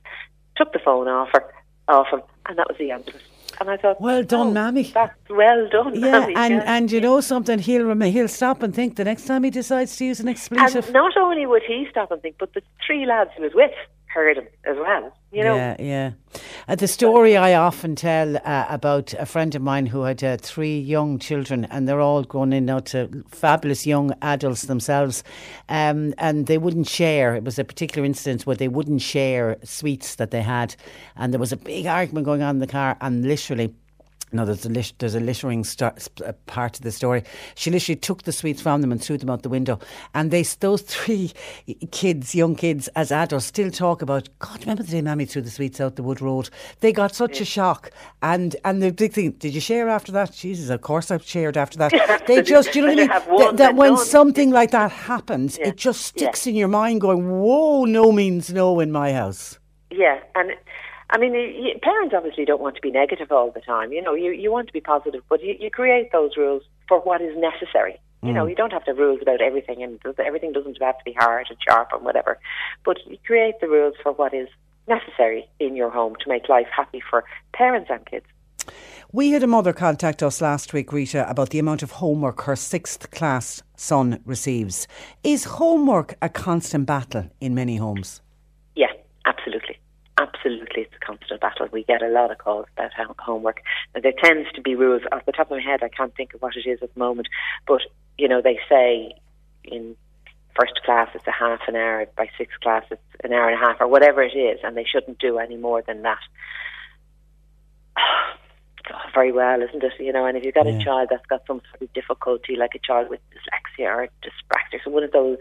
Took 0.56 0.72
the 0.72 0.78
phone 0.78 1.08
off 1.08 1.30
her, 1.32 1.44
off 1.88 2.06
him, 2.12 2.22
and 2.46 2.56
that 2.56 2.68
was 2.68 2.78
the 2.78 2.92
end 2.92 3.08
of 3.08 3.16
it. 3.16 3.22
And 3.60 3.70
I 3.70 3.76
thought, 3.76 4.00
well 4.00 4.22
done 4.22 4.48
oh, 4.48 4.52
mammy 4.52 4.82
that's 4.82 5.12
well 5.30 5.68
done. 5.68 5.94
Yeah, 5.94 6.20
Mammy, 6.20 6.34
and, 6.36 6.54
yeah. 6.54 6.76
and 6.76 6.92
you 6.92 7.00
know 7.00 7.20
something, 7.20 7.58
he'll 7.58 7.84
rem- 7.84 8.00
he'll 8.00 8.28
stop 8.28 8.62
and 8.62 8.74
think 8.74 8.96
the 8.96 9.04
next 9.04 9.26
time 9.26 9.44
he 9.44 9.50
decides 9.50 9.96
to 9.96 10.04
use 10.04 10.20
an 10.20 10.28
expletive. 10.28 10.84
And 10.84 10.94
not 10.94 11.16
only 11.16 11.46
would 11.46 11.62
he 11.66 11.86
stop 11.90 12.10
and 12.10 12.20
think, 12.20 12.36
but 12.38 12.52
the 12.54 12.62
three 12.86 13.06
lads 13.06 13.30
he 13.36 13.42
was 13.42 13.52
with 13.54 13.72
heard 14.14 14.38
as 14.38 14.76
well. 14.76 15.12
You 15.32 15.42
know, 15.42 15.56
Yeah, 15.56 15.76
yeah. 15.80 16.10
Uh, 16.68 16.76
the 16.76 16.86
story 16.86 17.36
I 17.36 17.54
often 17.54 17.96
tell 17.96 18.36
uh, 18.36 18.66
about 18.68 19.12
a 19.14 19.26
friend 19.26 19.52
of 19.56 19.62
mine 19.62 19.86
who 19.86 20.02
had 20.02 20.22
uh, 20.22 20.36
three 20.36 20.78
young 20.78 21.18
children, 21.18 21.64
and 21.66 21.88
they're 21.88 22.00
all 22.00 22.22
grown 22.22 22.52
in 22.52 22.66
now 22.66 22.78
to 22.80 23.24
fabulous 23.28 23.84
young 23.84 24.14
adults 24.22 24.62
themselves, 24.62 25.24
um, 25.68 26.14
and 26.18 26.46
they 26.46 26.58
wouldn't 26.58 26.88
share. 26.88 27.34
It 27.34 27.44
was 27.44 27.58
a 27.58 27.64
particular 27.64 28.06
instance 28.06 28.46
where 28.46 28.56
they 28.56 28.68
wouldn't 28.68 29.02
share 29.02 29.56
sweets 29.64 30.14
that 30.14 30.30
they 30.30 30.42
had, 30.42 30.76
and 31.16 31.32
there 31.32 31.40
was 31.40 31.52
a 31.52 31.56
big 31.56 31.86
argument 31.86 32.24
going 32.24 32.42
on 32.42 32.56
in 32.56 32.60
the 32.60 32.68
car, 32.68 32.96
and 33.00 33.26
literally 33.26 33.74
No, 34.34 34.44
there's 34.44 34.66
a 34.66 34.94
there's 34.98 35.14
a 35.14 35.20
littering 35.20 35.62
st- 35.62 36.02
sp- 36.02 36.26
uh, 36.26 36.32
part 36.46 36.76
of 36.76 36.82
the 36.82 36.90
story. 36.90 37.22
She 37.54 37.70
literally 37.70 37.94
took 37.94 38.24
the 38.24 38.32
sweets 38.32 38.60
from 38.60 38.80
them 38.80 38.90
and 38.90 39.00
threw 39.00 39.16
them 39.16 39.30
out 39.30 39.42
the 39.44 39.48
window. 39.48 39.78
And 40.12 40.32
they, 40.32 40.42
those 40.42 40.82
three 40.82 41.32
kids, 41.92 42.34
young 42.34 42.56
kids, 42.56 42.88
as 42.96 43.12
adults, 43.12 43.46
still 43.46 43.70
talk 43.70 44.02
about. 44.02 44.28
God, 44.40 44.60
remember 44.62 44.82
the 44.82 44.90
day 44.90 45.02
Mammy 45.02 45.24
threw 45.24 45.40
the 45.40 45.50
sweets 45.50 45.80
out 45.80 45.94
the 45.94 46.02
wood 46.02 46.20
road? 46.20 46.50
They 46.80 46.92
got 46.92 47.14
such 47.14 47.40
a 47.40 47.44
shock. 47.44 47.92
And 48.22 48.56
and 48.64 48.82
the 48.82 48.90
big 48.90 49.12
thing, 49.12 49.30
did 49.32 49.54
you 49.54 49.60
share 49.60 49.88
after 49.88 50.10
that? 50.10 50.32
Jesus, 50.32 50.68
of 50.68 50.80
course 50.80 51.12
I 51.12 51.18
shared 51.18 51.56
after 51.56 51.78
that. 51.78 52.24
they 52.26 52.42
just, 52.42 52.74
you 52.74 52.82
know 52.82 52.88
what 52.88 52.98
I 52.98 53.02
mean? 53.02 53.08
Have 53.10 53.24
Th- 53.26 53.38
one 53.38 53.56
that 53.56 53.76
when 53.76 53.96
something 53.96 54.50
like 54.50 54.72
that 54.72 54.90
happens, 54.90 55.58
Yeah. 55.58 55.68
it 55.68 55.76
just 55.76 56.02
sticks 56.02 56.44
in 56.48 56.56
your 56.56 56.68
mind, 56.68 57.00
going, 57.00 57.28
"Whoa, 57.30 57.84
no 57.84 58.10
means 58.10 58.52
no 58.52 58.80
in 58.80 58.90
my 58.90 59.12
house." 59.12 59.60
Yeah, 59.92 60.18
and 60.34 60.50
I 61.14 61.16
mean, 61.16 61.78
parents 61.80 62.12
obviously 62.12 62.44
don't 62.44 62.60
want 62.60 62.74
to 62.74 62.80
be 62.82 62.90
negative 62.90 63.30
all 63.30 63.52
the 63.52 63.60
time. 63.60 63.92
You 63.92 64.02
know, 64.02 64.14
you, 64.14 64.32
you 64.32 64.50
want 64.50 64.66
to 64.66 64.72
be 64.72 64.80
positive, 64.80 65.22
but 65.28 65.44
you, 65.44 65.54
you 65.60 65.70
create 65.70 66.10
those 66.10 66.32
rules 66.36 66.64
for 66.88 66.98
what 66.98 67.22
is 67.22 67.36
necessary. 67.36 68.00
You 68.24 68.32
know, 68.32 68.46
Mm. 68.46 68.50
you 68.50 68.56
don't 68.56 68.72
have 68.72 68.84
to 68.86 68.90
have 68.92 68.98
rules 68.98 69.20
about 69.22 69.40
everything, 69.40 69.82
and 69.82 70.00
everything 70.18 70.52
doesn't 70.52 70.76
have 70.80 70.98
to 70.98 71.04
be 71.04 71.12
hard 71.12 71.46
and 71.50 71.58
sharp 71.68 71.90
and 71.92 72.04
whatever. 72.04 72.38
But 72.84 72.96
you 73.06 73.18
create 73.24 73.60
the 73.60 73.68
rules 73.68 73.94
for 74.02 74.12
what 74.12 74.34
is 74.34 74.48
necessary 74.88 75.46
in 75.60 75.76
your 75.76 75.90
home 75.90 76.16
to 76.20 76.28
make 76.28 76.48
life 76.48 76.66
happy 76.74 77.00
for 77.08 77.24
parents 77.52 77.90
and 77.92 78.04
kids. 78.06 78.26
We 79.12 79.30
had 79.30 79.42
a 79.44 79.46
mother 79.46 79.72
contact 79.72 80.22
us 80.22 80.40
last 80.40 80.72
week, 80.72 80.92
Rita, 80.92 81.28
about 81.30 81.50
the 81.50 81.60
amount 81.60 81.82
of 81.84 81.92
homework 81.92 82.40
her 82.42 82.56
sixth 82.56 83.10
class 83.12 83.62
son 83.76 84.20
receives. 84.24 84.88
Is 85.22 85.44
homework 85.44 86.16
a 86.20 86.28
constant 86.28 86.86
battle 86.86 87.30
in 87.40 87.54
many 87.54 87.76
homes? 87.76 88.20
Yeah, 88.74 88.92
absolutely. 89.26 89.78
Absolutely, 90.16 90.82
it's 90.82 90.94
a 90.94 91.04
constant 91.04 91.40
battle. 91.40 91.66
We 91.72 91.82
get 91.82 92.02
a 92.02 92.08
lot 92.08 92.30
of 92.30 92.38
calls 92.38 92.66
about 92.76 92.92
homework. 93.18 93.62
There 94.00 94.12
tends 94.22 94.50
to 94.52 94.60
be 94.60 94.76
rules. 94.76 95.02
Off 95.10 95.26
the 95.26 95.32
top 95.32 95.50
of 95.50 95.58
my 95.58 95.62
head, 95.62 95.82
I 95.82 95.88
can't 95.88 96.14
think 96.14 96.34
of 96.34 96.42
what 96.42 96.56
it 96.56 96.68
is 96.68 96.80
at 96.82 96.94
the 96.94 96.98
moment. 97.00 97.26
But, 97.66 97.80
you 98.16 98.28
know, 98.28 98.40
they 98.40 98.60
say 98.68 99.14
in 99.64 99.96
first 100.58 100.80
class 100.84 101.08
it's 101.14 101.26
a 101.26 101.32
half 101.32 101.62
an 101.66 101.74
hour, 101.74 102.06
by 102.16 102.28
sixth 102.38 102.60
class 102.60 102.84
it's 102.92 103.02
an 103.24 103.32
hour 103.32 103.48
and 103.48 103.60
a 103.60 103.66
half, 103.66 103.80
or 103.80 103.88
whatever 103.88 104.22
it 104.22 104.36
is, 104.36 104.60
and 104.62 104.76
they 104.76 104.84
shouldn't 104.84 105.18
do 105.18 105.38
any 105.38 105.56
more 105.56 105.82
than 105.82 106.02
that. 106.02 106.20
Oh, 108.92 108.98
very 109.14 109.32
well, 109.32 109.62
isn't 109.62 109.82
it? 109.82 109.92
You 109.98 110.12
know, 110.12 110.26
and 110.26 110.36
if 110.36 110.44
you've 110.44 110.54
got 110.54 110.66
a 110.66 110.78
child 110.78 111.08
that's 111.10 111.24
got 111.26 111.42
some 111.46 111.62
sort 111.70 111.82
of 111.82 111.92
difficulty, 111.94 112.54
like 112.54 112.74
a 112.74 112.78
child 112.78 113.08
with 113.08 113.20
dyslexia 113.30 113.86
or 113.86 114.08
dyspraxia, 114.22 114.78
so 114.84 114.90
one 114.90 115.02
of 115.04 115.12
those 115.12 115.38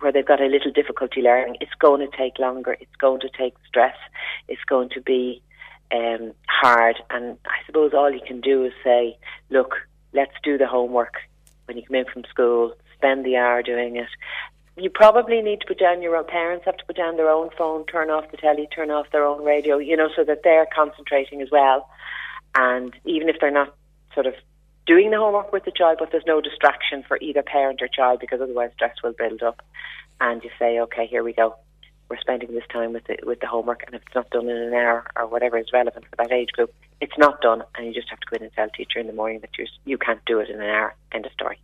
where 0.00 0.10
they've 0.10 0.26
got 0.26 0.40
a 0.40 0.46
little 0.46 0.72
difficulty 0.72 1.20
learning, 1.20 1.56
it's 1.60 1.74
going 1.78 2.00
to 2.00 2.16
take 2.16 2.38
longer. 2.38 2.78
It's 2.80 2.96
going 2.98 3.20
to 3.20 3.28
take 3.28 3.54
stress. 3.66 3.96
It's 4.48 4.64
going 4.66 4.88
to 4.90 5.02
be 5.02 5.42
um, 5.92 6.32
hard. 6.48 6.96
And 7.10 7.36
I 7.44 7.64
suppose 7.66 7.92
all 7.92 8.10
you 8.10 8.22
can 8.26 8.40
do 8.40 8.64
is 8.64 8.72
say, 8.82 9.18
look, 9.50 9.74
let's 10.14 10.34
do 10.42 10.56
the 10.56 10.66
homework 10.66 11.14
when 11.66 11.76
you 11.76 11.82
come 11.84 11.96
in 11.96 12.06
from 12.06 12.24
school. 12.30 12.72
Spend 12.96 13.24
the 13.24 13.36
hour 13.36 13.62
doing 13.62 13.96
it. 13.96 14.08
You 14.76 14.90
probably 14.90 15.42
need 15.42 15.60
to 15.60 15.66
put 15.66 15.78
down 15.78 16.02
your 16.02 16.16
own 16.16 16.26
parents 16.26 16.64
have 16.64 16.76
to 16.76 16.84
put 16.84 16.96
down 16.96 17.16
their 17.16 17.28
own 17.28 17.50
phone, 17.58 17.84
turn 17.86 18.10
off 18.10 18.30
the 18.30 18.36
telly, 18.36 18.68
turn 18.74 18.90
off 18.90 19.06
their 19.10 19.26
own 19.26 19.44
radio, 19.44 19.78
you 19.78 19.96
know, 19.96 20.08
so 20.14 20.22
that 20.24 20.42
they're 20.44 20.68
concentrating 20.74 21.42
as 21.42 21.48
well. 21.50 21.88
And 22.54 22.94
even 23.04 23.28
if 23.28 23.36
they're 23.40 23.50
not 23.50 23.74
sort 24.14 24.26
of 24.26 24.34
doing 24.86 25.10
the 25.10 25.18
homework 25.18 25.52
with 25.52 25.64
the 25.64 25.70
child, 25.70 25.98
but 26.00 26.10
there's 26.10 26.26
no 26.26 26.40
distraction 26.40 27.04
for 27.06 27.18
either 27.20 27.42
parent 27.42 27.80
or 27.82 27.88
child 27.88 28.20
because 28.20 28.40
otherwise 28.40 28.70
stress 28.74 28.96
will 29.04 29.12
build 29.12 29.42
up. 29.42 29.60
And 30.20 30.42
you 30.42 30.50
say, 30.58 30.80
okay, 30.80 31.06
here 31.06 31.22
we 31.22 31.32
go. 31.32 31.54
We're 32.08 32.18
spending 32.18 32.54
this 32.54 32.64
time 32.72 32.94
with 32.94 33.04
the 33.04 33.18
with 33.22 33.40
the 33.40 33.46
homework, 33.46 33.82
and 33.84 33.94
if 33.94 34.00
it's 34.00 34.14
not 34.14 34.30
done 34.30 34.48
in 34.48 34.56
an 34.56 34.72
hour 34.72 35.06
or 35.14 35.26
whatever 35.26 35.58
is 35.58 35.66
relevant 35.74 36.06
for 36.08 36.16
that 36.16 36.32
age 36.32 36.48
group, 36.52 36.74
it's 37.02 37.18
not 37.18 37.42
done, 37.42 37.62
and 37.76 37.86
you 37.86 37.92
just 37.92 38.08
have 38.08 38.18
to 38.20 38.26
go 38.30 38.36
in 38.36 38.44
and 38.44 38.52
tell 38.54 38.70
teacher 38.70 38.98
in 38.98 39.06
the 39.06 39.12
morning 39.12 39.40
that 39.40 39.50
you 39.58 39.66
you 39.84 39.98
can't 39.98 40.24
do 40.24 40.40
it 40.40 40.48
in 40.48 40.56
an 40.58 40.70
hour. 40.70 40.94
End 41.12 41.26
of 41.26 41.32
story. 41.32 41.58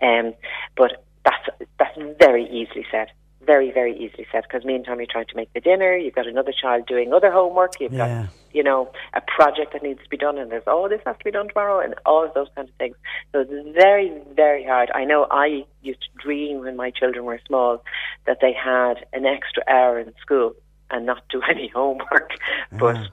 Um, 0.00 0.32
but 0.74 1.04
that's 1.24 1.46
that's 1.78 1.98
very 2.18 2.44
easily 2.46 2.86
said. 2.90 3.08
Very, 3.42 3.70
very 3.72 3.94
easily 3.94 4.26
said. 4.32 4.44
Because 4.44 4.64
meantime, 4.64 5.00
you're 5.00 5.06
trying 5.06 5.26
to 5.26 5.36
make 5.36 5.52
the 5.52 5.60
dinner. 5.60 5.94
You've 5.96 6.14
got 6.14 6.26
another 6.26 6.52
child 6.52 6.86
doing 6.86 7.12
other 7.12 7.30
homework. 7.30 7.78
You've 7.78 7.92
Yeah. 7.92 8.22
got 8.22 8.28
you 8.54 8.62
know, 8.62 8.90
a 9.12 9.20
project 9.20 9.72
that 9.72 9.82
needs 9.82 10.02
to 10.02 10.08
be 10.08 10.16
done 10.16 10.38
and 10.38 10.50
there's, 10.50 10.62
oh, 10.66 10.88
this 10.88 11.00
has 11.04 11.16
to 11.18 11.24
be 11.24 11.30
done 11.30 11.48
tomorrow 11.48 11.80
and 11.80 11.94
all 12.06 12.24
of 12.24 12.32
those 12.34 12.46
kinds 12.54 12.70
of 12.70 12.74
things. 12.76 12.96
So 13.32 13.40
it's 13.40 13.76
very, 13.76 14.12
very 14.34 14.64
hard. 14.64 14.90
I 14.94 15.04
know 15.04 15.26
I 15.30 15.64
used 15.82 16.00
to 16.00 16.22
dream 16.22 16.60
when 16.60 16.76
my 16.76 16.90
children 16.90 17.24
were 17.24 17.40
small 17.46 17.84
that 18.26 18.38
they 18.40 18.52
had 18.52 19.04
an 19.12 19.26
extra 19.26 19.64
hour 19.68 19.98
in 19.98 20.12
school 20.22 20.54
and 20.90 21.04
not 21.04 21.22
do 21.28 21.42
any 21.50 21.68
homework, 21.68 22.30
but 22.72 22.96
mm. 22.96 23.08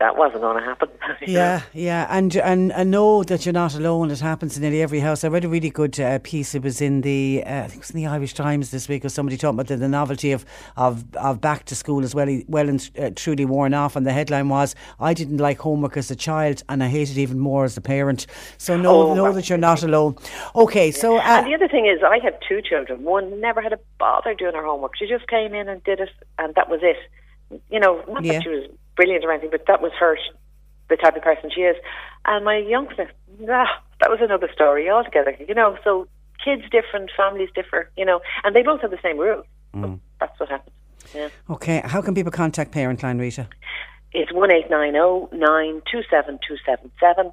That 0.00 0.16
wasn't 0.16 0.40
going 0.42 0.58
to 0.58 0.64
happen. 0.64 0.88
you 1.20 1.34
know. 1.34 1.40
Yeah, 1.40 1.62
yeah, 1.72 2.06
and 2.10 2.34
and 2.36 2.72
I 2.72 2.82
know 2.82 3.22
that 3.24 3.46
you're 3.46 3.52
not 3.52 3.74
alone. 3.74 4.10
It 4.10 4.20
happens 4.20 4.56
in 4.56 4.62
nearly 4.62 4.82
every 4.82 5.00
house. 5.00 5.22
I 5.24 5.28
read 5.28 5.44
a 5.44 5.48
really 5.48 5.70
good 5.70 5.98
uh, 6.00 6.18
piece. 6.18 6.54
It 6.54 6.62
was 6.62 6.80
in 6.80 7.02
the 7.02 7.42
uh, 7.46 7.62
I 7.64 7.66
think 7.68 7.74
it 7.74 7.78
was 7.78 7.90
in 7.90 8.00
the 8.00 8.06
Irish 8.08 8.34
Times 8.34 8.70
this 8.70 8.88
week. 8.88 9.04
Or 9.04 9.08
somebody 9.08 9.36
talking 9.36 9.54
about 9.56 9.68
the, 9.68 9.76
the 9.76 9.88
novelty 9.88 10.32
of, 10.32 10.44
of 10.76 11.04
of 11.16 11.40
back 11.40 11.64
to 11.66 11.76
school 11.76 12.02
as 12.02 12.14
well, 12.14 12.28
well 12.48 12.68
and 12.68 12.90
uh, 12.98 13.10
truly 13.14 13.44
worn 13.44 13.72
off. 13.72 13.94
And 13.96 14.04
the 14.06 14.12
headline 14.12 14.48
was, 14.48 14.74
"I 14.98 15.14
didn't 15.14 15.38
like 15.38 15.58
homework 15.60 15.96
as 15.96 16.10
a 16.10 16.16
child, 16.16 16.62
and 16.68 16.82
I 16.82 16.88
hate 16.88 17.10
it 17.10 17.18
even 17.18 17.38
more 17.38 17.64
as 17.64 17.76
a 17.76 17.80
parent." 17.80 18.26
So 18.58 18.76
know 18.76 19.10
Oh, 19.10 19.14
know 19.14 19.32
that 19.32 19.48
you're 19.48 19.58
not 19.58 19.82
alone. 19.82 20.16
Okay, 20.56 20.90
so 20.90 21.18
uh, 21.18 21.20
and 21.22 21.46
the 21.46 21.54
other 21.54 21.68
thing 21.68 21.86
is, 21.86 22.02
I 22.02 22.18
have 22.24 22.34
two 22.48 22.60
children. 22.62 23.04
One 23.04 23.40
never 23.40 23.62
had 23.62 23.72
a 23.72 23.78
bother 23.98 24.34
doing 24.34 24.54
her 24.54 24.64
homework. 24.64 24.96
She 24.96 25.06
just 25.06 25.28
came 25.28 25.54
in 25.54 25.68
and 25.68 25.82
did 25.84 26.00
it, 26.00 26.10
and 26.38 26.54
that 26.56 26.68
was 26.68 26.80
it. 26.82 26.96
You 27.70 27.78
know, 27.78 28.02
not 28.08 28.24
Yeah. 28.24 28.34
that 28.34 28.42
she 28.42 28.48
was 28.48 28.64
brilliant 28.96 29.24
or 29.24 29.32
anything, 29.32 29.50
but 29.50 29.64
that 29.66 29.80
was 29.82 29.92
her, 29.98 30.16
the 30.88 30.96
type 30.96 31.16
of 31.16 31.22
person 31.22 31.50
she 31.54 31.62
is. 31.62 31.76
And 32.24 32.44
my 32.44 32.56
youngster, 32.56 33.10
nah, 33.40 33.66
that 34.00 34.10
was 34.10 34.20
another 34.20 34.48
story 34.52 34.90
altogether. 34.90 35.36
You 35.46 35.54
know, 35.54 35.76
so 35.84 36.08
kids 36.42 36.62
different, 36.70 37.10
families 37.16 37.50
differ. 37.54 37.90
You 37.96 38.04
know, 38.04 38.20
and 38.44 38.54
they 38.54 38.62
both 38.62 38.80
have 38.82 38.90
the 38.90 38.98
same 39.02 39.18
rules. 39.18 39.46
Mm. 39.74 40.00
That's 40.20 40.38
what 40.38 40.48
happens. 40.48 40.74
Yeah. 41.14 41.28
okay, 41.50 41.82
how 41.84 42.00
can 42.00 42.14
people 42.14 42.32
contact 42.32 42.72
Parentline, 42.72 43.20
Rita? 43.20 43.48
It's 44.12 44.32
one 44.32 44.50
eight 44.50 44.70
nine 44.70 44.92
zero 44.92 45.28
nine 45.32 45.82
two 45.90 46.02
seven 46.08 46.38
two 46.46 46.56
seven 46.64 46.90
seven 47.00 47.32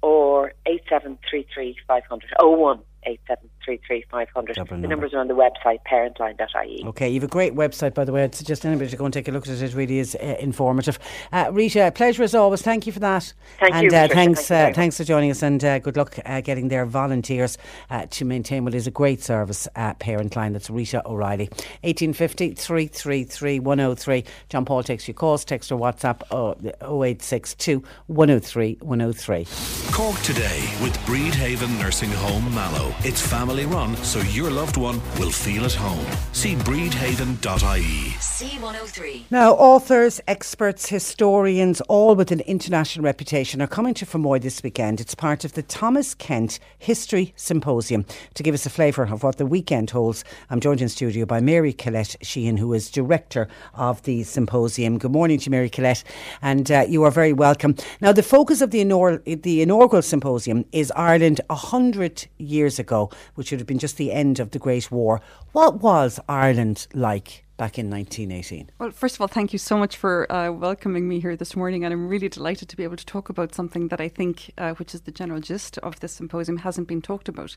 or 0.00 0.52
eight 0.66 0.82
seven 0.88 1.18
three 1.28 1.46
three 1.54 1.76
five 1.86 2.04
hundred 2.08 2.30
oh 2.40 2.50
one 2.50 2.80
eight 3.04 3.20
seven 3.28 3.48
three 3.64 3.80
three 3.86 4.04
five 4.10 4.28
hundred. 4.34 4.56
The 4.56 4.64
number. 4.64 4.88
numbers 4.88 5.14
are 5.14 5.18
on 5.18 5.28
the 5.28 5.34
website 5.34 5.78
parentline.ie. 5.90 6.84
Okay, 6.86 7.08
you 7.08 7.14
have 7.14 7.24
a 7.24 7.28
great 7.28 7.54
website, 7.54 7.94
by 7.94 8.04
the 8.04 8.12
way. 8.12 8.24
I'd 8.24 8.34
suggest 8.34 8.64
anybody 8.64 8.90
to 8.90 8.96
go 8.96 9.04
and 9.04 9.14
take 9.14 9.28
a 9.28 9.30
look 9.30 9.46
at 9.46 9.54
it. 9.54 9.62
It 9.62 9.74
really 9.74 9.98
is 9.98 10.14
uh, 10.14 10.36
informative. 10.40 10.98
Uh, 11.32 11.50
Rita, 11.52 11.92
pleasure 11.94 12.22
as 12.22 12.34
always. 12.34 12.62
Thank 12.62 12.86
you 12.86 12.92
for 12.92 13.00
that. 13.00 13.32
Thank 13.58 13.74
and, 13.74 13.90
you, 13.90 13.96
uh, 13.96 14.08
thanks, 14.08 14.48
Thank 14.48 14.72
uh, 14.72 14.74
thanks 14.74 14.96
for 14.96 15.04
joining 15.04 15.30
us, 15.30 15.42
and 15.42 15.62
uh, 15.64 15.78
good 15.78 15.96
luck 15.96 16.16
uh, 16.24 16.40
getting 16.40 16.68
their 16.68 16.86
volunteers 16.86 17.58
uh, 17.90 18.06
to 18.10 18.24
maintain 18.24 18.64
what 18.64 18.74
is 18.74 18.86
a 18.86 18.90
great 18.90 19.22
service 19.22 19.68
at 19.76 19.98
Parent 19.98 20.34
Line. 20.36 20.52
That's 20.52 20.70
Rita 20.70 21.02
O'Reilly. 21.06 21.48
1850 21.82 22.54
333 22.54 23.60
103. 23.60 24.24
John 24.48 24.64
Paul 24.64 24.82
takes 24.82 25.06
your 25.06 25.14
calls, 25.14 25.44
text 25.44 25.70
or 25.70 25.78
WhatsApp 25.78 26.22
oh, 26.30 26.52
0862 26.80 27.82
103 28.06 28.78
103. 28.80 29.46
Cork 29.92 30.18
today 30.20 30.60
with 30.82 30.96
Bridhaven 31.00 31.78
Nursing 31.78 32.10
Home 32.10 32.54
Mallow. 32.54 32.94
It's 33.00 33.20
family 33.20 33.51
run, 33.60 33.94
so 33.96 34.18
your 34.20 34.50
loved 34.50 34.78
one 34.78 35.00
will 35.18 35.30
feel 35.30 35.64
at 35.66 35.74
home. 35.74 36.06
See 36.32 36.54
bridhaven.ie. 36.54 38.14
C103. 38.18 39.24
Now, 39.30 39.52
authors, 39.52 40.20
experts, 40.26 40.88
historians, 40.88 41.82
all 41.82 42.16
with 42.16 42.32
an 42.32 42.40
international 42.40 43.04
reputation, 43.04 43.60
are 43.60 43.66
coming 43.66 43.92
to 43.94 44.06
Fermoy 44.06 44.40
this 44.40 44.62
weekend. 44.62 45.00
It's 45.00 45.14
part 45.14 45.44
of 45.44 45.52
the 45.52 45.62
Thomas 45.62 46.14
Kent 46.14 46.58
History 46.78 47.34
Symposium. 47.36 48.06
To 48.34 48.42
give 48.42 48.54
us 48.54 48.64
a 48.64 48.70
flavour 48.70 49.04
of 49.04 49.22
what 49.22 49.36
the 49.36 49.46
weekend 49.46 49.90
holds, 49.90 50.24
I'm 50.48 50.60
joined 50.60 50.80
in 50.80 50.88
studio 50.88 51.26
by 51.26 51.40
Mary 51.40 51.74
Collette 51.74 52.16
Sheehan, 52.22 52.56
who 52.56 52.72
is 52.72 52.90
director 52.90 53.48
of 53.74 54.02
the 54.04 54.22
symposium. 54.22 54.98
Good 54.98 55.12
morning 55.12 55.38
to 55.40 55.50
Mary 55.50 55.68
Collette, 55.68 56.04
and 56.40 56.70
uh, 56.70 56.86
you 56.88 57.04
are 57.04 57.10
very 57.10 57.34
welcome. 57.34 57.76
Now, 58.00 58.12
the 58.12 58.22
focus 58.22 58.62
of 58.62 58.70
the, 58.70 58.82
inor- 58.82 59.42
the 59.42 59.60
inaugural 59.60 60.02
symposium 60.02 60.64
is 60.72 60.90
Ireland 60.96 61.42
100 61.48 62.26
years 62.38 62.78
ago, 62.78 63.10
which 63.42 63.50
would 63.50 63.58
have 63.58 63.66
been 63.66 63.80
just 63.80 63.96
the 63.96 64.12
end 64.12 64.38
of 64.38 64.52
the 64.52 64.58
Great 64.60 64.92
War. 64.92 65.20
What 65.50 65.82
was 65.82 66.20
Ireland 66.28 66.86
like 66.94 67.44
back 67.56 67.76
in 67.76 67.90
1918? 67.90 68.70
Well, 68.78 68.92
first 68.92 69.16
of 69.16 69.20
all, 69.20 69.26
thank 69.26 69.52
you 69.52 69.58
so 69.58 69.76
much 69.76 69.96
for 69.96 70.30
uh, 70.30 70.52
welcoming 70.52 71.08
me 71.08 71.18
here 71.18 71.34
this 71.34 71.56
morning, 71.56 71.84
and 71.84 71.92
I'm 71.92 72.06
really 72.06 72.28
delighted 72.28 72.68
to 72.68 72.76
be 72.76 72.84
able 72.84 72.94
to 72.94 73.04
talk 73.04 73.30
about 73.30 73.52
something 73.52 73.88
that 73.88 74.00
I 74.00 74.06
think, 74.06 74.52
uh, 74.58 74.74
which 74.74 74.94
is 74.94 75.00
the 75.00 75.10
general 75.10 75.40
gist 75.40 75.76
of 75.78 75.98
this 75.98 76.12
symposium, 76.12 76.58
hasn't 76.58 76.86
been 76.86 77.02
talked 77.02 77.28
about. 77.28 77.56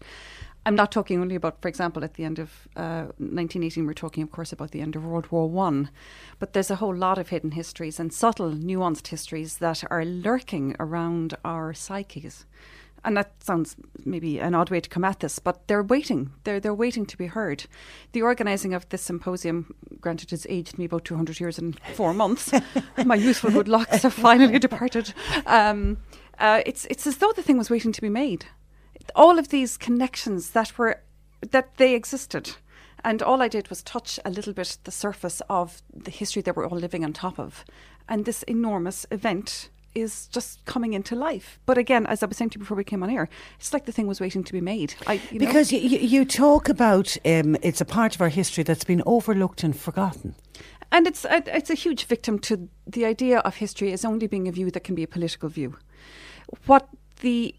I'm 0.66 0.74
not 0.74 0.92
talking 0.92 1.22
only 1.22 1.36
about, 1.36 1.62
for 1.62 1.68
example, 1.68 2.04
at 2.04 2.16
the 2.16 2.24
end 2.24 2.40
of 2.40 2.68
uh, 2.76 3.14
1918, 3.20 3.86
we're 3.86 3.94
talking, 3.94 4.24
of 4.24 4.32
course, 4.32 4.52
about 4.52 4.72
the 4.72 4.82
end 4.82 4.96
of 4.96 5.06
World 5.06 5.28
War 5.30 5.48
One, 5.48 5.92
but 6.40 6.54
there's 6.54 6.72
a 6.72 6.78
whole 6.78 6.96
lot 6.96 7.20
of 7.20 7.30
hidden 7.30 7.52
histories 7.52 8.00
and 8.00 8.12
subtle, 8.12 8.50
nuanced 8.50 9.10
histories 9.10 9.60
that 9.60 9.84
are 9.92 10.04
lurking 10.04 10.76
around 10.80 11.36
our 11.46 11.76
psyches. 11.76 12.48
And 13.06 13.16
that 13.16 13.32
sounds 13.44 13.76
maybe 14.04 14.40
an 14.40 14.56
odd 14.56 14.72
way 14.72 14.82
to 14.82 14.90
come 14.90 15.06
at 15.06 15.20
this, 15.20 15.40
but 15.40 15.68
they're 15.68 15.84
waiting. 15.84 16.32
They're 16.44 16.60
they're 16.60 16.74
waiting 16.74 17.06
to 17.06 17.18
be 17.18 17.28
heard. 17.28 17.66
The 18.12 18.24
organising 18.24 18.74
of 18.74 18.90
this 18.90 19.04
symposium, 19.04 19.76
granted, 20.02 20.32
has 20.32 20.48
aged 20.50 20.78
me 20.78 20.86
about 20.86 21.06
two 21.06 21.16
hundred 21.16 21.40
years 21.40 21.60
and 21.60 21.80
four 21.94 22.14
months. 22.14 22.52
My 23.06 23.16
youthful 23.16 23.52
good 23.52 23.68
locks 23.68 24.02
have 24.04 24.14
finally 24.14 24.60
departed. 24.60 25.14
Um, 25.46 25.98
Uh, 26.38 26.62
it's 26.66 26.86
it's 26.90 27.08
as 27.08 27.18
though 27.18 27.34
the 27.36 27.44
thing 27.44 27.58
was 27.58 27.70
waiting 27.70 27.94
to 27.94 28.02
be 28.02 28.10
made. 28.10 28.46
All 29.16 29.40
of 29.40 29.48
these 29.48 29.78
connections 29.78 30.50
that 30.52 30.78
were 30.78 31.00
that 31.52 31.78
they 31.78 31.96
existed, 31.96 32.58
and 33.04 33.22
all 33.22 33.42
I 33.42 33.48
did 33.48 33.70
was 33.70 33.84
touch 33.84 34.20
a 34.26 34.30
little 34.30 34.54
bit 34.54 34.78
the 34.84 34.92
surface 34.92 35.42
of 35.48 35.82
the 36.04 36.12
history 36.12 36.42
that 36.44 36.56
we're 36.56 36.68
all 36.68 36.80
living 36.80 37.06
on 37.06 37.14
top 37.14 37.40
of, 37.40 37.64
and 38.08 38.26
this 38.26 38.44
enormous 38.44 39.06
event 39.12 39.70
is 39.96 40.28
just 40.28 40.64
coming 40.66 40.94
into 40.94 41.16
life. 41.16 41.60
But 41.66 41.78
again, 41.78 42.06
as 42.06 42.22
I 42.22 42.28
was 42.28 42.38
saying 42.38 42.52
to 42.52 42.56
you 42.56 42.60
before 42.60 42.78
we 42.78 42.84
came 42.84 43.02
on 43.02 43.10
air, 43.10 43.30
it's 43.58 43.74
like 43.74 43.86
the 43.86 43.92
thing 43.92 44.08
was 44.08 44.20
waiting 44.20 44.44
to 44.44 44.54
be 44.54 44.62
made. 44.62 44.94
I, 45.08 45.14
you 45.32 45.40
know? 45.40 45.46
Because 45.46 45.72
you, 45.72 45.80
you 45.80 46.26
talk 46.26 46.70
about 46.70 47.18
um, 47.26 47.56
it's 47.64 47.82
a 47.82 47.86
part 47.86 48.14
of 48.14 48.22
our 48.22 48.30
history 48.30 48.64
that's 48.64 48.84
been 48.84 49.02
overlooked 49.06 49.64
and 49.64 49.76
forgotten. 49.76 50.36
And 50.92 51.08
it's 51.08 51.26
a, 51.26 51.44
it's 51.56 51.70
a 51.70 51.74
huge 51.74 52.06
victim 52.06 52.38
to 52.40 52.70
the 52.86 53.06
idea 53.06 53.40
of 53.40 53.56
history 53.56 53.92
as 53.92 54.06
only 54.06 54.28
being 54.28 54.48
a 54.48 54.52
view 54.52 54.70
that 54.72 54.84
can 54.84 54.96
be 54.96 55.04
a 55.04 55.08
political 55.08 55.50
view. 55.50 55.78
What 56.68 56.88
the 57.22 57.56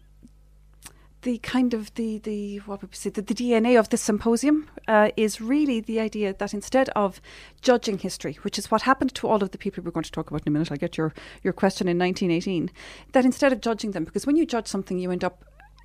the 1.27 1.37
kind 1.39 1.73
of 1.73 1.93
the 1.95 2.19
the 2.19 2.59
what 2.59 2.81
would 2.81 2.91
we 2.91 2.95
say 2.95 3.09
the, 3.09 3.21
the 3.21 3.33
DNA 3.33 3.77
of 3.77 3.89
this 3.89 4.01
symposium 4.01 4.69
uh, 4.87 5.09
is 5.17 5.41
really 5.41 5.81
the 5.81 5.99
idea 5.99 6.33
that 6.33 6.53
instead 6.53 6.87
of 6.95 7.19
judging 7.61 7.97
history, 7.97 8.35
which 8.43 8.57
is 8.57 8.71
what 8.71 8.83
happened 8.83 9.13
to 9.13 9.27
all 9.27 9.43
of 9.43 9.51
the 9.51 9.57
people 9.57 9.83
we're 9.83 9.91
going 9.91 10.05
to 10.05 10.11
talk 10.17 10.29
about 10.29 10.43
in 10.43 10.47
a 10.47 10.53
minute, 10.53 10.71
I'll 10.71 10.77
get 10.77 10.95
your 10.95 11.13
your 11.43 11.51
question 11.51 11.89
in 11.89 11.99
1918, 11.99 12.71
that 13.11 13.25
instead 13.25 13.51
of 13.51 13.59
judging 13.59 13.91
them, 13.91 14.05
because 14.05 14.25
when 14.25 14.37
you 14.37 14.45
judge 14.45 14.67
something, 14.67 14.99
you 14.99 15.11
end 15.11 15.25
up 15.25 15.43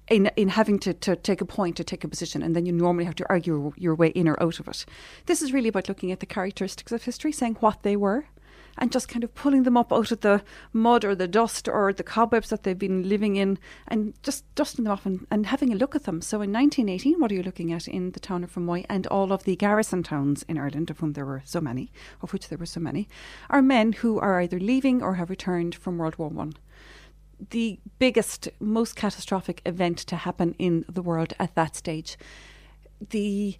in, 0.08 0.30
in 0.36 0.48
having 0.50 0.78
to, 0.78 0.94
to 0.94 1.16
take 1.16 1.40
a 1.40 1.44
point, 1.44 1.76
to 1.76 1.82
take 1.82 2.04
a 2.04 2.08
position, 2.08 2.40
and 2.40 2.54
then 2.54 2.64
you 2.64 2.72
normally 2.72 3.04
have 3.04 3.16
to 3.16 3.28
argue 3.28 3.72
your 3.76 3.96
way 3.96 4.10
in 4.10 4.28
or 4.28 4.40
out 4.40 4.60
of 4.60 4.68
it. 4.68 4.86
This 5.26 5.42
is 5.42 5.52
really 5.52 5.70
about 5.70 5.88
looking 5.88 6.12
at 6.12 6.20
the 6.20 6.26
characteristics 6.26 6.92
of 6.92 7.02
history, 7.02 7.32
saying 7.32 7.56
what 7.56 7.82
they 7.82 7.96
were, 7.96 8.26
and 8.78 8.92
just 8.92 9.08
kind 9.08 9.24
of 9.24 9.34
pulling 9.34 9.62
them 9.62 9.76
up 9.76 9.92
out 9.92 10.10
of 10.10 10.20
the 10.20 10.42
mud 10.72 11.04
or 11.04 11.14
the 11.14 11.28
dust 11.28 11.68
or 11.68 11.92
the 11.92 12.02
cobwebs 12.02 12.50
that 12.50 12.62
they've 12.62 12.78
been 12.78 13.08
living 13.08 13.36
in 13.36 13.58
and 13.88 14.14
just 14.22 14.42
dusting 14.54 14.84
them 14.84 14.92
off 14.92 15.06
and, 15.06 15.26
and 15.30 15.46
having 15.46 15.72
a 15.72 15.76
look 15.76 15.94
at 15.94 16.04
them. 16.04 16.20
So 16.20 16.36
in 16.36 16.52
1918, 16.52 17.20
what 17.20 17.30
are 17.30 17.34
you 17.34 17.42
looking 17.42 17.72
at 17.72 17.86
in 17.88 18.12
the 18.12 18.20
town 18.20 18.44
of 18.44 18.52
Fermoy 18.52 18.84
and 18.88 19.06
all 19.06 19.32
of 19.32 19.44
the 19.44 19.56
garrison 19.56 20.02
towns 20.02 20.42
in 20.44 20.58
Ireland, 20.58 20.90
of 20.90 21.00
whom 21.00 21.12
there 21.12 21.26
were 21.26 21.42
so 21.44 21.60
many, 21.60 21.92
of 22.22 22.32
which 22.32 22.48
there 22.48 22.58
were 22.58 22.66
so 22.66 22.80
many, 22.80 23.08
are 23.50 23.62
men 23.62 23.92
who 23.92 24.18
are 24.18 24.40
either 24.40 24.58
leaving 24.58 25.02
or 25.02 25.14
have 25.14 25.30
returned 25.30 25.74
from 25.74 25.98
World 25.98 26.16
War 26.16 26.28
One 26.28 26.54
the 27.50 27.78
biggest, 27.98 28.48
most 28.60 28.96
catastrophic 28.96 29.62
event 29.66 29.98
to 29.98 30.16
happen 30.16 30.54
in 30.58 30.84
the 30.88 31.02
world 31.02 31.32
at 31.38 31.54
that 31.54 31.76
stage. 31.76 32.16
The 33.10 33.56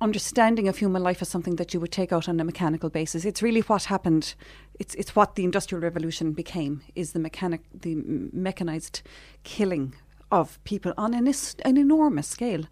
understanding 0.00 0.68
of 0.68 0.78
human 0.78 1.02
life 1.02 1.22
as 1.22 1.28
something 1.28 1.56
that 1.56 1.72
you 1.72 1.80
would 1.80 1.92
take 1.92 2.12
out 2.12 2.28
on 2.28 2.38
a 2.38 2.44
mechanical 2.44 2.90
basis. 2.90 3.24
It's 3.24 3.42
really 3.42 3.60
what 3.60 3.84
happened. 3.84 4.34
It's 4.78 4.94
it's 4.94 5.16
what 5.16 5.34
the 5.34 5.44
industrial 5.44 5.82
revolution 5.82 6.32
became. 6.32 6.82
Is 6.94 7.12
the 7.12 7.18
mechanic 7.18 7.62
the 7.72 7.94
mechanized 8.32 9.02
killing 9.42 9.94
of 10.30 10.62
people 10.64 10.92
on 10.96 11.14
an, 11.14 11.32
an 11.64 11.76
enormous 11.76 12.28
scale. 12.28 12.64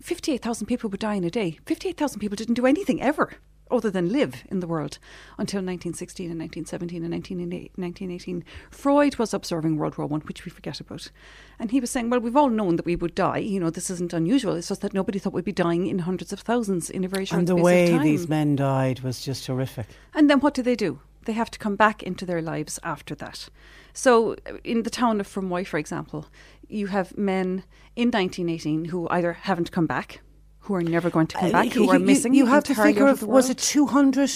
Fifty 0.00 0.32
eight 0.32 0.42
thousand 0.42 0.66
people 0.66 0.90
would 0.90 1.00
die 1.00 1.14
in 1.14 1.24
a 1.24 1.30
day. 1.30 1.58
Fifty 1.66 1.88
eight 1.88 1.96
thousand 1.96 2.20
people 2.20 2.36
didn't 2.36 2.54
do 2.54 2.66
anything 2.66 3.02
ever 3.02 3.32
other 3.70 3.90
than 3.90 4.12
live 4.12 4.44
in 4.50 4.60
the 4.60 4.66
world 4.66 4.98
until 5.38 5.58
1916 5.58 6.30
and 6.30 6.40
1917 6.40 7.02
and 7.04 7.12
1918. 7.12 8.44
Freud 8.70 9.16
was 9.16 9.34
observing 9.34 9.76
World 9.76 9.96
War 9.98 10.06
One, 10.06 10.20
which 10.22 10.44
we 10.44 10.50
forget 10.50 10.80
about, 10.80 11.10
and 11.58 11.70
he 11.70 11.80
was 11.80 11.90
saying, 11.90 12.10
"Well, 12.10 12.20
we've 12.20 12.36
all 12.36 12.50
known 12.50 12.76
that 12.76 12.86
we 12.86 12.96
would 12.96 13.14
die. 13.14 13.38
You 13.38 13.60
know, 13.60 13.70
this 13.70 13.90
isn't 13.90 14.12
unusual. 14.12 14.54
It's 14.54 14.68
just 14.68 14.80
that 14.82 14.94
nobody 14.94 15.18
thought 15.18 15.32
we'd 15.32 15.44
be 15.44 15.52
dying 15.52 15.86
in 15.86 16.00
hundreds 16.00 16.32
of 16.32 16.40
thousands 16.40 16.90
in 16.90 17.04
a 17.04 17.08
very 17.08 17.24
short 17.24 17.36
time. 17.36 17.38
and 17.40 17.48
the 17.48 17.56
way 17.56 17.98
these 17.98 18.28
men 18.28 18.56
died 18.56 19.00
was 19.00 19.22
just 19.22 19.46
horrific. 19.46 19.86
And 20.14 20.28
then 20.28 20.40
what 20.40 20.54
do 20.54 20.62
they 20.62 20.76
do? 20.76 21.00
They 21.24 21.32
have 21.32 21.50
to 21.52 21.58
come 21.58 21.76
back 21.76 22.02
into 22.02 22.26
their 22.26 22.42
lives 22.42 22.78
after 22.82 23.14
that. 23.14 23.48
So, 23.94 24.32
uh, 24.32 24.58
in 24.62 24.82
the 24.82 24.90
town 24.90 25.20
of 25.20 25.28
Fermoy, 25.28 25.66
for 25.66 25.78
example, 25.78 26.26
you 26.68 26.88
have 26.88 27.16
men 27.16 27.64
in 27.96 28.10
1918 28.10 28.86
who 28.86 29.08
either 29.08 29.32
haven't 29.32 29.70
come 29.72 29.86
back 29.86 30.20
who 30.64 30.74
are 30.74 30.82
never 30.82 31.10
going 31.10 31.26
to 31.28 31.36
come 31.36 31.52
back, 31.52 31.68
who 31.72 31.82
Uh, 31.82 31.84
you, 31.84 31.90
are 31.90 31.98
you- 31.98 32.04
missing. 32.06 32.34
You, 32.34 32.46
have 32.46 32.64
to 32.64 32.74
figure 32.74 33.06
out 33.08 33.22
was 33.22 33.48
it 33.50 33.58
two 33.58 33.86
hundred 33.86 34.30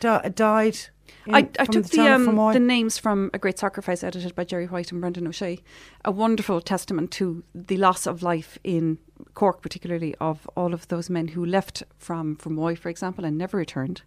di- 0.00 0.28
died? 0.34 0.78
in- 1.26 1.34
I, 1.34 1.38
I 1.58 1.64
took 1.66 1.84
the, 1.86 1.96
the, 1.98 2.08
um, 2.14 2.36
the 2.52 2.58
names 2.58 2.96
from 2.98 3.30
A 3.34 3.38
Great 3.38 3.58
Sacrifice, 3.58 4.02
edited 4.02 4.34
by 4.34 4.44
Gerry 4.44 4.66
White 4.66 4.90
and 4.92 5.00
Brendan 5.00 5.26
O'Shea. 5.28 5.58
A 6.04 6.10
wonderful 6.10 6.60
testament 6.60 7.10
to 7.12 7.42
the 7.54 7.76
loss 7.76 8.06
of 8.06 8.22
life 8.22 8.58
in 8.64 8.98
Cork, 9.34 9.60
particularly 9.62 10.14
of 10.20 10.48
all 10.56 10.72
of 10.74 10.88
those 10.88 11.10
men 11.10 11.28
who 11.28 11.44
left 11.44 11.82
from 11.98 12.36
from 12.36 12.54
Moy, 12.54 12.74
for 12.74 12.88
example, 12.88 13.24
and 13.24 13.36
never 13.36 13.56
returned. 13.58 14.02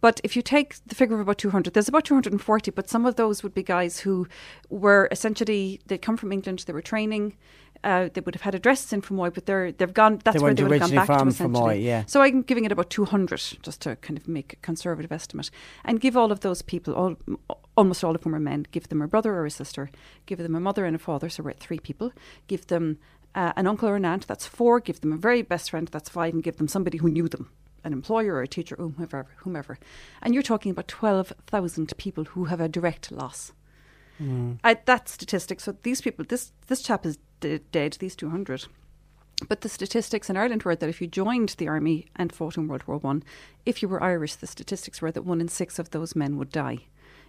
But 0.00 0.20
if 0.24 0.34
you 0.34 0.42
take 0.42 0.74
the 0.84 0.96
figure 0.96 1.14
of 1.14 1.20
about 1.20 1.38
200, 1.38 1.74
there's 1.74 1.86
about 1.88 2.04
240, 2.04 2.72
but 2.72 2.88
some 2.90 3.06
of 3.06 3.14
those 3.14 3.44
would 3.44 3.54
be 3.54 3.62
guys 3.62 4.00
who 4.00 4.26
were 4.68 5.06
essentially, 5.12 5.80
they'd 5.86 6.02
come 6.02 6.16
from 6.16 6.32
England, 6.32 6.64
they 6.66 6.72
were 6.72 6.82
training, 6.82 7.36
uh, 7.84 8.08
they 8.12 8.20
would 8.20 8.34
have 8.34 8.42
had 8.42 8.54
addresses 8.54 8.92
in 8.92 9.02
Fermoy, 9.02 9.32
but 9.34 9.46
they're, 9.46 9.72
they've 9.72 9.92
gone, 9.92 10.20
that's 10.22 10.40
where 10.40 10.54
they 10.54 10.62
would 10.62 10.80
have 10.80 10.90
gone 10.92 11.06
back 11.06 11.18
to 11.18 11.26
essentially. 11.26 11.76
Fermoy, 11.78 11.82
yeah. 11.82 12.04
So 12.06 12.22
I'm 12.22 12.42
giving 12.42 12.64
it 12.64 12.72
about 12.72 12.90
200, 12.90 13.40
just 13.62 13.80
to 13.82 13.96
kind 13.96 14.16
of 14.16 14.28
make 14.28 14.52
a 14.52 14.56
conservative 14.56 15.10
estimate, 15.10 15.50
and 15.84 16.00
give 16.00 16.16
all 16.16 16.30
of 16.30 16.40
those 16.40 16.62
people, 16.62 16.94
all, 16.94 17.16
almost 17.76 18.04
all 18.04 18.14
of 18.14 18.22
whom 18.22 18.34
are 18.34 18.40
men, 18.40 18.66
give 18.70 18.88
them 18.88 19.02
a 19.02 19.08
brother 19.08 19.34
or 19.34 19.46
a 19.46 19.50
sister, 19.50 19.90
give 20.26 20.38
them 20.38 20.54
a 20.54 20.60
mother 20.60 20.84
and 20.84 20.94
a 20.94 20.98
father, 20.98 21.28
so 21.28 21.42
we're 21.42 21.50
at 21.50 21.60
three 21.60 21.78
people, 21.78 22.12
give 22.46 22.66
them 22.68 22.98
uh, 23.34 23.52
an 23.56 23.66
uncle 23.66 23.88
or 23.88 23.96
an 23.96 24.04
aunt, 24.04 24.26
that's 24.26 24.46
four, 24.46 24.78
give 24.78 25.00
them 25.00 25.12
a 25.12 25.16
very 25.16 25.42
best 25.42 25.70
friend, 25.70 25.88
that's 25.88 26.08
five, 26.08 26.34
and 26.34 26.42
give 26.42 26.58
them 26.58 26.68
somebody 26.68 26.98
who 26.98 27.08
knew 27.08 27.28
them. 27.28 27.50
An 27.84 27.92
employer 27.92 28.34
or 28.34 28.42
a 28.42 28.46
teacher, 28.46 28.76
or 28.76 28.90
whomever, 28.90 29.26
whomever, 29.38 29.76
and 30.22 30.34
you're 30.34 30.42
talking 30.44 30.70
about 30.70 30.86
twelve 30.86 31.32
thousand 31.48 31.92
people 31.96 32.22
who 32.22 32.44
have 32.44 32.60
a 32.60 32.68
direct 32.68 33.10
loss. 33.10 33.50
At 34.62 34.86
that 34.86 35.08
statistic, 35.08 35.58
so 35.58 35.74
these 35.82 36.00
people, 36.00 36.24
this 36.28 36.52
this 36.68 36.80
chap 36.80 37.04
is 37.04 37.18
dead. 37.42 37.96
These 37.98 38.16
two 38.16 38.30
hundred, 38.30 38.66
but 39.48 39.60
the 39.60 39.68
statistics 39.68 40.30
in 40.30 40.36
Ireland 40.36 40.62
were 40.62 40.76
that 40.76 40.88
if 40.88 41.00
you 41.00 41.06
joined 41.06 41.50
the 41.58 41.68
army 41.68 42.06
and 42.16 42.32
fought 42.32 42.56
in 42.56 42.68
World 42.68 42.84
War 42.86 42.98
One, 42.98 43.22
if 43.66 43.82
you 43.82 43.88
were 43.88 44.02
Irish, 44.02 44.36
the 44.36 44.46
statistics 44.46 45.02
were 45.02 45.12
that 45.12 45.26
one 45.26 45.40
in 45.40 45.48
six 45.48 45.78
of 45.78 45.90
those 45.90 46.16
men 46.16 46.36
would 46.38 46.50
die. 46.50 46.78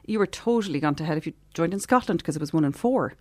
You 0.06 0.20
were 0.20 0.28
totally 0.28 0.80
gone 0.80 0.96
to 0.96 1.06
hell 1.06 1.18
if 1.18 1.26
you 1.26 1.34
joined 1.54 1.74
in 1.74 1.80
Scotland 1.80 2.20
because 2.20 2.36
it 2.36 2.42
was 2.42 2.54
one 2.54 2.66
in 2.66 2.74
four. 2.74 3.14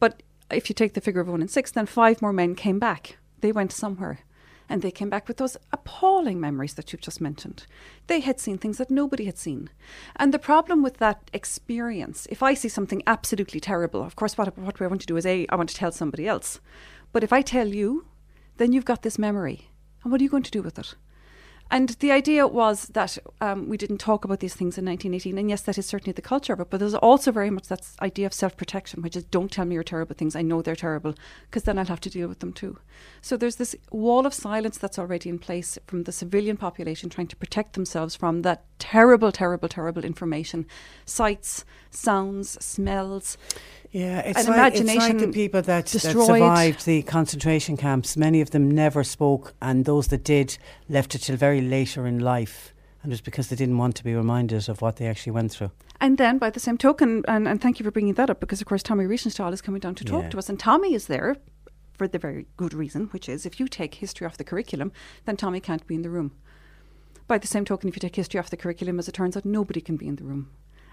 But 0.00 0.22
if 0.50 0.68
you 0.68 0.74
take 0.74 0.94
the 0.94 1.00
figure 1.00 1.20
of 1.20 1.28
one 1.28 1.42
in 1.42 1.48
six, 1.48 1.70
then 1.70 1.86
five 1.86 2.20
more 2.20 2.32
men 2.32 2.54
came 2.54 2.78
back. 2.78 3.18
They 3.40 3.52
went 3.52 3.72
somewhere. 3.72 4.20
And 4.68 4.82
they 4.82 4.90
came 4.90 5.08
back 5.08 5.28
with 5.28 5.38
those 5.38 5.56
appalling 5.72 6.38
memories 6.38 6.74
that 6.74 6.92
you've 6.92 7.00
just 7.00 7.20
mentioned. 7.20 7.64
They 8.06 8.20
had 8.20 8.38
seen 8.38 8.58
things 8.58 8.78
that 8.78 8.90
nobody 8.90 9.24
had 9.24 9.38
seen. 9.38 9.70
And 10.16 10.32
the 10.32 10.38
problem 10.38 10.82
with 10.82 10.98
that 10.98 11.30
experience, 11.32 12.26
if 12.30 12.42
I 12.42 12.54
see 12.54 12.68
something 12.68 13.02
absolutely 13.06 13.60
terrible, 13.60 14.02
of 14.02 14.16
course, 14.16 14.36
what, 14.36 14.56
what 14.58 14.80
I 14.80 14.86
want 14.86 15.00
to 15.00 15.06
do 15.06 15.16
is 15.16 15.24
A, 15.24 15.46
I 15.48 15.56
want 15.56 15.70
to 15.70 15.74
tell 15.74 15.92
somebody 15.92 16.28
else. 16.28 16.60
But 17.12 17.24
if 17.24 17.32
I 17.32 17.40
tell 17.40 17.68
you, 17.68 18.06
then 18.58 18.72
you've 18.72 18.84
got 18.84 19.02
this 19.02 19.18
memory. 19.18 19.70
And 20.02 20.12
what 20.12 20.20
are 20.20 20.24
you 20.24 20.30
going 20.30 20.42
to 20.42 20.50
do 20.50 20.62
with 20.62 20.78
it? 20.78 20.94
And 21.70 21.90
the 22.00 22.12
idea 22.12 22.46
was 22.46 22.86
that 22.88 23.18
um, 23.40 23.68
we 23.68 23.76
didn't 23.76 23.98
talk 23.98 24.24
about 24.24 24.40
these 24.40 24.54
things 24.54 24.78
in 24.78 24.86
1918. 24.86 25.36
And 25.36 25.50
yes, 25.50 25.62
that 25.62 25.76
is 25.76 25.86
certainly 25.86 26.12
the 26.12 26.22
culture 26.22 26.54
of 26.54 26.60
it. 26.60 26.70
But 26.70 26.80
there's 26.80 26.94
also 26.94 27.30
very 27.30 27.50
much 27.50 27.68
that 27.68 27.86
idea 28.00 28.26
of 28.26 28.32
self 28.32 28.56
protection, 28.56 29.02
which 29.02 29.16
is 29.16 29.24
don't 29.24 29.52
tell 29.52 29.66
me 29.66 29.74
your 29.74 29.84
terrible 29.84 30.14
things. 30.14 30.34
I 30.34 30.42
know 30.42 30.62
they're 30.62 30.76
terrible 30.76 31.14
because 31.42 31.64
then 31.64 31.78
I'll 31.78 31.84
have 31.84 32.00
to 32.00 32.10
deal 32.10 32.28
with 32.28 32.38
them 32.38 32.52
too. 32.52 32.78
So 33.20 33.36
there's 33.36 33.56
this 33.56 33.76
wall 33.90 34.24
of 34.24 34.32
silence 34.32 34.78
that's 34.78 34.98
already 34.98 35.28
in 35.28 35.38
place 35.38 35.78
from 35.86 36.04
the 36.04 36.12
civilian 36.12 36.56
population 36.56 37.10
trying 37.10 37.28
to 37.28 37.36
protect 37.36 37.74
themselves 37.74 38.16
from 38.16 38.42
that 38.42 38.64
terrible, 38.78 39.30
terrible, 39.30 39.68
terrible 39.68 40.04
information 40.04 40.66
sights, 41.04 41.64
sounds, 41.90 42.64
smells. 42.64 43.36
Yeah, 43.90 44.20
it's 44.20 44.46
an 44.46 44.52
like, 44.54 44.74
it's 44.74 44.80
imagination 44.80 45.18
like 45.18 45.26
the 45.26 45.32
people 45.32 45.62
that, 45.62 45.86
that 45.86 46.00
survived 46.00 46.84
the 46.84 47.02
concentration 47.02 47.76
camps. 47.76 48.16
Many 48.16 48.40
of 48.40 48.50
them 48.50 48.70
never 48.70 49.02
spoke, 49.02 49.54
and 49.62 49.84
those 49.84 50.08
that 50.08 50.24
did 50.24 50.58
left 50.88 51.14
it 51.14 51.20
till 51.20 51.36
very 51.36 51.60
later 51.62 52.06
in 52.06 52.18
life. 52.18 52.74
And 53.02 53.12
it 53.12 53.14
was 53.14 53.20
because 53.20 53.48
they 53.48 53.56
didn't 53.56 53.78
want 53.78 53.96
to 53.96 54.04
be 54.04 54.14
reminded 54.14 54.68
of 54.68 54.82
what 54.82 54.96
they 54.96 55.06
actually 55.06 55.32
went 55.32 55.52
through. 55.52 55.70
And 56.00 56.18
then, 56.18 56.38
by 56.38 56.50
the 56.50 56.60
same 56.60 56.76
token, 56.76 57.24
and, 57.26 57.48
and 57.48 57.60
thank 57.60 57.80
you 57.80 57.84
for 57.84 57.90
bringing 57.90 58.14
that 58.14 58.28
up, 58.28 58.40
because 58.40 58.60
of 58.60 58.66
course 58.66 58.82
Tommy 58.82 59.04
Reichental 59.04 59.52
is 59.52 59.62
coming 59.62 59.80
down 59.80 59.94
to 59.96 60.04
talk 60.04 60.24
Yeah. 60.24 60.30
to 60.30 60.38
us, 60.38 60.48
and 60.48 60.60
Tommy 60.60 60.94
is 60.94 61.06
there 61.06 61.36
for 61.94 62.06
the 62.06 62.18
very 62.18 62.46
good 62.56 62.74
reason, 62.74 63.06
which 63.06 63.28
is 63.28 63.46
if 63.46 63.58
you 63.58 63.68
take 63.68 63.94
history 63.94 64.26
off 64.26 64.36
the 64.36 64.44
curriculum, 64.44 64.92
then 65.24 65.36
Tommy 65.36 65.60
can't 65.60 65.86
be 65.86 65.94
in 65.94 66.02
the 66.02 66.10
room. 66.10 66.32
By 67.26 67.38
the 67.38 67.46
same 67.46 67.64
token, 67.64 67.88
if 67.88 67.96
you 67.96 68.00
take 68.00 68.16
history 68.16 68.38
off 68.38 68.50
the 68.50 68.56
curriculum, 68.56 68.98
as 68.98 69.08
it 69.08 69.12
turns 69.12 69.36
out, 69.36 69.44
nobody 69.44 69.80
can 69.80 69.96
be 69.96 70.06
in 70.06 70.16
the 70.16 70.24
room. 70.24 70.50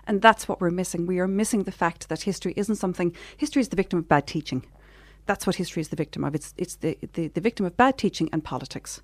And 0.08 0.22
that's 0.22 0.48
what 0.48 0.62
we're 0.62 0.72
missing. 0.72 1.06
We 1.06 1.20
are 1.20 1.28
missing 1.28 1.64
the 1.64 1.72
fact 1.72 2.10
that 2.10 2.24
history 2.24 2.54
isn't 2.56 2.76
something, 2.76 3.16
history 3.38 3.62
is 3.62 3.70
the 3.70 3.76
victim 3.76 4.00
of 4.00 4.08
bad 4.08 4.28
teaching. 4.28 4.66
That's 5.26 5.48
what 5.48 5.56
history 5.56 5.82
is 5.82 5.90
the 5.90 5.96
victim 5.96 6.24
of. 6.24 6.36
It's, 6.36 6.54
it's 6.58 6.76
the, 6.76 6.98
the, 7.14 7.30
the 7.30 7.42
victim 7.42 7.66
of 7.66 7.76
bad 7.76 7.98
teaching 7.98 8.30
and 8.32 8.44
politics. 8.44 9.02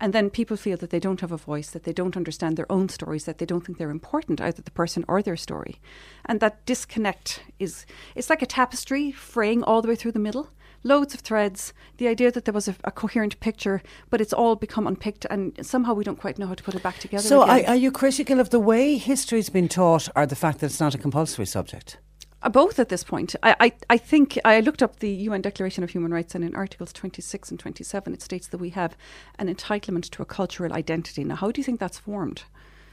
And 0.00 0.12
then 0.12 0.30
people 0.30 0.56
feel 0.56 0.76
that 0.78 0.90
they 0.90 0.98
don't 0.98 1.20
have 1.20 1.30
a 1.30 1.36
voice, 1.36 1.70
that 1.70 1.84
they 1.84 1.92
don't 1.92 2.16
understand 2.16 2.56
their 2.56 2.70
own 2.72 2.88
stories, 2.88 3.24
that 3.24 3.38
they 3.38 3.46
don't 3.46 3.64
think 3.64 3.78
they're 3.78 3.90
important, 3.90 4.40
either 4.40 4.60
the 4.60 4.72
person 4.72 5.04
or 5.06 5.22
their 5.22 5.36
story. 5.36 5.80
And 6.24 6.40
that 6.40 6.66
disconnect 6.66 7.44
is 7.60 7.86
it's 8.16 8.28
like 8.28 8.42
a 8.42 8.46
tapestry 8.46 9.12
fraying 9.12 9.62
all 9.62 9.80
the 9.80 9.86
way 9.86 9.94
through 9.94 10.12
the 10.12 10.18
middle. 10.18 10.50
Loads 10.84 11.14
of 11.14 11.20
threads, 11.20 11.72
the 11.98 12.08
idea 12.08 12.30
that 12.32 12.44
there 12.44 12.54
was 12.54 12.68
a, 12.68 12.74
a 12.84 12.90
coherent 12.90 13.38
picture, 13.40 13.82
but 14.10 14.20
it's 14.20 14.32
all 14.32 14.56
become 14.56 14.86
unpicked 14.86 15.26
and 15.30 15.56
somehow 15.64 15.94
we 15.94 16.04
don't 16.04 16.18
quite 16.18 16.38
know 16.38 16.46
how 16.46 16.54
to 16.54 16.62
put 16.62 16.74
it 16.74 16.82
back 16.82 16.98
together. 16.98 17.22
So, 17.22 17.42
are, 17.42 17.64
are 17.66 17.76
you 17.76 17.92
critical 17.92 18.40
of 18.40 18.50
the 18.50 18.60
way 18.60 18.96
history's 18.96 19.48
been 19.48 19.68
taught, 19.68 20.08
or 20.16 20.26
the 20.26 20.36
fact 20.36 20.58
that 20.60 20.66
it's 20.66 20.80
not 20.80 20.94
a 20.94 20.98
compulsory 20.98 21.46
subject? 21.46 21.98
Uh, 22.42 22.48
both 22.48 22.78
at 22.78 22.88
this 22.88 23.04
point. 23.04 23.36
I, 23.42 23.54
I, 23.60 23.72
I 23.90 23.96
think 23.96 24.38
I 24.44 24.60
looked 24.60 24.82
up 24.82 24.98
the 24.98 25.10
UN 25.10 25.42
Declaration 25.42 25.84
of 25.84 25.90
Human 25.90 26.12
Rights, 26.12 26.34
and 26.34 26.44
in 26.44 26.56
Articles 26.56 26.92
26 26.92 27.50
and 27.50 27.60
27, 27.60 28.12
it 28.12 28.22
states 28.22 28.48
that 28.48 28.58
we 28.58 28.70
have 28.70 28.96
an 29.38 29.54
entitlement 29.54 30.10
to 30.10 30.22
a 30.22 30.26
cultural 30.26 30.72
identity. 30.72 31.22
Now, 31.22 31.36
how 31.36 31.52
do 31.52 31.60
you 31.60 31.64
think 31.64 31.78
that's 31.78 31.98
formed? 31.98 32.42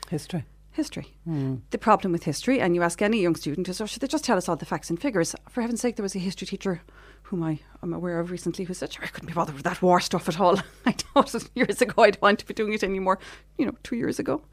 History. 0.10 0.45
History. 0.72 1.16
Mm. 1.28 1.62
The 1.72 1.78
problem 1.78 2.12
with 2.12 2.24
history, 2.24 2.60
and 2.60 2.76
you 2.76 2.84
ask 2.84 3.02
any 3.02 3.22
young 3.22 3.36
student, 3.36 3.68
is, 3.68 3.82
or 3.82 3.88
should 3.88 4.02
they 4.02 4.08
just 4.08 4.24
tell 4.24 4.38
us 4.38 4.48
all 4.48 4.56
the 4.56 4.66
facts 4.66 4.90
and 4.90 5.02
figures? 5.02 5.36
For 5.50 5.62
heaven's 5.62 5.82
sake, 5.82 5.96
there 5.96 6.04
was 6.04 6.16
a 6.16 6.20
history 6.20 6.48
teacher 6.48 6.82
whom 7.24 7.44
I 7.44 7.60
am 7.84 7.94
aware 7.94 8.20
of 8.20 8.32
recently 8.32 8.66
who 8.66 8.74
said, 8.74 8.94
sure, 8.94 9.04
I 9.04 9.08
couldn't 9.08 9.28
be 9.28 9.34
bothered 9.34 9.56
with 9.56 9.64
that 9.64 9.82
war 9.82 10.00
stuff 10.00 10.30
at 10.30 10.40
all. 10.40 10.60
I 10.86 10.91
thought 10.91 11.34
years 11.56 11.82
ago 11.82 12.04
I'd 12.04 12.22
want 12.22 12.40
to 12.40 12.46
be 12.46 12.54
doing 12.54 12.74
it 12.74 12.84
anymore, 12.84 13.20
you 13.58 13.66
know, 13.66 13.76
two 13.84 13.96
years 13.96 14.20
ago. 14.20 14.44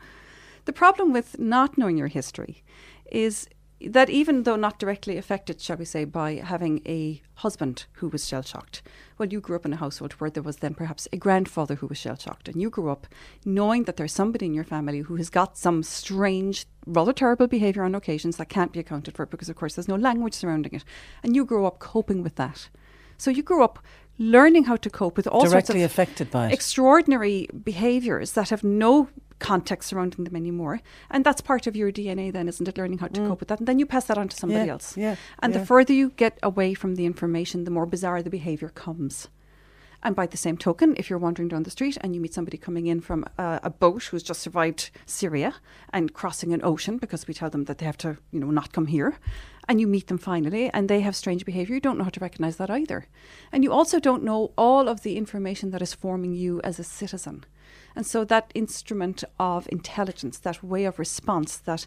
The 0.64 0.72
problem 0.72 1.12
with 1.12 1.38
not 1.38 1.78
knowing 1.78 1.96
your 1.96 2.08
history 2.08 2.64
is 3.10 3.48
that 3.80 4.08
even 4.08 4.44
though 4.44 4.56
not 4.56 4.78
directly 4.78 5.16
affected, 5.18 5.60
shall 5.60 5.76
we 5.76 5.84
say, 5.84 6.04
by 6.04 6.36
having 6.36 6.80
a 6.86 7.20
husband 7.34 7.84
who 7.94 8.08
was 8.08 8.26
shell 8.26 8.42
shocked, 8.42 8.82
well, 9.18 9.28
you 9.28 9.40
grew 9.40 9.56
up 9.56 9.66
in 9.66 9.72
a 9.72 9.76
household 9.76 10.12
where 10.14 10.30
there 10.30 10.42
was 10.42 10.56
then 10.56 10.74
perhaps 10.74 11.06
a 11.12 11.16
grandfather 11.16 11.74
who 11.74 11.86
was 11.86 11.98
shell 11.98 12.16
shocked, 12.16 12.48
and 12.48 12.60
you 12.60 12.70
grew 12.70 12.90
up 12.90 13.06
knowing 13.44 13.84
that 13.84 13.96
there's 13.96 14.12
somebody 14.12 14.46
in 14.46 14.54
your 14.54 14.64
family 14.64 15.00
who 15.00 15.16
has 15.16 15.28
got 15.28 15.58
some 15.58 15.82
strange, 15.82 16.66
rather 16.86 17.12
terrible 17.12 17.46
behaviour 17.46 17.82
on 17.82 17.94
occasions 17.94 18.36
that 18.36 18.48
can't 18.48 18.72
be 18.72 18.80
accounted 18.80 19.14
for 19.14 19.26
because, 19.26 19.48
of 19.48 19.56
course, 19.56 19.74
there's 19.74 19.88
no 19.88 19.96
language 19.96 20.34
surrounding 20.34 20.72
it, 20.72 20.84
and 21.22 21.36
you 21.36 21.44
grew 21.44 21.66
up 21.66 21.78
coping 21.78 22.22
with 22.22 22.36
that. 22.36 22.70
So 23.18 23.30
you 23.30 23.42
grew 23.42 23.62
up 23.62 23.78
learning 24.18 24.64
how 24.64 24.76
to 24.76 24.88
cope 24.88 25.16
with 25.16 25.26
all 25.26 25.40
sorts 25.40 25.52
Directly 25.52 25.82
of 25.82 25.90
affected 25.90 26.30
by 26.30 26.46
it. 26.46 26.52
extraordinary 26.52 27.48
behaviours 27.64 28.32
that 28.32 28.48
have 28.48 28.64
no 28.64 29.08
context 29.38 29.88
surrounding 29.90 30.24
them 30.24 30.36
anymore. 30.36 30.80
And 31.10 31.24
that's 31.24 31.40
part 31.40 31.66
of 31.66 31.76
your 31.76 31.92
DNA 31.92 32.32
then, 32.32 32.48
isn't 32.48 32.68
it? 32.68 32.78
Learning 32.78 32.98
how 32.98 33.08
to 33.08 33.20
cope 33.26 33.40
with 33.40 33.48
that. 33.48 33.58
And 33.58 33.68
then 33.68 33.78
you 33.78 33.86
pass 33.86 34.04
that 34.06 34.18
on 34.18 34.28
to 34.28 34.36
somebody 34.36 34.64
Mm. 34.64 34.66
Yeah, 34.66 34.72
else. 34.72 34.96
yeah, 34.96 35.16
and 35.42 35.52
yeah. 35.52 35.60
the 35.60 35.66
further 35.66 35.92
you 35.92 36.10
get 36.10 36.38
away 36.42 36.74
from 36.74 36.94
the 36.94 37.06
information, 37.06 37.64
the 37.64 37.70
more 37.70 37.86
bizarre 37.86 38.22
the 38.22 38.30
behaviour 38.30 38.68
comes. 38.70 39.28
And 40.02 40.14
by 40.14 40.26
the 40.26 40.36
same 40.36 40.56
token, 40.56 40.94
if 40.98 41.08
you're 41.10 41.18
wandering 41.18 41.48
down 41.48 41.64
the 41.64 41.70
street 41.70 41.96
and 42.00 42.14
you 42.14 42.20
meet 42.20 42.34
somebody 42.34 42.58
coming 42.58 42.86
in 42.86 43.00
from 43.00 43.24
a, 43.38 43.60
a 43.64 43.70
boat 43.70 44.04
who's 44.04 44.22
just 44.22 44.40
survived 44.40 44.90
Syria 45.06 45.54
and 45.92 46.12
crossing 46.12 46.52
an 46.52 46.60
ocean 46.62 46.98
because 46.98 47.26
we 47.26 47.34
tell 47.34 47.50
them 47.50 47.64
that 47.64 47.78
they 47.78 47.86
have 47.86 47.96
to, 47.98 48.18
you 48.30 48.38
know, 48.38 48.50
not 48.50 48.72
come 48.72 48.86
here, 48.86 49.18
and 49.68 49.80
you 49.80 49.88
meet 49.88 50.06
them 50.06 50.18
finally 50.18 50.70
and 50.72 50.88
they 50.88 51.00
have 51.00 51.16
strange 51.16 51.44
behaviour, 51.44 51.74
you 51.74 51.80
don't 51.80 51.98
know 51.98 52.04
how 52.04 52.10
to 52.10 52.20
recognise 52.20 52.56
that 52.58 52.70
either. 52.70 53.06
And 53.50 53.64
you 53.64 53.72
also 53.72 53.98
don't 53.98 54.22
know 54.22 54.52
all 54.56 54.86
of 54.88 55.02
the 55.02 55.16
information 55.16 55.70
that 55.72 55.82
is 55.82 55.94
forming 55.94 56.34
you 56.34 56.60
as 56.62 56.78
a 56.78 56.84
citizen. 56.84 57.44
And 57.96 58.06
so 58.06 58.24
that 58.24 58.52
instrument 58.54 59.24
of 59.40 59.66
intelligence, 59.72 60.38
that 60.38 60.62
way 60.62 60.84
of 60.84 60.98
response, 60.98 61.56
that 61.56 61.86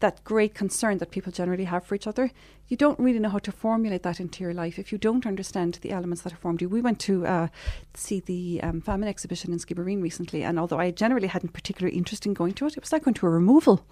that 0.00 0.22
great 0.22 0.54
concern 0.54 0.98
that 0.98 1.10
people 1.10 1.32
generally 1.32 1.64
have 1.64 1.84
for 1.84 1.96
each 1.96 2.06
other, 2.06 2.30
you 2.68 2.76
don't 2.76 2.98
really 3.00 3.18
know 3.18 3.30
how 3.30 3.38
to 3.38 3.50
formulate 3.50 4.04
that 4.04 4.20
into 4.20 4.44
your 4.44 4.54
life 4.54 4.78
if 4.78 4.92
you 4.92 4.98
don't 4.98 5.26
understand 5.26 5.78
the 5.82 5.90
elements 5.90 6.22
that 6.22 6.30
have 6.30 6.40
formed 6.40 6.62
you. 6.62 6.68
We 6.68 6.80
went 6.80 7.00
to 7.00 7.26
uh, 7.26 7.48
see 7.94 8.20
the 8.20 8.60
um, 8.62 8.80
famine 8.80 9.08
exhibition 9.08 9.52
in 9.52 9.58
Skibbereen 9.58 10.00
recently, 10.00 10.44
and 10.44 10.58
although 10.58 10.78
I 10.78 10.92
generally 10.92 11.26
hadn't 11.26 11.52
particular 11.52 11.90
interest 11.90 12.26
in 12.26 12.34
going 12.34 12.54
to 12.54 12.66
it, 12.66 12.76
it 12.76 12.80
was 12.80 12.92
like 12.92 13.04
going 13.04 13.14
to 13.14 13.26
a 13.26 13.30
removal. 13.30 13.84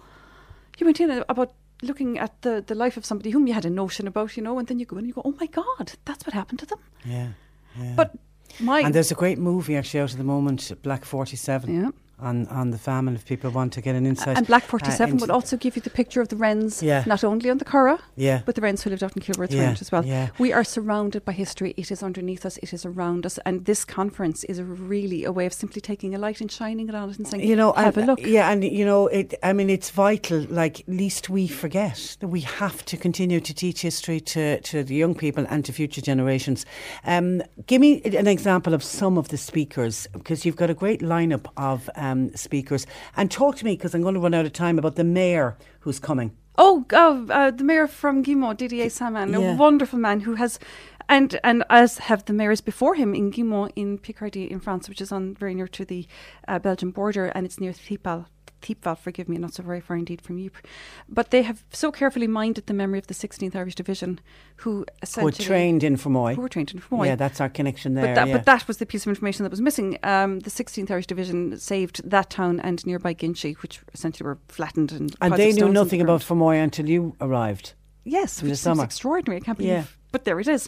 You 0.77 0.85
went 0.85 1.01
in 1.01 1.23
about 1.27 1.53
looking 1.81 2.17
at 2.17 2.41
the, 2.41 2.63
the 2.65 2.75
life 2.75 2.97
of 2.97 3.05
somebody 3.05 3.31
whom 3.31 3.47
you 3.47 3.53
had 3.53 3.65
a 3.65 3.69
notion 3.69 4.07
about, 4.07 4.37
you 4.37 4.43
know, 4.43 4.57
and 4.59 4.67
then 4.67 4.79
you 4.79 4.85
go 4.85 4.95
in 4.95 4.99
and 4.99 5.07
you 5.07 5.13
go, 5.13 5.21
oh 5.25 5.35
my 5.39 5.47
God, 5.47 5.93
that's 6.05 6.25
what 6.25 6.33
happened 6.33 6.59
to 6.59 6.65
them. 6.65 6.79
Yeah. 7.03 7.29
yeah. 7.77 7.93
But 7.95 8.15
my 8.59 8.81
and 8.81 8.93
there's 8.93 9.11
a 9.11 9.15
great 9.15 9.37
movie 9.37 9.75
actually 9.75 9.99
out 10.01 10.11
at 10.11 10.17
the 10.17 10.23
moment, 10.23 10.71
Black 10.83 11.05
47. 11.05 11.73
Yeah. 11.73 11.89
On, 12.19 12.47
on 12.47 12.71
the 12.71 12.79
famine, 12.79 13.13
if 13.13 13.25
people 13.25 13.51
want 13.51 13.73
to 13.73 13.81
get 13.81 13.93
an 13.95 14.03
insight. 14.07 14.37
And 14.37 14.47
Black 14.47 14.63
uh, 14.63 14.67
47 14.69 15.09
into- 15.13 15.21
would 15.21 15.29
also 15.29 15.55
give 15.55 15.75
you 15.75 15.83
the 15.83 15.91
picture 15.91 16.19
of 16.19 16.29
the 16.29 16.35
Wrens, 16.35 16.81
Yeah. 16.81 17.03
not 17.05 17.23
only 17.23 17.47
on 17.51 17.59
the 17.59 17.65
Curragh, 17.65 17.99
Yeah. 18.15 18.41
but 18.43 18.55
the 18.55 18.61
Wrens 18.61 18.81
who 18.81 18.89
lived 18.89 19.03
out 19.03 19.15
in 19.15 19.21
Kilworth 19.21 19.51
Yeah, 19.51 19.67
Range 19.67 19.81
as 19.81 19.91
well. 19.91 20.03
yeah. 20.03 20.29
We 20.39 20.51
are 20.51 20.63
surrounded 20.63 21.23
by 21.23 21.33
history. 21.33 21.75
It 21.77 21.91
is 21.91 22.01
underneath 22.01 22.43
us, 22.43 22.57
it 22.57 22.73
is 22.73 22.87
around 22.87 23.27
us. 23.27 23.37
And 23.45 23.65
this 23.65 23.85
conference 23.85 24.43
is 24.45 24.59
really 24.63 25.25
a 25.25 25.31
way 25.31 25.45
of 25.45 25.53
simply 25.53 25.79
taking 25.79 26.15
a 26.15 26.17
light 26.17 26.41
and 26.41 26.51
shining 26.51 26.89
it 26.89 26.95
on 26.95 27.11
it 27.11 27.19
and 27.19 27.27
saying, 27.27 27.47
you 27.47 27.55
know, 27.55 27.71
have 27.73 27.97
and, 27.97 28.05
a 28.09 28.11
look. 28.11 28.19
Yeah, 28.25 28.49
and 28.51 28.63
you 28.63 28.83
know, 28.83 29.05
it. 29.05 29.35
I 29.43 29.53
mean, 29.53 29.69
it's 29.69 29.91
vital. 29.91 30.39
Like, 30.49 30.83
least 30.87 31.29
we 31.29 31.47
forget 31.47 32.17
that 32.19 32.29
we 32.29 32.41
have 32.41 32.83
to 32.85 32.97
continue 32.97 33.39
to 33.41 33.53
teach 33.53 33.81
history 33.81 34.19
to 34.21 34.59
to 34.61 34.83
the 34.83 34.95
young 34.95 35.13
people 35.13 35.45
and 35.51 35.63
to 35.65 35.71
future 35.71 36.01
generations. 36.01 36.65
Um, 37.05 37.43
give 37.67 37.79
me 37.79 38.01
an 38.05 38.25
example 38.25 38.73
of 38.73 38.81
some 38.81 39.19
of 39.19 39.27
the 39.27 39.37
speakers 39.37 40.07
because 40.13 40.45
you've 40.47 40.55
got 40.55 40.71
a 40.71 40.73
great 40.73 41.01
lineup 41.01 41.45
of 41.57 41.87
um, 41.95 42.06
speakers. 42.35 42.85
And 43.15 43.29
talk 43.31 43.55
to 43.57 43.65
me 43.65 43.75
because 43.75 43.93
I'm 43.95 44.01
going 44.01 44.15
to 44.15 44.19
run 44.19 44.33
out 44.33 44.45
of 44.45 44.53
time 44.53 44.77
about 44.79 44.95
the 44.95 45.03
mayor 45.03 45.57
who's 45.81 45.99
coming. 45.99 46.31
Oh, 46.57 46.85
oh 46.93 47.27
uh, 47.29 47.51
the 47.51 47.63
mayor 47.63 47.87
from 47.87 48.23
Guillemont, 48.23 48.57
Didier 48.57 48.89
Saman, 48.89 49.31
Yeah. 49.31 49.53
a 49.53 49.55
wonderful 49.55 49.99
man 49.99 50.21
who 50.21 50.35
has, 50.35 50.59
and 51.07 51.39
and 51.43 51.63
as 51.69 51.99
have 52.09 52.25
the 52.25 52.33
mayors 52.33 52.61
before 52.61 52.95
him 52.95 53.13
in 53.13 53.31
Guillemont 53.31 53.71
in 53.75 53.97
Picardy 53.99 54.49
in 54.49 54.59
France, 54.59 54.89
which 54.89 55.01
is 55.01 55.11
on 55.11 55.35
very 55.35 55.53
near 55.53 55.67
to 55.67 55.85
the 55.85 56.07
uh, 56.47 56.59
Belgian 56.59 56.91
border, 56.91 57.27
and 57.27 57.45
it's 57.45 57.59
near 57.59 57.73
Thiepval. 57.73 58.25
Thiepval, 58.61 58.97
forgive 58.97 59.29
me, 59.29 59.37
not 59.37 59.53
so 59.53 59.63
very 59.63 59.81
far 59.81 59.97
indeed 59.97 60.21
from 60.21 60.37
Ypres. 60.39 60.63
But 61.07 61.31
they 61.31 61.43
have 61.43 61.63
so 61.71 61.91
carefully 61.91 62.27
minded 62.27 62.67
the 62.67 62.73
memory 62.73 62.99
of 62.99 63.07
the 63.07 63.13
16th 63.13 63.55
Irish 63.55 63.75
Division, 63.75 64.19
who 64.57 64.85
Who 65.15 65.23
were 65.23 65.31
trained 65.31 65.83
in 65.83 65.97
Fermoy. 65.97 66.35
Who 66.35 66.41
were 66.41 66.49
trained 66.49 66.71
in 66.73 66.79
Fermoy. 66.79 67.07
Yeah, 67.07 67.15
that's 67.15 67.39
our 67.39 67.49
connection 67.49 67.93
there. 67.93 68.07
But 68.07 68.15
that, 68.15 68.27
yeah. 68.27 68.37
but 68.37 68.45
that 68.45 68.67
was 68.67 68.77
the 68.77 68.85
piece 68.85 69.03
of 69.05 69.09
information 69.09 69.43
that 69.43 69.51
was 69.51 69.61
missing. 69.61 69.97
Um, 70.03 70.39
the 70.39 70.49
16th 70.49 70.89
Irish 70.91 71.07
Division 71.07 71.57
saved 71.57 72.07
that 72.09 72.29
town 72.29 72.59
and 72.59 72.85
nearby 72.85 73.13
Ginchy, 73.13 73.53
which 73.61 73.81
essentially 73.93 74.25
were 74.25 74.37
flattened 74.47 74.91
and 74.91 75.15
and 75.21 75.33
they 75.35 75.51
knew 75.51 75.67
in 75.67 75.73
the 75.73 75.83
nothing 75.83 76.01
about. 76.01 76.21
Fermoy 76.21 76.61
until 76.61 76.89
you 76.89 77.15
arrived. 77.21 77.73
Yes, 78.03 78.41
in 78.41 78.49
which 78.49 78.57
summer. 78.57 78.83
extraordinary. 78.83 79.41
I 79.41 79.45
can't 79.45 79.57
believe. 79.57 79.71
Yeah. 79.71 79.83
But 80.17 80.25
there 80.25 80.39
it 80.39 80.47
is. 80.47 80.67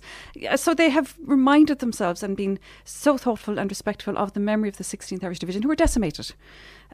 So 0.58 0.76
they 0.76 0.92
have 0.92 1.16
reminded 1.26 1.80
themselves 1.80 2.22
and 2.22 2.38
been 2.38 2.60
so 2.84 3.18
thoughtful 3.18 3.58
and 3.58 3.72
respectful 3.72 4.16
of 4.16 4.34
the 4.34 4.40
memory 4.40 4.70
of 4.70 4.78
the 4.78 4.84
16th 4.84 5.24
Irish 5.24 5.40
Division, 5.40 5.64
who 5.64 5.70
were 5.70 5.76
decimated 5.76 6.34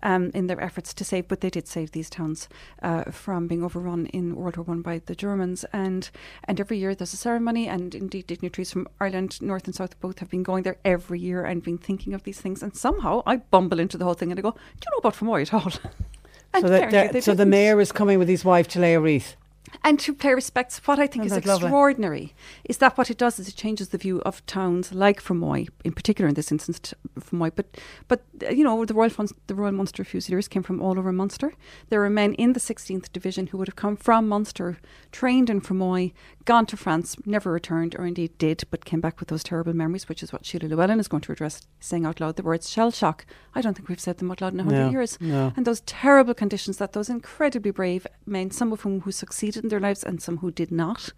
um, 0.02 0.32
in 0.34 0.48
their 0.48 0.62
efforts 0.62 0.94
to 0.94 1.04
save, 1.04 1.28
but 1.28 1.42
they 1.42 1.50
did 1.50 1.68
save 1.68 1.92
these 1.92 2.10
towns 2.10 2.48
uh, 2.82 3.12
from 3.12 3.48
being 3.48 3.62
overrun 3.62 4.06
in 4.06 4.38
World 4.38 4.56
War 4.56 4.64
One 4.64 4.82
by 4.82 5.02
the 5.06 5.16
Germans. 5.16 5.66
And 5.74 6.10
and 6.46 6.62
every 6.62 6.78
year 6.78 6.96
there's 6.96 7.14
a 7.14 7.18
ceremony, 7.18 7.68
and 7.68 7.94
indeed 7.94 8.26
dignitaries 8.28 8.72
from 8.72 8.88
Ireland, 9.02 9.42
North 9.42 9.66
and 9.66 9.76
South, 9.76 10.00
both 10.00 10.20
have 10.20 10.30
been 10.30 10.44
going 10.44 10.64
there 10.64 10.78
every 10.86 11.20
year 11.20 11.44
and 11.44 11.62
been 11.62 11.78
thinking 11.78 12.14
of 12.14 12.24
these 12.24 12.40
things. 12.40 12.64
And 12.64 12.74
somehow 12.74 13.22
I 13.26 13.36
bumble 13.36 13.82
into 13.82 13.98
the 13.98 14.06
whole 14.06 14.14
thing 14.14 14.32
and 14.32 14.40
I 14.40 14.42
go, 14.42 14.52
"Do 14.52 14.58
you 14.86 14.92
know 14.94 15.00
about 15.00 15.16
Fermoy 15.16 15.42
at 15.42 15.54
all?" 15.54 15.72
So, 15.72 16.70
that, 16.70 16.84
apparently 16.88 17.20
that- 17.20 17.24
so 17.26 17.34
the 17.34 17.46
mayor 17.46 17.82
is 17.82 17.92
coming 17.92 18.18
with 18.18 18.30
his 18.30 18.46
wife 18.46 18.70
to 18.70 18.80
lay 18.80 18.94
a 18.94 19.00
wreath. 19.02 19.36
And 19.84 20.00
to 20.00 20.14
pay 20.14 20.34
respects. 20.34 20.80
What 20.86 21.00
I 21.00 21.08
think 21.08 21.24
Oh, 21.24 21.26
is 21.28 21.32
that's 21.34 21.46
lovely. 21.48 21.68
extraordinary 21.68 22.34
is 22.64 22.78
that 22.78 22.98
what 22.98 23.10
it 23.10 23.18
does 23.18 23.40
is 23.40 23.48
it 23.48 23.56
changes 23.56 23.90
the 23.90 23.98
view 23.98 24.22
of 24.22 24.46
towns 24.46 24.94
like 24.94 25.22
Fermoy, 25.22 25.68
in 25.84 25.92
particular 25.94 26.28
in 26.30 26.36
this 26.36 26.52
instance 26.52 26.80
t- 26.80 26.96
Fermoy. 27.20 27.52
But 27.56 27.78
but 28.08 28.24
uh, 28.46 28.50
you 28.50 28.64
know 28.64 28.86
the 28.86 28.94
Royal 28.94 29.10
Fun- 29.10 29.28
the 29.48 29.56
Royal 29.56 29.72
Munster 29.74 30.04
Fusiliers 30.04 30.48
came 30.48 30.64
from 30.64 30.82
all 30.82 30.98
over 31.00 31.12
Munster. 31.12 31.54
There 31.90 32.00
were 32.00 32.10
men 32.10 32.34
in 32.36 32.54
the 32.54 32.60
16th 32.60 33.12
Division 33.12 33.48
who 33.48 33.58
would 33.58 33.68
have 33.68 33.76
come 33.76 33.96
from 33.98 34.28
Munster, 34.28 34.78
trained 35.12 35.50
in 35.50 35.62
Fermoy, 35.62 36.14
gone 36.46 36.66
to 36.68 36.78
France, 36.78 37.16
never 37.26 37.52
returned, 37.52 37.96
or 37.98 38.06
indeed 38.06 38.38
did, 38.38 38.64
but 38.72 38.86
came 38.86 39.02
back 39.02 39.20
with 39.20 39.30
those 39.30 39.44
terrible 39.44 39.74
memories, 39.74 40.08
which 40.10 40.22
is 40.24 40.32
what 40.32 40.46
Sheila 40.46 40.68
Llewellyn 40.68 41.00
is 41.00 41.08
going 41.08 41.22
to 41.22 41.32
address, 41.32 41.62
saying 41.80 42.06
out 42.06 42.20
loud 42.20 42.36
the 42.36 42.44
words 42.44 42.70
shell 42.70 42.92
shock. 42.92 43.26
I 43.54 43.62
don't 43.62 43.74
think 43.76 43.90
we've 43.90 44.00
said 44.00 44.18
them 44.18 44.32
out 44.32 44.42
loud 44.42 44.54
in 44.54 44.60
a 44.60 44.64
hundred 44.64 44.86
No, 44.86 44.90
years. 44.92 45.18
no. 45.22 45.54
And 45.56 45.66
those 45.66 45.82
terrible 45.82 46.34
conditions 46.34 46.78
that 46.78 46.94
those 46.94 47.10
incredibly 47.10 47.72
brave 47.72 48.06
men, 48.26 48.52
some 48.52 48.72
of 48.74 48.82
whom 48.82 49.02
who 49.02 49.12
succeeded 49.12 49.65
in 49.66 49.70
their 49.70 49.80
lives 49.80 50.04
and 50.04 50.22
some 50.22 50.38
who 50.38 50.52
did 50.52 50.72
not, 50.72 51.10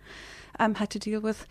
um, 0.60 0.76
had 0.76 0.90
to 0.92 1.00
deal 1.00 1.20
with. 1.20 1.46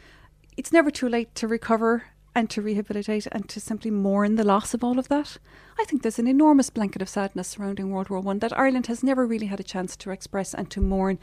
It's 0.56 0.72
never 0.72 0.90
too 0.90 1.08
late 1.08 1.34
to 1.36 1.46
recover 1.46 2.04
and 2.34 2.50
to 2.50 2.60
rehabilitate 2.60 3.26
and 3.32 3.48
to 3.48 3.60
simply 3.60 3.90
mourn 3.90 4.36
the 4.36 4.44
loss 4.44 4.74
of 4.74 4.84
all 4.84 4.98
of 4.98 5.08
that. 5.08 5.38
I 5.78 5.84
think 5.84 6.02
there's 6.02 6.18
an 6.18 6.26
enormous 6.26 6.70
blanket 6.70 7.00
of 7.02 7.08
sadness 7.08 7.48
surrounding 7.48 7.90
World 7.90 8.10
War 8.10 8.20
One 8.20 8.40
that 8.40 8.58
Ireland 8.58 8.86
has 8.88 9.02
never 9.02 9.26
really 9.26 9.46
had 9.46 9.60
a 9.60 9.62
chance 9.62 9.96
to 9.96 10.10
express 10.10 10.54
and 10.54 10.70
to 10.70 10.80
mourn. 10.80 11.18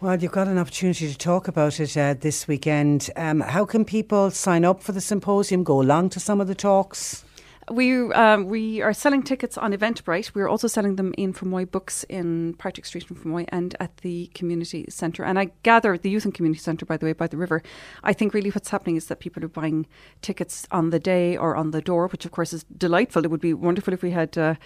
Well, 0.00 0.20
you've 0.20 0.32
got 0.32 0.48
an 0.48 0.58
opportunity 0.58 1.10
to 1.10 1.18
talk 1.18 1.48
about 1.48 1.80
it 1.80 1.96
uh, 1.96 2.14
this 2.14 2.46
weekend. 2.46 3.10
Um, 3.16 3.40
how 3.40 3.64
can 3.64 3.84
people 3.84 4.30
sign 4.30 4.64
up 4.64 4.82
for 4.82 4.92
the 4.92 5.00
symposium, 5.00 5.64
go 5.64 5.80
along 5.80 6.10
to 6.10 6.20
some 6.20 6.40
of 6.40 6.48
the 6.48 6.54
talks? 6.54 7.23
We 7.70 8.12
um, 8.12 8.46
we 8.46 8.82
are 8.82 8.92
selling 8.92 9.22
tickets 9.22 9.56
on 9.56 9.72
Eventbrite. 9.72 10.34
We're 10.34 10.48
also 10.48 10.68
selling 10.68 10.96
them 10.96 11.14
in 11.16 11.32
Fermoy 11.32 11.70
Books 11.70 12.04
in 12.04 12.54
Patrick 12.58 12.84
Street 12.84 13.06
in 13.08 13.16
Fermoy 13.16 13.46
and 13.48 13.74
at 13.80 13.96
the 13.98 14.26
community 14.34 14.84
centre. 14.90 15.24
And 15.24 15.38
I 15.38 15.50
gather 15.62 15.96
the 15.96 16.10
youth 16.10 16.24
and 16.24 16.34
community 16.34 16.60
centre, 16.60 16.84
by 16.84 16.98
the 16.98 17.06
way, 17.06 17.14
by 17.14 17.26
the 17.26 17.38
river. 17.38 17.62
I 18.02 18.12
think 18.12 18.34
really 18.34 18.50
what's 18.50 18.70
happening 18.70 18.96
is 18.96 19.06
that 19.06 19.20
people 19.20 19.42
are 19.44 19.48
buying 19.48 19.86
tickets 20.20 20.66
on 20.70 20.90
the 20.90 20.98
day 20.98 21.36
or 21.36 21.56
on 21.56 21.70
the 21.70 21.80
door, 21.80 22.08
which 22.08 22.26
of 22.26 22.32
course 22.32 22.52
is 22.52 22.64
delightful. 22.64 23.24
It 23.24 23.30
would 23.30 23.40
be 23.40 23.54
wonderful 23.54 23.94
if 23.94 24.02
we 24.02 24.10
had. 24.10 24.36
Uh, 24.36 24.56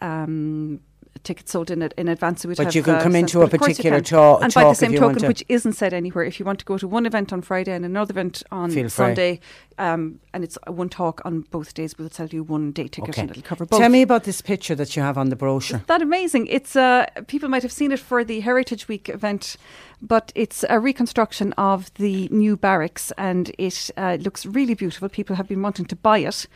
um, 0.00 0.80
Tickets 1.22 1.52
sold 1.52 1.70
in 1.70 1.82
in 1.82 2.08
advance. 2.08 2.42
So 2.42 2.48
we'd 2.48 2.56
But 2.56 2.66
have, 2.66 2.74
you 2.74 2.82
can 2.82 2.96
uh, 2.96 3.02
come 3.02 3.16
into 3.16 3.42
a 3.42 3.48
particular 3.48 3.98
can. 3.98 4.04
ta- 4.04 4.36
and 4.38 4.52
by 4.54 4.62
talk 4.62 4.72
the 4.72 4.86
same 4.86 4.94
token, 4.94 5.20
to. 5.20 5.26
which 5.28 5.44
isn't 5.48 5.72
said 5.74 5.92
anywhere. 5.92 6.24
If 6.24 6.38
you 6.38 6.46
want 6.46 6.58
to 6.60 6.64
go 6.64 6.78
to 6.78 6.86
one 6.88 7.06
event 7.06 7.32
on 7.32 7.42
Friday 7.42 7.72
and 7.72 7.84
another 7.84 8.12
event 8.12 8.42
on 8.50 8.70
Feel. 8.70 8.90
Sunday, 8.90 9.40
um, 9.78 10.20
and 10.32 10.44
it's 10.44 10.58
one 10.66 10.88
talk 10.88 11.20
on 11.24 11.42
both 11.50 11.74
days. 11.74 11.96
We'll 11.98 12.10
sell 12.10 12.28
you 12.28 12.42
one 12.42 12.72
day 12.72 12.88
ticket, 12.88 13.18
and 13.18 13.30
it'll 13.30 13.42
cover 13.42 13.66
both. 13.66 13.80
Tell 13.80 13.88
me 13.88 14.02
about 14.02 14.24
this 14.24 14.40
picture 14.40 14.74
that 14.74 14.96
you 14.96 15.02
have 15.02 15.18
on 15.18 15.28
the 15.28 15.36
brochure. 15.36 15.76
Isn't 15.78 15.86
that 15.88 16.02
amazing? 16.02 16.46
It's 16.48 16.76
uh, 16.76 17.06
people 17.26 17.48
might 17.48 17.62
have 17.62 17.72
seen 17.72 17.92
it 17.92 18.00
for 18.00 18.24
the 18.24 18.40
Heritage 18.40 18.88
Week 18.88 19.08
event, 19.08 19.56
but 20.00 20.32
it's 20.34 20.64
a 20.68 20.78
reconstruction 20.78 21.52
of 21.54 21.92
the 21.94 22.28
new 22.30 22.56
barracks, 22.56 23.12
and 23.18 23.52
it 23.58 23.90
uh, 23.96 24.18
looks 24.20 24.46
really 24.46 24.74
beautiful. 24.74 25.08
People 25.08 25.36
have 25.36 25.48
been 25.48 25.62
wanting 25.62 25.86
to 25.86 25.96
buy 25.96 26.18
it. 26.18 26.46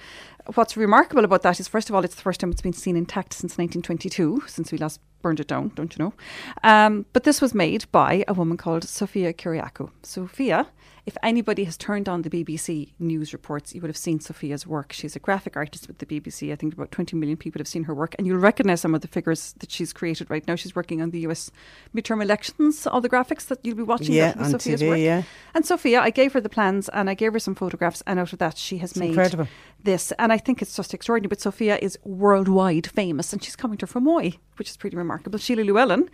What's 0.55 0.77
remarkable 0.77 1.25
about 1.25 1.43
that 1.43 1.61
is, 1.61 1.69
first 1.69 1.89
of 1.89 1.95
all, 1.95 2.05
it's 2.05 2.15
the 2.15 2.23
first 2.23 2.41
time 2.41 2.51
it's 2.51 2.62
been 2.62 2.73
seen 2.73 2.97
intact 2.97 3.35
since 3.35 3.53
1922, 3.59 4.45
since 4.47 4.73
we 4.73 4.79
last 4.79 5.01
burned 5.23 5.41
it 5.41 5.47
down, 5.47 5.73
don't 5.75 5.97
you 5.97 6.05
know? 6.05 6.13
Um, 6.65 7.07
but 7.13 7.25
this 7.25 7.41
was 7.41 7.55
made 7.55 7.85
by 7.93 8.25
a 8.29 8.35
woman 8.35 8.57
called 8.57 8.85
Sofia 8.85 9.33
Kyriakou. 9.33 9.91
Sofia, 10.03 10.67
if 11.07 11.17
anybody 11.23 11.65
has 11.65 11.77
turned 11.77 12.09
on 12.09 12.23
the 12.23 12.31
BBC 12.31 12.93
news 12.99 13.33
reports, 13.33 13.75
you 13.75 13.81
would 13.81 13.89
have 13.89 13.97
seen 13.97 14.21
Sophia's 14.21 14.67
work. 14.67 14.93
She's 14.93 15.17
a 15.17 15.19
graphic 15.19 15.57
artist 15.57 15.89
with 15.89 15.99
the 15.99 16.07
BBC. 16.07 16.53
I 16.53 16.57
think 16.57 16.75
about 16.75 16.91
20 16.93 17.17
million 17.17 17.37
people 17.39 17.59
have 17.59 17.67
seen 17.69 17.85
her 17.85 17.95
work, 17.95 18.15
and 18.19 18.27
you'll 18.27 18.39
recognise 18.39 18.81
some 18.83 18.95
of 18.95 19.01
the 19.01 19.09
figures 19.09 19.55
that 19.61 19.71
she's 19.71 19.93
created 19.93 20.31
right 20.31 20.47
now. 20.47 20.57
She's 20.57 20.77
working 20.77 21.01
on 21.01 21.11
the 21.11 21.21
US 21.21 21.51
midterm 21.97 22.23
elections, 22.23 22.87
all 22.87 23.01
the 23.01 23.09
graphics 23.09 23.47
that 23.47 23.59
you'll 23.65 23.77
be 23.77 23.83
watching 23.83 24.13
Yeah, 24.15 24.35
on 24.39 24.51
Sophia's 24.51 24.83
TV, 24.83 24.89
work. 24.89 24.99
yeah. 24.99 25.23
And 25.55 25.65
Sophia, 25.65 26.01
I 26.01 26.11
gave 26.11 26.33
her 26.35 26.41
the 26.41 26.49
plans 26.51 26.89
and 26.91 27.09
I 27.11 27.15
gave 27.15 27.33
her 27.33 27.39
some 27.39 27.55
photographs, 27.55 28.03
and 28.07 28.19
out 28.21 28.33
of 28.33 28.39
that, 28.39 28.59
she 28.59 28.79
has 28.79 28.91
It's 28.93 28.99
made 29.01 29.09
incredible. 29.11 29.49
This. 29.85 30.12
And 30.19 30.32
I 30.32 30.39
think 30.39 30.62
it's 30.62 30.77
just 30.77 30.94
extraordinary. 30.94 31.28
But 31.28 31.40
Sophia 31.40 31.78
is 31.81 31.98
worldwide 32.05 32.86
famous, 32.86 33.32
and 33.32 33.43
she's 33.43 33.57
coming 33.57 33.78
to 33.78 33.86
Fermoy, 33.86 34.39
which 34.57 34.70
is 34.70 34.77
pretty 34.77 34.97
remarkable. 34.97 35.39
Sheila 35.39 35.62
Llewellyn 35.62 36.11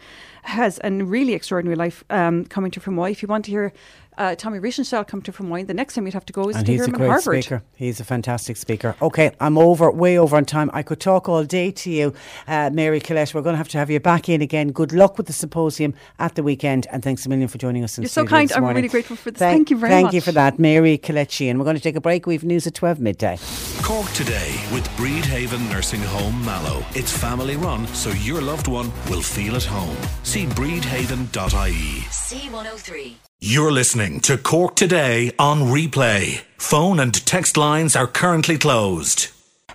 has 0.47 0.81
a 0.85 0.91
really 0.91 1.35
extraordinary 1.35 1.77
life 1.77 2.05
um, 2.11 2.45
coming 2.47 2.71
to 2.73 2.81
Fermoy. 2.81 3.11
If 3.11 3.23
you 3.23 3.29
want 3.29 3.45
to 3.47 3.51
hear 3.51 3.73
uh, 4.19 4.35
Tommy 4.35 4.59
Reichental 4.59 5.07
come 5.07 5.21
to 5.23 5.33
Fermoy, 5.33 5.67
the 5.67 5.75
next 5.75 5.95
time 5.95 6.07
you'd 6.07 6.15
have 6.15 6.25
to 6.27 6.33
go 6.33 6.49
is 6.49 6.57
And 6.57 6.65
to 6.65 6.73
he's 6.73 6.81
hear 6.81 6.85
a 6.85 6.89
him 6.89 6.95
at 6.95 6.99
great 6.99 7.11
Harvard. 7.11 7.45
speaker. 7.45 7.63
He's 7.77 8.01
a 8.01 8.05
fantastic 8.05 8.57
speaker. 8.57 8.97
Okay, 9.03 9.33
I'm 9.41 9.59
over, 9.59 9.91
way 9.91 10.19
over 10.19 10.37
on 10.37 10.47
time. 10.47 10.71
I 10.73 10.83
could 10.83 11.01
talk 11.01 11.29
all 11.29 11.45
day 11.45 11.71
to 11.73 11.91
you, 11.91 12.15
uh, 12.49 12.71
Mary 12.73 12.99
Colette. 13.01 13.35
We're 13.35 13.43
going 13.43 13.53
to 13.55 13.59
have 13.59 13.69
to 13.69 13.79
have 13.79 13.91
you 13.91 14.01
back 14.01 14.29
in 14.31 14.41
again. 14.41 14.69
Good 14.73 14.93
luck 14.93 15.19
with 15.19 15.27
the 15.27 15.35
symposium 15.35 15.93
at 16.19 16.35
the 16.35 16.43
weekend, 16.43 16.87
and 16.91 17.03
thanks 17.03 17.27
a 17.27 17.29
million 17.29 17.49
for 17.49 17.59
joining 17.59 17.85
us 17.85 17.99
in 17.99 18.05
You're 18.05 18.09
so 18.09 18.25
kind. 18.25 18.49
this 18.49 18.57
I'm 18.57 18.65
really 18.65 18.89
grateful 18.89 19.17
for 19.17 19.31
this. 19.31 19.39
Thank, 19.39 19.57
Thank 19.57 19.71
you 19.71 19.77
very 19.77 19.91
much. 19.93 20.03
Thank 20.03 20.15
you 20.15 20.21
for 20.23 20.33
that, 20.33 20.59
Mary 20.59 20.97
Colette 20.97 21.41
And 21.43 21.59
We're 21.59 21.65
going 21.65 21.77
to 21.77 21.83
take 21.83 21.97
a 21.97 22.01
break. 22.01 22.27
We've 22.27 22.45
news 22.45 22.67
at 22.67 22.73
12 22.75 23.01
midday. 23.01 23.39
Cork 23.83 24.11
today 24.13 24.59
with 24.73 24.87
Bridhaven 24.97 25.71
Nursing 25.71 26.01
Home 26.01 26.43
Mallow. 26.45 26.83
It's 26.95 27.13
family 27.13 27.57
run, 27.57 27.87
so 27.89 28.11
your 28.11 28.41
loved 28.41 28.67
one 28.69 28.91
will 29.11 29.23
feel 29.23 29.57
at 29.57 29.65
home. 29.65 29.97
See 30.23 30.36
bridhaven.ie. 30.45 32.05
C103. 32.11 33.15
You're 33.41 33.73
listening 33.73 34.21
to 34.21 34.37
Cork 34.37 34.77
Today 34.77 35.33
on 35.39 35.63
replay. 35.63 36.43
Phone 36.59 37.01
and 37.01 37.15
text 37.27 37.57
lines 37.57 37.97
are 37.97 38.07
currently 38.07 38.59
closed. 38.59 39.29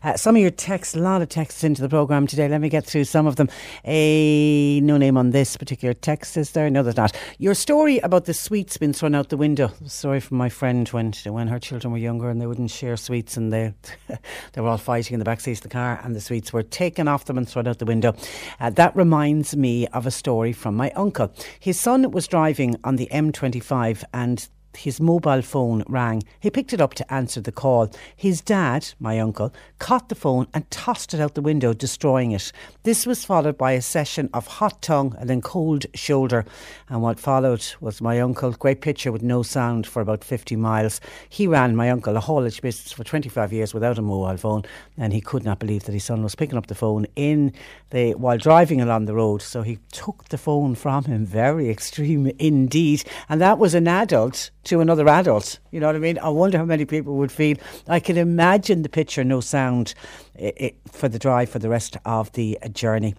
Uh, 0.03 0.17
some 0.17 0.35
of 0.35 0.41
your 0.41 0.51
texts, 0.51 0.95
a 0.95 0.99
lot 0.99 1.21
of 1.21 1.29
texts 1.29 1.63
into 1.63 1.81
the 1.81 1.89
programme 1.89 2.25
today. 2.25 2.47
Let 2.47 2.61
me 2.61 2.69
get 2.69 2.85
through 2.85 3.03
some 3.03 3.27
of 3.27 3.35
them. 3.35 3.49
A 3.85 4.79
no 4.81 4.97
name 4.97 5.17
on 5.17 5.29
this 5.29 5.57
particular 5.57 5.93
text, 5.93 6.37
is 6.37 6.51
there? 6.51 6.69
No, 6.69 6.81
there's 6.81 6.97
not. 6.97 7.15
Your 7.37 7.53
story 7.53 7.99
about 7.99 8.25
the 8.25 8.33
sweets 8.33 8.77
being 8.77 8.93
thrown 8.93 9.13
out 9.13 9.29
the 9.29 9.37
window. 9.37 9.71
Story 9.85 10.19
from 10.19 10.37
my 10.37 10.49
friend 10.49 10.87
when 10.89 11.13
when 11.25 11.47
her 11.47 11.59
children 11.59 11.91
were 11.91 11.99
younger 11.99 12.29
and 12.29 12.41
they 12.41 12.47
wouldn't 12.47 12.71
share 12.71 12.97
sweets 12.97 13.37
and 13.37 13.53
they 13.53 13.73
they 14.53 14.61
were 14.61 14.69
all 14.69 14.77
fighting 14.77 15.13
in 15.13 15.19
the 15.19 15.25
back 15.25 15.39
seat 15.39 15.57
of 15.57 15.61
the 15.61 15.69
car 15.69 15.99
and 16.03 16.15
the 16.15 16.21
sweets 16.21 16.51
were 16.51 16.63
taken 16.63 17.07
off 17.07 17.25
them 17.25 17.37
and 17.37 17.47
thrown 17.47 17.67
out 17.67 17.79
the 17.79 17.85
window. 17.85 18.15
Uh, 18.59 18.69
that 18.71 18.95
reminds 18.95 19.55
me 19.55 19.87
of 19.87 20.07
a 20.07 20.11
story 20.11 20.51
from 20.51 20.75
my 20.75 20.89
uncle. 20.91 21.31
His 21.59 21.79
son 21.79 22.09
was 22.11 22.27
driving 22.27 22.75
on 22.83 22.95
the 22.95 23.07
M25 23.11 24.03
and 24.13 24.47
his 24.77 24.99
mobile 24.99 25.41
phone 25.41 25.83
rang. 25.87 26.23
He 26.39 26.49
picked 26.49 26.73
it 26.73 26.81
up 26.81 26.93
to 26.95 27.13
answer 27.13 27.41
the 27.41 27.51
call. 27.51 27.91
His 28.15 28.41
dad, 28.41 28.93
my 28.99 29.19
uncle, 29.19 29.53
caught 29.79 30.09
the 30.09 30.15
phone 30.15 30.47
and 30.53 30.69
tossed 30.71 31.13
it 31.13 31.19
out 31.19 31.35
the 31.35 31.41
window, 31.41 31.73
destroying 31.73 32.31
it. 32.31 32.51
This 32.83 33.05
was 33.05 33.25
followed 33.25 33.57
by 33.57 33.73
a 33.73 33.81
session 33.81 34.29
of 34.33 34.47
hot 34.47 34.81
tongue 34.81 35.15
and 35.19 35.29
then 35.29 35.41
cold 35.41 35.85
shoulder. 35.93 36.45
And 36.89 37.01
what 37.01 37.19
followed 37.19 37.65
was 37.79 38.01
my 38.01 38.19
uncle, 38.19 38.51
great 38.51 38.81
picture 38.81 39.11
with 39.11 39.23
no 39.23 39.43
sound 39.43 39.85
for 39.87 40.01
about 40.01 40.23
50 40.23 40.55
miles. 40.55 41.01
He 41.29 41.47
ran, 41.47 41.75
my 41.75 41.89
uncle, 41.89 42.15
a 42.15 42.19
haulage 42.19 42.61
business 42.61 42.91
for 42.91 43.03
25 43.03 43.53
years 43.53 43.73
without 43.73 43.97
a 43.97 44.01
mobile 44.01 44.37
phone, 44.37 44.63
and 44.97 45.13
he 45.13 45.21
could 45.21 45.43
not 45.43 45.59
believe 45.59 45.83
that 45.83 45.93
his 45.93 46.03
son 46.03 46.23
was 46.23 46.35
picking 46.35 46.57
up 46.57 46.67
the 46.67 46.75
phone 46.75 47.05
in 47.15 47.53
the 47.91 48.13
while 48.13 48.37
driving 48.37 48.81
along 48.81 49.05
the 49.05 49.13
road. 49.13 49.41
So 49.41 49.61
he 49.61 49.79
took 49.91 50.29
the 50.29 50.37
phone 50.37 50.75
from 50.75 51.05
him. 51.05 51.25
Very 51.25 51.69
extreme 51.69 52.31
indeed. 52.39 53.03
And 53.29 53.41
that 53.41 53.59
was 53.59 53.73
an 53.73 53.87
adult 53.87 54.51
to 54.65 54.79
another 54.79 55.07
adult. 55.07 55.59
You 55.71 55.79
know 55.79 55.87
what 55.87 55.95
I 55.95 55.99
mean? 55.99 56.19
I 56.19 56.29
wonder 56.29 56.57
how 56.57 56.65
many 56.65 56.85
people 56.85 57.15
would 57.15 57.31
feel. 57.31 57.57
I 57.87 57.99
can 57.99 58.17
imagine 58.17 58.81
the 58.83 58.89
picture, 58.89 59.23
no 59.23 59.41
sound, 59.41 59.93
i 60.39 60.53
i 60.59 60.73
for 60.91 61.09
the 61.09 61.19
drive 61.19 61.49
for 61.49 61.59
the 61.59 61.69
rest 61.69 61.97
of 62.05 62.31
the 62.33 62.57
journey. 62.71 63.15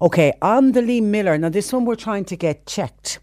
Okay, 0.00 0.32
on 0.42 0.72
the 0.72 0.82
Lee 0.82 1.00
Miller. 1.00 1.36
Now, 1.38 1.48
this 1.48 1.72
one 1.72 1.84
we're 1.84 1.96
trying 1.96 2.24
to 2.26 2.36
get 2.36 2.66
checked. 2.66 3.18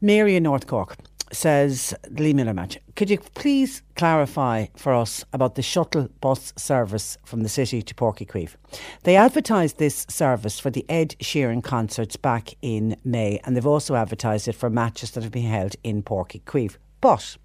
Mary 0.00 0.36
in 0.36 0.42
North 0.44 0.66
Cork 0.66 0.96
says 1.32 1.94
Lee 2.10 2.32
Miller 2.32 2.54
match. 2.54 2.78
Could 2.96 3.10
you 3.10 3.18
please 3.18 3.82
clarify 3.96 4.66
for 4.76 4.94
us 4.94 5.24
about 5.32 5.54
the 5.54 5.62
shuttle 5.62 6.08
bus 6.20 6.52
service 6.56 7.16
from 7.24 7.42
the 7.42 7.48
city 7.48 7.82
to 7.82 7.94
Páirc 7.94 8.18
Uí 8.18 8.26
Chaoimh? 8.26 8.56
They 9.04 9.16
advertised 9.16 9.78
this 9.78 10.06
service 10.08 10.58
for 10.58 10.70
the 10.70 10.84
Ed 10.88 11.16
Sheeran 11.20 11.62
concerts 11.62 12.16
back 12.16 12.54
in 12.62 12.96
May, 13.04 13.40
and 13.44 13.56
they've 13.56 13.66
also 13.66 13.94
advertised 13.94 14.48
it 14.48 14.54
for 14.54 14.70
matches 14.70 15.12
that 15.12 15.22
have 15.22 15.32
been 15.32 15.44
held 15.44 15.76
in 15.84 16.02
Páirc 16.02 16.32
Uí 16.32 16.42
Chaoimh. 16.44 16.76
But 17.00 17.36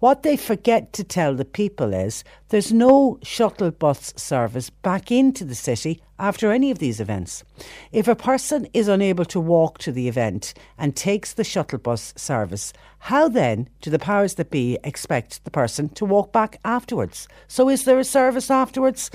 what 0.00 0.22
they 0.22 0.36
forget 0.36 0.92
to 0.92 1.04
tell 1.04 1.34
the 1.34 1.44
people 1.44 1.94
is 1.94 2.24
there's 2.50 2.72
no 2.72 3.18
shuttle 3.22 3.70
bus 3.70 4.12
service 4.16 4.70
back 4.70 5.10
into 5.10 5.44
the 5.44 5.54
city 5.54 6.02
after 6.18 6.52
any 6.52 6.70
of 6.70 6.78
these 6.78 7.00
events. 7.00 7.42
If 7.90 8.06
a 8.06 8.14
person 8.14 8.68
is 8.74 8.88
unable 8.88 9.24
to 9.26 9.40
walk 9.40 9.78
to 9.78 9.92
the 9.92 10.08
event 10.08 10.52
and 10.76 10.94
takes 10.94 11.32
the 11.32 11.44
shuttle 11.44 11.78
bus 11.78 12.12
service, 12.16 12.72
how 12.98 13.28
then 13.28 13.68
do 13.80 13.90
the 13.90 13.98
powers 13.98 14.34
that 14.34 14.50
be 14.50 14.78
expect 14.84 15.42
the 15.44 15.50
person 15.50 15.88
to 15.90 16.04
walk 16.04 16.32
back 16.32 16.60
afterwards? 16.64 17.28
So 17.46 17.68
is 17.68 17.84
there 17.84 17.98
a 17.98 18.04
service 18.04 18.50
afterwards? 18.50 19.10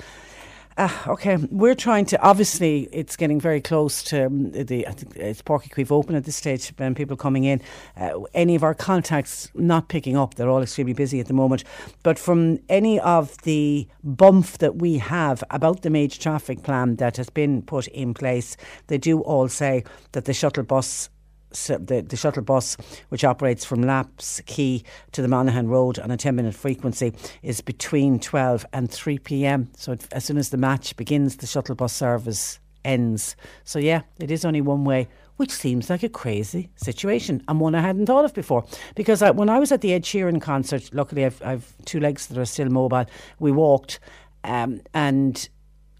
Uh, 0.77 0.89
okay, 1.07 1.37
we're 1.51 1.75
trying 1.75 2.05
to. 2.05 2.21
Obviously, 2.21 2.89
it's 2.91 3.15
getting 3.15 3.39
very 3.39 3.61
close 3.61 4.01
to 4.03 4.25
um, 4.25 4.51
the. 4.51 4.87
I 4.87 4.91
think 4.91 5.15
it's 5.15 5.41
Páirc 5.41 5.69
Uí 5.69 5.85
Chaoimh 5.85 5.91
open 5.91 6.15
at 6.15 6.25
this 6.25 6.35
stage, 6.35 6.73
and 6.79 6.95
people 6.95 7.15
coming 7.15 7.43
in. 7.43 7.61
Uh, 7.95 8.21
any 8.33 8.55
of 8.55 8.63
our 8.63 8.73
contacts 8.73 9.49
not 9.53 9.87
picking 9.87 10.17
up. 10.17 10.35
They're 10.35 10.49
all 10.49 10.63
extremely 10.63 10.93
busy 10.93 11.19
at 11.19 11.27
the 11.27 11.33
moment. 11.33 11.63
But 12.01 12.17
from 12.17 12.59
any 12.69 12.99
of 12.99 13.37
the 13.43 13.87
bump 14.03 14.47
that 14.59 14.77
we 14.77 14.97
have 14.97 15.43
about 15.51 15.83
the 15.83 15.89
major 15.89 16.19
traffic 16.19 16.63
plan 16.63 16.95
that 16.95 17.17
has 17.17 17.29
been 17.29 17.61
put 17.61 17.87
in 17.87 18.13
place, 18.13 18.57
they 18.87 18.97
do 18.97 19.19
all 19.21 19.47
say 19.47 19.83
that 20.13 20.25
the 20.25 20.33
shuttle 20.33 20.63
bus 20.63 21.09
the, 21.53 22.05
the 22.07 22.17
shuttle 22.17 22.43
bus, 22.43 22.77
which 23.09 23.23
operates 23.23 23.65
from 23.65 23.81
Lapps 23.81 24.41
Quay 24.45 24.83
to 25.11 25.21
the 25.21 25.27
Monaghan 25.27 25.67
Road 25.67 25.99
on 25.99 26.11
a 26.11 26.17
10 26.17 26.35
minute 26.35 26.55
frequency, 26.55 27.13
is 27.41 27.61
between 27.61 28.19
12 28.19 28.65
and 28.73 28.91
3 28.91 29.19
pm. 29.19 29.69
So 29.77 29.93
it, 29.93 30.07
as 30.11 30.25
soon 30.25 30.37
as 30.37 30.49
the 30.49 30.57
match 30.57 30.95
begins, 30.95 31.37
the 31.37 31.47
shuttle 31.47 31.75
bus 31.75 31.93
service 31.93 32.59
ends. 32.85 33.35
So, 33.63 33.79
yeah, 33.79 34.01
it 34.19 34.31
is 34.31 34.45
only 34.45 34.61
one 34.61 34.83
way. 34.83 35.07
Which 35.37 35.51
seems 35.51 35.89
like 35.89 36.03
a 36.03 36.09
crazy 36.09 36.69
situation 36.75 37.43
and 37.47 37.59
one 37.59 37.73
I 37.73 37.81
hadn't 37.81 38.05
thought 38.05 38.23
of 38.23 38.35
before. 38.35 38.65
Because 38.93 39.23
I, 39.23 39.31
when 39.31 39.49
I 39.49 39.57
was 39.57 39.71
at 39.71 39.81
the 39.81 39.93
Ed 39.93 40.03
Sheeran 40.03 40.39
concert, 40.39 40.93
luckily 40.93 41.25
I've, 41.25 41.41
I've 41.43 41.73
two 41.85 41.99
legs 41.99 42.27
that 42.27 42.37
are 42.37 42.45
still 42.45 42.69
mobile, 42.69 43.05
we 43.39 43.51
walked 43.51 43.99
um, 44.43 44.81
and 44.93 45.47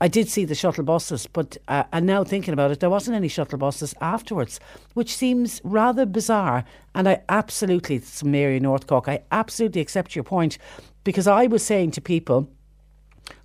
I 0.03 0.09
did 0.09 0.27
see 0.27 0.43
the 0.43 0.53
shuttle 0.53 0.83
buses, 0.83 1.27
but 1.27 1.55
uh, 1.69 1.85
and 1.93 2.05
now 2.05 2.25
thinking 2.25 2.53
about 2.53 2.71
it, 2.71 2.81
there 2.81 2.89
wasn't 2.89 3.15
any 3.15 3.29
shuttle 3.29 3.57
buses 3.57 3.95
afterwards, 4.01 4.59
which 4.95 5.15
seems 5.15 5.61
rather 5.63 6.05
bizarre. 6.05 6.65
And 6.93 7.07
I 7.07 7.21
absolutely, 7.29 8.01
Mary 8.21 8.59
North 8.59 8.85
Cork, 8.85 9.07
I 9.07 9.23
absolutely 9.31 9.79
accept 9.79 10.13
your 10.13 10.25
point 10.25 10.57
because 11.05 11.25
I 11.25 11.47
was 11.47 11.63
saying 11.63 11.91
to 11.91 12.01
people 12.01 12.49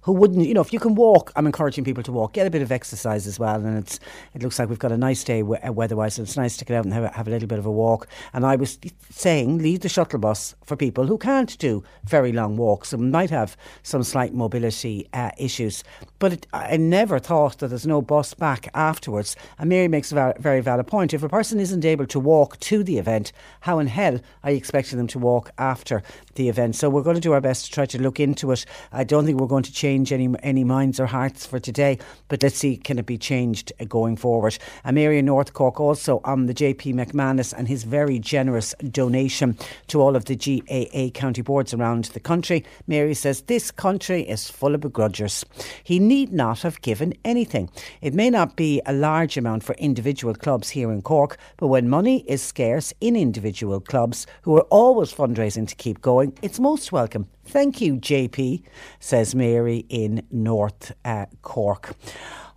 who 0.09 0.15
wouldn't, 0.15 0.47
you 0.47 0.55
know, 0.55 0.63
if 0.63 0.73
you 0.73 0.81
can 0.81 0.95
walk, 0.95 1.31
I'm 1.37 1.45
encouraging 1.45 1.85
people 1.85 2.03
to 2.03 2.13
walk, 2.13 2.33
get 2.33 2.47
a 2.47 2.51
bit 2.51 2.63
of 2.63 2.73
exercise 2.73 3.27
as 3.27 3.39
well. 3.39 3.57
And 3.57 3.77
it's, 3.77 4.01
it 4.33 4.43
looks 4.43 4.59
like 4.59 4.71
we've 4.71 4.79
got 4.79 4.91
a 4.91 4.97
nice 4.97 5.23
day 5.23 5.43
uh, 5.43 5.71
weather-wise, 5.71 6.15
so 6.15 6.23
it's 6.23 6.35
nice 6.35 6.57
to 6.57 6.65
get 6.65 6.79
out 6.79 6.87
and 6.87 6.95
have 6.95 7.05
a, 7.05 7.09
have 7.11 7.29
a 7.29 7.31
little 7.31 7.47
bit 7.47 7.59
of 7.59 7.67
a 7.67 7.71
walk. 7.71 8.09
And 8.33 8.47
I 8.47 8.57
was 8.57 8.79
saying, 9.11 9.59
leave 9.59 9.81
the 9.81 9.91
shuttle 9.91 10.19
bus 10.19 10.55
for 10.65 10.77
people 10.77 11.07
who 11.07 11.19
can't 11.19 11.59
do 11.59 11.85
very 12.05 12.33
long 12.33 12.57
walks 12.57 12.95
and 12.95 13.13
might 13.13 13.29
have 13.29 13.55
some 13.83 14.03
slight 14.03 14.33
mobility 14.33 15.07
uh, 15.13 15.31
issues. 15.37 15.85
But 16.21 16.33
it, 16.33 16.47
I 16.55 16.79
never 16.79 17.19
thought 17.19 17.59
that 17.59 17.69
there's 17.69 17.87
no 17.87 18.01
bus 18.01 18.33
back 18.33 18.71
afterwards. 18.73 19.37
And 19.59 19.69
Mary 19.69 19.89
makes 19.89 20.11
a 20.11 20.35
very 20.39 20.63
valid 20.63 20.87
point. 20.87 21.13
If 21.13 21.23
a 21.23 21.29
person 21.29 21.61
isn't 21.61 21.85
able 21.85 22.07
to 22.07 22.19
walk 22.19 22.59
to 22.61 22.83
the 22.83 22.97
event, 22.97 23.31
how 23.61 23.79
in 23.79 23.89
hell 23.89 24.21
are 24.43 24.53
you 24.53 24.57
expecting 24.57 24.97
them 24.97 25.07
to 25.09 25.19
walk 25.19 25.51
after 25.59 26.03
the 26.37 26.49
event? 26.49 26.77
So 26.77 26.89
we're 26.89 27.03
going 27.03 27.17
to 27.17 27.21
do 27.21 27.35
our 27.35 27.43
best 27.43 27.67
to 27.67 27.73
try 27.73 27.85
to 27.85 28.01
look 28.01 28.19
into 28.19 28.53
it. 28.53 28.65
I 28.91 29.05
don't 29.05 29.27
think 29.27 29.39
we're 29.39 29.47
going 29.47 29.65
to 29.65 29.73
change 29.73 29.98
change 29.99 30.13
any 30.13 30.29
any 30.43 30.65
minds 30.65 31.01
or 31.01 31.07
hearts 31.07 31.45
for 31.47 31.59
today, 31.59 31.99
but 32.29 32.43
let's 32.43 32.57
see 32.57 32.77
can 32.77 32.99
it 32.99 33.07
be 33.07 33.19
changed 33.19 33.73
uh, 33.81 33.85
going 33.85 34.17
forward. 34.17 34.57
And 34.85 34.99
in 34.99 35.27
North 35.27 35.53
Cork 35.53 35.81
also 35.81 36.21
on 36.25 36.47
the 36.47 36.55
JP 36.55 36.95
McManus 36.95 37.53
and 37.53 37.67
his 37.67 37.85
very 37.85 38.19
generous 38.19 38.75
donation 38.91 39.57
to 39.89 40.01
all 40.01 40.15
of 40.17 40.27
the 40.27 40.37
GAA 40.37 41.11
county 41.19 41.43
boards 41.43 41.75
around 41.75 42.05
the 42.07 42.21
country. 42.21 42.65
Mary 42.87 43.15
says 43.15 43.43
this 43.43 43.71
country 43.71 44.23
is 44.23 44.51
full 44.51 44.75
of 44.75 44.83
begrudgers. 44.83 45.45
He 45.83 45.99
need 45.99 46.33
not 46.33 46.63
have 46.63 46.81
given 46.81 47.15
anything. 47.25 47.71
It 48.01 48.15
may 48.15 48.31
not 48.31 48.57
be 48.57 48.81
a 48.87 48.93
large 48.93 49.37
amount 49.37 49.65
for 49.65 49.75
individual 49.75 50.35
clubs 50.35 50.71
here 50.71 50.93
in 50.93 51.03
Cork, 51.03 51.39
but 51.57 51.69
when 51.69 51.89
money 51.89 52.25
is 52.29 52.43
scarce 52.43 52.93
in 53.01 53.17
individual 53.17 53.81
clubs 53.81 54.27
who 54.43 54.57
are 54.57 54.69
always 54.71 55.13
fundraising 55.13 55.67
to 55.67 55.75
keep 55.75 56.01
going, 56.01 56.33
it's 56.43 56.61
most 56.61 56.93
welcome. 56.93 57.27
Thank 57.49 57.81
you, 57.81 57.97
JP, 57.97 58.63
says 59.01 59.35
Mary 59.35 59.87
in 59.89 60.23
North 60.31 60.93
uh, 61.03 61.25
Cork. 61.41 61.97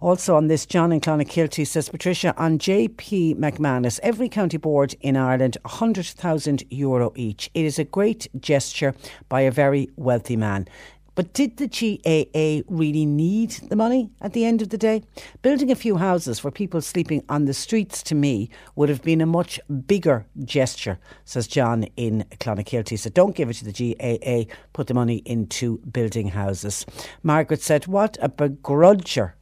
Also 0.02 0.36
on 0.36 0.48
this, 0.48 0.66
John 0.66 0.92
in 0.92 1.00
Clonakilty 1.00 1.66
says, 1.66 1.88
Patricia, 1.88 2.34
on 2.36 2.60
JP 2.60 3.38
McManus, 3.38 4.02
every 4.04 4.28
county 4.28 4.58
board 4.58 4.94
in 5.00 5.16
Ireland, 5.16 5.56
100,000 5.62 6.64
euro 6.72 7.14
each. 7.16 7.50
It 7.54 7.64
is 7.64 7.80
a 7.80 7.86
great 7.86 8.28
gesture 8.42 8.94
by 9.30 9.42
a 9.42 9.52
very 9.52 9.90
wealthy 9.96 10.36
man. 10.36 10.68
But 11.16 11.34
did 11.34 11.58
the 11.58 11.68
GAA 11.68 12.64
really 12.74 13.06
need 13.06 13.52
the 13.52 13.76
money 13.76 14.10
at 14.22 14.34
the 14.34 14.46
end 14.46 14.62
of 14.62 14.70
the 14.70 14.78
day? 14.78 15.04
Building 15.42 15.70
a 15.70 15.76
few 15.76 15.98
houses 15.98 16.40
for 16.40 16.52
people 16.52 16.82
sleeping 16.82 17.24
on 17.28 17.46
the 17.46 17.54
streets 17.54 18.02
to 18.04 18.16
me 18.16 18.50
would 18.76 18.90
have 18.90 19.02
been 19.02 19.22
a 19.22 19.26
much 19.26 19.60
bigger 19.88 20.26
gesture, 20.46 21.00
says 21.26 21.48
John 21.48 21.84
in 21.98 22.26
Clonakilty. 22.40 22.98
So 22.98 23.10
don't 23.10 23.36
give 23.36 23.50
it 23.50 23.56
to 23.56 23.66
the 23.66 23.96
GAA, 23.96 24.54
put 24.74 24.88
the 24.88 24.94
money 24.94 25.18
into 25.26 25.80
building 25.80 26.30
houses. 26.30 26.86
Margaret 27.24 27.62
said, 27.62 27.88
What 27.88 28.18
a 28.22 28.30
begrudger 28.30 29.34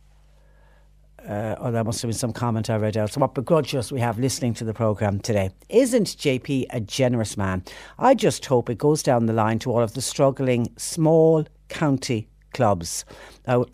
uh, 1.27 1.55
oh, 1.59 1.71
that 1.71 1.85
must 1.85 2.01
have 2.01 2.09
been 2.09 2.17
some 2.17 2.33
comment 2.33 2.69
I 2.69 2.77
read 2.77 2.97
out. 2.97 3.11
So, 3.11 3.21
what 3.21 3.35
begrudges 3.35 3.91
we 3.91 3.99
have 3.99 4.17
listening 4.17 4.53
to 4.55 4.63
the 4.63 4.73
programme 4.73 5.19
today? 5.19 5.51
Isn't 5.67 6.07
JP 6.07 6.67
a 6.71 6.79
generous 6.79 7.37
man? 7.37 7.63
I 7.99 8.15
just 8.15 8.45
hope 8.45 8.69
it 8.69 8.77
goes 8.77 9.03
down 9.03 9.25
the 9.25 9.33
line 9.33 9.59
to 9.59 9.71
all 9.71 9.81
of 9.81 9.93
the 9.93 10.01
struggling 10.01 10.73
small 10.77 11.45
county 11.69 12.27
clubs. 12.53 13.05
Now, 13.47 13.65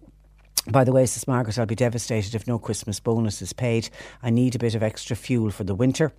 by 0.67 0.83
the 0.83 0.91
way, 0.91 1.05
says 1.05 1.27
Margaret, 1.27 1.59
I'll 1.59 1.65
be 1.65 1.75
devastated 1.75 2.33
if 2.33 2.47
no 2.47 2.57
Christmas 2.57 2.99
bonus 2.99 3.41
is 3.41 3.53
paid. 3.53 3.89
I 4.23 4.29
need 4.29 4.55
a 4.55 4.59
bit 4.59 4.75
of 4.75 4.81
extra 4.81 5.15
fuel 5.15 5.51
for 5.51 5.63
the 5.63 5.75
winter. 5.75 6.11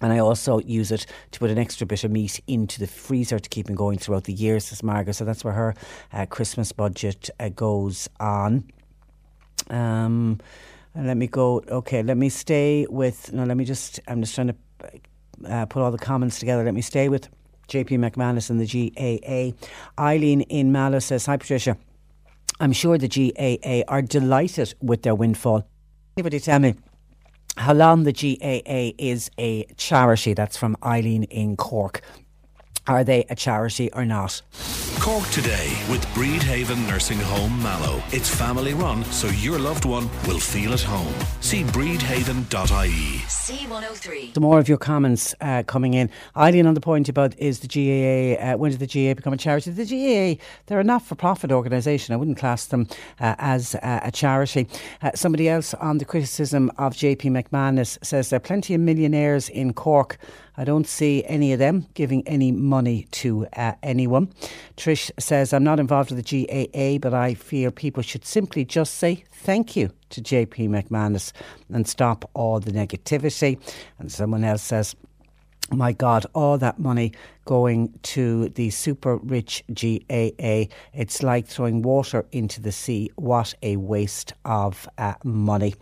And 0.00 0.12
I 0.12 0.18
also 0.18 0.58
use 0.60 0.92
it 0.92 1.06
to 1.32 1.38
put 1.38 1.50
an 1.50 1.58
extra 1.58 1.86
bit 1.86 2.04
of 2.04 2.10
meat 2.10 2.40
into 2.46 2.78
the 2.78 2.86
freezer 2.86 3.38
to 3.38 3.48
keep 3.48 3.70
it 3.70 3.76
going 3.76 3.98
throughout 3.98 4.24
the 4.24 4.32
year, 4.32 4.60
says 4.60 4.82
Margaret. 4.82 5.14
So 5.14 5.24
that's 5.24 5.42
where 5.42 5.54
her 5.54 5.74
uh, 6.12 6.26
Christmas 6.26 6.70
budget 6.70 7.30
uh, 7.40 7.48
goes 7.48 8.08
on. 8.20 8.70
Um, 9.70 10.38
let 10.94 11.16
me 11.16 11.26
go. 11.26 11.62
Okay, 11.68 12.02
let 12.02 12.16
me 12.16 12.28
stay 12.28 12.86
with. 12.88 13.32
No, 13.32 13.44
let 13.44 13.56
me 13.56 13.64
just. 13.64 14.00
I'm 14.06 14.20
just 14.20 14.34
trying 14.34 14.48
to 14.48 14.56
uh, 15.46 15.66
put 15.66 15.82
all 15.82 15.90
the 15.90 15.98
comments 15.98 16.38
together. 16.38 16.62
Let 16.62 16.74
me 16.74 16.82
stay 16.82 17.08
with 17.08 17.28
JP 17.68 18.10
McManus 18.10 18.50
and 18.50 18.60
the 18.60 18.66
GAA. 18.66 20.02
Eileen 20.02 20.42
in 20.42 20.72
Mallow 20.72 20.98
says, 20.98 21.26
Hi, 21.26 21.36
Patricia. 21.36 21.76
I'm 22.58 22.72
sure 22.72 22.96
the 22.96 23.08
GAA 23.08 23.82
are 23.92 24.02
delighted 24.02 24.74
with 24.80 25.02
their 25.02 25.14
windfall. 25.14 25.68
Anybody 26.16 26.40
tell 26.40 26.58
me 26.58 26.74
how 27.58 27.74
long 27.74 28.04
the 28.04 28.12
GAA 28.12 28.94
is 28.98 29.30
a 29.38 29.64
charity? 29.76 30.32
That's 30.32 30.56
from 30.56 30.76
Eileen 30.82 31.24
in 31.24 31.56
Cork. 31.56 32.00
Are 32.88 33.02
they 33.02 33.24
a 33.28 33.34
charity 33.34 33.92
or 33.92 34.04
not? 34.04 34.42
Cork 35.00 35.28
today 35.28 35.68
with 35.90 36.04
Bridhaven 36.14 36.88
Nursing 36.88 37.18
Home 37.18 37.62
Mallow. 37.62 38.02
It's 38.10 38.28
family 38.28 38.74
run, 38.74 39.04
so 39.06 39.28
your 39.28 39.58
loved 39.58 39.84
one 39.84 40.08
will 40.26 40.40
feel 40.40 40.72
at 40.72 40.80
home. 40.80 41.14
See 41.40 41.62
bridhaven.ie. 41.62 43.20
C103. 43.26 44.34
Some 44.34 44.42
more 44.42 44.58
of 44.58 44.68
your 44.68 44.78
comments 44.78 45.34
uh, 45.40 45.62
coming 45.64 45.94
in. 45.94 46.10
Eileen 46.36 46.66
on 46.66 46.74
the 46.74 46.80
point 46.80 47.08
about 47.08 47.38
is 47.38 47.60
the 47.60 47.68
GAA, 47.68 48.42
uh, 48.42 48.56
when 48.56 48.72
did 48.72 48.80
the 48.80 48.86
GAA 48.86 49.14
become 49.14 49.32
a 49.32 49.36
charity? 49.36 49.70
The 49.70 49.84
GAA, 49.84 50.42
they're 50.66 50.80
a 50.80 50.84
not 50.84 51.02
for 51.02 51.14
profit 51.14 51.52
organisation. 51.52 52.12
I 52.12 52.16
wouldn't 52.16 52.38
class 52.38 52.66
them 52.66 52.88
uh, 53.20 53.36
as 53.38 53.76
uh, 53.76 54.00
a 54.02 54.10
charity. 54.10 54.66
Uh, 55.02 55.12
somebody 55.14 55.48
else 55.48 55.74
on 55.74 55.98
the 55.98 56.04
criticism 56.04 56.72
of 56.78 56.94
JP 56.94 57.30
McManus 57.30 57.98
says 58.04 58.30
there 58.30 58.38
are 58.38 58.40
plenty 58.40 58.74
of 58.74 58.80
millionaires 58.80 59.48
in 59.48 59.72
Cork. 59.72 60.18
I 60.56 60.64
don't 60.64 60.86
see 60.86 61.24
any 61.24 61.52
of 61.52 61.58
them 61.58 61.86
giving 61.94 62.26
any 62.26 62.52
money 62.52 63.06
to 63.12 63.46
uh, 63.56 63.74
anyone. 63.82 64.32
Trish 64.76 65.10
says, 65.18 65.52
I'm 65.52 65.64
not 65.64 65.80
involved 65.80 66.10
with 66.10 66.24
the 66.24 66.46
GAA, 66.46 66.98
but 66.98 67.14
I 67.14 67.34
feel 67.34 67.70
people 67.70 68.02
should 68.02 68.24
simply 68.24 68.64
just 68.64 68.94
say 68.94 69.24
thank 69.32 69.76
you 69.76 69.90
to 70.10 70.20
JP 70.20 70.68
McManus 70.70 71.32
and 71.72 71.86
stop 71.86 72.30
all 72.34 72.60
the 72.60 72.72
negativity. 72.72 73.58
And 73.98 74.10
someone 74.10 74.44
else 74.44 74.62
says, 74.62 74.96
my 75.72 75.92
God, 75.92 76.26
all 76.32 76.58
that 76.58 76.78
money 76.78 77.12
going 77.44 77.92
to 78.02 78.48
the 78.50 78.70
super 78.70 79.16
rich 79.16 79.64
GAA. 79.72 80.66
It's 80.92 81.22
like 81.22 81.46
throwing 81.46 81.82
water 81.82 82.24
into 82.30 82.60
the 82.60 82.72
sea. 82.72 83.10
What 83.16 83.54
a 83.62 83.76
waste 83.76 84.32
of 84.44 84.88
uh, 84.98 85.14
money. 85.24 85.74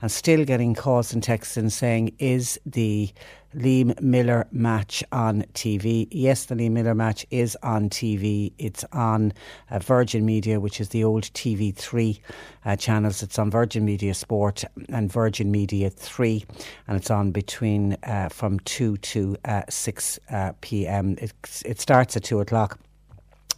And 0.00 0.10
still 0.10 0.44
getting 0.44 0.74
calls 0.74 1.12
and 1.12 1.22
texts 1.22 1.56
and 1.56 1.72
saying, 1.72 2.14
is 2.18 2.58
the 2.64 3.10
Liam 3.56 3.98
Miller 4.00 4.46
match 4.52 5.02
on 5.12 5.42
TV. 5.54 6.06
Yes, 6.10 6.44
the 6.46 6.54
Liam 6.54 6.72
Miller 6.72 6.94
match 6.94 7.26
is 7.30 7.56
on 7.62 7.88
TV. 7.88 8.52
It's 8.58 8.84
on 8.92 9.32
uh, 9.70 9.78
Virgin 9.78 10.26
Media, 10.26 10.60
which 10.60 10.80
is 10.80 10.90
the 10.90 11.04
old 11.04 11.24
TV3 11.24 12.20
uh, 12.64 12.76
channels. 12.76 13.22
It's 13.22 13.38
on 13.38 13.50
Virgin 13.50 13.84
Media 13.84 14.14
Sport 14.14 14.64
and 14.90 15.10
Virgin 15.10 15.50
Media 15.50 15.88
3, 15.90 16.44
and 16.86 16.96
it's 16.96 17.10
on 17.10 17.30
between 17.30 17.96
uh, 18.02 18.28
from 18.28 18.60
2 18.60 18.98
to 18.98 19.36
uh, 19.44 19.62
6 19.68 20.18
uh, 20.30 20.52
pm. 20.60 21.16
It, 21.18 21.32
it 21.64 21.80
starts 21.80 22.16
at 22.16 22.24
2 22.24 22.40
o'clock 22.40 22.78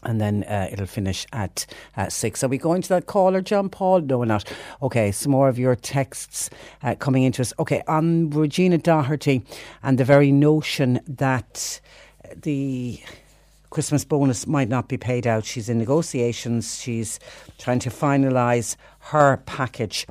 and 0.02 0.20
then 0.20 0.44
uh, 0.44 0.68
it'll 0.70 0.86
finish 0.86 1.26
at 1.32 1.66
six. 2.08 2.44
Are 2.44 2.48
we 2.48 2.58
going 2.58 2.82
to 2.82 2.88
that 2.90 3.06
caller, 3.06 3.40
John 3.40 3.68
Paul? 3.68 4.00
No, 4.02 4.18
we're 4.18 4.24
not. 4.24 4.50
Okay, 4.82 5.12
some 5.12 5.32
more 5.32 5.48
of 5.48 5.58
your 5.58 5.74
texts 5.74 6.50
uh, 6.82 6.94
coming 6.94 7.22
into 7.22 7.42
us. 7.42 7.52
Okay, 7.58 7.82
on 7.86 8.30
Regina 8.30 8.78
Doherty 8.78 9.42
and 9.82 9.98
the 9.98 10.04
very 10.04 10.32
notion 10.32 11.00
that 11.06 11.80
the 12.34 13.00
Christmas 13.70 14.04
bonus 14.04 14.46
might 14.46 14.68
not 14.68 14.88
be 14.88 14.96
paid 14.96 15.26
out. 15.26 15.44
She's 15.44 15.68
in 15.68 15.78
negotiations. 15.78 16.80
She's 16.80 17.20
trying 17.58 17.80
to 17.80 17.90
finalise 17.90 18.76
her 19.00 19.36
package 19.44 20.06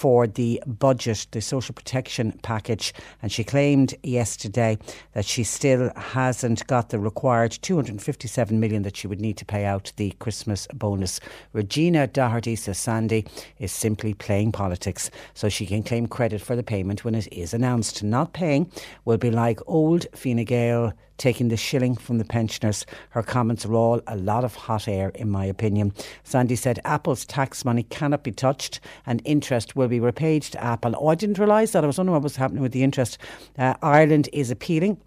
for 0.00 0.26
the 0.26 0.62
budget, 0.66 1.26
the 1.32 1.42
social 1.42 1.74
protection 1.74 2.32
package. 2.40 2.94
And 3.20 3.30
she 3.30 3.44
claimed 3.44 3.94
yesterday 4.02 4.78
that 5.12 5.26
she 5.26 5.44
still 5.44 5.92
hasn't 5.94 6.66
got 6.66 6.88
the 6.88 6.98
required 6.98 7.52
257 7.60 8.58
million 8.58 8.82
that 8.84 8.96
she 8.96 9.06
would 9.06 9.20
need 9.20 9.36
to 9.36 9.44
pay 9.44 9.66
out 9.66 9.92
the 9.96 10.12
Christmas 10.12 10.66
bonus. 10.72 11.20
Regina 11.52 12.06
Doherty 12.06 12.56
says 12.56 12.78
Sandy 12.78 13.26
is 13.58 13.72
simply 13.72 14.14
playing 14.14 14.52
politics 14.52 15.10
so 15.34 15.50
she 15.50 15.66
can 15.66 15.82
claim 15.82 16.06
credit 16.06 16.40
for 16.40 16.56
the 16.56 16.62
payment 16.62 17.04
when 17.04 17.14
it 17.14 17.30
is 17.30 17.52
announced. 17.52 18.02
Not 18.02 18.32
paying 18.32 18.72
will 19.04 19.18
be 19.18 19.30
like 19.30 19.60
old 19.66 20.06
Fine 20.14 20.44
Gael 20.44 20.94
taking 21.20 21.48
the 21.48 21.56
shilling 21.56 21.94
from 21.94 22.16
the 22.16 22.24
pensioners. 22.24 22.86
Her 23.10 23.22
comments 23.22 23.66
are 23.66 23.74
all 23.74 24.00
a 24.06 24.16
lot 24.16 24.42
of 24.42 24.54
hot 24.54 24.88
air, 24.88 25.10
in 25.10 25.28
my 25.28 25.44
opinion. 25.44 25.92
Sandy 26.24 26.56
said 26.56 26.80
Apple's 26.82 27.26
tax 27.26 27.62
money 27.62 27.82
cannot 27.82 28.24
be 28.24 28.32
touched 28.32 28.80
and 29.04 29.20
interest 29.26 29.76
will 29.76 29.86
be 29.90 30.00
repaid 30.00 30.42
to 30.42 30.62
Apple. 30.62 30.94
Oh, 30.98 31.08
I 31.08 31.14
didn't 31.14 31.38
realise 31.38 31.72
that. 31.72 31.84
I 31.84 31.86
was 31.86 31.98
wondering 31.98 32.14
what 32.14 32.22
was 32.22 32.36
happening 32.36 32.62
with 32.62 32.72
the 32.72 32.82
interest. 32.82 33.18
Uh, 33.58 33.74
Ireland 33.82 34.28
is 34.32 34.50
appealing 34.50 34.98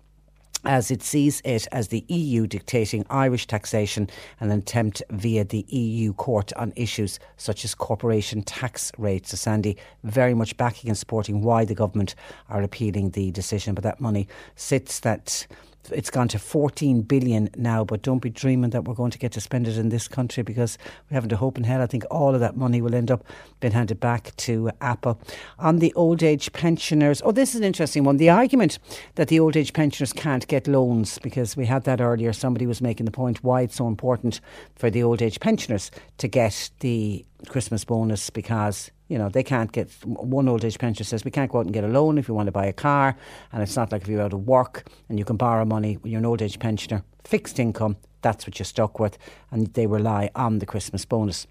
as 0.66 0.92
it 0.92 1.04
sees 1.04 1.42
it 1.44 1.68
as 1.72 1.90
the 1.90 2.06
EU 2.08 2.48
dictating 2.48 3.06
Irish 3.10 3.48
taxation 3.48 4.10
and 4.40 4.52
an 4.52 4.60
attempt 4.60 5.04
via 5.10 5.44
the 5.44 5.66
EU 5.68 6.14
court 6.14 6.54
on 6.54 6.72
issues 6.76 7.20
such 7.38 7.66
as 7.66 7.76
corporation 7.76 8.44
tax 8.44 8.92
rates. 8.98 9.32
So 9.32 9.38
Sandy 9.38 9.78
very 10.04 10.34
much 10.34 10.56
backing 10.56 10.90
and 10.90 10.98
supporting 10.98 11.42
why 11.42 11.66
the 11.66 11.76
government 11.76 12.16
are 12.50 12.64
appealing 12.64 13.12
the 13.12 13.32
decision, 13.32 13.74
but 13.74 13.84
that 13.84 14.00
money 14.00 14.28
sits 14.56 15.02
that 15.02 15.48
it's 15.92 16.10
gone 16.10 16.28
to 16.30 16.40
14 16.40 17.02
billion 17.02 17.50
now, 17.56 17.84
but 17.84 18.02
don't 18.02 18.22
be 18.22 18.30
dreaming 18.30 18.70
that 18.72 18.86
we're 18.86 18.94
going 18.94 19.12
to 19.12 19.18
get 19.18 19.32
to 19.34 19.42
spend 19.42 19.68
it 19.68 19.78
in 19.78 19.90
this 19.90 20.08
country 20.08 20.44
because 20.44 20.78
we 21.10 21.16
haven't 21.16 21.32
a 21.32 21.38
hope 21.38 21.58
in 21.58 21.64
hell. 21.64 21.82
I 21.82 21.88
think 21.88 22.06
all 22.10 22.34
of 22.34 22.40
that 22.40 22.56
money 22.56 22.82
will 22.82 22.96
end 22.96 23.12
up 23.12 23.26
being 23.60 23.74
handed 23.74 24.00
back 24.00 24.36
to 24.38 24.72
Apple. 24.82 25.20
On 25.60 25.80
the 25.80 25.94
old 25.94 26.24
age 26.24 26.52
pensioners, 26.54 27.22
oh, 27.26 27.32
this 27.32 27.54
is 27.54 27.60
an 27.62 27.66
interesting 27.66 28.04
one. 28.04 28.18
The 28.18 28.30
argument 28.30 28.80
that 29.16 29.28
the 29.28 29.40
old 29.40 29.58
age 29.58 29.74
pensioners 29.74 30.14
can't 30.14 30.48
get 30.48 30.68
loans, 30.68 31.20
because 31.20 31.58
we 31.58 31.66
had 31.66 31.84
that 31.84 32.02
earlier, 32.02 32.34
somebody 32.34 32.66
was 32.66 32.82
making 32.82 33.06
the 33.06 33.12
point 33.12 33.44
why 33.44 33.62
it's 33.62 33.76
so 33.76 33.88
important 33.88 34.40
for 34.76 34.90
the 34.90 35.04
old 35.04 35.22
age 35.22 35.40
pensioners 35.40 35.92
to 36.18 36.28
get 36.28 36.70
the 36.80 37.26
Christmas 37.48 37.84
bonus 37.84 38.30
because 38.30 38.92
you 39.08 39.18
know 39.18 39.30
they 39.30 39.44
can't 39.44 39.72
get 39.72 39.90
one 40.06 40.48
old 40.48 40.64
age 40.66 40.80
pensioner 40.80 41.06
says 41.06 41.26
we 41.26 41.32
can't 41.32 41.52
go 41.52 41.60
out 41.60 41.66
and 41.66 41.74
get 41.74 41.84
a 41.84 41.88
loan 41.88 42.18
if 42.18 42.28
you 42.28 42.34
want 42.34 42.48
to 42.48 42.52
buy 42.52 42.66
a 42.66 42.74
car. 42.74 43.16
And 43.52 43.62
it's 43.62 43.76
not 43.76 43.92
like 43.92 44.04
if 44.04 44.08
you're 44.08 44.22
out 44.22 44.34
of 44.34 44.48
work 44.48 44.88
and 45.10 45.20
you 45.20 45.26
can 45.26 45.38
borrow 45.38 45.66
money 45.66 45.96
when 45.96 46.12
you're 46.12 46.20
an 46.20 46.26
old 46.26 46.42
age 46.42 46.60
pensioner 46.60 47.04
fixed 47.24 47.60
income 47.60 47.98
that's 48.24 48.48
what 48.48 48.58
you're 48.58 48.66
stuck 48.66 49.00
with. 49.00 49.20
And 49.52 49.68
they 49.76 49.86
rely 49.86 50.32
on 50.34 50.58
the 50.58 50.66
Christmas 50.66 51.06
bonus 51.06 51.46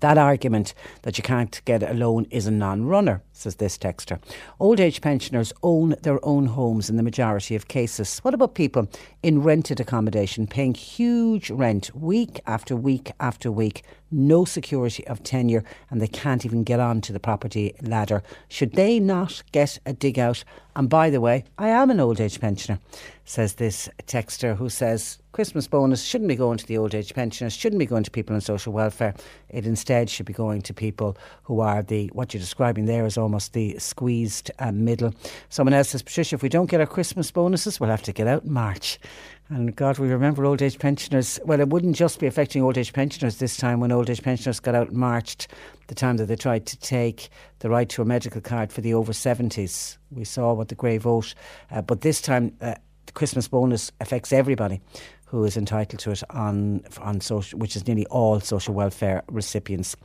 That 0.00 0.18
argument 0.18 0.74
that 1.02 1.18
you 1.18 1.22
can't 1.22 1.60
get 1.64 1.82
a 1.82 1.94
loan 1.94 2.26
is 2.30 2.46
a 2.46 2.50
non 2.50 2.84
runner, 2.86 3.22
says 3.32 3.56
this 3.56 3.78
texter. 3.78 4.18
Old 4.58 4.80
age 4.80 5.00
pensioners 5.00 5.52
own 5.62 5.94
their 6.02 6.24
own 6.24 6.46
homes 6.46 6.90
in 6.90 6.96
the 6.96 7.02
majority 7.02 7.54
of 7.54 7.68
cases. 7.68 8.18
What 8.20 8.34
about 8.34 8.54
people 8.54 8.88
in 9.22 9.42
rented 9.42 9.80
accommodation 9.80 10.46
paying 10.46 10.74
huge 10.74 11.50
rent 11.50 11.94
week 11.94 12.40
after 12.46 12.74
week 12.74 13.12
after 13.20 13.52
week, 13.52 13.84
no 14.10 14.44
security 14.44 15.06
of 15.06 15.22
tenure, 15.22 15.64
and 15.90 16.00
they 16.00 16.08
can't 16.08 16.44
even 16.44 16.64
get 16.64 16.80
onto 16.80 17.12
the 17.12 17.20
property 17.20 17.74
ladder? 17.82 18.22
Should 18.48 18.72
they 18.72 18.98
not 18.98 19.42
get 19.52 19.78
a 19.86 19.92
dig 19.92 20.18
out? 20.18 20.44
And 20.76 20.88
by 20.88 21.10
the 21.10 21.20
way, 21.20 21.44
I 21.56 21.68
am 21.68 21.90
an 21.90 22.00
old 22.00 22.20
age 22.20 22.40
pensioner, 22.40 22.80
says 23.24 23.54
this 23.54 23.88
texter 24.06 24.56
who 24.56 24.68
says 24.68 25.18
Christmas 25.30 25.68
bonus 25.68 26.02
shouldn't 26.02 26.28
be 26.28 26.34
going 26.36 26.58
to 26.58 26.66
the 26.66 26.78
old 26.78 26.94
age 26.94 27.14
pensioners, 27.14 27.52
shouldn't 27.52 27.78
be 27.78 27.86
going 27.86 28.02
to 28.02 28.10
people 28.10 28.34
on 28.34 28.40
social 28.40 28.72
welfare. 28.72 29.14
It 29.48 29.66
instead 29.66 30.10
should 30.10 30.26
be 30.26 30.32
going 30.32 30.62
to 30.62 30.74
people 30.74 31.16
who 31.44 31.60
are 31.60 31.82
the, 31.82 32.08
what 32.08 32.34
you're 32.34 32.40
describing 32.40 32.86
there 32.86 33.06
is 33.06 33.16
almost 33.16 33.52
the 33.52 33.78
squeezed 33.78 34.50
uh, 34.58 34.72
middle. 34.72 35.14
Someone 35.48 35.74
else 35.74 35.90
says, 35.90 36.02
Patricia, 36.02 36.34
if 36.34 36.42
we 36.42 36.48
don't 36.48 36.70
get 36.70 36.80
our 36.80 36.86
Christmas 36.86 37.30
bonuses, 37.30 37.78
we'll 37.78 37.90
have 37.90 38.02
to 38.02 38.12
get 38.12 38.26
out 38.26 38.44
in 38.44 38.52
March. 38.52 38.98
And 39.50 39.76
God, 39.76 39.98
we 39.98 40.08
remember 40.08 40.44
old 40.46 40.62
age 40.62 40.78
pensioners. 40.78 41.38
Well, 41.44 41.60
it 41.60 41.68
wouldn't 41.68 41.96
just 41.96 42.18
be 42.18 42.26
affecting 42.26 42.62
old 42.62 42.78
age 42.78 42.92
pensioners 42.92 43.36
this 43.36 43.56
time 43.56 43.78
when 43.78 43.92
old 43.92 44.08
age 44.08 44.22
pensioners 44.22 44.58
got 44.58 44.74
out 44.74 44.88
in 44.88 44.98
March, 44.98 45.48
the 45.88 45.94
time 45.94 46.16
that 46.16 46.26
they 46.26 46.36
tried 46.36 46.66
to 46.66 46.78
take 46.78 47.28
the 47.60 47.70
right 47.70 47.88
to 47.90 48.02
a 48.02 48.04
medical 48.04 48.40
card 48.40 48.72
for 48.72 48.80
the 48.80 48.94
over 48.94 49.12
70s. 49.12 49.98
We 50.10 50.24
saw 50.24 50.52
what 50.52 50.68
the 50.68 50.74
grey 50.74 50.98
vote. 50.98 51.34
Uh, 51.70 51.82
but 51.82 52.00
this 52.00 52.20
time, 52.20 52.56
uh, 52.60 52.74
the 53.06 53.12
Christmas 53.12 53.48
bonus 53.48 53.92
affects 54.00 54.32
everybody 54.32 54.80
who 55.34 55.44
is 55.44 55.56
entitled 55.56 55.98
to 55.98 56.12
it 56.12 56.22
on 56.30 56.80
on 57.00 57.20
social, 57.20 57.58
which 57.58 57.74
is 57.74 57.86
nearly 57.88 58.06
all 58.06 58.38
social 58.38 58.72
welfare 58.72 59.24
recipients. 59.28 59.96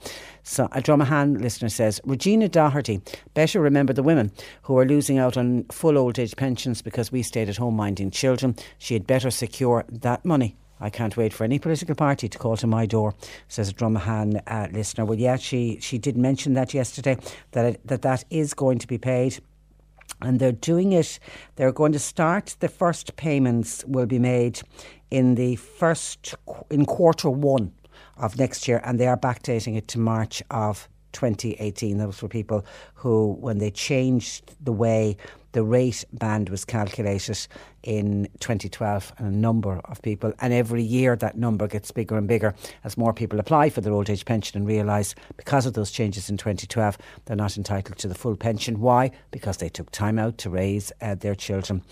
So 0.42 0.66
a 0.72 0.82
Dromahane 0.82 1.40
listener 1.40 1.70
says 1.70 2.02
Regina 2.04 2.50
Doherty 2.50 3.00
better 3.36 3.62
remember 3.62 3.94
the 3.94 4.02
women 4.02 4.32
who 4.64 4.78
are 4.80 4.86
losing 4.86 5.20
out 5.20 5.38
on 5.38 5.66
full 5.72 6.00
old 6.00 6.18
age 6.18 6.36
pensions 6.36 6.82
because 6.82 7.12
we 7.12 7.22
stayed 7.22 7.48
at 7.48 7.58
home 7.58 7.76
minding 7.76 8.10
children. 8.10 8.56
She 8.80 8.96
had 8.96 9.06
better 9.06 9.30
secure 9.30 9.86
that 9.90 10.26
money. 10.26 10.56
I 10.80 10.90
can't 10.90 11.16
wait 11.18 11.34
for 11.34 11.44
any 11.44 11.60
political 11.60 11.96
party 11.96 12.30
to 12.30 12.38
call 12.38 12.58
to 12.58 12.68
my 12.68 12.86
door, 12.86 13.14
says 13.48 13.70
a 13.70 13.74
Dromahane 13.74 14.42
uh, 14.48 14.68
listener. 14.72 15.06
Well, 15.06 15.20
yeah, 15.20 15.36
she, 15.36 15.80
she 15.82 15.98
did 15.98 16.18
mention 16.18 16.54
that 16.54 16.74
yesterday, 16.74 17.18
that, 17.52 17.66
it, 17.66 17.88
that 17.88 18.02
that 18.04 18.24
is 18.30 18.54
going 18.54 18.80
to 18.80 18.88
be 18.88 18.98
paid 18.98 19.40
and 20.22 20.40
they're 20.40 20.52
doing 20.52 20.92
it. 20.92 21.20
They're 21.56 21.72
going 21.72 21.94
to 21.94 22.00
start. 22.00 22.56
The 22.60 22.68
first 22.68 23.16
payments 23.16 23.84
will 23.86 24.06
be 24.06 24.20
made 24.20 24.62
in 25.12 25.36
the 25.36 25.56
first 25.56 26.36
in 26.70 26.86
quarter 26.86 27.30
one 27.30 27.72
of 28.18 28.38
next 28.38 28.68
year, 28.68 28.82
and 28.84 29.00
they 29.00 29.08
are 29.08 29.18
backdating 29.18 29.78
it 29.78 29.88
to 29.90 30.00
March 30.00 30.44
of 30.52 30.90
2018. 31.14 31.98
Those 31.98 32.22
were 32.22 32.28
people 32.28 32.66
who, 32.96 33.38
when 33.40 33.58
they 33.60 33.72
changed 33.72 34.56
the 34.64 34.74
way 34.74 35.18
the 35.54 35.64
rate 35.64 36.06
band 36.14 36.50
was 36.50 36.64
calculated 36.64 37.48
in 37.84 38.28
2012 38.40 39.14
and 39.18 39.28
a 39.28 39.38
number 39.38 39.80
of 39.86 40.02
people 40.02 40.34
and 40.40 40.54
every 40.54 40.84
year 40.84 41.16
that 41.16 41.38
number 41.38 41.68
gets 41.68 41.92
bigger 41.92 42.18
and 42.18 42.28
bigger 42.28 42.54
as 42.84 42.98
more 42.98 43.14
people 43.14 43.40
apply 43.40 43.70
for 43.70 43.82
their 43.82 43.94
old 43.94 44.10
age 44.10 44.26
pension 44.26 44.58
and 44.58 44.68
realise 44.68 45.16
because 45.38 45.66
of 45.66 45.74
those 45.74 45.92
changes 45.92 46.30
in 46.30 46.38
2012 46.38 46.98
they're 47.26 47.36
not 47.36 47.58
entitled 47.58 47.98
to 47.98 48.08
the 48.08 48.16
full 48.16 48.36
pension. 48.36 48.80
Why? 48.80 49.12
Because 49.32 49.58
they 49.58 49.70
took 49.70 49.92
time 49.92 50.20
out 50.20 50.38
to 50.40 50.50
raise 50.50 50.92
uh, 51.02 51.16
their 51.16 51.36
children. 51.36 51.84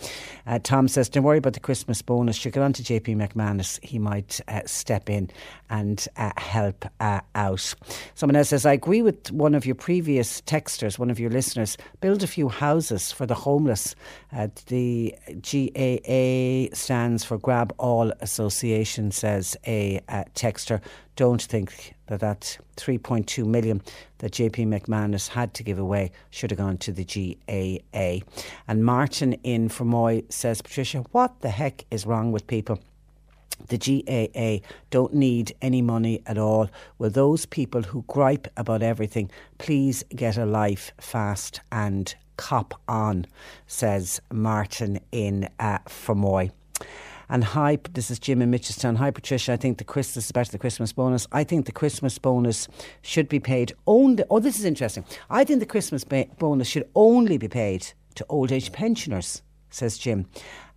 Uh, 0.45 0.59
Tom 0.59 0.87
says 0.87 1.09
don't 1.09 1.23
worry 1.23 1.37
about 1.37 1.53
the 1.53 1.59
Christmas 1.59 2.01
bonus. 2.01 2.43
You 2.43 2.51
get 2.51 2.63
on 2.63 2.73
to 2.73 2.83
JP 2.83 3.15
McManus. 3.15 3.83
He 3.83 3.99
might 3.99 4.39
uh, 4.47 4.61
step 4.65 5.09
in 5.09 5.29
and 5.69 6.07
uh, 6.17 6.31
help 6.37 6.85
uh, 6.99 7.21
out. 7.35 7.73
Someone 8.15 8.35
else 8.35 8.49
says 8.49 8.65
I 8.65 8.73
agree 8.73 9.01
with 9.01 9.31
one 9.31 9.55
of 9.55 9.65
your 9.65 9.75
previous 9.75 10.41
texters 10.41 10.97
one 10.97 11.09
of 11.09 11.19
your 11.19 11.29
listeners. 11.29 11.77
Build 12.01 12.23
a 12.23 12.27
few 12.27 12.49
houses 12.49 13.11
for 13.11 13.25
the 13.25 13.35
homeless. 13.35 13.95
Uh, 14.33 14.47
the 14.67 15.15
GAA 15.77 16.73
stands 16.73 17.23
for 17.23 17.37
Grab 17.37 17.71
All 17.77 18.11
Association, 18.21 19.11
says 19.11 19.55
a 19.67 19.99
uh, 20.09 20.23
texter. 20.33 20.81
Don't 21.15 21.41
think 21.41 21.93
that 22.07 22.19
that 22.21 22.57
3.2 22.77 23.45
million 23.45 23.83
that 24.17 24.31
JP 24.31 24.67
McManus 24.67 25.27
had 25.27 25.53
to 25.53 25.63
give 25.63 25.77
away 25.77 26.11
should 26.31 26.49
have 26.49 26.57
gone 26.57 26.77
to 26.79 26.91
the 26.91 27.05
GAA. 27.05 28.25
And 28.67 28.83
Martin 28.83 29.33
in 29.43 29.69
Fermoy 29.69 30.31
says, 30.31 30.63
Patricia, 30.63 31.05
what 31.11 31.41
the 31.41 31.49
heck 31.49 31.85
is 31.91 32.07
wrong 32.07 32.31
with 32.31 32.47
people? 32.47 32.79
the 33.69 33.77
GAA 33.77 34.65
don't 34.91 35.15
need 35.15 35.53
any 35.63 35.81
money 35.81 36.21
at 36.27 36.37
all. 36.37 36.69
Will 36.99 37.09
those 37.09 37.47
people 37.47 37.81
who 37.81 38.03
gripe 38.07 38.47
about 38.55 38.83
everything 38.83 39.31
please 39.57 40.03
get 40.15 40.37
a 40.37 40.45
life 40.45 40.91
fast 40.99 41.59
and 41.71 42.15
cop 42.37 42.79
on, 42.87 43.25
says 43.65 44.21
Martin 44.31 44.99
in 45.11 45.49
uh, 45.59 45.79
Fermoy. 45.87 46.51
And 47.29 47.43
hi, 47.43 47.77
this 47.91 48.09
is 48.09 48.19
Jim 48.19 48.41
in 48.41 48.51
Mitchelstown. 48.51 48.95
Hi, 48.95 49.11
Patricia. 49.11 49.51
I 49.51 49.57
think 49.57 49.79
the 49.79 49.83
Christmas 49.83 50.27
is 50.27 50.31
back 50.31 50.47
the 50.47 50.57
Christmas 50.57 50.93
bonus. 50.93 51.27
I 51.33 51.43
think 51.43 51.65
the 51.65 51.73
Christmas 51.73 52.17
bonus 52.17 52.69
should 53.01 53.27
be 53.27 53.41
paid 53.41 53.73
only. 53.85 54.23
Oh, 54.29 54.39
this 54.39 54.57
is 54.57 54.63
interesting. 54.63 55.03
I 55.29 55.43
think 55.43 55.59
the 55.59 55.65
Christmas 55.65 56.05
ba- 56.05 56.27
bonus 56.39 56.69
should 56.69 56.87
only 56.95 57.37
be 57.37 57.49
paid 57.49 57.85
to 58.15 58.25
old 58.29 58.53
age 58.53 58.71
pensioners, 58.71 59.41
says 59.69 59.97
Jim. 59.97 60.25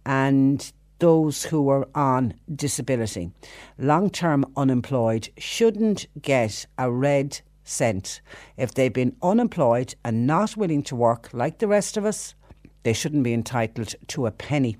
And 0.04 0.72
those 0.98 1.44
who 1.44 1.68
are 1.68 1.88
on 1.94 2.34
disability. 2.54 3.30
Long 3.78 4.10
term 4.10 4.44
unemployed 4.56 5.28
shouldn't 5.38 6.06
get 6.20 6.66
a 6.78 6.90
red. 6.90 7.40
If 7.64 8.74
they've 8.74 8.92
been 8.92 9.16
unemployed 9.22 9.94
and 10.04 10.26
not 10.26 10.56
willing 10.56 10.82
to 10.84 10.96
work 10.96 11.30
like 11.32 11.58
the 11.58 11.68
rest 11.68 11.96
of 11.96 12.04
us, 12.04 12.34
they 12.82 12.92
shouldn't 12.92 13.24
be 13.24 13.34
entitled 13.34 13.94
to 14.08 14.26
a 14.26 14.30
penny. 14.30 14.76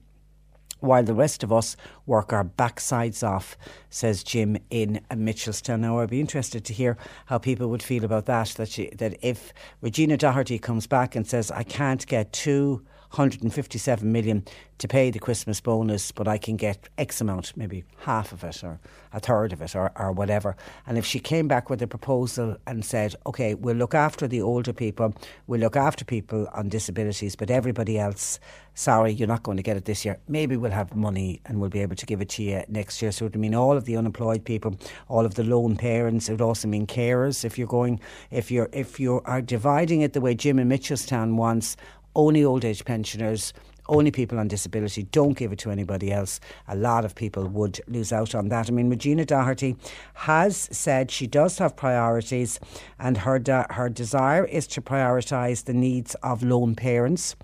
While 0.81 1.05
the 1.05 1.15
rest 1.15 1.43
of 1.43 1.53
us 1.53 1.77
work 2.07 2.33
our 2.33 2.45
backsides 2.45 3.23
off, 3.23 3.59
says 3.91 4.25
Jim 4.25 4.57
in 4.71 5.01
Mitchelstown. 5.11 5.81
Now, 5.81 5.99
I'd 5.99 6.09
be 6.09 6.21
interested 6.21 6.65
to 6.65 6.73
hear 6.73 6.97
how 7.27 7.37
people 7.37 7.69
would 7.69 7.83
feel 7.83 8.03
about 8.03 8.25
that. 8.27 8.49
That, 8.57 8.71
she, 8.71 8.89
that 8.97 9.19
if 9.21 9.53
Regina 9.83 10.17
Doherty 10.17 10.59
comes 10.59 10.87
back 10.87 11.15
and 11.15 11.27
says, 11.27 11.51
I 11.51 11.65
can't 11.65 12.07
get 12.07 12.33
two 12.33 12.83
157 13.11 14.11
million 14.11 14.45
to 14.79 14.89
pay 14.89 15.11
the 15.11 15.19
Christmas 15.19 15.61
bonus, 15.61 16.11
but 16.11 16.27
I 16.27 16.39
can 16.39 16.57
get 16.57 16.89
X 16.97 17.21
amount, 17.21 17.57
maybe 17.57 17.85
half 17.99 18.33
of 18.33 18.43
it 18.45 18.65
or 18.65 18.81
a 19.13 19.21
third 19.21 19.53
of 19.53 19.61
it 19.61 19.77
or, 19.77 19.93
or 19.97 20.13
whatever. 20.13 20.57
And 20.87 20.97
if 20.97 21.05
she 21.05 21.19
came 21.19 21.49
back 21.49 21.69
with 21.69 21.83
a 21.83 21.87
proposal 21.87 22.57
and 22.67 22.85
said, 22.85 23.15
okay, 23.27 23.55
we'll 23.55 23.77
look 23.77 23.95
after 23.95 24.27
the 24.27 24.41
older 24.41 24.73
people, 24.73 25.15
we'll 25.47 25.61
look 25.61 25.77
after 25.77 26.05
people 26.05 26.49
on 26.55 26.69
disabilities, 26.69 27.37
but 27.37 27.51
everybody 27.51 27.99
else, 27.99 28.39
sorry, 28.75 29.13
you're 29.13 29.29
not 29.29 29.43
going 29.43 29.57
to 29.57 29.63
get 29.63 29.77
it 29.77 29.85
this 29.85 30.05
year. 30.05 30.19
Maybe 30.29 30.57
we'll 30.57 30.71
have 30.71 30.95
money 30.97 31.43
and 31.45 31.61
we'll 31.61 31.69
be 31.69 31.83
able 31.83 31.97
to 31.97 32.07
give 32.07 32.23
it 32.23 32.31
to 32.31 32.43
you 32.43 32.63
next 32.69 33.03
year. 33.03 33.13
So 33.13 33.27
it 33.27 33.33
would 33.33 33.41
mean 33.41 33.55
all 33.55 33.77
of 33.77 33.85
the 33.85 33.97
unemployed 33.97 34.45
people, 34.45 34.79
all 35.09 35.27
of 35.27 35.35
the 35.35 35.45
lone 35.45 35.77
parents. 35.77 36.29
It 36.29 36.33
would 36.33 36.41
also 36.41 36.69
mean 36.69 36.87
carers. 36.87 37.45
If 37.45 37.59
you're 37.59 37.67
going, 37.67 38.01
if 38.31 38.51
you're, 38.51 38.71
if 38.73 38.99
you 38.99 39.21
are 39.27 39.43
dividing 39.43 40.01
it 40.01 40.15
the 40.15 40.21
way 40.21 40.35
Jim 40.35 40.59
in 40.59 40.69
Mitchelstown 40.69 41.35
wants, 41.35 41.77
only 42.15 42.45
old 42.45 42.65
age 42.65 42.85
pensioners, 42.85 43.53
only 43.89 44.11
people 44.11 44.39
on 44.39 44.49
disability, 44.49 45.03
don't 45.03 45.37
give 45.37 45.53
it 45.53 45.59
to 45.59 45.71
anybody 45.71 46.13
else. 46.13 46.39
A 46.69 46.77
lot 46.77 47.05
of 47.05 47.15
people 47.15 47.47
would 47.49 47.81
lose 47.89 48.13
out 48.13 48.35
on 48.35 48.49
that. 48.49 48.69
I 48.69 48.73
mean, 48.73 48.89
Regina 48.89 49.25
Doherty 49.25 49.77
has 50.15 50.69
said 50.71 51.11
she 51.11 51.27
does 51.27 51.59
have 51.59 51.77
priorities, 51.77 52.61
and 52.99 53.19
her 53.19 53.39
de- 53.39 53.67
her 53.71 53.89
desire 53.89 54.45
is 54.45 54.67
to 54.69 54.81
prioritise 54.81 55.65
the 55.65 55.75
needs 55.75 56.15
of 56.23 56.43
lone 56.43 56.75
parents, 56.75 57.35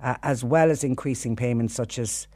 uh, 0.00 0.14
as 0.22 0.44
well 0.44 0.70
as 0.70 0.84
increasing 0.84 1.34
payments 1.34 1.74
such 1.74 1.98
as 1.98 2.28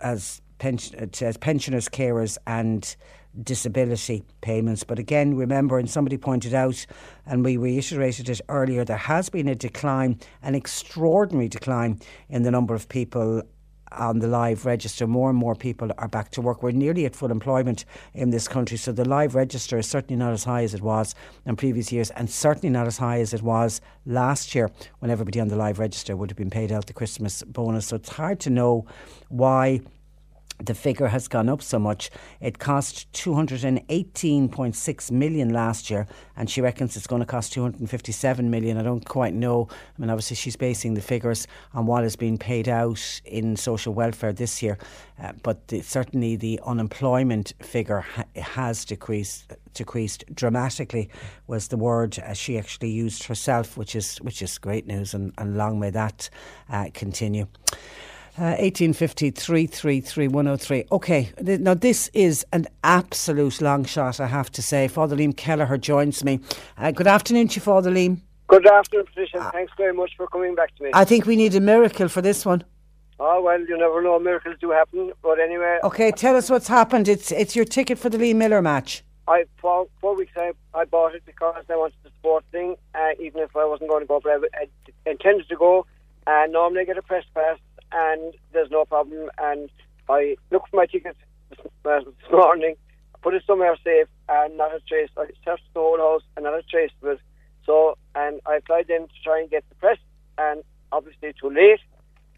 as, 0.00 0.40
pension, 0.58 1.10
as 1.20 1.36
pensioners, 1.36 1.88
carers, 1.88 2.38
and 2.46 2.96
disability 3.42 4.24
payments. 4.40 4.84
But 4.84 4.98
again, 4.98 5.36
remember, 5.36 5.78
and 5.78 5.88
somebody 5.88 6.18
pointed 6.18 6.54
out, 6.54 6.84
and 7.26 7.44
we 7.44 7.56
reiterated 7.56 8.28
it 8.28 8.40
earlier, 8.48 8.84
there 8.84 8.96
has 8.96 9.28
been 9.28 9.48
a 9.48 9.54
decline, 9.54 10.20
an 10.42 10.54
extraordinary 10.54 11.48
decline 11.48 12.00
in 12.28 12.42
the 12.42 12.50
number 12.50 12.74
of 12.74 12.88
people 12.88 13.42
on 13.98 14.20
the 14.20 14.26
live 14.26 14.64
register. 14.64 15.06
More 15.06 15.30
and 15.30 15.38
more 15.38 15.54
people 15.54 15.90
are 15.98 16.08
back 16.08 16.30
to 16.32 16.40
work. 16.40 16.62
We're 16.62 16.70
nearly 16.70 17.04
at 17.04 17.14
full 17.14 17.30
employment 17.30 17.84
in 18.14 18.30
this 18.30 18.48
country, 18.48 18.76
so 18.76 18.92
the 18.92 19.04
live 19.06 19.34
register 19.34 19.78
is 19.78 19.86
certainly 19.86 20.16
not 20.16 20.32
as 20.32 20.44
high 20.44 20.62
as 20.62 20.74
it 20.74 20.80
was 20.80 21.14
in 21.46 21.56
previous 21.56 21.92
years, 21.92 22.10
and 22.10 22.30
certainly 22.30 22.70
not 22.70 22.86
as 22.86 22.98
high 22.98 23.20
as 23.20 23.34
it 23.34 23.42
was 23.42 23.80
last 24.06 24.54
year 24.54 24.70
when 25.00 25.10
everybody 25.10 25.40
on 25.40 25.48
the 25.48 25.56
live 25.56 25.78
register 25.78 26.16
would 26.16 26.30
have 26.30 26.38
been 26.38 26.50
paid 26.50 26.72
out 26.72 26.86
the 26.86 26.92
Christmas 26.92 27.42
bonus. 27.42 27.86
So 27.86 27.96
it's 27.96 28.08
hard 28.08 28.40
to 28.40 28.50
know 28.50 28.86
why 29.28 29.80
the 30.66 30.74
figure 30.74 31.08
has 31.08 31.28
gone 31.28 31.48
up 31.48 31.62
so 31.62 31.78
much. 31.78 32.10
It 32.40 32.58
cost 32.58 33.10
218.6 33.12 35.10
million 35.10 35.50
last 35.50 35.90
year, 35.90 36.06
and 36.36 36.48
she 36.48 36.60
reckons 36.60 36.96
it's 36.96 37.06
going 37.06 37.20
to 37.20 37.26
cost 37.26 37.52
257 37.52 38.50
million. 38.50 38.78
I 38.78 38.82
don't 38.82 39.08
quite 39.08 39.34
know. 39.34 39.68
I 39.70 40.00
mean, 40.00 40.10
obviously, 40.10 40.36
she's 40.36 40.56
basing 40.56 40.94
the 40.94 41.00
figures 41.00 41.46
on 41.74 41.86
what 41.86 42.04
is 42.04 42.16
being 42.16 42.38
paid 42.38 42.68
out 42.68 43.20
in 43.24 43.56
social 43.56 43.94
welfare 43.94 44.32
this 44.32 44.62
year, 44.62 44.78
uh, 45.22 45.32
but 45.42 45.68
the, 45.68 45.80
certainly 45.80 46.36
the 46.36 46.60
unemployment 46.64 47.52
figure 47.60 48.00
ha- 48.00 48.24
has 48.36 48.84
decreased 48.84 49.52
decreased 49.74 50.24
dramatically 50.34 51.08
was 51.46 51.68
the 51.68 51.78
word 51.78 52.18
uh, 52.18 52.34
she 52.34 52.58
actually 52.58 52.90
used 52.90 53.24
herself, 53.24 53.76
which 53.76 53.96
is 53.96 54.18
which 54.18 54.42
is 54.42 54.58
great 54.58 54.86
news, 54.86 55.14
and, 55.14 55.32
and 55.38 55.56
long 55.56 55.80
may 55.80 55.90
that 55.90 56.28
uh, 56.68 56.88
continue. 56.92 57.46
Uh, 58.38 58.56
1850 58.58 59.30
333 59.30 60.28
103. 60.28 60.84
Okay, 60.90 61.30
now 61.42 61.74
this 61.74 62.08
is 62.14 62.46
an 62.54 62.66
absolute 62.82 63.60
long 63.60 63.84
shot, 63.84 64.20
I 64.20 64.26
have 64.26 64.50
to 64.52 64.62
say. 64.62 64.88
Father 64.88 65.14
Liam 65.16 65.36
Kelleher 65.36 65.76
joins 65.76 66.24
me. 66.24 66.40
Uh, 66.78 66.92
good 66.92 67.06
afternoon 67.06 67.48
to 67.48 67.56
you, 67.56 67.60
Father 67.60 67.90
Liam. 67.90 68.22
Good 68.46 68.66
afternoon, 68.66 69.04
Patricia. 69.04 69.50
Thanks 69.52 69.72
very 69.76 69.92
much 69.92 70.12
for 70.16 70.26
coming 70.28 70.54
back 70.54 70.74
to 70.76 70.82
me. 70.84 70.90
I 70.94 71.04
think 71.04 71.26
we 71.26 71.36
need 71.36 71.54
a 71.54 71.60
miracle 71.60 72.08
for 72.08 72.22
this 72.22 72.46
one. 72.46 72.64
oh, 73.20 73.42
well, 73.42 73.60
you 73.60 73.76
never 73.76 74.00
know. 74.00 74.18
Miracles 74.18 74.56
do 74.62 74.70
happen. 74.70 75.12
But 75.22 75.38
anyway, 75.38 75.78
Okay, 75.84 76.10
tell 76.10 76.34
us 76.34 76.48
what's 76.48 76.68
happened. 76.68 77.08
It's 77.08 77.32
it's 77.32 77.54
your 77.54 77.66
ticket 77.66 77.98
for 77.98 78.08
the 78.08 78.16
Lee 78.16 78.32
Miller 78.32 78.62
match. 78.62 79.04
I 79.28 79.44
four, 79.58 79.88
four 80.00 80.16
weeks 80.16 80.32
I, 80.36 80.52
I 80.74 80.86
bought 80.86 81.14
it 81.14 81.22
because 81.26 81.64
I 81.68 81.76
wanted 81.76 81.96
the 82.02 82.08
sport 82.18 82.44
thing, 82.50 82.76
uh, 82.94 83.10
even 83.20 83.42
if 83.42 83.54
I 83.54 83.66
wasn't 83.66 83.90
going 83.90 84.00
to 84.04 84.06
go. 84.06 84.20
But 84.20 84.40
I, 84.54 84.62
I 84.62 85.10
intended 85.10 85.50
to 85.50 85.56
go. 85.56 85.84
And 86.26 86.52
normally 86.52 86.80
I 86.80 86.84
get 86.84 86.96
a 86.98 87.02
press 87.02 87.24
pass, 87.34 87.58
and 87.92 88.34
there's 88.52 88.70
no 88.70 88.84
problem. 88.84 89.30
And 89.38 89.70
I 90.08 90.36
looked 90.50 90.70
for 90.70 90.76
my 90.76 90.86
ticket 90.86 91.16
this, 91.50 91.58
uh, 91.84 92.00
this 92.00 92.30
morning, 92.32 92.76
put 93.22 93.34
it 93.34 93.44
somewhere 93.46 93.76
safe, 93.84 94.08
and 94.28 94.56
not 94.56 94.74
a 94.74 94.80
trace. 94.80 95.10
I 95.16 95.26
searched 95.44 95.64
the 95.74 95.80
whole 95.80 95.98
house, 95.98 96.22
and 96.36 96.44
not 96.44 96.58
a 96.58 96.62
trace 96.62 96.90
of 97.02 97.08
it. 97.10 97.20
So, 97.64 97.96
and 98.14 98.40
I 98.46 98.56
applied 98.56 98.86
then 98.88 99.02
to 99.02 99.14
try 99.22 99.40
and 99.40 99.50
get 99.50 99.64
the 99.68 99.74
press, 99.76 99.98
and 100.38 100.62
obviously 100.90 101.32
too 101.40 101.50
late. 101.50 101.80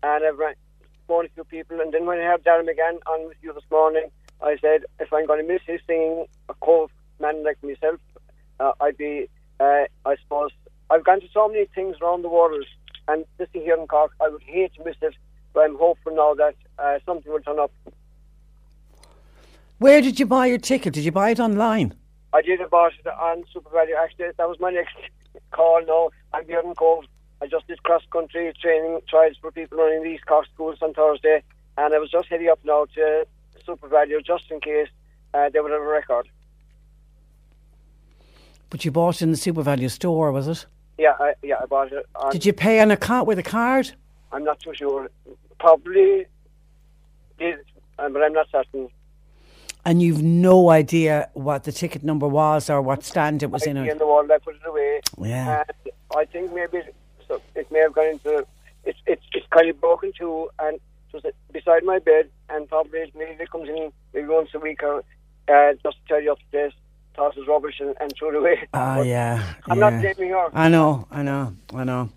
And 0.02 0.24
I've 0.24 0.56
phoned 1.08 1.28
a 1.28 1.34
few 1.34 1.44
people, 1.44 1.80
and 1.80 1.92
then 1.92 2.06
when 2.06 2.18
I 2.18 2.30
had 2.30 2.44
Darren 2.44 2.66
McGann 2.66 2.98
on 3.06 3.28
with 3.28 3.38
you 3.42 3.52
this 3.52 3.64
morning, 3.70 4.10
I 4.42 4.56
said 4.60 4.84
if 5.00 5.12
I'm 5.12 5.26
going 5.26 5.46
to 5.46 5.52
miss 5.52 5.62
his 5.66 5.80
singing 5.86 6.26
a 6.48 6.54
Cobh 6.54 6.90
man 7.20 7.42
like 7.44 7.62
myself, 7.62 8.00
uh, 8.60 8.72
I'd 8.80 8.96
be, 8.96 9.28
uh, 9.60 9.84
I 10.04 10.16
suppose, 10.22 10.50
I've 10.90 11.04
gone 11.04 11.20
to 11.20 11.28
so 11.32 11.48
many 11.48 11.66
things 11.74 11.96
around 12.02 12.22
the 12.22 12.28
world, 12.28 12.64
and 13.08 13.24
this 13.38 13.48
thing 13.50 13.62
here 13.62 13.76
in 13.76 13.86
Cork, 13.86 14.12
I 14.20 14.28
would 14.28 14.42
hate 14.42 14.74
to 14.74 14.84
miss 14.84 14.96
it, 15.00 15.14
but 15.54 15.60
I'm 15.60 15.78
hopeful 15.78 16.14
now 16.14 16.34
that 16.34 16.56
uh, 16.78 16.98
something 17.06 17.32
will 17.32 17.40
turn 17.40 17.58
up. 17.58 17.72
Where 19.78 20.02
did 20.02 20.20
you 20.20 20.26
buy 20.26 20.46
your 20.46 20.58
ticket? 20.58 20.92
Did 20.92 21.04
you 21.04 21.12
buy 21.12 21.30
it 21.30 21.40
online? 21.40 21.94
I 22.32 22.42
did 22.42 22.60
bought 22.68 22.92
it 22.98 23.06
on 23.06 23.44
SuperValu. 23.54 23.96
Actually, 24.02 24.26
that 24.36 24.48
was 24.48 24.58
my 24.60 24.70
next 24.70 24.96
call 25.52 25.80
now. 25.86 26.10
I'm 26.32 26.48
in 26.50 26.74
Cobh. 26.74 27.04
I 27.40 27.46
just 27.46 27.66
did 27.66 27.82
cross 27.82 28.02
country 28.10 28.52
training 28.60 29.00
trials 29.08 29.36
for 29.40 29.52
people 29.52 29.78
running 29.78 30.02
these 30.02 30.20
Cork 30.26 30.46
schools 30.52 30.78
on 30.82 30.94
Thursday, 30.94 31.42
and 31.78 31.94
I 31.94 31.98
was 31.98 32.10
just 32.10 32.28
heading 32.28 32.48
up 32.48 32.58
now 32.64 32.86
to 32.94 33.26
SuperValu 33.66 34.24
just 34.24 34.50
in 34.50 34.60
case 34.60 34.88
uh, 35.32 35.48
they 35.50 35.60
would 35.60 35.70
have 35.70 35.80
a 35.80 35.86
record. 35.86 36.28
But 38.70 38.84
you 38.84 38.90
bought 38.90 39.16
it 39.16 39.22
in 39.22 39.30
the 39.30 39.36
SuperValu 39.36 39.90
store, 39.90 40.32
was 40.32 40.48
it? 40.48 40.66
Yeah, 40.98 41.14
I, 41.20 41.34
yeah, 41.42 41.56
I 41.60 41.66
bought 41.66 41.92
it. 41.92 42.06
On, 42.16 42.32
Did 42.32 42.46
you 42.46 42.52
pay 42.52 42.80
on 42.80 42.90
a 42.90 42.96
card 42.96 43.26
with 43.26 43.38
a 43.38 43.42
card? 43.42 43.92
I'm 44.32 44.44
not 44.44 44.58
too 44.60 44.72
sure. 44.74 45.10
Probably 45.58 46.26
did, 47.38 47.58
um, 47.98 48.12
but 48.12 48.22
I'm 48.22 48.32
not 48.32 48.46
certain. 48.50 48.88
And 49.86 50.00
you've 50.00 50.22
no 50.22 50.70
idea 50.70 51.28
what 51.34 51.64
the 51.64 51.72
ticket 51.72 52.02
number 52.02 52.26
was 52.26 52.70
or 52.70 52.80
what 52.80 53.04
stand 53.04 53.42
it 53.42 53.50
was 53.50 53.66
in. 53.66 53.76
in 53.76 53.98
the 53.98 54.06
wall, 54.06 54.26
I 54.32 54.38
put 54.38 54.54
it 54.56 54.62
away. 54.66 55.00
Yeah. 55.20 55.64
And 55.84 55.92
I 56.16 56.24
think 56.24 56.54
maybe 56.54 56.80
so 57.28 57.40
it 57.54 57.70
may 57.70 57.80
have 57.80 57.92
gone 57.92 58.06
into 58.06 58.46
it's 58.84 58.98
it's 59.06 59.22
it's 59.32 59.46
kind 59.50 59.68
of 59.68 59.80
broken 59.80 60.12
too, 60.18 60.48
and 60.58 60.76
it 60.76 60.82
was 61.12 61.24
beside 61.52 61.84
my 61.84 61.98
bed, 61.98 62.30
and 62.48 62.68
probably 62.68 63.12
maybe 63.14 63.42
it 63.42 63.50
comes 63.50 63.68
in 63.68 63.92
maybe 64.12 64.28
once 64.28 64.50
a 64.54 64.58
week 64.58 64.82
or 64.82 65.04
uh, 65.48 65.72
just 65.82 65.96
to 66.06 66.14
tidy 66.14 66.28
up 66.28 66.38
the 66.50 66.58
place, 66.58 66.72
toss 67.14 67.34
his 67.34 67.46
rubbish 67.46 67.80
and, 67.80 67.94
and 68.00 68.12
throw 68.18 68.30
it 68.30 68.36
away. 68.36 68.68
Ah, 68.72 69.00
yeah. 69.02 69.54
I'm 69.68 69.78
yeah. 69.78 69.90
not 69.90 70.00
blaming 70.00 70.32
her. 70.32 70.48
I 70.52 70.68
know, 70.68 71.06
I 71.10 71.22
know, 71.22 71.54
I 71.74 71.84
know. 71.84 72.10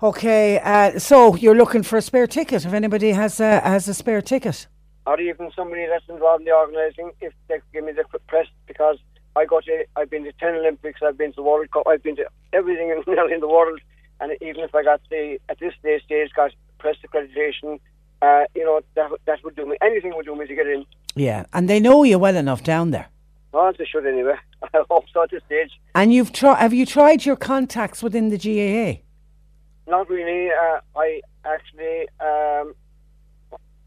Okay, 0.00 0.60
uh, 0.60 0.96
so 1.00 1.34
you're 1.34 1.56
looking 1.56 1.82
for 1.82 1.96
a 1.96 2.02
spare 2.02 2.28
ticket. 2.28 2.64
If 2.64 2.72
anybody 2.72 3.10
has 3.10 3.40
a, 3.40 3.58
has 3.60 3.88
a 3.88 3.94
spare 3.94 4.22
ticket, 4.22 4.68
or 5.08 5.20
even 5.20 5.50
somebody 5.56 5.86
that's 5.86 6.08
involved 6.08 6.42
in 6.42 6.44
the 6.44 6.52
organising, 6.52 7.10
if 7.20 7.32
they 7.48 7.58
give 7.72 7.82
me 7.82 7.90
the 7.90 8.04
press, 8.28 8.46
because 8.68 8.98
I 9.34 9.44
go 9.44 9.60
to, 9.60 9.84
I've 9.96 10.08
been 10.08 10.22
to 10.22 10.32
10 10.32 10.54
Olympics, 10.54 11.00
I've 11.02 11.18
been 11.18 11.32
to 11.32 11.36
the 11.36 11.42
World 11.42 11.68
Cup, 11.72 11.88
I've 11.88 12.02
been 12.04 12.14
to 12.14 12.26
everything 12.52 12.90
in, 13.06 13.32
in 13.32 13.40
the 13.40 13.48
world, 13.48 13.80
and 14.20 14.36
even 14.40 14.60
if 14.60 14.72
I 14.72 14.84
got 14.84 15.00
the, 15.10 15.40
at 15.48 15.58
this 15.58 15.74
day 15.82 16.00
stage, 16.04 16.30
got 16.36 16.52
press 16.78 16.96
accreditation, 17.04 17.80
uh, 18.22 18.44
you 18.54 18.64
know, 18.64 18.80
that, 18.94 19.10
that 19.24 19.42
would 19.42 19.56
do 19.56 19.66
me, 19.66 19.78
anything 19.82 20.14
would 20.14 20.26
do 20.26 20.36
me 20.36 20.46
to 20.46 20.54
get 20.54 20.68
in. 20.68 20.86
yeah, 21.16 21.44
and 21.52 21.68
they 21.68 21.80
know 21.80 22.04
you 22.04 22.20
well 22.20 22.36
enough 22.36 22.62
down 22.62 22.92
there. 22.92 23.08
Well, 23.50 23.72
they 23.76 23.84
should 23.84 24.06
anyway. 24.06 24.36
I 24.62 24.84
hope 24.88 25.06
so 25.12 25.24
at 25.24 25.30
this 25.30 25.42
stage. 25.46 25.72
And 25.96 26.12
you've 26.12 26.32
tried. 26.32 26.60
Have 26.60 26.74
you 26.74 26.86
tried 26.86 27.24
your 27.24 27.36
contacts 27.36 28.00
within 28.00 28.28
the 28.28 28.36
GAA? 28.36 29.00
Not 29.88 30.10
really. 30.10 30.50
Uh, 30.50 30.80
I 30.96 31.22
actually 31.46 32.08
um, 32.20 32.74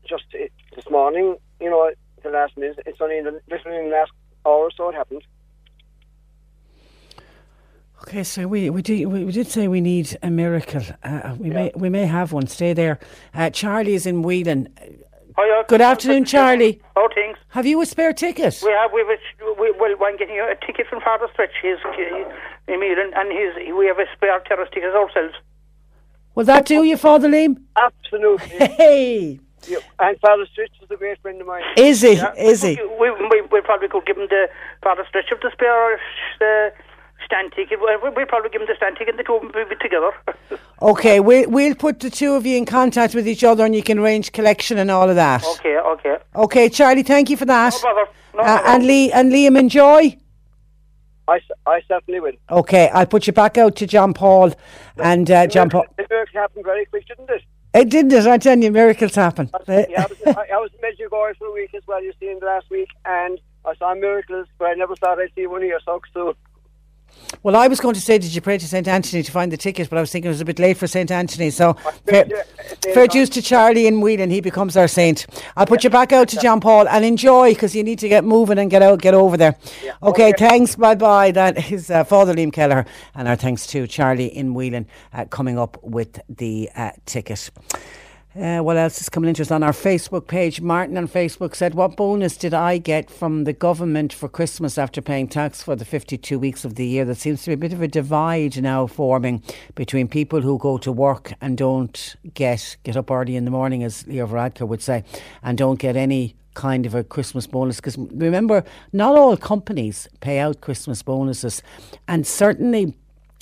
just 0.07 0.23
uh, 0.33 0.47
this 0.75 0.89
morning, 0.89 1.35
you 1.59 1.69
know, 1.69 1.91
the 2.23 2.29
last 2.29 2.57
minute. 2.57 2.79
It's 2.87 2.99
only 2.99 3.19
in 3.19 3.25
the, 3.25 3.39
literally 3.49 3.77
in 3.77 3.89
the 3.91 3.95
last 3.95 4.11
hour 4.45 4.65
or 4.65 4.71
so 4.75 4.89
it 4.89 4.95
happened. 4.95 5.23
Okay, 8.01 8.23
so 8.23 8.47
we 8.47 8.71
we 8.71 8.81
did 8.81 9.05
we, 9.05 9.25
we 9.25 9.31
did 9.31 9.45
say 9.45 9.67
we 9.67 9.79
need 9.79 10.17
a 10.23 10.31
miracle. 10.31 10.81
Uh, 11.03 11.35
we 11.37 11.51
may 11.51 11.71
we 11.75 11.87
may 11.87 12.07
have 12.07 12.33
one. 12.33 12.47
Stay 12.47 12.73
there. 12.73 12.99
Uh, 13.35 13.51
Charlie 13.51 13.93
is 13.93 14.07
in 14.07 14.23
Whelan. 14.23 14.69
Hiya. 15.37 15.65
Good 15.67 15.81
afternoon, 15.81 16.25
Charlie. 16.25 16.81
How 16.95 17.09
things? 17.13 17.37
Have 17.49 17.67
you 17.67 17.79
a 17.79 17.85
spare 17.85 18.11
ticket? 18.11 18.59
We 18.65 18.71
have 18.71 18.91
we 18.91 19.01
have 19.01 19.09
a, 19.09 19.61
we, 19.61 19.71
well 19.79 19.95
I'm 20.03 20.17
getting 20.17 20.39
a 20.39 20.55
ticket 20.65 20.87
from 20.87 20.99
Father 21.01 21.27
Stritch. 21.27 21.53
He's 21.61 21.77
in 22.67 22.79
Milan, 22.79 23.11
and 23.15 23.31
he's 23.31 23.75
we 23.77 23.85
have 23.85 23.99
a 23.99 24.05
spare 24.15 24.39
terrace 24.47 24.69
ticket 24.73 24.95
ourselves. 24.95 25.35
Will 26.35 26.45
that 26.45 26.65
do 26.65 26.83
you, 26.83 26.97
Father 26.97 27.27
Liam? 27.29 27.61
Absolutely. 27.75 28.49
Hey, 28.77 29.39
Yeah, 29.67 29.77
and 29.99 30.19
Father 30.19 30.45
Stritch 30.45 30.81
is 30.81 30.89
a 30.89 30.95
great 30.95 31.21
friend 31.21 31.39
of 31.41 31.47
mine. 31.47 31.63
Is 31.77 32.01
he? 32.01 32.13
Is 32.37 32.61
he? 32.61 32.79
We, 32.99 33.11
we, 33.11 33.41
we 33.51 33.61
probably 33.61 33.87
could 33.89 34.05
give 34.05 34.17
him 34.17 34.27
the 34.29 34.49
Father 34.83 35.03
Stritch 35.13 35.31
of 35.31 35.39
the 35.41 35.51
spare 35.53 36.73
stand 37.25 37.51
ticket. 37.53 37.79
We 37.79 38.09
we 38.09 38.25
probably 38.25 38.49
give 38.49 38.61
him 38.61 38.67
the 38.67 38.75
stand 38.75 38.95
ticket, 38.97 39.13
and 39.13 39.19
the 39.19 39.23
two 39.23 39.35
of 39.35 39.41
them 39.43 39.51
will 39.53 39.69
be 39.69 39.75
together. 39.75 40.11
Okay, 40.83 41.19
we'll 41.19 41.47
we'll 41.47 41.75
put 41.75 41.99
the 41.99 42.09
two 42.09 42.33
of 42.33 42.43
you 42.43 42.57
in 42.57 42.65
contact 42.65 43.13
with 43.13 43.27
each 43.27 43.43
other, 43.43 43.63
and 43.63 43.75
you 43.75 43.83
can 43.83 43.99
arrange 43.99 44.31
collection 44.31 44.79
and 44.79 44.89
all 44.89 45.07
of 45.07 45.15
that. 45.15 45.45
okay, 45.59 45.77
okay. 45.77 46.17
Okay, 46.35 46.69
Charlie, 46.69 47.03
thank 47.03 47.29
you 47.29 47.37
for 47.37 47.45
that. 47.45 47.71
No 47.73 47.79
bother. 47.93 48.11
No 48.33 48.39
Uh, 48.41 48.45
bother. 48.57 48.67
and 48.69 48.87
Lee 48.87 49.11
and 49.11 49.31
Liam, 49.31 49.59
enjoy. 49.59 50.17
I, 51.31 51.39
I 51.65 51.81
certainly 51.87 52.19
will. 52.19 52.33
Okay, 52.49 52.89
I'll 52.89 53.05
put 53.05 53.25
you 53.27 53.33
back 53.33 53.57
out 53.57 53.75
to 53.77 53.87
John 53.87 54.13
Paul 54.13 54.53
and 54.97 55.29
uh, 55.31 55.47
John 55.47 55.69
Paul. 55.69 55.85
The 55.97 56.05
miracle 56.09 56.39
happened 56.39 56.65
very 56.65 56.85
quick, 56.85 57.07
didn't 57.07 57.29
it? 57.29 57.41
It 57.73 57.89
didn't 57.89 58.11
it? 58.11 58.27
I 58.27 58.37
tell 58.37 58.57
you, 58.59 58.69
miracles 58.71 59.15
happen. 59.15 59.49
Yeah, 59.67 59.85
I 59.97 60.05
was, 60.07 60.17
I, 60.25 60.31
I 60.53 60.57
was 60.57 60.71
in 60.73 60.79
Medjugorje 60.81 61.37
for 61.37 61.47
a 61.47 61.53
week 61.53 61.73
as 61.73 61.83
well, 61.87 62.03
you 62.03 62.11
see, 62.19 62.29
in 62.29 62.39
the 62.39 62.45
last 62.45 62.69
week, 62.69 62.89
and 63.05 63.39
I 63.65 63.75
saw 63.75 63.93
miracles, 63.95 64.47
but 64.59 64.65
I 64.65 64.73
never 64.73 64.95
thought 64.97 65.19
I'd 65.19 65.29
see 65.35 65.47
one 65.47 65.61
of 65.61 65.67
here, 65.67 65.79
so 65.85 66.01
soon. 66.13 66.33
Well, 67.43 67.55
I 67.55 67.67
was 67.67 67.79
going 67.79 67.95
to 67.95 68.01
say, 68.01 68.19
did 68.19 68.35
you 68.35 68.41
pray 68.41 68.59
to 68.59 68.67
St. 68.67 68.87
Anthony 68.87 69.23
to 69.23 69.31
find 69.31 69.51
the 69.51 69.57
ticket? 69.57 69.89
But 69.89 69.97
I 69.97 70.01
was 70.01 70.11
thinking 70.11 70.27
it 70.27 70.33
was 70.33 70.41
a 70.41 70.45
bit 70.45 70.59
late 70.59 70.77
for 70.77 70.85
St. 70.85 71.09
Anthony. 71.09 71.49
So, 71.49 71.73
fair, 72.05 72.25
fair 72.93 73.07
dues 73.07 73.31
to 73.31 73.41
Charlie 73.41 73.87
in 73.87 73.99
Whelan. 73.99 74.29
He 74.29 74.41
becomes 74.41 74.77
our 74.77 74.87
saint. 74.87 75.25
I'll 75.57 75.65
put 75.65 75.83
you 75.83 75.89
back 75.89 76.13
out 76.13 76.27
to 76.29 76.37
John 76.39 76.59
Paul 76.59 76.87
and 76.87 77.03
enjoy 77.03 77.53
because 77.53 77.75
you 77.75 77.83
need 77.83 77.97
to 77.99 78.07
get 78.07 78.23
moving 78.23 78.59
and 78.59 78.69
get 78.69 78.83
out, 78.83 79.01
get 79.01 79.15
over 79.15 79.37
there. 79.37 79.55
Okay, 80.03 80.33
thanks. 80.37 80.75
Bye 80.75 80.93
bye. 80.93 81.31
That 81.31 81.71
is 81.71 81.89
uh, 81.89 82.03
Father 82.03 82.35
Liam 82.35 82.53
Kelleher. 82.53 82.85
And 83.15 83.27
our 83.27 83.35
thanks 83.35 83.65
to 83.67 83.87
Charlie 83.87 84.27
in 84.27 84.53
Whelan 84.53 84.85
uh, 85.11 85.25
coming 85.25 85.57
up 85.57 85.77
with 85.81 86.19
the 86.29 86.69
uh, 86.75 86.91
ticket. 87.07 87.49
Uh, 88.33 88.59
what 88.59 88.77
else 88.77 89.01
is 89.01 89.09
coming 89.09 89.27
into 89.27 89.41
us 89.41 89.51
on 89.51 89.61
our 89.61 89.73
Facebook 89.73 90.25
page? 90.25 90.61
Martin 90.61 90.97
on 90.97 91.05
Facebook 91.05 91.53
said, 91.53 91.73
What 91.73 91.97
bonus 91.97 92.37
did 92.37 92.53
I 92.53 92.77
get 92.77 93.09
from 93.09 93.43
the 93.43 93.51
government 93.51 94.13
for 94.13 94.29
Christmas 94.29 94.77
after 94.77 95.01
paying 95.01 95.27
tax 95.27 95.61
for 95.61 95.75
the 95.75 95.83
52 95.83 96.39
weeks 96.39 96.63
of 96.63 96.75
the 96.75 96.85
year? 96.85 97.03
There 97.03 97.13
seems 97.13 97.43
to 97.43 97.49
be 97.49 97.53
a 97.55 97.57
bit 97.57 97.73
of 97.73 97.81
a 97.81 97.89
divide 97.89 98.61
now 98.61 98.87
forming 98.87 99.43
between 99.75 100.07
people 100.07 100.39
who 100.39 100.57
go 100.57 100.77
to 100.77 100.93
work 100.93 101.33
and 101.41 101.57
don't 101.57 102.15
get, 102.33 102.77
get 102.83 102.95
up 102.95 103.11
early 103.11 103.35
in 103.35 103.43
the 103.43 103.51
morning, 103.51 103.83
as 103.83 104.07
Leo 104.07 104.25
Varadkar 104.27 104.65
would 104.65 104.81
say, 104.81 105.03
and 105.43 105.57
don't 105.57 105.79
get 105.79 105.97
any 105.97 106.37
kind 106.53 106.85
of 106.85 106.95
a 106.95 107.03
Christmas 107.03 107.47
bonus. 107.47 107.77
Because 107.77 107.97
remember, 107.97 108.63
not 108.93 109.17
all 109.17 109.35
companies 109.35 110.07
pay 110.21 110.39
out 110.39 110.61
Christmas 110.61 111.03
bonuses, 111.03 111.61
and 112.07 112.25
certainly 112.25 112.95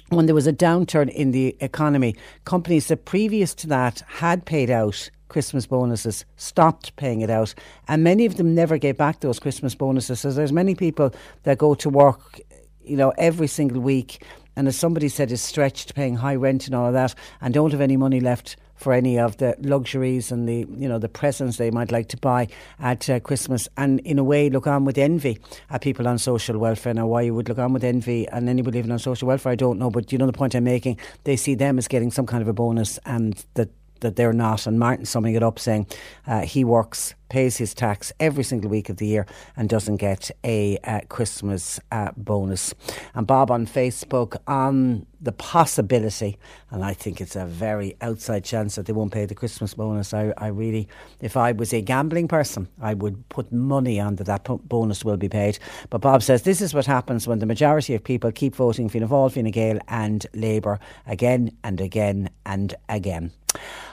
when 0.09 0.25
there 0.25 0.35
was 0.35 0.47
a 0.47 0.53
downturn 0.53 1.09
in 1.09 1.31
the 1.31 1.55
economy, 1.59 2.15
companies 2.45 2.87
that 2.87 3.05
previous 3.05 3.53
to 3.55 3.67
that 3.67 4.03
had 4.07 4.45
paid 4.45 4.69
out 4.69 5.09
Christmas 5.29 5.67
bonuses 5.67 6.25
stopped 6.35 6.95
paying 6.95 7.21
it 7.21 7.29
out, 7.29 7.53
and 7.87 8.03
many 8.03 8.25
of 8.25 8.37
them 8.37 8.55
never 8.55 8.77
get 8.77 8.97
back 8.97 9.19
those 9.19 9.39
Christmas 9.39 9.75
bonuses. 9.75 10.19
So 10.19 10.31
there's 10.31 10.51
many 10.51 10.75
people 10.75 11.13
that 11.43 11.59
go 11.59 11.75
to 11.75 11.89
work, 11.89 12.41
you 12.83 12.97
know, 12.97 13.13
every 13.17 13.47
single 13.47 13.81
week, 13.81 14.23
and 14.55 14.67
as 14.67 14.75
somebody 14.75 15.07
said, 15.07 15.31
is 15.31 15.41
stretched 15.41 15.93
paying 15.95 16.15
high 16.15 16.35
rent 16.35 16.65
and 16.65 16.75
all 16.75 16.87
of 16.87 16.93
that, 16.93 17.13
and 17.41 17.53
don't 17.53 17.71
have 17.71 17.81
any 17.81 17.95
money 17.95 18.19
left 18.19 18.57
for 18.79 18.93
any 18.93 19.19
of 19.19 19.37
the 19.37 19.55
luxuries 19.59 20.31
and 20.31 20.47
the 20.47 20.65
you 20.77 20.87
know 20.87 20.97
the 20.97 21.09
presents 21.09 21.57
they 21.57 21.69
might 21.69 21.91
like 21.91 22.07
to 22.07 22.17
buy 22.17 22.47
at 22.79 23.09
uh, 23.09 23.19
Christmas, 23.19 23.67
and 23.75 23.99
in 24.01 24.17
a 24.17 24.23
way 24.23 24.49
look 24.49 24.67
on 24.67 24.85
with 24.85 24.97
envy 24.97 25.37
at 25.69 25.81
people 25.81 26.07
on 26.07 26.17
social 26.17 26.57
welfare. 26.57 26.93
Now, 26.93 27.05
why 27.07 27.23
you 27.23 27.35
would 27.35 27.49
look 27.49 27.59
on 27.59 27.73
with 27.73 27.83
envy 27.83 28.27
and 28.29 28.47
anybody 28.47 28.79
living 28.79 28.91
on 28.91 28.99
social 28.99 29.27
welfare, 29.27 29.51
I 29.51 29.55
don't 29.55 29.77
know. 29.77 29.91
But 29.91 30.11
you 30.11 30.17
know 30.17 30.25
the 30.25 30.33
point 30.33 30.55
I'm 30.55 30.63
making. 30.63 30.97
They 31.25 31.35
see 31.35 31.55
them 31.55 31.77
as 31.77 31.87
getting 31.87 32.09
some 32.09 32.25
kind 32.25 32.41
of 32.41 32.47
a 32.47 32.53
bonus, 32.53 32.97
and 33.05 33.43
that 33.55 33.69
that 33.99 34.15
they're 34.15 34.33
not. 34.33 34.65
And 34.65 34.79
Martin 34.79 35.05
summing 35.05 35.35
it 35.35 35.43
up 35.43 35.59
saying 35.59 35.87
uh, 36.25 36.41
he 36.41 36.63
works, 36.63 37.15
pays 37.29 37.57
his 37.57 37.73
tax 37.73 38.11
every 38.19 38.43
single 38.43 38.69
week 38.69 38.89
of 38.89 38.97
the 38.97 39.07
year 39.07 39.25
and 39.55 39.69
doesn't 39.69 39.97
get 39.97 40.31
a 40.43 40.77
uh, 40.83 41.01
Christmas 41.09 41.79
uh, 41.91 42.11
bonus. 42.17 42.73
And 43.15 43.25
Bob 43.25 43.51
on 43.51 43.65
Facebook 43.65 44.37
on 44.47 45.05
the 45.21 45.31
possibility, 45.31 46.37
and 46.71 46.83
I 46.83 46.93
think 46.93 47.19
it's 47.19 47.35
a 47.35 47.45
very 47.45 47.95
outside 48.01 48.43
chance 48.43 48.75
that 48.75 48.85
they 48.85 48.93
won't 48.93 49.11
pay 49.11 49.25
the 49.25 49.35
Christmas 49.35 49.73
bonus. 49.73 50.13
I, 50.13 50.33
I 50.37 50.47
really, 50.47 50.87
if 51.19 51.35
I 51.35 51.51
was 51.51 51.73
a 51.73 51.81
gambling 51.81 52.27
person, 52.27 52.67
I 52.81 52.93
would 52.93 53.27
put 53.29 53.51
money 53.51 53.99
on 53.99 54.15
that 54.15 54.25
that 54.25 54.45
bonus 54.67 55.03
will 55.03 55.17
be 55.17 55.29
paid. 55.29 55.59
But 55.89 56.01
Bob 56.01 56.23
says 56.23 56.43
this 56.43 56.61
is 56.61 56.73
what 56.73 56.85
happens 56.85 57.27
when 57.27 57.39
the 57.39 57.45
majority 57.45 57.95
of 57.95 58.03
people 58.03 58.31
keep 58.31 58.55
voting 58.55 58.89
Fianna 58.89 59.07
Fáil, 59.07 59.33
Fine 59.33 59.51
Gael 59.51 59.79
and 59.87 60.25
Labour 60.33 60.79
again 61.05 61.51
and 61.63 61.81
again 61.81 62.29
and 62.45 62.75
again. 62.87 63.31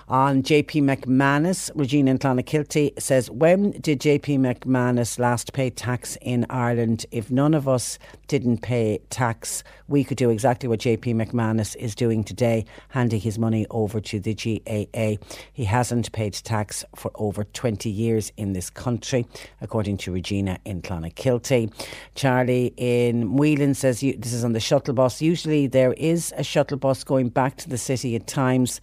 On 0.08 0.40
JP 0.40 0.84
McManus, 0.84 1.68
Regina 1.74 2.12
in 2.12 2.18
Clonakilty 2.20 2.92
says, 3.02 3.28
When 3.28 3.72
did 3.72 3.98
JP 3.98 4.38
McManus 4.38 5.18
last 5.18 5.52
pay 5.52 5.68
tax 5.68 6.16
in 6.20 6.46
Ireland? 6.48 7.06
If 7.10 7.28
none 7.32 7.54
of 7.54 7.66
us 7.66 7.98
didn't 8.28 8.58
pay 8.62 9.00
tax, 9.10 9.64
we 9.88 10.04
could 10.04 10.16
do 10.16 10.30
exactly 10.30 10.68
what 10.68 10.78
JP 10.78 11.16
McManus 11.16 11.74
is 11.74 11.96
doing 11.96 12.22
today, 12.22 12.66
handing 12.90 13.20
his 13.20 13.36
money 13.36 13.66
over 13.70 14.00
to 14.02 14.20
the 14.20 14.32
GAA. 14.32 15.16
He 15.52 15.64
hasn't 15.64 16.12
paid 16.12 16.34
tax 16.34 16.84
for 16.94 17.10
over 17.16 17.42
20 17.42 17.90
years 17.90 18.30
in 18.36 18.52
this 18.52 18.70
country, 18.70 19.26
according 19.60 19.96
to 19.98 20.12
Regina 20.12 20.60
in 20.64 20.82
Clonakilty. 20.82 21.72
Charlie 22.14 22.72
in 22.76 23.34
Whelan 23.34 23.74
says, 23.74 24.02
This 24.02 24.32
is 24.32 24.44
on 24.44 24.52
the 24.52 24.60
shuttle 24.60 24.94
bus. 24.94 25.20
Usually 25.20 25.66
there 25.66 25.94
is 25.94 26.32
a 26.36 26.44
shuttle 26.44 26.78
bus 26.78 27.02
going 27.02 27.28
back 27.28 27.56
to 27.56 27.68
the 27.68 27.76
city 27.76 28.14
at 28.14 28.28
times 28.28 28.80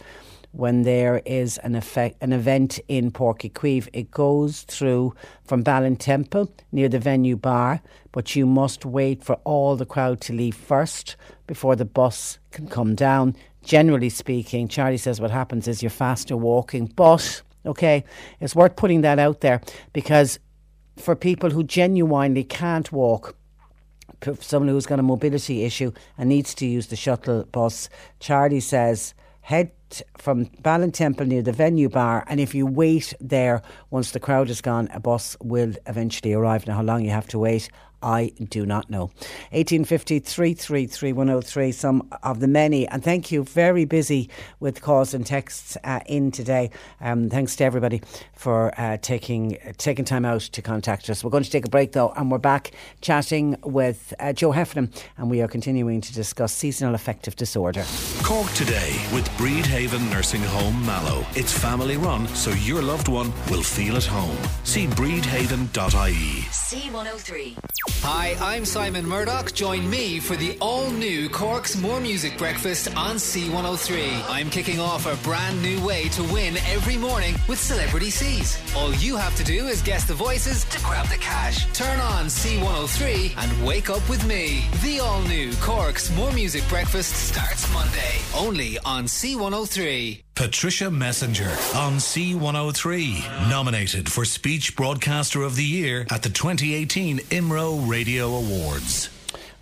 when 0.54 0.82
there 0.82 1.20
is 1.26 1.58
an 1.58 1.74
effect, 1.74 2.16
an 2.22 2.32
event 2.32 2.78
in 2.86 3.10
Páirc 3.10 3.40
Uí 3.40 3.52
Chaoimh. 3.52 3.88
It 3.92 4.10
goes 4.10 4.62
through 4.62 5.14
from 5.44 5.64
Ballintemple 5.64 6.48
near 6.70 6.88
the 6.88 7.00
venue 7.00 7.36
bar, 7.36 7.82
but 8.12 8.36
you 8.36 8.46
must 8.46 8.84
wait 8.84 9.24
for 9.24 9.34
all 9.44 9.74
the 9.74 9.84
crowd 9.84 10.20
to 10.22 10.32
leave 10.32 10.54
first 10.54 11.16
before 11.48 11.74
the 11.74 11.84
bus 11.84 12.38
can 12.52 12.68
come 12.68 12.94
down. 12.94 13.34
Generally 13.64 14.10
speaking, 14.10 14.68
Charlie 14.68 14.96
says 14.96 15.20
what 15.20 15.32
happens 15.32 15.66
is 15.66 15.82
you're 15.82 15.90
faster 15.90 16.36
walking, 16.36 16.86
but 16.86 17.42
okay, 17.66 18.04
it's 18.38 18.54
worth 18.54 18.76
putting 18.76 19.00
that 19.00 19.18
out 19.18 19.40
there 19.40 19.60
because 19.92 20.38
for 20.96 21.16
people 21.16 21.50
who 21.50 21.64
genuinely 21.64 22.44
can't 22.44 22.92
walk, 22.92 23.36
someone 24.40 24.68
who's 24.68 24.86
got 24.86 25.00
a 25.00 25.02
mobility 25.02 25.64
issue 25.64 25.92
and 26.16 26.28
needs 26.28 26.54
to 26.54 26.66
use 26.66 26.86
the 26.86 26.96
shuttle 26.96 27.44
bus, 27.50 27.88
Charlie 28.20 28.60
says 28.60 29.14
head 29.40 29.72
from 30.16 30.46
Ballintemple 30.62 31.26
near 31.26 31.42
the 31.42 31.52
venue 31.52 31.88
bar, 31.88 32.24
and 32.28 32.40
if 32.40 32.54
you 32.54 32.66
wait 32.66 33.14
there, 33.20 33.62
once 33.90 34.12
the 34.12 34.20
crowd 34.20 34.50
is 34.50 34.60
gone, 34.60 34.88
a 34.92 35.00
bus 35.00 35.36
will 35.42 35.72
eventually 35.86 36.32
arrive. 36.32 36.66
Now, 36.66 36.76
how 36.76 36.82
long 36.82 37.04
you 37.04 37.10
have 37.10 37.28
to 37.28 37.38
wait, 37.38 37.68
I 38.04 38.32
do 38.50 38.66
not 38.66 38.90
know. 38.90 39.10
1850 39.50 40.18
333 40.20 41.12
103, 41.12 41.72
some 41.72 42.08
of 42.22 42.40
the 42.40 42.46
many, 42.46 42.86
and 42.86 43.02
thank 43.02 43.32
you, 43.32 43.44
very 43.44 43.86
busy 43.86 44.28
with 44.60 44.82
calls 44.82 45.14
and 45.14 45.26
texts 45.26 45.78
uh, 45.84 46.00
in 46.06 46.30
today. 46.30 46.70
Um, 47.00 47.30
thanks 47.30 47.56
to 47.56 47.64
everybody 47.64 48.02
for 48.34 48.78
uh, 48.78 48.98
taking 48.98 49.56
taking 49.78 50.04
time 50.04 50.26
out 50.26 50.42
to 50.42 50.60
contact 50.60 51.08
us. 51.08 51.24
We're 51.24 51.30
going 51.30 51.44
to 51.44 51.50
take 51.50 51.64
a 51.64 51.70
break 51.70 51.92
though, 51.92 52.12
and 52.14 52.30
we're 52.30 52.38
back 52.38 52.72
chatting 53.00 53.56
with 53.64 54.12
uh, 54.20 54.34
Joe 54.34 54.52
Heffernan, 54.52 54.92
and 55.16 55.30
we 55.30 55.40
are 55.40 55.48
continuing 55.48 56.02
to 56.02 56.12
discuss 56.12 56.52
seasonal 56.52 56.94
affective 56.94 57.36
disorder. 57.36 57.84
Cork 58.22 58.50
today 58.52 59.02
with 59.14 59.26
Bridhaven 59.38 60.10
Nursing 60.10 60.42
Home 60.42 60.84
Mallow. 60.84 61.24
It's 61.34 61.56
family 61.56 61.96
run, 61.96 62.28
so 62.28 62.50
your 62.50 62.82
loved 62.82 63.08
one 63.08 63.32
will 63.50 63.62
feel 63.62 63.96
at 63.96 64.04
home. 64.04 64.36
See 64.64 64.86
bridhaven.ie. 64.88 66.44
C103. 66.50 67.93
Hi, 68.02 68.36
I'm 68.40 68.64
Simon 68.64 69.06
Murdoch. 69.06 69.52
Join 69.54 69.88
me 69.88 70.20
for 70.20 70.36
the 70.36 70.56
all 70.60 70.90
new 70.90 71.28
Cork's 71.28 71.76
More 71.76 72.00
Music 72.00 72.36
Breakfast 72.36 72.88
on 72.96 73.16
C103. 73.16 74.24
I'm 74.28 74.50
kicking 74.50 74.80
off 74.80 75.06
a 75.06 75.16
brand 75.22 75.62
new 75.62 75.84
way 75.84 76.08
to 76.10 76.22
win 76.24 76.56
every 76.68 76.96
morning 76.96 77.34
with 77.48 77.58
Celebrity 77.58 78.10
C's. 78.10 78.58
All 78.76 78.92
you 78.94 79.16
have 79.16 79.34
to 79.36 79.44
do 79.44 79.68
is 79.68 79.82
guess 79.82 80.04
the 80.04 80.14
voices 80.14 80.64
to 80.64 80.80
grab 80.80 81.06
the 81.08 81.16
cash. 81.16 81.70
Turn 81.72 82.00
on 82.00 82.26
C103 82.26 83.36
and 83.36 83.66
wake 83.66 83.88
up 83.90 84.06
with 84.08 84.26
me. 84.26 84.64
The 84.82 85.00
all 85.00 85.22
new 85.22 85.52
Cork's 85.56 86.14
More 86.16 86.32
Music 86.32 86.66
Breakfast 86.68 87.12
starts 87.12 87.72
Monday, 87.72 88.18
only 88.36 88.78
on 88.80 89.04
C103. 89.04 90.23
Patricia 90.34 90.90
Messenger 90.90 91.48
on 91.76 91.94
C103. 91.94 93.48
Nominated 93.48 94.10
for 94.10 94.24
Speech 94.24 94.74
Broadcaster 94.74 95.42
of 95.42 95.54
the 95.54 95.62
Year 95.62 96.06
at 96.10 96.24
the 96.24 96.28
2018 96.28 97.20
IMRO 97.30 97.88
Radio 97.88 98.26
Awards. 98.34 99.10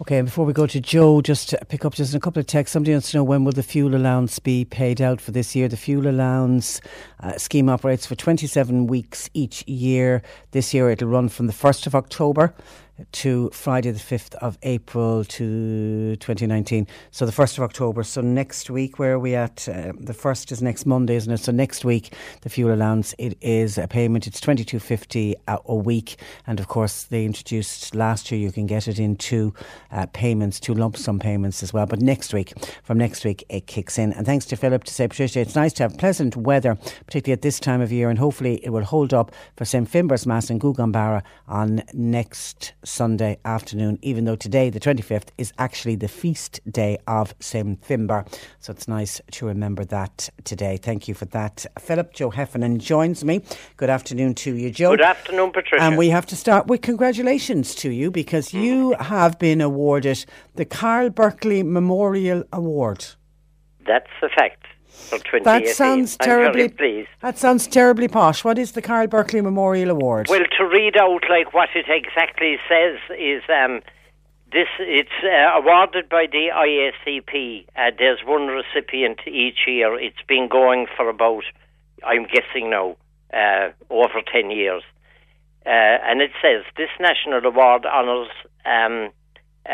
Okay, 0.01 0.17
and 0.17 0.27
before 0.27 0.47
we 0.47 0.55
go 0.55 0.67
to 0.67 0.81
Joe, 0.81 1.21
just 1.21 1.51
to 1.51 1.59
pick 1.69 1.85
up 1.85 1.95
just 1.95 2.15
a 2.15 2.21
couple 2.21 2.41
of 2.41 2.47
texts. 2.47 2.73
Somebody 2.73 2.93
wants 2.93 3.11
to 3.11 3.19
know 3.19 3.25
when 3.25 3.45
will 3.45 3.53
the 3.53 3.63
fuel 3.63 3.95
allowance 3.95 4.39
be 4.39 4.65
paid 4.65 5.03
out 5.03 5.21
for 5.21 5.31
this 5.31 5.55
year. 5.55 5.69
The 5.69 5.77
fuel 5.77 6.09
allowance 6.09 6.81
uh, 7.21 7.37
scheme 7.37 7.69
operates 7.69 8.07
for 8.07 8.15
27 8.15 8.87
weeks 8.87 9.29
each 9.35 9.69
year. 9.69 10.23
This 10.53 10.73
year 10.73 10.89
it'll 10.91 11.09
run 11.09 11.29
from 11.29 11.49
the 11.49 11.53
1st 11.53 11.87
of 11.87 11.95
October 11.95 12.55
to 13.13 13.51
Friday 13.51 13.91
the 13.91 13.99
5th 13.99 14.35
of 14.37 14.59
April 14.63 15.25
to 15.25 16.17
2019. 16.17 16.87
So 17.11 17.27
the 17.27 17.33
1st 17.33 17.59
of 17.59 17.65
October. 17.65 18.03
So 18.03 18.21
next 18.21 18.71
week, 18.71 18.99
where 18.99 19.15
are 19.15 19.19
we 19.19 19.35
at? 19.35 19.69
Uh, 19.69 19.93
the 19.99 20.15
1st 20.15 20.53
is 20.53 20.63
next 20.63 20.87
Monday, 20.87 21.17
isn't 21.17 21.33
it? 21.33 21.39
So 21.39 21.53
next 21.53 21.85
week, 21.85 22.15
the 22.43 22.49
fuel 22.49 22.73
allowance, 22.73 23.15
it 23.19 23.37
is 23.41 23.79
a 23.79 23.89
payment. 23.89 24.27
It's 24.27 24.41
22.50 24.41 25.35
a, 25.49 25.75
week. 25.75 26.17
And 26.47 26.61
of 26.61 26.69
course, 26.69 27.05
they 27.05 27.25
introduced 27.25 27.95
last 27.95 28.31
year, 28.31 28.41
you 28.41 28.53
can 28.53 28.67
get 28.67 28.89
it 28.89 28.99
in 28.99 29.17
two 29.17 29.55
uh, 29.91 30.07
payments, 30.13 30.61
two 30.61 30.75
lump 30.75 30.97
sum 30.97 31.19
payments 31.19 31.63
as 31.63 31.73
well. 31.73 31.87
But 31.87 32.01
next 32.01 32.33
week, 32.33 32.53
from 32.83 32.99
next 32.99 33.25
week, 33.25 33.45
it 33.49 33.67
kicks 33.67 33.99
in. 33.99 34.13
And 34.13 34.27
thanks 34.27 34.45
to 34.47 34.57
Philip 34.57 34.85
to 34.85 34.95
say, 34.95 35.09
Patricia, 35.09 35.41
it's 35.41 35.57
nice 35.57 35.73
to 35.75 35.85
have 35.85 35.99
pleasant 35.99 36.37
weather, 36.37 36.77
particularly 37.07 37.33
at 37.33 37.43
this 37.43 37.59
time 37.59 37.81
of 37.81 37.91
year. 37.91 38.11
And 38.11 38.19
hopefully 38.19 38.65
it 38.65 38.71
will 38.71 38.85
hold 38.85 39.13
up 39.15 39.33
for 39.57 39.65
St. 39.65 39.91
Finbar's 39.91 40.27
Mass 40.27 40.51
in 40.51 40.59
Gougane 40.59 40.93
Barra 40.93 41.23
on 41.49 41.83
next 41.93 42.73
Sunday 42.93 43.39
afternoon, 43.47 43.99
even 44.03 44.27
though 44.27 44.37
today, 44.37 44.69
the 44.69 44.79
25th, 44.79 45.29
is 45.39 45.51
actually 45.59 45.97
the 45.97 46.09
feast 46.09 46.61
day 46.71 46.99
of 47.07 47.35
St. 47.41 47.81
Finbar. 47.81 48.31
So 48.61 48.71
it's 48.71 48.87
nice 48.87 49.19
to 49.31 49.47
remember 49.47 49.83
that 49.87 50.29
today. 50.45 50.77
Thank 50.77 51.09
you 51.09 51.15
for 51.15 51.25
that. 51.27 51.65
Philip 51.79 52.13
Joe 52.13 52.29
Heffernan 52.29 52.81
joins 52.81 53.25
me. 53.25 53.41
Good 53.79 53.89
afternoon 53.89 54.35
to 54.35 54.55
you, 54.55 54.71
Joe. 54.71 54.91
Good 54.91 55.01
afternoon, 55.01 55.53
Patricia. 55.53 55.83
And 55.83 55.97
we 55.97 56.11
have 56.11 56.27
to 56.27 56.37
start 56.37 56.67
with 56.67 56.83
congratulations 56.83 57.75
to 57.77 57.91
you 57.91 58.11
because 58.11 58.51
hmm. 58.51 58.61
you 58.61 58.95
have 59.01 59.39
been 59.39 59.63
awarded 59.63 60.27
the 60.57 60.67
Carl 60.67 61.09
Berkeley 61.09 61.63
Memorial 61.63 62.45
Award. 62.53 63.07
That's 63.87 64.11
a 64.21 64.29
fact. 64.29 64.62
For 65.09 65.19
2018. 65.19 65.45
That 65.45 65.69
sounds 65.69 66.17
terribly 66.17 66.69
very 66.69 66.69
pleased. 66.69 67.09
That 67.21 67.39
sounds 67.39 67.67
terribly 67.67 68.09
posh. 68.09 68.45
What 68.45 68.59
is 68.59 68.73
the 68.73 68.83
Carl 68.83 69.07
Berkeley 69.07 69.41
Memorial 69.41 69.91
Award? 69.91 70.29
Well, 70.29 70.45
to 70.59 70.65
read 70.65 70.97
out 70.97 71.23
like 71.29 71.53
what 71.53 71.69
it 71.75 71.87
exactly 71.89 72.57
says 72.69 72.99
is 73.19 73.43
um, 73.49 73.81
this. 74.53 74.69
It's 74.79 75.11
uh, 75.23 75.59
awarded 75.59 76.09
by 76.09 76.27
the 76.31 76.49
IACP. 76.55 77.67
Uh, 77.77 77.91
there's 77.99 78.21
one 78.25 78.47
recipient 78.47 79.21
each 79.27 79.67
year. 79.67 79.99
It's 79.99 80.23
been 80.27 80.49
going 80.49 80.87
for 80.97 81.09
about, 81.09 81.45
I'm 82.05 82.25
guessing 82.25 82.71
now, 82.71 82.97
uh, 83.33 83.71
over 83.91 84.23
ten 84.33 84.51
years. 84.51 84.83
Uh, 85.65 85.69
and 86.05 86.21
it 86.21 86.33
says 86.43 86.65
this 86.77 86.91
national 86.99 87.45
award 87.45 87.87
honours 87.87 88.29
um, 88.65 89.11
uh, 89.69 89.73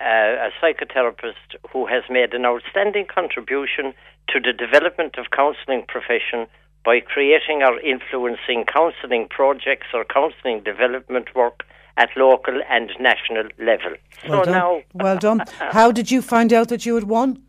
uh, 0.00 0.48
a 0.48 0.50
psychotherapist 0.60 1.58
who 1.72 1.86
has 1.86 2.04
made 2.08 2.34
an 2.34 2.44
outstanding 2.44 3.06
contribution 3.12 3.94
to 4.28 4.40
the 4.40 4.52
development 4.52 5.16
of 5.18 5.26
counselling 5.30 5.84
profession 5.88 6.46
by 6.84 7.00
creating 7.00 7.62
or 7.62 7.80
influencing 7.80 8.64
counselling 8.72 9.26
projects 9.28 9.86
or 9.92 10.04
counselling 10.04 10.62
development 10.62 11.34
work 11.34 11.64
at 11.96 12.10
local 12.16 12.60
and 12.68 12.90
national 13.00 13.48
level. 13.58 13.94
Well 14.28 14.44
so 14.44 14.44
done. 14.44 14.52
now 14.52 14.80
well 14.92 15.18
done. 15.18 15.44
How 15.58 15.92
did 15.92 16.10
you 16.10 16.22
find 16.22 16.52
out 16.52 16.68
that 16.68 16.84
you 16.84 16.94
had 16.94 17.04
won? 17.04 17.42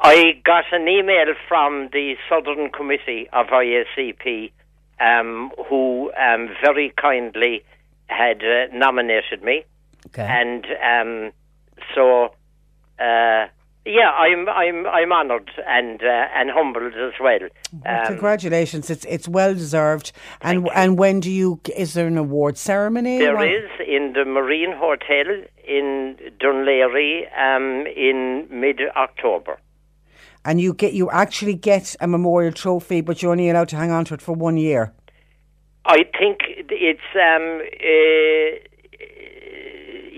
I 0.00 0.40
got 0.44 0.64
an 0.72 0.86
email 0.88 1.34
from 1.48 1.88
the 1.92 2.14
Southern 2.28 2.70
Committee 2.70 3.28
of 3.32 3.46
IACP 3.48 4.52
um, 5.00 5.50
who 5.68 6.12
um, 6.12 6.48
very 6.62 6.92
kindly 7.00 7.64
had 8.06 8.42
uh, 8.42 8.66
nominated 8.72 9.42
me. 9.42 9.64
Okay. 10.08 10.26
And 10.28 10.64
um, 10.82 11.32
so 11.94 12.34
uh, 12.98 13.46
yeah, 13.88 14.10
I'm 14.10 14.48
I'm 14.48 14.86
I'm 14.86 15.12
honoured 15.12 15.50
and 15.66 16.02
uh, 16.02 16.26
and 16.34 16.50
humbled 16.50 16.94
as 16.94 17.12
well. 17.20 17.48
Um, 17.86 18.06
Congratulations! 18.06 18.90
It's 18.90 19.04
it's 19.06 19.26
well 19.26 19.54
deserved. 19.54 20.12
And 20.42 20.68
and 20.74 20.98
when 20.98 21.20
do 21.20 21.30
you? 21.30 21.60
Is 21.76 21.94
there 21.94 22.06
an 22.06 22.18
award 22.18 22.58
ceremony? 22.58 23.18
There 23.18 23.42
is 23.42 23.70
in 23.86 24.12
the 24.12 24.24
Marine 24.24 24.72
Hotel 24.76 25.44
in 25.66 26.16
Dún 26.38 26.64
Laoghaire 26.66 27.28
um, 27.38 27.86
in 27.86 28.46
mid 28.50 28.80
October. 28.96 29.58
And 30.44 30.60
you 30.60 30.74
get 30.74 30.92
you 30.92 31.10
actually 31.10 31.54
get 31.54 31.96
a 32.00 32.06
memorial 32.06 32.52
trophy, 32.52 33.00
but 33.00 33.22
you're 33.22 33.32
only 33.32 33.48
allowed 33.48 33.68
to 33.70 33.76
hang 33.76 33.90
on 33.90 34.04
to 34.06 34.14
it 34.14 34.22
for 34.22 34.34
one 34.34 34.56
year. 34.56 34.92
I 35.86 36.04
think 36.18 36.40
it's 36.68 37.00
um, 37.14 37.62
uh, 37.62 38.68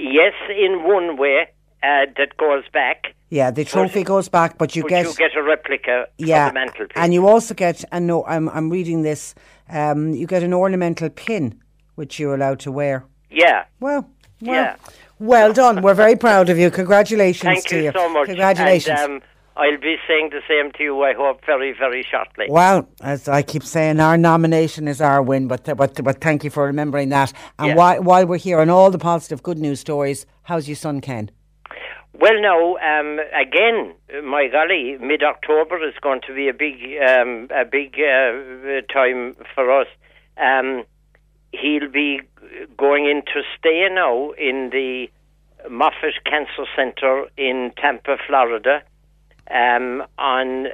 yes 0.03 0.35
in 0.51 0.83
one 0.85 1.17
way 1.17 1.49
uh, 1.83 2.07
that 2.17 2.37
goes 2.37 2.65
back. 2.73 3.15
Yeah, 3.31 3.51
the 3.53 3.65
trophy 3.65 4.03
goes 4.03 4.29
back, 4.29 4.59
but 4.59 4.75
you 4.75 4.83
but 4.83 4.89
get 4.89 5.07
you 5.07 5.15
get 5.15 5.37
a 5.37 5.43
replica 5.43 6.07
yeah, 6.19 6.49
for 6.49 6.51
the 6.51 6.55
mantelpiece. 6.61 6.97
and 6.97 7.15
you 7.15 7.27
also 7.29 7.55
get. 7.55 7.85
And 7.93 8.07
no, 8.07 8.25
I'm 8.27 8.49
I'm 8.49 8.71
reading 8.71 9.03
this. 9.03 9.35
Um, 9.69 10.13
you 10.15 10.27
get 10.27 10.43
an 10.43 10.53
ornamental 10.53 11.09
pin, 11.11 11.61
which 11.95 12.19
you're 12.19 12.35
allowed 12.35 12.59
to 12.61 12.73
wear. 12.73 13.05
yeah. 13.31 13.65
Well, 13.79 14.09
well, 14.43 14.55
Yeah. 14.65 14.77
well 15.21 15.53
done. 15.53 15.81
We're 15.83 15.95
very 15.95 16.17
proud 16.17 16.49
of 16.49 16.59
you. 16.59 16.71
Congratulations 16.71 17.55
Thank 17.55 17.67
to 17.69 17.83
you 17.85 17.93
so 17.95 18.09
much. 18.09 18.27
Congratulations. 18.27 18.99
And, 19.01 19.13
um, 19.13 19.23
I'll 19.61 19.79
be 19.79 19.97
saying 20.09 20.31
the 20.31 20.41
same 20.49 20.73
to 20.73 20.83
you. 20.83 21.03
I 21.03 21.13
hope 21.13 21.45
very 21.45 21.73
very 21.73 22.03
shortly. 22.11 22.47
Well, 22.49 22.89
as 23.03 23.29
I 23.29 23.43
keep 23.43 23.63
saying, 23.63 24.01
our 24.01 24.17
nomination 24.17 24.89
is 24.89 25.01
our 25.01 25.23
win, 25.23 25.49
but 25.49 25.65
but 25.77 26.03
but 26.03 26.21
thank 26.21 26.45
you 26.45 26.51
for 26.51 26.65
remembering 26.65 27.11
that. 27.11 27.33
And 27.59 27.69
Yeah. 27.69 27.75
while 27.75 28.03
while 28.03 28.27
we're 28.27 28.39
here 28.49 28.61
on 28.61 28.71
all 28.71 28.91
the 28.91 28.99
positive 28.99 29.43
good 29.43 29.59
news 29.59 29.81
stories, 29.81 30.27
how's 30.45 30.67
your 30.67 30.77
son 30.77 31.01
Ken? 31.01 31.31
Well, 32.13 32.39
now, 32.41 32.77
um, 32.77 33.19
again, 33.35 33.95
my 34.25 34.49
golly, 34.49 34.99
mid-October 35.01 35.77
is 35.89 35.95
going 36.03 36.21
to 36.27 36.35
be 36.35 36.49
a 36.49 36.53
big, 36.53 36.77
um, 37.01 37.49
a 37.51 37.65
big 37.65 37.95
uh, 37.95 38.83
time 38.93 39.37
for 39.55 39.71
us. 39.81 39.87
Um, 40.37 40.85
he'll 41.53 41.89
be 41.91 42.21
going 42.77 43.07
into 43.07 43.43
stay 43.59 43.89
now 43.91 44.33
in 44.33 44.69
the 44.71 45.09
Moffitt 45.71 46.17
Cancer 46.27 46.67
Center 46.77 47.27
in 47.39 47.73
Tampa, 47.81 48.19
Florida, 48.27 48.83
um, 49.51 50.03
on 50.19 50.67
uh, 50.67 50.71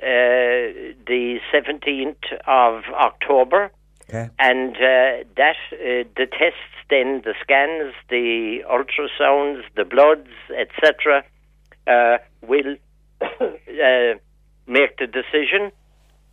the 1.06 1.38
17th 1.52 2.32
of 2.46 2.82
October. 2.94 3.70
Okay. 4.08 4.30
And 4.38 4.76
uh, 4.76 5.24
that 5.36 5.56
uh, 5.72 6.04
the 6.16 6.26
tests, 6.30 6.76
then 6.90 7.22
the 7.24 7.34
scans, 7.42 7.94
the 8.08 8.60
ultrasounds, 8.70 9.62
the 9.74 9.84
bloods, 9.84 10.28
etc., 10.56 11.24
uh, 11.86 12.18
will 12.46 12.76
uh, 13.20 14.18
make 14.66 14.96
the 14.98 15.06
decision 15.06 15.72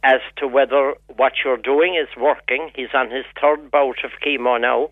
as 0.04 0.20
to 0.38 0.48
whether 0.48 0.96
what 1.16 1.34
you're 1.44 1.58
doing 1.58 1.96
is 1.96 2.10
working. 2.20 2.70
He's 2.76 2.94
on 2.94 3.10
his 3.10 3.26
third 3.42 3.72
bout 3.72 4.04
of 4.04 4.12
chemo 4.24 4.60
now. 4.60 4.90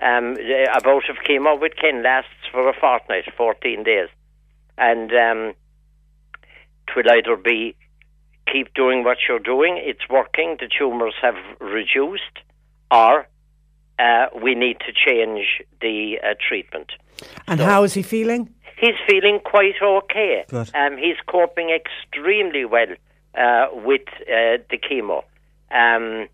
Um, 0.00 0.36
a 0.36 0.80
bout 0.82 1.08
of 1.08 1.16
chemo 1.28 1.58
with 1.60 1.72
Ken 1.80 2.02
lasts 2.02 2.46
for 2.52 2.68
a 2.68 2.74
fortnight, 2.78 3.24
14 3.36 3.84
days. 3.84 4.08
And 4.76 5.12
um, 5.12 5.54
will 6.96 7.10
either 7.10 7.36
be 7.36 7.76
keep 8.52 8.72
doing 8.74 9.04
what 9.04 9.18
you're 9.28 9.38
doing, 9.38 9.80
it's 9.82 10.08
working, 10.08 10.56
the 10.58 10.68
tumours 10.68 11.14
have 11.20 11.36
reduced, 11.60 12.22
or 12.90 13.26
uh, 13.98 14.26
we 14.42 14.54
need 14.54 14.78
to 14.80 14.92
change 14.92 15.62
the 15.80 16.18
uh, 16.22 16.34
treatment. 16.46 16.92
And 17.46 17.60
how 17.60 17.82
is 17.82 17.94
he 17.94 18.02
feeling? 18.02 18.54
He's 18.78 18.94
feeling 19.08 19.40
quite 19.44 19.74
okay. 19.82 20.44
Good. 20.48 20.70
Um, 20.74 20.96
he's 20.96 21.16
coping 21.26 21.70
extremely 21.70 22.64
well 22.64 22.94
uh, 23.34 23.66
with 23.72 24.06
uh, 24.22 24.62
the 24.70 24.78
chemo. 24.78 25.24
Um, 25.70 26.28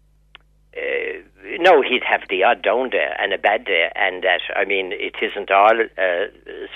uh, 0.76 1.22
no, 1.59 1.82
he'd 1.82 2.02
have 2.05 2.22
the 2.28 2.44
odd 2.44 2.62
down 2.62 2.90
day 2.90 3.10
and 3.18 3.32
a 3.32 3.39
bad 3.39 3.64
day, 3.64 3.90
and 3.94 4.22
that 4.24 4.40
I 4.55 4.64
mean, 4.64 4.93
it 4.93 5.14
isn't 5.22 5.51
all 5.51 5.81
uh, 5.81 6.26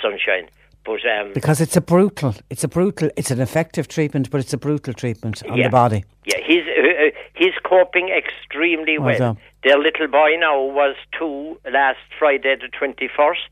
sunshine. 0.00 0.48
But 0.89 1.05
um, 1.20 1.32
Because 1.35 1.60
it's 1.60 1.77
a 1.77 1.82
brutal, 1.82 2.35
it's 2.48 2.65
a 2.65 2.69
brutal, 2.69 3.10
it's 3.16 3.31
an 3.31 3.40
effective 3.40 3.89
treatment, 3.89 4.31
but 4.31 4.40
it's 4.40 4.55
a 4.55 4.59
brutal 4.59 4.94
treatment 4.94 5.43
on 5.48 5.59
Yeah. 5.59 5.65
the 5.69 5.70
body. 5.70 6.05
Yeah, 6.24 6.39
he's 6.47 6.65
uh, 6.66 7.06
uh, 7.06 7.10
he's 7.35 7.56
coping 7.62 8.09
extremely 8.09 8.98
Well 8.98 9.19
well. 9.19 9.36
Their 9.65 9.78
little 9.78 10.09
boy 10.09 10.36
now 10.39 10.59
was 10.62 10.97
two 11.19 11.60
last 11.70 11.98
Friday 12.19 12.56
the 12.56 12.69
twenty 12.69 13.09
first, 13.15 13.51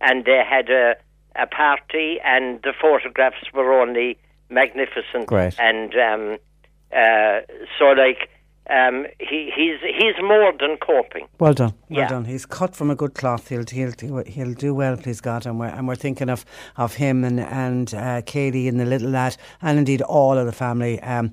and 0.00 0.24
they 0.24 0.42
had 0.44 0.70
a 0.70 0.96
a 1.36 1.46
party, 1.46 2.18
and 2.24 2.60
the 2.62 2.74
photographs 2.78 3.44
were 3.54 3.80
only 3.80 4.18
magnificent. 4.50 5.26
Great. 5.26 5.54
And 5.58 5.94
um, 5.94 6.36
uh, 6.92 7.40
so, 7.78 7.84
like, 7.92 8.28
um, 8.70 9.06
he 9.18 9.50
he's 9.54 9.80
he's 9.80 10.14
more 10.22 10.52
than 10.58 10.76
coping. 10.78 11.26
Well 11.38 11.52
done, 11.52 11.74
well 11.90 12.00
Yeah. 12.00 12.08
done. 12.08 12.24
He's 12.24 12.46
cut 12.46 12.76
from 12.76 12.90
a 12.90 12.94
good 12.94 13.14
cloth. 13.14 13.48
He'll 13.48 13.64
he'll 13.70 13.90
do, 13.92 14.22
he'll 14.26 14.54
do 14.54 14.74
well, 14.74 14.96
please 14.96 15.20
God. 15.20 15.46
And 15.46 15.58
we're 15.58 15.66
and 15.66 15.88
we're 15.88 15.96
thinking 15.96 16.30
of 16.30 16.44
of 16.76 16.94
him 16.94 17.24
and 17.24 17.40
and 17.40 17.92
uh, 17.94 18.22
Katie 18.24 18.68
and 18.68 18.78
the 18.78 18.86
little 18.86 19.10
lad, 19.10 19.36
and 19.60 19.78
indeed 19.78 20.02
all 20.02 20.38
of 20.38 20.46
the 20.46 20.52
family. 20.52 21.00
Um, 21.02 21.32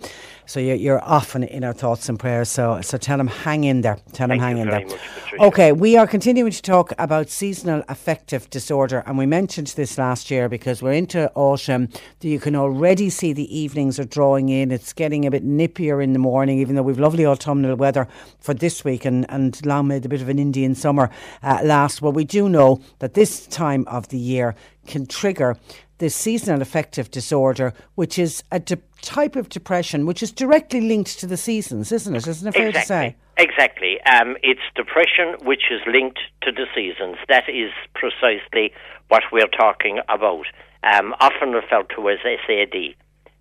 so 0.49 0.59
you're 0.59 0.75
you're 0.75 1.03
often 1.03 1.43
in 1.43 1.63
our 1.63 1.73
thoughts 1.73 2.09
and 2.09 2.17
prayers. 2.17 2.49
So 2.49 2.81
so 2.81 2.97
tell 2.97 3.19
him 3.19 3.27
hang 3.27 3.65
in 3.65 3.81
there. 3.81 3.99
Tell 4.13 4.31
him 4.31 4.39
hang 4.39 4.57
you 4.57 4.63
in 4.63 4.69
there. 4.69 4.85
much, 4.85 4.99
Okay, 5.39 5.71
we 5.71 5.95
are 5.95 6.07
continuing 6.07 6.51
to 6.51 6.61
talk 6.61 6.91
about 6.97 7.29
seasonal 7.29 7.83
affective 7.87 8.49
disorder, 8.49 9.03
and 9.05 9.15
we 9.15 9.27
mentioned 9.27 9.67
this 9.67 9.99
last 9.99 10.31
year 10.31 10.49
because 10.49 10.81
we're 10.81 10.93
into 10.93 11.31
autumn. 11.35 11.89
You 12.21 12.39
can 12.39 12.55
already 12.55 13.11
see 13.11 13.31
the 13.31 13.55
evenings 13.55 13.99
are 13.99 14.05
drawing 14.05 14.49
in. 14.49 14.71
It's 14.71 14.91
getting 14.91 15.27
a 15.27 15.31
bit 15.31 15.45
nippier 15.45 16.03
in 16.03 16.13
the 16.13 16.19
morning, 16.19 16.57
even 16.57 16.75
though 16.75 16.81
we've 16.81 16.99
lovely 16.99 17.27
autumnal 17.27 17.75
weather 17.75 18.07
for 18.39 18.55
this 18.55 18.83
week, 18.83 19.05
and 19.05 19.27
and 19.29 19.63
long 19.67 19.87
may 19.87 19.97
a 19.97 20.01
bit 20.01 20.21
of 20.21 20.29
an 20.29 20.39
Indian 20.39 20.73
summer 20.73 21.11
uh, 21.43 21.59
last. 21.63 22.01
Well, 22.01 22.11
we 22.11 22.25
do 22.25 22.49
know 22.49 22.81
that 22.97 23.13
this 23.13 23.45
time 23.45 23.85
of 23.87 24.07
the 24.07 24.17
year 24.17 24.55
can 24.87 25.05
trigger 25.05 25.57
the 25.99 26.09
seasonal 26.09 26.61
affective 26.61 27.11
disorder, 27.11 27.73
which 27.95 28.17
is 28.17 28.43
a 28.51 28.59
de- 28.59 28.77
type 29.01 29.35
of 29.35 29.49
depression 29.49 30.05
which 30.05 30.23
is 30.23 30.31
directly 30.31 30.81
linked 30.81 31.19
to 31.19 31.27
the 31.27 31.37
seasons, 31.37 31.91
isn't 31.91 32.15
it? 32.15 32.27
Isn't 32.27 32.47
it 32.47 32.55
fair 32.55 32.71
to 32.71 32.81
say? 32.81 33.15
Exactly. 33.37 34.01
Um, 34.01 34.35
it's 34.43 34.61
depression 34.75 35.35
which 35.43 35.63
is 35.71 35.81
linked 35.87 36.19
to 36.41 36.51
the 36.51 36.65
seasons. 36.75 37.17
That 37.27 37.47
is 37.47 37.71
precisely 37.93 38.73
what 39.09 39.23
we're 39.31 39.47
talking 39.47 39.99
about. 40.09 40.45
Um, 40.83 41.13
often 41.19 41.51
referred 41.51 41.89
to 41.95 42.09
as 42.09 42.19
SAD, 42.23 42.95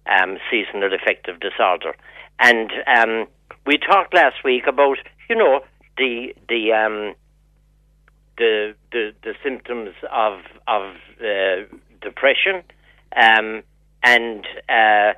um, 0.06 0.38
seasonal 0.50 0.92
affective 0.92 1.40
disorder. 1.40 1.96
And 2.40 2.70
um, 2.86 3.26
we 3.66 3.78
talked 3.78 4.14
last 4.14 4.44
week 4.44 4.64
about, 4.66 4.98
you 5.28 5.36
know, 5.36 5.60
the 5.96 6.32
the 6.48 6.72
um, 6.72 7.14
the, 8.36 8.74
the 8.92 9.12
the 9.22 9.34
symptoms 9.42 9.94
of 10.12 10.40
of 10.66 10.94
uh, 11.20 11.64
depression, 12.00 12.62
um, 13.16 13.62
and 14.02 14.46
uh, 14.68 15.12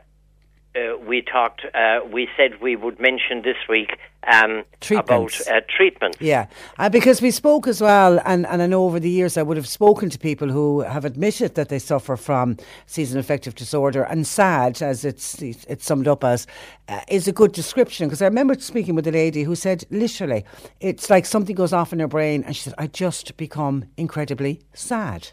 uh, 0.74 0.96
we 1.04 1.22
talked. 1.22 1.62
Uh, 1.74 2.00
we 2.12 2.28
said 2.36 2.60
we 2.60 2.76
would 2.76 3.00
mention 3.00 3.42
this 3.42 3.56
week 3.68 3.98
um, 4.30 4.64
about 4.90 5.40
uh, 5.48 5.60
treatment. 5.68 6.16
Yeah, 6.20 6.46
uh, 6.78 6.88
because 6.88 7.20
we 7.20 7.30
spoke 7.30 7.66
as 7.66 7.80
well, 7.80 8.20
and, 8.24 8.46
and 8.46 8.62
I 8.62 8.66
know 8.66 8.84
over 8.84 9.00
the 9.00 9.10
years 9.10 9.36
I 9.36 9.42
would 9.42 9.56
have 9.56 9.66
spoken 9.66 10.10
to 10.10 10.18
people 10.18 10.48
who 10.48 10.80
have 10.80 11.04
admitted 11.04 11.56
that 11.56 11.70
they 11.70 11.78
suffer 11.80 12.16
from 12.16 12.56
seasonal 12.86 13.20
affective 13.20 13.54
disorder, 13.54 14.04
and 14.04 14.26
sad, 14.26 14.80
as 14.80 15.04
it's 15.04 15.42
it's 15.42 15.84
summed 15.84 16.06
up 16.06 16.22
as, 16.22 16.46
uh, 16.88 17.00
is 17.08 17.26
a 17.26 17.32
good 17.32 17.52
description. 17.52 18.06
Because 18.06 18.22
I 18.22 18.26
remember 18.26 18.54
speaking 18.60 18.94
with 18.94 19.06
a 19.06 19.12
lady 19.12 19.42
who 19.42 19.56
said, 19.56 19.84
literally, 19.90 20.44
it's 20.80 21.10
like 21.10 21.26
something 21.26 21.56
goes 21.56 21.72
off 21.72 21.92
in 21.92 21.98
her 21.98 22.08
brain, 22.08 22.44
and 22.44 22.54
she 22.54 22.62
said, 22.62 22.74
I 22.78 22.86
just 22.86 23.36
become 23.36 23.86
incredibly 23.96 24.62
sad. 24.72 25.32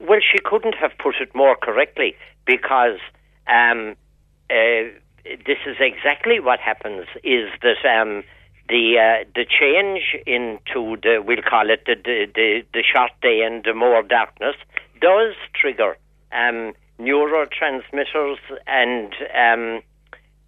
Well, 0.00 0.20
she 0.20 0.38
couldn't 0.42 0.74
have 0.76 0.92
put 0.98 1.16
it 1.20 1.34
more 1.34 1.56
correctly 1.56 2.16
because 2.46 2.98
um, 3.46 3.96
uh, 4.48 4.88
this 5.24 5.58
is 5.66 5.76
exactly 5.78 6.40
what 6.40 6.58
happens. 6.58 7.06
Is 7.22 7.48
that 7.62 7.84
um, 7.84 8.24
the 8.68 8.96
uh, 8.98 9.24
the 9.34 9.44
change 9.44 10.16
into 10.26 10.96
the 11.02 11.22
we'll 11.24 11.42
call 11.42 11.68
it 11.68 11.84
the 11.86 11.96
the, 11.96 12.26
the, 12.34 12.62
the 12.72 12.82
short 12.82 13.10
day 13.20 13.42
and 13.42 13.64
the 13.64 13.74
more 13.74 14.02
darkness 14.02 14.56
does 15.00 15.34
trigger 15.54 15.96
um, 16.32 16.72
neurotransmitters 16.98 18.38
and 18.66 19.12
um, 19.34 19.82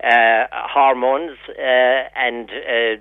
uh, 0.03 0.47
hormones 0.53 1.37
uh, 1.49 2.09
and 2.16 2.51
uh, 2.51 2.97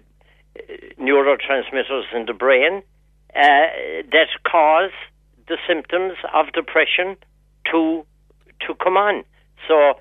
neurotransmitters 1.00 2.14
in 2.16 2.26
the 2.26 2.34
brain 2.34 2.82
uh, 3.36 3.68
that 4.12 4.28
cause 4.50 4.92
the 5.48 5.58
symptoms 5.68 6.14
of 6.34 6.52
depression 6.54 7.18
to 7.72 8.06
to 8.68 8.74
come 8.76 8.98
on. 8.98 9.24
So 9.68 9.94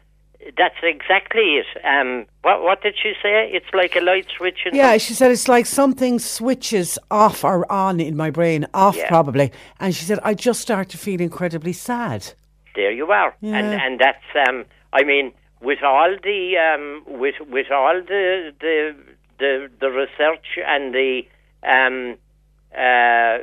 that's 0.57 0.77
exactly 0.83 1.61
it. 1.61 1.67
Um, 1.85 2.27
what 2.43 2.62
what 2.62 2.83
did 2.83 2.95
she 3.03 3.12
say? 3.23 3.51
It's 3.53 3.73
like 3.75 3.95
a 3.97 4.01
light 4.01 4.27
switch. 4.37 4.61
In 4.67 4.75
Yeah, 4.75 4.97
she 4.99 5.15
said 5.15 5.31
it's 5.31 5.49
like 5.49 5.67
something 5.67 6.19
switches 6.19 6.99
off 7.11 7.45
or 7.45 7.71
on 7.71 8.01
in 8.01 8.17
my 8.17 8.31
brain, 8.31 8.67
off 8.75 8.97
Yeah. 8.97 9.09
probably. 9.09 9.53
And 9.79 9.95
she 9.95 10.05
said, 10.05 10.19
I 10.23 10.35
just 10.35 10.61
start 10.61 10.89
to 10.91 10.99
feel 10.99 11.21
incredibly 11.21 11.73
sad. 11.75 12.33
there 12.77 12.93
you 12.93 13.11
are, 13.11 13.35
Yeah. 13.41 13.57
and 13.59 13.67
and 13.85 13.99
that's 14.01 14.49
um, 14.49 14.65
I 14.93 15.03
mean, 15.03 15.33
with 15.61 15.83
all 15.83 16.17
the 16.23 16.41
um, 16.57 17.03
with 17.07 17.35
with 17.51 17.71
all 17.71 18.01
the 18.01 18.53
the 18.61 18.95
the, 19.39 19.71
the 19.81 19.91
research 19.91 20.47
and 20.67 20.95
the 20.95 21.23
um, 21.62 22.17
uh, 22.77 23.39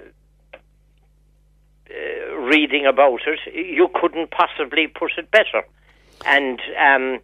uh, 1.90 2.36
reading 2.36 2.86
about 2.86 3.22
it, 3.26 3.40
you 3.54 3.90
couldn't 3.94 4.32
possibly 4.32 4.88
put 4.88 5.12
it 5.18 5.32
better. 5.32 5.64
And 6.26 6.60
um, 6.80 7.20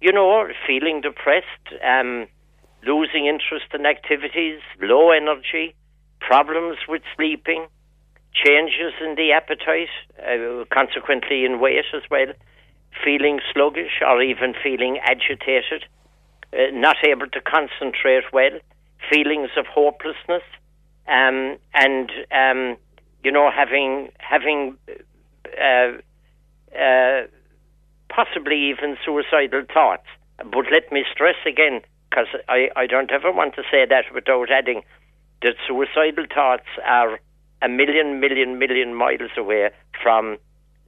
you 0.00 0.12
know, 0.12 0.46
feeling 0.66 1.00
depressed, 1.00 1.46
um, 1.84 2.26
losing 2.86 3.26
interest 3.26 3.66
in 3.74 3.86
activities, 3.86 4.60
low 4.80 5.10
energy, 5.10 5.74
problems 6.20 6.78
with 6.88 7.02
sleeping, 7.16 7.66
changes 8.32 8.92
in 9.02 9.16
the 9.16 9.32
appetite, 9.32 9.88
uh, 10.22 10.64
consequently 10.72 11.44
in 11.44 11.60
weight 11.60 11.84
as 11.94 12.02
well, 12.10 12.32
feeling 13.04 13.40
sluggish 13.52 14.00
or 14.06 14.22
even 14.22 14.54
feeling 14.62 14.98
agitated, 15.02 15.84
uh, 16.52 16.70
not 16.72 16.96
able 17.04 17.26
to 17.28 17.40
concentrate 17.40 18.24
well, 18.32 18.58
feelings 19.10 19.50
of 19.56 19.66
hopelessness, 19.66 20.42
um, 21.08 21.56
and 21.74 22.10
um, 22.30 22.76
you 23.28 23.32
know 23.32 23.50
having 23.54 24.08
having 24.20 24.78
uh, 25.60 25.90
uh, 26.74 27.20
possibly 28.08 28.70
even 28.70 28.96
suicidal 29.04 29.64
thoughts. 29.70 30.08
But 30.38 30.64
let 30.72 30.90
me 30.90 31.04
stress 31.12 31.36
again, 31.46 31.82
because 32.08 32.28
I, 32.48 32.70
I 32.74 32.86
don't 32.86 33.10
ever 33.10 33.30
want 33.30 33.54
to 33.56 33.62
say 33.70 33.84
that 33.84 34.04
without 34.14 34.50
adding 34.50 34.80
that 35.42 35.56
suicidal 35.66 36.24
thoughts 36.34 36.70
are 36.86 37.20
a 37.60 37.68
million, 37.68 38.18
million, 38.18 38.58
million 38.58 38.94
miles 38.94 39.32
away 39.36 39.68
from 40.02 40.38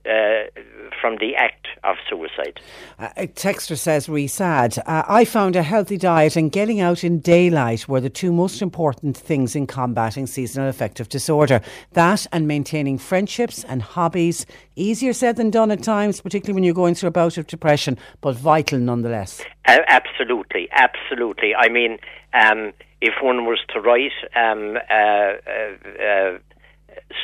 uh, 0.07 0.61
from 1.01 1.17
the 1.17 1.35
act 1.37 1.67
of 1.85 1.97
suicide. 2.09 2.61
Uh, 2.99 3.09
texter 3.35 3.77
says, 3.77 4.09
re 4.09 4.27
sad. 4.27 4.79
Uh, 4.87 5.03
I 5.09 5.25
found 5.25 5.57
a 5.57 5.63
healthy 5.63 5.97
diet 5.97 6.37
and 6.37 6.53
getting 6.53 6.81
out 6.81 7.05
in 7.05 7.21
daylight 7.21 7.89
were 7.89 8.01
the 8.01 8.11
two 8.11 8.33
most 8.33 8.61
important 8.61 9.17
things 9.17 9.57
in 9.57 9.67
combating 9.67 10.27
seasonal 10.27 10.69
affective 10.69 11.09
disorder. 11.09 11.61
That 11.93 12.27
and 12.33 12.47
maintaining 12.47 12.99
friendships 12.99 13.65
and 13.65 13.83
hobbies. 13.83 14.47
Easier 14.77 15.13
said 15.13 15.37
than 15.37 15.51
done 15.51 15.71
at 15.71 15.83
times, 15.83 16.21
particularly 16.21 16.55
when 16.55 16.65
you're 16.65 16.75
going 16.75 16.95
through 16.95 17.09
a 17.09 17.13
bout 17.13 17.39
of 17.39 17.47
depression, 17.47 17.99
but 18.21 18.37
vital 18.37 18.79
nonetheless. 18.79 19.43
Uh, 19.67 19.79
absolutely, 19.89 20.69
absolutely. 20.73 21.55
I 21.55 21.69
mean, 21.69 21.99
um, 22.33 22.73
if 23.01 23.15
one 23.23 23.47
was 23.47 23.59
to 23.71 23.81
write 23.81 24.13
um, 24.37 24.77
uh, 24.91 25.33
uh, 25.49 26.03
uh, 26.03 26.39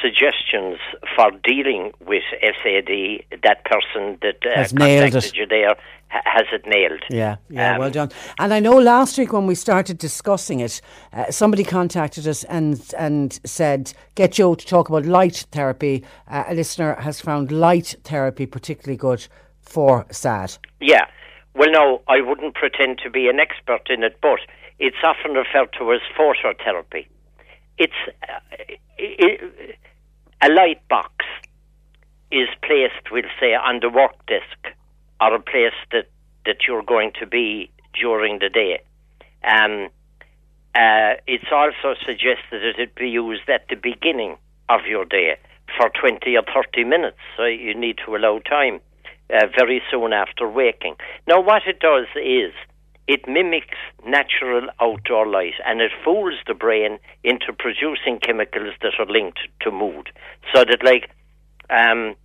suggestions 0.02 0.78
for 1.14 1.30
dealing 1.44 1.92
with 2.06 2.22
SAD, 2.42 3.24
that 3.42 3.64
person 3.64 4.18
that 4.22 4.38
uh, 4.46 4.56
Has 4.56 4.72
nailed 4.72 5.12
contacted 5.12 5.32
it. 5.34 5.36
you 5.38 5.46
there 5.46 5.74
has 6.08 6.46
it 6.52 6.64
nailed. 6.66 7.02
Yeah, 7.10 7.36
yeah, 7.48 7.72
Um, 7.74 7.78
well 7.80 7.90
done. 7.90 8.10
And 8.38 8.54
I 8.54 8.60
know 8.60 8.76
last 8.78 9.18
week 9.18 9.32
when 9.32 9.46
we 9.46 9.54
started 9.56 9.98
discussing 9.98 10.60
it, 10.60 10.80
uh, 11.12 11.30
somebody 11.30 11.64
contacted 11.64 12.26
us 12.28 12.44
and 12.44 12.80
and 12.96 13.38
said, 13.44 13.92
"Get 14.14 14.32
Joe 14.32 14.54
to 14.54 14.66
talk 14.66 14.88
about 14.88 15.04
light 15.04 15.46
therapy." 15.50 16.04
Uh, 16.30 16.44
a 16.48 16.54
listener 16.54 16.94
has 17.00 17.20
found 17.20 17.50
light 17.50 17.96
therapy 18.04 18.46
particularly 18.46 18.96
good 18.96 19.26
for 19.60 20.06
SAD. 20.10 20.58
Yeah. 20.80 21.06
Well, 21.54 21.70
no, 21.72 22.02
I 22.06 22.20
wouldn't 22.20 22.54
pretend 22.54 22.98
to 22.98 23.10
be 23.10 23.28
an 23.28 23.40
expert 23.40 23.88
in 23.88 24.02
it, 24.04 24.18
but 24.20 24.38
it's 24.78 25.02
often 25.02 25.32
referred 25.32 25.72
to 25.78 25.92
as 25.92 26.00
phototherapy. 26.16 27.06
It's 27.78 27.92
uh, 28.22 28.40
i 28.98 29.08
i 29.20 29.74
a 30.42 30.50
light 30.50 30.86
box 30.88 31.24
is 32.30 32.48
placed, 32.62 33.10
we'll 33.10 33.22
say, 33.40 33.54
on 33.54 33.80
the 33.80 33.88
work 33.88 34.14
desk 34.26 34.76
or 35.20 35.34
a 35.34 35.40
place 35.40 35.78
that, 35.92 36.08
that 36.44 36.56
you're 36.66 36.82
going 36.82 37.12
to 37.20 37.26
be 37.26 37.70
during 37.98 38.38
the 38.38 38.48
day. 38.48 38.80
Um, 39.42 39.88
uh, 40.74 41.16
it's 41.26 41.50
also 41.50 41.94
suggested 42.04 42.60
that 42.60 42.78
it 42.78 42.94
be 42.94 43.08
used 43.08 43.48
at 43.48 43.66
the 43.68 43.76
beginning 43.76 44.36
of 44.68 44.80
your 44.86 45.04
day 45.04 45.36
for 45.76 45.90
20 45.98 46.36
or 46.36 46.42
30 46.42 46.84
minutes, 46.84 47.18
so 47.36 47.44
you 47.44 47.74
need 47.74 47.98
to 48.04 48.14
allow 48.14 48.38
time 48.40 48.80
uh, 49.32 49.46
very 49.56 49.82
soon 49.90 50.12
after 50.12 50.48
waking. 50.48 50.96
Now, 51.26 51.40
what 51.40 51.62
it 51.66 51.80
does 51.80 52.06
is 52.14 52.52
it 53.08 53.26
mimics 53.28 53.78
natural 54.04 54.68
outdoor 54.80 55.26
light 55.26 55.54
and 55.64 55.80
it 55.80 55.92
fools 56.04 56.34
the 56.46 56.54
brain 56.54 56.98
into 57.22 57.52
producing 57.56 58.18
chemicals 58.18 58.74
that 58.82 58.94
are 58.98 59.06
linked 59.06 59.40
to 59.60 59.70
mood. 59.70 60.10
So 60.54 60.64
that, 60.64 60.82
like, 60.84 61.10
um, 61.70 62.16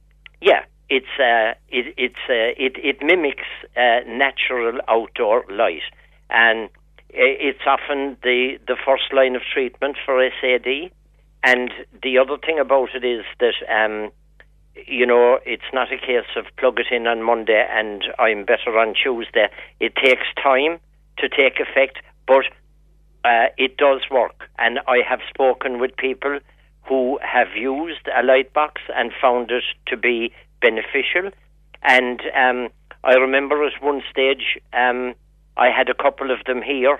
yeah, 0.41 0.63
it's 0.89 1.13
uh, 1.19 1.53
it 1.69 1.93
it's 1.97 2.23
uh, 2.29 2.53
it 2.57 2.73
it 2.83 2.97
mimics 3.01 3.47
uh, 3.77 3.99
natural 4.07 4.79
outdoor 4.87 5.45
light, 5.49 5.83
and 6.29 6.69
i- 7.13 7.37
it's 7.49 7.65
often 7.65 8.17
the 8.23 8.57
the 8.67 8.75
first 8.85 9.13
line 9.13 9.35
of 9.35 9.41
treatment 9.53 9.97
for 10.05 10.21
SAD. 10.41 10.91
And 11.43 11.71
the 12.03 12.17
other 12.19 12.37
thing 12.37 12.59
about 12.59 12.89
it 12.93 13.03
is 13.03 13.25
that 13.39 13.55
um, 13.69 14.11
you 14.75 15.05
know 15.05 15.39
it's 15.45 15.71
not 15.73 15.91
a 15.91 15.97
case 15.97 16.29
of 16.35 16.45
plug 16.57 16.79
it 16.79 16.87
in 16.91 17.07
on 17.07 17.23
Monday 17.23 17.65
and 17.69 18.03
I'm 18.19 18.45
better 18.45 18.77
on 18.77 18.93
Tuesday. 18.93 19.49
It 19.79 19.95
takes 19.95 20.25
time 20.41 20.79
to 21.17 21.29
take 21.29 21.59
effect, 21.59 21.99
but 22.27 22.45
uh, 23.23 23.47
it 23.57 23.77
does 23.77 24.01
work. 24.09 24.49
And 24.57 24.79
I 24.87 24.99
have 25.07 25.19
spoken 25.29 25.79
with 25.79 25.95
people 25.97 26.39
who 26.87 27.19
have 27.21 27.55
used 27.55 28.07
a 28.15 28.23
light 28.23 28.53
box 28.53 28.81
and 28.95 29.11
found 29.21 29.51
it 29.51 29.63
to 29.87 29.97
be 29.97 30.33
beneficial. 30.61 31.31
And 31.83 32.21
um, 32.35 32.69
I 33.03 33.13
remember 33.13 33.63
at 33.65 33.81
one 33.81 34.01
stage 34.09 34.59
um, 34.73 35.13
I 35.57 35.69
had 35.69 35.89
a 35.89 35.93
couple 35.93 36.31
of 36.31 36.39
them 36.45 36.61
here. 36.61 36.99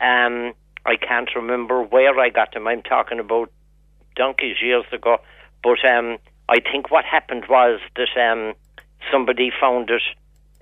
Um, 0.00 0.54
I 0.86 0.96
can't 0.96 1.28
remember 1.36 1.82
where 1.82 2.18
I 2.18 2.30
got 2.30 2.54
them. 2.54 2.66
I'm 2.66 2.82
talking 2.82 3.20
about 3.20 3.52
donkeys 4.16 4.56
years 4.62 4.86
ago. 4.92 5.18
But 5.62 5.84
um, 5.84 6.18
I 6.50 6.58
think 6.60 6.90
what 6.90 7.04
happened 7.04 7.44
was 7.48 7.80
that 7.94 8.08
um, 8.20 8.54
somebody 9.10 9.50
found 9.58 9.88
it 9.88 10.02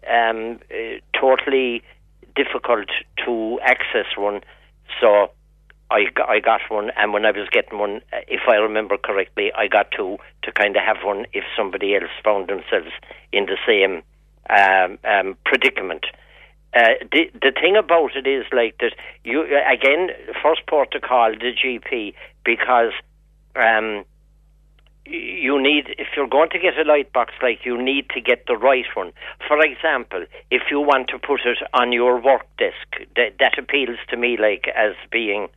um, 0.09 0.60
uh, 0.70 1.01
totally 1.19 1.82
difficult 2.36 2.89
to 3.24 3.59
access 3.62 4.06
one. 4.16 4.43
So 5.01 5.31
I 5.90 6.40
got 6.40 6.60
one, 6.69 6.90
and 6.97 7.15
when 7.15 7.24
I 7.24 7.31
was 7.31 7.48
getting 7.51 7.78
one, 7.78 8.02
uh, 8.12 8.19
if 8.28 8.43
I 8.47 8.56
remember 8.56 8.98
correctly, 8.98 9.51
I 9.56 9.69
got 9.69 9.90
two 9.90 10.19
to 10.43 10.52
kind 10.52 10.77
of 10.77 10.82
have 10.82 10.98
one 11.02 11.24
if 11.32 11.44
somebody 11.56 11.94
else 11.94 12.10
found 12.23 12.48
themselves 12.48 12.93
in 13.32 13.47
the 13.47 13.56
same 13.66 14.02
um, 14.51 14.98
um, 15.05 15.36
predicament. 15.47 16.05
Uh, 16.74 17.01
the 17.10 17.31
the 17.32 17.51
thing 17.51 17.77
about 17.77 18.15
it 18.15 18.27
is 18.27 18.44
like 18.52 18.77
that 18.78 18.93
you 19.24 19.43
again 19.66 20.10
first 20.43 20.60
port 20.66 20.90
to 20.90 21.01
call 21.01 21.32
the 21.32 21.52
GP 21.55 22.12
because 22.44 22.93
um, 23.56 24.05
you 25.09 25.60
need 25.60 25.94
if 25.98 26.09
you're 26.16 26.28
going 26.28 26.51
to 26.51 26.59
get 26.59 26.78
a 26.78 26.85
light 26.85 27.12
box 27.12 27.32
like 27.43 27.64
you 27.64 27.80
need 27.82 28.09
to 28.10 28.20
get 28.20 28.44
the 28.47 28.56
right 28.56 28.85
one 28.94 29.12
for 29.47 29.59
example 29.60 30.24
if 30.51 30.62
you 30.70 30.80
want 30.80 31.09
to 31.09 31.18
put 31.18 31.40
it 31.44 31.59
on 31.72 31.93
your 31.93 32.20
work 32.20 32.47
desk 32.59 33.09
that, 33.16 33.35
that 33.39 33.59
appeals 33.59 33.98
to 34.09 34.16
me 34.16 34.36
like 34.36 34.66
as 34.76 34.94
being 35.10 35.48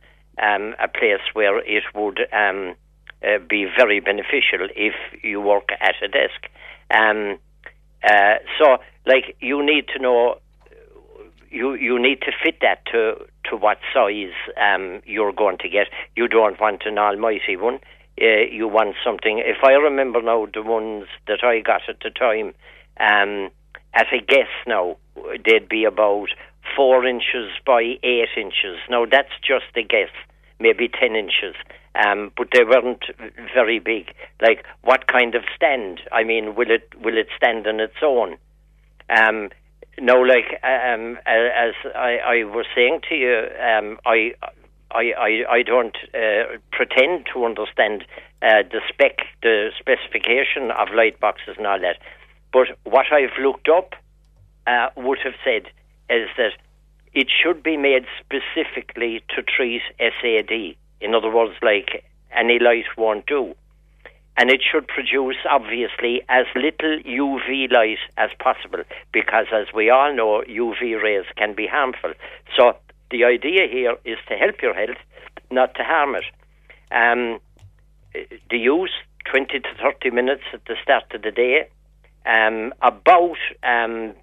um, 0.42 0.74
a 0.82 0.88
place 0.88 1.20
where 1.34 1.58
it 1.58 1.84
would 1.94 2.20
um, 2.32 2.74
uh, 3.22 3.38
be 3.48 3.66
very 3.76 4.00
beneficial 4.00 4.66
if 4.74 4.94
you 5.22 5.40
work 5.40 5.68
at 5.80 5.94
a 6.02 6.08
desk 6.08 6.48
um, 6.90 7.38
uh, 8.04 8.36
so 8.58 8.78
like 9.06 9.36
you 9.40 9.64
need 9.64 9.86
to 9.88 9.98
know 10.00 10.38
you 11.50 11.74
you 11.74 12.00
need 12.00 12.20
to 12.22 12.32
fit 12.42 12.58
that 12.62 12.84
to 12.86 13.26
to 13.44 13.56
what 13.56 13.78
size 13.92 14.32
um, 14.56 15.02
you're 15.04 15.32
going 15.32 15.58
to 15.58 15.68
get. 15.68 15.88
You 16.16 16.26
don't 16.28 16.60
want 16.60 16.82
an 16.86 16.98
almighty 16.98 17.56
one. 17.56 17.78
Uh, 18.20 18.44
you 18.50 18.68
want 18.68 18.94
something. 19.04 19.42
If 19.44 19.64
I 19.64 19.72
remember 19.72 20.20
now, 20.20 20.46
the 20.52 20.62
ones 20.62 21.06
that 21.28 21.42
I 21.42 21.60
got 21.60 21.82
at 21.88 22.00
the 22.00 22.10
time, 22.10 22.54
um, 23.00 23.50
at 23.94 24.12
a 24.12 24.20
guess 24.20 24.48
now, 24.66 24.96
they'd 25.44 25.68
be 25.68 25.84
about 25.84 26.28
four 26.76 27.06
inches 27.06 27.50
by 27.66 27.82
eight 28.02 28.28
inches. 28.36 28.78
Now 28.88 29.06
that's 29.10 29.32
just 29.42 29.76
a 29.76 29.82
guess, 29.82 30.10
maybe 30.60 30.88
ten 30.88 31.16
inches. 31.16 31.54
Um, 31.94 32.32
but 32.36 32.48
they 32.52 32.64
weren't 32.64 33.04
very 33.54 33.78
big. 33.78 34.14
Like 34.40 34.64
what 34.82 35.06
kind 35.06 35.34
of 35.34 35.42
stand? 35.54 36.00
I 36.10 36.24
mean, 36.24 36.54
will 36.54 36.70
it 36.70 36.88
will 37.02 37.16
it 37.18 37.28
stand 37.36 37.66
on 37.66 37.80
its 37.80 37.96
own? 38.02 38.36
Um, 39.10 39.50
no, 40.00 40.20
like 40.20 40.58
um, 40.62 41.18
as 41.26 41.74
I, 41.94 42.18
I 42.24 42.44
was 42.44 42.66
saying 42.74 43.00
to 43.08 43.14
you, 43.14 43.46
um, 43.60 43.98
I, 44.06 44.32
I, 44.94 45.12
I, 45.18 45.30
I 45.58 45.62
don't 45.62 45.96
uh, 46.14 46.58
pretend 46.70 47.26
to 47.32 47.44
understand 47.44 48.04
uh, 48.42 48.62
the 48.70 48.80
spec, 48.88 49.18
the 49.42 49.70
specification 49.78 50.70
of 50.70 50.88
light 50.94 51.18
boxes 51.20 51.56
and 51.58 51.66
all 51.66 51.80
that. 51.80 51.98
But 52.52 52.68
what 52.84 53.06
I've 53.12 53.36
looked 53.40 53.68
up 53.68 53.94
uh, 54.66 54.88
would 54.96 55.18
have 55.24 55.34
said 55.44 55.66
is 56.10 56.28
that 56.36 56.52
it 57.14 57.28
should 57.30 57.62
be 57.62 57.76
made 57.76 58.06
specifically 58.20 59.22
to 59.34 59.42
treat 59.42 59.82
SAD. 59.98 60.76
In 61.00 61.14
other 61.14 61.30
words, 61.30 61.54
like 61.62 62.04
any 62.32 62.58
light 62.58 62.86
won't 62.96 63.26
do. 63.26 63.54
and 64.36 64.50
it 64.50 64.62
should 64.62 64.86
produce 64.88 65.36
obviously 65.48 66.22
as 66.28 66.46
little 66.54 66.98
UV 67.04 67.70
light 67.70 67.98
as 68.16 68.30
possible 68.38 68.82
because 69.12 69.46
as 69.52 69.66
we 69.74 69.90
all 69.90 70.14
know 70.14 70.42
UV 70.48 71.00
rays 71.02 71.24
can 71.36 71.54
be 71.54 71.66
harmful 71.66 72.12
so 72.56 72.74
the 73.12 73.24
idea 73.24 73.68
here 73.70 73.96
is 74.04 74.18
to 74.28 74.34
help 74.34 74.60
your 74.62 74.74
health 74.74 75.00
not 75.50 75.74
to 75.76 75.84
harm 75.84 76.16
it 76.16 76.24
um, 76.90 77.38
the 78.50 78.58
use 78.58 78.92
20 79.30 79.60
to 79.60 79.68
30 79.80 80.10
minutes 80.10 80.42
at 80.52 80.64
the 80.66 80.76
start 80.82 81.04
of 81.14 81.22
the 81.22 81.30
day 81.30 81.68
um, 82.26 82.72
about 82.82 83.36
um, 83.62 84.14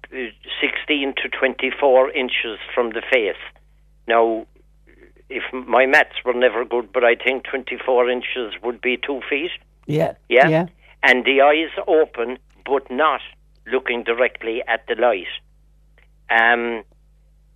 16 0.60 1.14
to 1.22 1.28
24 1.28 2.10
inches 2.10 2.58
from 2.74 2.90
the 2.90 3.02
face 3.12 3.42
now 4.06 4.46
if 5.28 5.44
my 5.52 5.86
maths 5.86 6.24
were 6.24 6.34
never 6.34 6.64
good 6.64 6.92
but 6.92 7.04
I 7.04 7.14
think 7.14 7.44
24 7.44 8.10
inches 8.10 8.54
would 8.62 8.80
be 8.80 8.96
two 8.96 9.20
feet 9.28 9.52
Yeah. 9.86 10.14
yeah? 10.28 10.48
Yeah. 10.48 10.66
And 11.02 11.24
the 11.24 11.40
eyes 11.40 11.72
open, 11.86 12.38
but 12.66 12.90
not 12.90 13.22
looking 13.66 14.02
directly 14.04 14.62
at 14.68 14.86
the 14.86 14.96
light. 14.96 15.32
Um, 16.28 16.84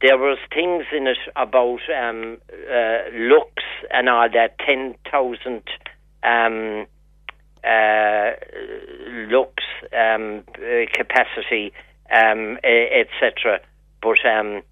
there 0.04 0.18
was 0.18 0.36
things 0.52 0.84
in 0.94 1.06
it 1.06 1.16
about 1.34 1.80
um, 1.98 2.36
uh, 2.70 2.98
lux 3.12 3.50
and 3.90 4.06
all 4.10 4.28
that, 4.30 4.58
10,000 4.58 5.62
um, 6.22 6.86
uh, 7.64 8.30
lux 9.32 9.62
um, 9.96 10.44
capacity, 10.92 11.72
um, 12.12 12.58
etc. 12.62 13.60
But 14.02 14.18
um, 14.28 14.62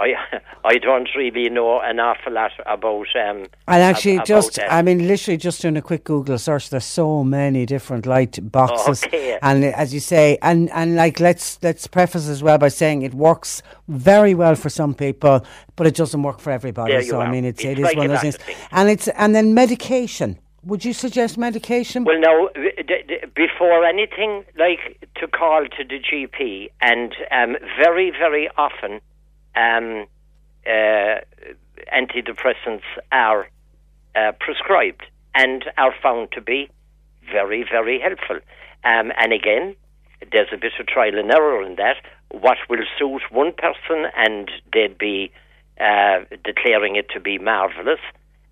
I 0.00 0.14
I 0.64 0.78
don't 0.78 1.08
really 1.16 1.48
know 1.50 1.80
an 1.80 2.00
awful 2.00 2.32
lot 2.32 2.52
about. 2.66 3.06
Um, 3.16 3.46
And 3.68 3.82
actually, 3.82 4.18
ab- 4.18 4.26
just 4.26 4.56
that. 4.56 4.72
I 4.72 4.82
mean, 4.82 5.06
literally, 5.06 5.36
just 5.38 5.62
doing 5.62 5.76
a 5.76 5.82
quick 5.82 6.04
Google 6.04 6.38
search, 6.38 6.70
there's 6.70 6.84
so 6.84 7.22
many 7.24 7.66
different 7.66 8.06
light 8.06 8.38
boxes, 8.50 9.04
Okay. 9.06 9.38
and 9.42 9.64
as 9.64 9.92
you 9.94 10.00
say, 10.00 10.38
and 10.42 10.70
and 10.70 10.96
like 10.96 11.20
let's 11.20 11.58
let's 11.62 11.86
preface 11.86 12.28
as 12.28 12.42
well 12.42 12.58
by 12.58 12.68
saying 12.68 13.02
it 13.02 13.14
works 13.14 13.62
very 13.88 14.34
well 14.34 14.54
for 14.54 14.68
some 14.70 14.94
people, 14.94 15.44
but 15.76 15.86
it 15.86 15.94
doesn't 15.94 16.22
work 16.22 16.40
for 16.40 16.50
everybody. 16.50 17.02
So 17.02 17.20
I 17.20 17.30
mean, 17.30 17.44
it's, 17.44 17.62
It's 17.64 17.78
it 17.78 17.82
is 17.82 17.96
one 17.96 18.06
of 18.06 18.12
those 18.12 18.20
things, 18.36 18.38
and 18.72 18.88
it's 18.88 19.08
and 19.08 19.34
then 19.34 19.54
medication. 19.54 20.38
Would 20.64 20.84
you 20.84 20.92
suggest 20.92 21.38
medication? 21.38 22.04
Well, 22.04 22.50
d- 22.54 22.82
d- 23.08 23.24
before 23.34 23.82
anything, 23.86 24.44
like 24.58 24.82
to 25.18 25.26
call 25.26 25.64
to 25.76 25.84
the 25.84 25.98
GP, 25.98 26.68
and 26.82 27.14
um, 27.30 27.56
very, 27.82 28.10
very 28.10 28.46
often, 28.58 29.00
um, 29.60 30.06
uh, 30.66 31.20
antidepressants 31.92 32.88
are 33.12 33.48
uh, 34.14 34.32
prescribed 34.40 35.02
and 35.34 35.64
are 35.76 35.94
found 36.02 36.32
to 36.32 36.40
be 36.40 36.68
very, 37.30 37.64
very 37.70 38.00
helpful. 38.00 38.36
Um, 38.84 39.12
and 39.16 39.32
again, 39.32 39.76
there's 40.32 40.48
a 40.52 40.56
bit 40.56 40.72
of 40.78 40.86
trial 40.86 41.18
and 41.18 41.30
error 41.30 41.62
in 41.62 41.76
that. 41.76 41.96
What 42.30 42.58
will 42.68 42.84
suit 42.98 43.22
one 43.30 43.52
person, 43.52 44.06
and 44.16 44.50
they'd 44.72 44.98
be 44.98 45.32
uh, 45.80 46.20
declaring 46.44 46.96
it 46.96 47.08
to 47.10 47.20
be 47.20 47.38
marvelous. 47.38 48.00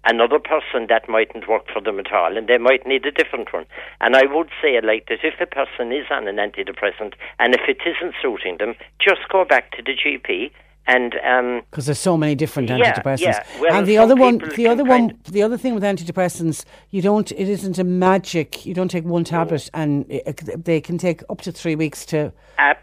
Another 0.05 0.39
person 0.39 0.87
that 0.89 1.09
mightn't 1.09 1.49
work 1.49 1.65
for 1.73 1.83
them 1.83 1.99
at 1.99 2.13
all, 2.13 2.37
and 2.37 2.49
they 2.49 2.59
might 2.59 2.87
need 2.87 3.05
a 3.05 3.11
different 3.11 3.53
one. 3.53 3.67
And 4.01 4.17
I 4.17 4.25
would 4.27 4.49
say, 4.63 4.81
like 4.81 5.07
that, 5.09 5.19
if 5.23 5.35
a 5.41 5.47
person 5.47 5.93
is 5.93 6.07
on 6.11 6.29
an 6.29 6.37
antidepressant, 6.37 7.15
and 7.39 7.55
if 7.55 7.63
it 7.69 7.79
isn't 7.85 8.15
suiting 8.23 8.57
them, 8.59 8.75
just 9.01 9.29
go 9.29 9.45
back 9.45 9.73
to 9.73 9.83
the 9.83 9.95
GP 9.95 10.51
and 10.89 11.15
um, 11.25 11.63
because 11.71 11.87
there's 11.87 11.99
so 11.99 12.17
many 12.17 12.35
different 12.35 12.71
Yeah, 12.71 12.79
antidepressants. 12.95 13.21
yeah. 13.21 13.45
Well, 13.61 13.75
and 13.75 13.87
the 13.87 13.99
other 13.99 14.17
one, 14.17 14.39
the 14.57 14.67
other 14.67 14.85
one, 14.85 15.17
the 15.31 15.43
other 15.43 15.59
thing 15.59 15.75
with 15.75 15.83
antidepressants, 15.85 16.65
you 16.91 17.03
don't. 17.03 17.31
It 17.33 17.49
isn't 17.49 17.79
a 17.79 17.85
magic. 17.85 18.65
You 18.67 18.75
don't 18.75 18.91
take 18.91 19.05
one 19.05 19.23
tablet, 19.23 19.71
and 19.75 20.07
it, 20.09 20.65
they 20.65 20.81
can 20.81 20.97
take 20.99 21.23
up 21.29 21.43
to 21.43 21.53
three 21.53 21.77
weeks 21.77 22.05
to 22.07 22.33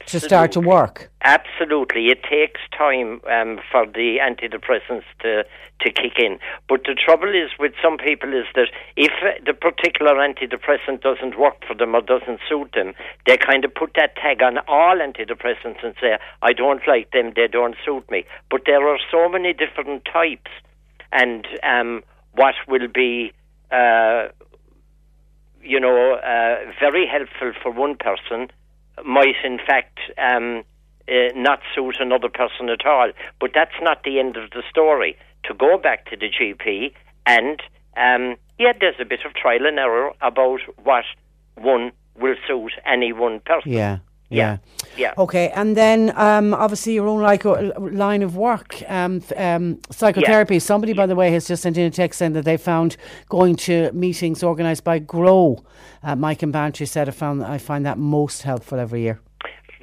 to 0.06 0.20
start 0.20 0.52
to 0.54 0.60
work. 0.62 1.12
Absolutely, 1.26 2.10
it 2.10 2.22
takes 2.22 2.62
time 2.78 3.20
um, 3.28 3.60
for 3.72 3.88
the 3.88 4.18
antidepressants 4.22 5.06
to 5.22 5.44
to 5.82 5.92
kick 5.92 6.20
in. 6.20 6.38
But 6.70 6.84
the 6.86 6.94
trouble 6.94 7.30
is 7.30 7.50
with 7.60 7.74
some 7.82 7.98
people 7.98 8.32
is 8.32 8.46
that 8.54 8.68
if 8.96 9.12
the 9.44 9.54
particular 9.54 10.14
antidepressant 10.14 11.02
doesn't 11.02 11.38
work 11.40 11.56
for 11.68 11.74
them 11.74 11.96
or 11.96 12.02
doesn't 12.02 12.42
suit 12.48 12.74
them, 12.76 12.94
they 13.26 13.38
kind 13.38 13.66
of 13.66 13.74
put 13.74 13.94
that 13.96 14.16
tag 14.18 14.44
on 14.44 14.60
all 14.68 14.98
antidepressants 14.98 15.84
and 15.84 15.96
say, 16.00 16.16
"I 16.44 16.54
don't 16.54 16.88
like 16.88 17.10
them; 17.10 17.34
they 17.36 17.48
don't 17.48 17.76
suit 17.84 18.10
me." 18.12 18.24
But 18.52 18.62
there 18.68 18.88
are 18.88 19.00
so 19.10 19.28
many 19.28 19.52
different 19.52 20.06
types, 20.06 20.52
and 21.12 21.48
um, 21.64 22.04
what 22.34 22.54
will 22.68 22.88
be 22.88 23.34
uh, 23.72 24.28
you 25.64 25.80
know, 25.80 26.14
uh, 26.14 26.72
very 26.80 27.08
helpful 27.08 27.52
for 27.64 27.72
one 27.72 27.96
person 27.96 28.52
might 29.04 29.36
in 29.44 29.58
fact 29.58 29.98
um, 30.18 30.64
uh, 31.10 31.30
not 31.36 31.60
suit 31.74 31.98
another 32.00 32.30
person 32.30 32.70
at 32.70 32.86
all. 32.86 33.12
But 33.40 33.52
that's 33.54 33.76
not 33.82 34.04
the 34.04 34.20
end 34.20 34.38
of 34.38 34.52
the 34.52 34.64
story. 34.70 35.18
To 35.46 35.54
go 35.54 35.78
back 35.78 36.10
to 36.10 36.18
the 36.18 36.30
GP 36.30 36.94
and 37.26 37.62
um, 37.98 38.36
yeah, 38.60 38.74
there's 38.80 38.96
a 39.00 39.06
bit 39.06 39.20
of 39.26 39.34
trial 39.34 39.66
and 39.66 39.80
error 39.80 40.12
about 40.22 40.62
what 40.84 41.06
one 41.56 41.92
will 42.20 42.36
suit 42.48 42.74
any 42.86 43.14
one 43.14 43.40
person. 43.42 43.72
Yeah. 43.72 44.00
Yeah. 44.30 44.58
Yeah. 44.98 45.14
Okay, 45.18 45.50
and 45.50 45.78
then 45.78 46.12
um, 46.16 46.54
obviously 46.54 46.94
your 46.94 47.08
own 47.08 47.22
like 47.22 47.46
uh, 47.46 47.74
line 47.78 48.24
of 48.24 48.36
work, 48.36 48.82
um, 48.88 49.22
um, 49.38 49.80
psychotherapy. 49.92 50.60
Somebody, 50.60 50.94
by 50.94 51.06
the 51.06 51.16
way, 51.16 51.32
has 51.32 51.48
just 51.48 51.64
sent 51.64 51.78
in 51.78 51.86
a 51.86 51.92
text 51.92 52.20
saying 52.20 52.34
that 52.34 52.44
they 52.46 52.58
found 52.58 52.98
going 53.30 53.56
to 53.58 53.92
meetings 53.92 54.44
organised 54.44 54.84
by 54.84 55.00
Grow. 55.00 55.64
Uh, 56.02 56.16
Mike 56.16 56.42
and 56.44 56.52
Bantry 56.52 56.86
said 56.86 57.08
I 57.08 57.12
found 57.12 57.44
I 57.44 57.58
find 57.58 57.86
that 57.86 57.98
most 57.98 58.42
helpful 58.42 58.80
every 58.80 59.02
year. 59.02 59.20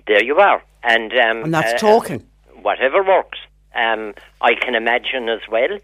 There 0.07 0.25
you 0.25 0.37
are. 0.37 0.63
And 0.83 1.13
um, 1.13 1.45
And 1.45 1.55
that's 1.55 1.75
uh, 1.75 1.79
talking. 1.79 2.27
Whatever 2.61 3.03
works. 3.03 3.39
Um, 3.75 4.15
I 4.41 4.55
can 4.55 4.75
imagine 4.75 5.29
as 5.29 5.41
well 5.51 5.79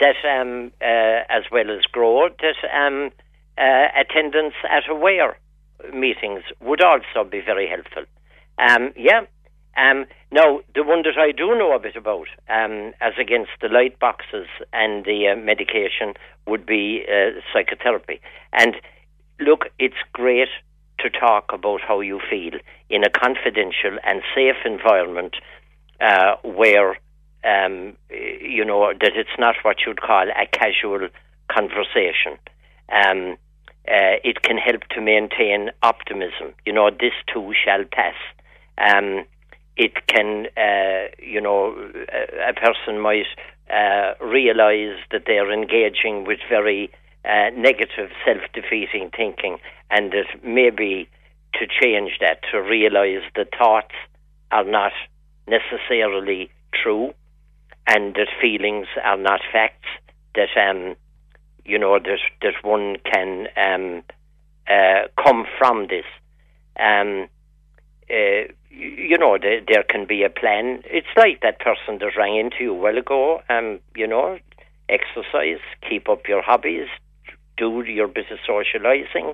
that, 0.00 0.16
um, 0.24 0.72
uh, 0.80 1.24
as 1.28 1.44
well 1.50 1.70
as 1.70 1.82
grow, 1.90 2.28
that 2.28 2.56
um, 2.74 3.10
uh, 3.58 3.88
attendance 3.98 4.54
at 4.70 4.88
Aware 4.88 5.36
meetings 5.92 6.42
would 6.60 6.82
also 6.82 7.28
be 7.28 7.40
very 7.40 7.68
helpful. 7.68 8.04
Um, 8.58 8.92
yeah. 8.96 9.22
Um, 9.76 10.04
now, 10.30 10.60
the 10.74 10.82
one 10.82 11.02
that 11.02 11.18
I 11.18 11.32
do 11.32 11.54
know 11.58 11.74
a 11.74 11.78
bit 11.78 11.96
about, 11.96 12.26
um, 12.48 12.92
as 13.00 13.14
against 13.18 13.50
the 13.60 13.68
light 13.68 13.98
boxes 13.98 14.46
and 14.72 15.04
the 15.04 15.28
uh, 15.32 15.36
medication, 15.36 16.14
would 16.46 16.66
be 16.66 17.04
uh, 17.08 17.40
psychotherapy. 17.52 18.20
And 18.52 18.76
look, 19.40 19.66
it's 19.78 19.96
great 20.12 20.48
to 21.02 21.10
talk 21.10 21.52
about 21.52 21.80
how 21.80 22.00
you 22.00 22.20
feel 22.30 22.54
in 22.88 23.04
a 23.04 23.10
confidential 23.10 23.98
and 24.04 24.22
safe 24.34 24.56
environment 24.64 25.36
uh, 26.00 26.36
where, 26.42 26.98
um, 27.44 27.96
you 28.10 28.64
know, 28.64 28.92
that 29.00 29.12
it's 29.14 29.38
not 29.38 29.56
what 29.62 29.76
you'd 29.86 30.00
call 30.00 30.26
a 30.28 30.46
casual 30.46 31.08
conversation. 31.48 32.38
Um, 32.88 33.36
uh, 33.88 34.22
it 34.22 34.42
can 34.42 34.58
help 34.58 34.82
to 34.90 35.00
maintain 35.00 35.70
optimism. 35.82 36.54
You 36.64 36.72
know, 36.72 36.90
this 36.90 37.14
too 37.32 37.52
shall 37.64 37.84
pass. 37.90 38.14
Um, 38.78 39.24
it 39.76 40.06
can, 40.06 40.46
uh, 40.56 41.08
you 41.18 41.40
know, 41.40 41.74
a, 42.12 42.50
a 42.50 42.52
person 42.52 43.00
might 43.00 43.26
uh, 43.70 44.14
realize 44.20 44.98
that 45.10 45.24
they're 45.26 45.50
engaging 45.50 46.24
with 46.24 46.38
very 46.48 46.90
uh, 47.24 47.50
negative, 47.56 48.10
self-defeating 48.24 49.10
thinking, 49.16 49.58
and 49.90 50.12
that 50.12 50.26
maybe 50.44 51.08
to 51.54 51.66
change 51.66 52.18
that, 52.20 52.40
to 52.50 52.58
realize 52.58 53.22
the 53.34 53.46
thoughts 53.56 53.94
are 54.50 54.64
not 54.64 54.92
necessarily 55.46 56.50
true, 56.72 57.12
and 57.86 58.14
that 58.14 58.28
feelings 58.40 58.86
are 59.04 59.16
not 59.16 59.40
facts. 59.52 59.88
That 60.34 60.48
um, 60.56 60.96
you 61.64 61.78
know 61.78 61.98
that 61.98 62.18
that 62.40 62.54
one 62.62 62.96
can 63.04 63.48
um, 63.56 64.02
uh, 64.68 65.08
come 65.22 65.44
from 65.58 65.88
this. 65.88 66.06
Um, 66.78 67.28
uh, 68.10 68.52
you 68.70 69.18
know, 69.18 69.38
there, 69.40 69.60
there 69.66 69.82
can 69.82 70.06
be 70.06 70.22
a 70.22 70.30
plan. 70.30 70.82
It's 70.86 71.06
like 71.16 71.40
that 71.42 71.60
person 71.60 71.98
that 71.98 72.16
rang 72.16 72.36
into 72.36 72.56
you 72.60 72.72
a 72.72 72.78
while 72.78 72.98
ago. 72.98 73.42
Um, 73.48 73.80
you 73.94 74.06
know, 74.06 74.38
exercise, 74.88 75.60
keep 75.88 76.08
up 76.08 76.26
your 76.28 76.42
hobbies, 76.42 76.88
do 77.62 77.90
your 77.98 78.08
bit 78.08 78.26
of 78.34 78.38
socialising. 78.48 79.28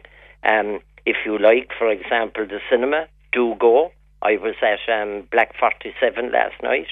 Um, 0.45 0.81
if 1.07 1.17
you 1.27 1.39
like, 1.39 1.69
for 1.79 1.89
example, 1.91 2.47
the 2.47 2.61
cinema, 2.71 3.07
do 3.33 3.55
go. 3.59 3.91
I 4.23 4.33
was 4.37 4.55
at 4.63 4.83
um, 5.01 5.27
Black 5.31 5.51
Forty 5.59 5.91
Seven 6.01 6.31
last 6.33 6.63
night. 6.63 6.89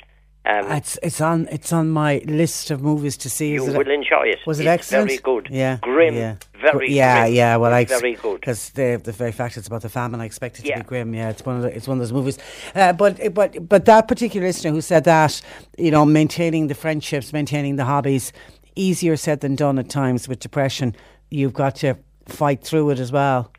Um, 0.48 0.70
It's 0.70 0.96
it's 1.02 1.20
on 1.20 1.48
it's 1.56 1.72
on 1.72 1.90
my 1.90 2.12
list 2.42 2.70
of 2.70 2.80
movies 2.80 3.16
to 3.18 3.28
see. 3.28 3.48
you 3.54 3.62
Is 3.66 3.74
it 3.74 3.78
will 3.78 3.90
enjoy 3.90 4.26
it. 4.34 4.38
Was 4.46 4.60
it 4.60 4.62
It's 4.66 4.68
excellent? 4.78 5.08
Very 5.08 5.18
good. 5.30 5.48
Yeah, 5.50 5.78
Grim. 5.82 6.14
Yeah, 6.14 6.36
Very. 6.66 6.92
Yeah, 6.92 7.24
grim, 7.24 7.34
yeah. 7.34 7.56
Well, 7.56 7.74
I 7.74 7.84
very 7.84 8.14
good. 8.14 8.40
because 8.40 8.70
the 8.70 9.00
the 9.02 9.10
very 9.22 9.32
fact 9.32 9.56
it's 9.56 9.66
about 9.66 9.82
the 9.82 9.88
famine, 9.88 10.20
I 10.20 10.24
expect 10.24 10.58
it 10.58 10.62
to 10.62 10.68
Yeah. 10.68 10.78
be 10.78 10.84
grim. 10.84 11.14
Yeah, 11.14 11.30
it's 11.30 11.44
one 11.44 11.56
of 11.56 11.62
the, 11.62 11.70
it's 11.76 11.88
one 11.88 11.96
of 11.98 12.02
those 12.04 12.12
movies. 12.12 12.38
Uh, 12.76 12.92
but 12.92 13.12
but 13.34 13.50
but 13.68 13.84
that 13.86 14.06
particular 14.06 14.46
listener 14.46 14.70
who 14.70 14.80
said 14.80 15.02
that, 15.04 15.32
you 15.78 15.90
know, 15.90 16.04
maintaining 16.06 16.68
the 16.68 16.74
friendships, 16.84 17.32
maintaining 17.32 17.74
the 17.76 17.84
hobbies, 17.84 18.32
easier 18.76 19.16
said 19.16 19.40
than 19.40 19.56
done 19.56 19.80
at 19.80 19.88
times 19.88 20.28
with 20.28 20.38
depression. 20.38 20.94
You've 21.30 21.54
got 21.54 21.76
to 21.76 21.96
fight 22.26 22.62
through 22.62 22.90
it 22.90 22.98
as 22.98 23.12
well. 23.12 23.52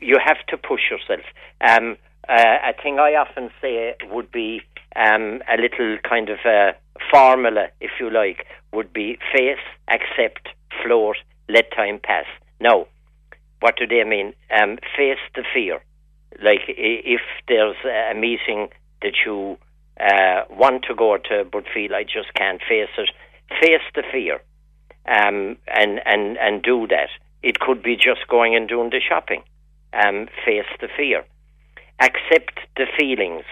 you 0.00 0.18
have 0.24 0.44
to 0.48 0.56
push 0.56 0.82
yourself. 0.90 1.24
Um, 1.60 1.96
uh, 2.28 2.58
a 2.70 2.72
thing 2.82 2.98
I 2.98 3.14
often 3.14 3.50
say 3.60 3.94
would 4.10 4.30
be 4.30 4.60
um, 4.94 5.42
a 5.48 5.56
little 5.60 5.98
kind 6.08 6.28
of 6.28 6.38
uh, 6.44 6.72
formula, 7.10 7.68
if 7.80 7.92
you 8.00 8.10
like, 8.10 8.46
would 8.72 8.92
be 8.92 9.18
face, 9.32 9.58
accept, 9.88 10.48
float, 10.82 11.16
let 11.48 11.70
time 11.72 12.00
pass. 12.02 12.26
Now, 12.60 12.86
what 13.60 13.76
do 13.76 13.86
they 13.86 14.04
mean? 14.04 14.34
Um, 14.50 14.78
face 14.96 15.18
the 15.34 15.44
fear. 15.54 15.80
Like 16.42 16.62
if 16.68 17.20
there's 17.48 17.76
a 17.84 18.14
meeting 18.14 18.68
that 19.02 19.14
you 19.24 19.56
uh, 19.98 20.42
want 20.50 20.84
to 20.88 20.94
go 20.94 21.16
to 21.16 21.44
but 21.50 21.64
feel 21.72 21.94
I 21.94 22.02
just 22.02 22.34
can't 22.34 22.60
face 22.68 22.90
it, 22.98 23.10
face 23.60 23.80
the 23.94 24.02
fear 24.12 24.40
um, 25.08 25.56
and, 25.66 26.00
and, 26.04 26.36
and 26.38 26.62
do 26.62 26.86
that. 26.88 27.08
It 27.42 27.60
could 27.60 27.82
be 27.82 27.96
just 27.96 28.26
going 28.28 28.54
and 28.56 28.68
doing 28.68 28.90
the 28.90 29.00
shopping. 29.06 29.42
Um, 29.92 30.28
face 30.44 30.66
the 30.80 30.88
fear. 30.96 31.24
Accept 32.00 32.58
the 32.76 32.86
feelings. 32.98 33.44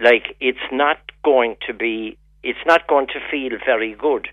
Like 0.00 0.36
it's 0.40 0.66
not 0.72 0.98
going 1.22 1.56
to 1.66 1.74
be, 1.74 2.18
it's 2.42 2.66
not 2.66 2.86
going 2.88 3.06
to 3.08 3.20
feel 3.30 3.58
very 3.64 3.94
good, 3.94 4.28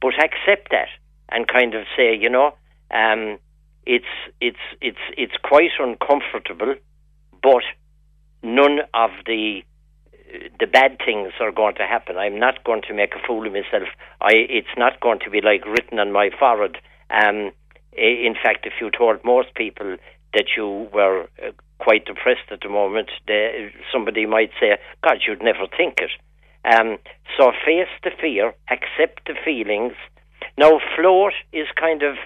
but 0.00 0.14
accept 0.14 0.70
that 0.70 0.88
and 1.30 1.48
kind 1.48 1.74
of 1.74 1.84
say, 1.96 2.14
you 2.14 2.28
know, 2.28 2.54
um, 2.90 3.38
it's 3.86 4.04
it's 4.40 4.58
it's 4.80 4.98
it's 5.16 5.34
quite 5.42 5.70
uncomfortable, 5.78 6.74
but 7.42 7.62
none 8.42 8.80
of 8.94 9.10
the 9.26 9.62
the 10.60 10.66
bad 10.66 10.98
things 11.04 11.32
are 11.40 11.52
going 11.52 11.74
to 11.76 11.86
happen. 11.86 12.16
I'm 12.16 12.38
not 12.38 12.64
going 12.64 12.82
to 12.88 12.94
make 12.94 13.14
a 13.14 13.26
fool 13.26 13.46
of 13.46 13.52
myself. 13.52 13.88
I 14.20 14.32
it's 14.48 14.76
not 14.76 15.00
going 15.00 15.18
to 15.20 15.30
be 15.30 15.40
like 15.40 15.64
written 15.66 15.98
on 15.98 16.12
my 16.12 16.30
forehead. 16.38 16.76
Um, 17.10 17.52
in 17.92 18.34
fact, 18.42 18.64
if 18.64 18.74
you 18.80 18.90
told 18.90 19.24
most 19.24 19.54
people 19.54 19.96
that 20.32 20.46
you 20.56 20.88
were 20.92 21.28
uh, 21.42 21.50
quite 21.78 22.06
depressed 22.06 22.50
at 22.50 22.60
the 22.62 22.70
moment, 22.70 23.10
they, 23.26 23.70
somebody 23.92 24.26
might 24.26 24.50
say, 24.58 24.78
"God, 25.02 25.18
you'd 25.26 25.42
never 25.42 25.66
think 25.76 25.98
it." 26.00 26.10
Um, 26.64 26.98
so 27.36 27.52
face 27.64 27.92
the 28.02 28.10
fear, 28.20 28.54
accept 28.70 29.26
the 29.26 29.34
feelings. 29.44 29.94
Now, 30.56 30.80
float 30.96 31.32
is 31.52 31.66
kind 31.78 32.02
of 32.02 32.16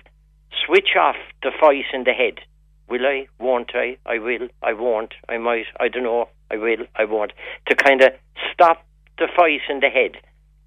switch 0.66 0.90
off 0.98 1.16
the 1.42 1.50
fight 1.58 1.86
in 1.92 2.04
the 2.04 2.12
head. 2.12 2.40
Will 2.88 3.04
I? 3.04 3.26
Won't 3.38 3.72
I? 3.74 3.96
I 4.06 4.18
will. 4.18 4.48
I 4.62 4.72
won't. 4.72 5.14
I 5.28 5.38
might. 5.38 5.66
I 5.80 5.88
don't 5.88 6.04
know. 6.04 6.28
I 6.50 6.56
will. 6.56 6.86
I 6.94 7.04
won't. 7.04 7.32
To 7.68 7.74
kind 7.74 8.02
of 8.02 8.12
stop 8.52 8.84
the 9.18 9.28
fight 9.34 9.60
in 9.68 9.80
the 9.80 9.88
head 9.88 10.16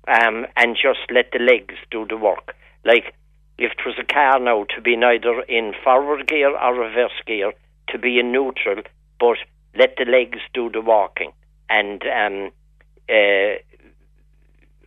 um, 0.08 0.46
and 0.56 0.76
just 0.76 1.12
let 1.14 1.32
the 1.32 1.40
legs 1.40 1.76
do 1.92 2.06
the 2.08 2.18
work. 2.18 2.56
Like 2.86 3.14
if 3.58 3.72
it 3.74 3.86
was 3.86 3.96
a 4.00 4.14
car 4.14 4.40
now, 4.40 4.66
to 4.76 4.82
be 4.82 4.96
neither 4.96 5.42
in 5.42 5.74
forward 5.84 6.28
gear 6.28 6.58
or 6.58 6.74
reverse 6.74 7.12
gear, 7.26 7.52
to 7.90 7.98
be 7.98 8.20
in 8.20 8.32
neutral, 8.32 8.82
but 9.20 9.38
let 9.76 9.96
the 9.98 10.06
legs 10.06 10.40
do 10.54 10.70
the 10.70 10.82
walking. 10.82 11.32
And 11.70 12.02
um, 12.04 12.52
uh, 13.10 13.60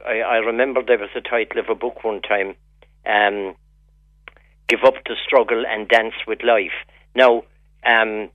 I, 0.06 0.19
I 0.20 0.36
remember 0.39 0.82
there 0.82 0.98
was 0.98 1.10
a 1.14 1.20
title 1.20 1.60
of 1.60 1.69
a 1.69 1.74
book 1.74 2.02
one 2.02 2.23
time. 2.23 2.55
Um, 3.05 3.55
give 4.69 4.81
up 4.85 4.94
the 5.05 5.16
struggle 5.24 5.64
and 5.69 5.89
dance 5.89 6.14
with 6.27 6.43
life. 6.43 6.73
Now, 7.14 7.43
um, 7.85 8.31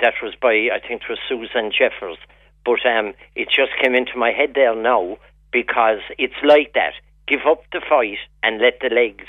that 0.00 0.14
was 0.22 0.34
by 0.40 0.68
I 0.72 0.80
think 0.86 1.02
it 1.02 1.08
was 1.08 1.18
Susan 1.28 1.70
Jeffers, 1.70 2.18
but 2.64 2.84
um, 2.86 3.14
it 3.34 3.48
just 3.48 3.72
came 3.82 3.94
into 3.94 4.16
my 4.16 4.30
head 4.30 4.52
there 4.54 4.74
now 4.74 5.18
because 5.52 6.00
it's 6.18 6.40
like 6.42 6.72
that. 6.74 6.92
Give 7.26 7.40
up 7.46 7.62
the 7.72 7.80
fight 7.86 8.18
and 8.42 8.60
let 8.60 8.80
the 8.80 8.88
legs 8.94 9.26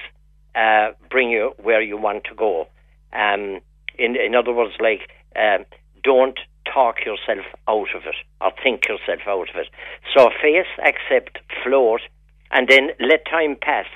uh, 0.56 0.92
bring 1.10 1.30
you 1.30 1.54
where 1.62 1.82
you 1.82 1.98
want 1.98 2.24
to 2.26 2.36
go. 2.36 2.68
Um, 3.14 3.60
in 3.98 4.16
in 4.16 4.36
other 4.36 4.54
words, 4.54 4.74
like 4.80 5.10
um, 5.36 5.66
don't 6.04 6.40
talk 6.74 6.98
yourself 7.06 7.46
out 7.68 7.96
of 7.96 8.04
it 8.06 8.16
or 8.42 8.52
think 8.64 8.88
yourself 8.88 9.22
out 9.28 9.50
of 9.50 9.56
it. 9.56 9.68
So 10.16 10.30
face, 10.42 10.68
accept, 10.80 11.40
float, 11.64 12.02
and 12.52 12.68
then 12.68 12.92
let 13.00 13.26
time 13.26 13.58
pass 13.60 13.88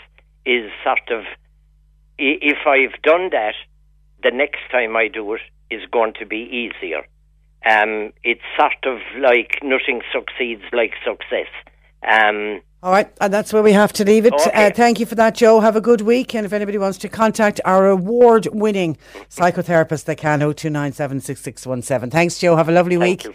is 0.45 0.71
sort 0.83 1.09
of 1.11 1.23
if 2.17 2.57
I've 2.67 3.01
done 3.01 3.29
that, 3.31 3.55
the 4.21 4.31
next 4.31 4.59
time 4.71 4.95
I 4.95 5.07
do 5.07 5.33
it 5.33 5.41
is 5.69 5.81
going 5.91 6.13
to 6.19 6.25
be 6.25 6.37
easier. 6.37 7.03
Um, 7.65 8.11
it's 8.23 8.41
sort 8.57 8.83
of 8.85 8.99
like 9.21 9.59
nothing 9.63 10.01
succeeds 10.11 10.63
like 10.73 10.93
success. 11.05 11.47
Um, 12.07 12.61
All 12.83 12.91
right, 12.91 13.09
and 13.21 13.33
that's 13.33 13.53
where 13.53 13.63
we 13.63 13.71
have 13.71 13.93
to 13.93 14.03
leave 14.03 14.25
it. 14.25 14.33
Okay. 14.33 14.67
Uh, 14.67 14.69
thank 14.69 14.99
you 14.99 15.05
for 15.05 15.15
that, 15.15 15.35
Joe. 15.35 15.61
Have 15.61 15.77
a 15.77 15.81
good 15.81 16.01
week. 16.01 16.35
And 16.35 16.45
if 16.45 16.51
anybody 16.51 16.77
wants 16.77 16.97
to 16.97 17.07
contact 17.07 17.61
our 17.63 17.87
award 17.87 18.45
winning 18.51 18.97
psychotherapist, 19.29 20.03
they 20.03 20.17
can 20.17 20.39
0297 20.39 21.21
6617. 21.21 22.11
Thanks, 22.11 22.37
Joe. 22.39 22.57
Have 22.57 22.67
a 22.67 22.73
lovely 22.73 22.97
week. 22.97 23.25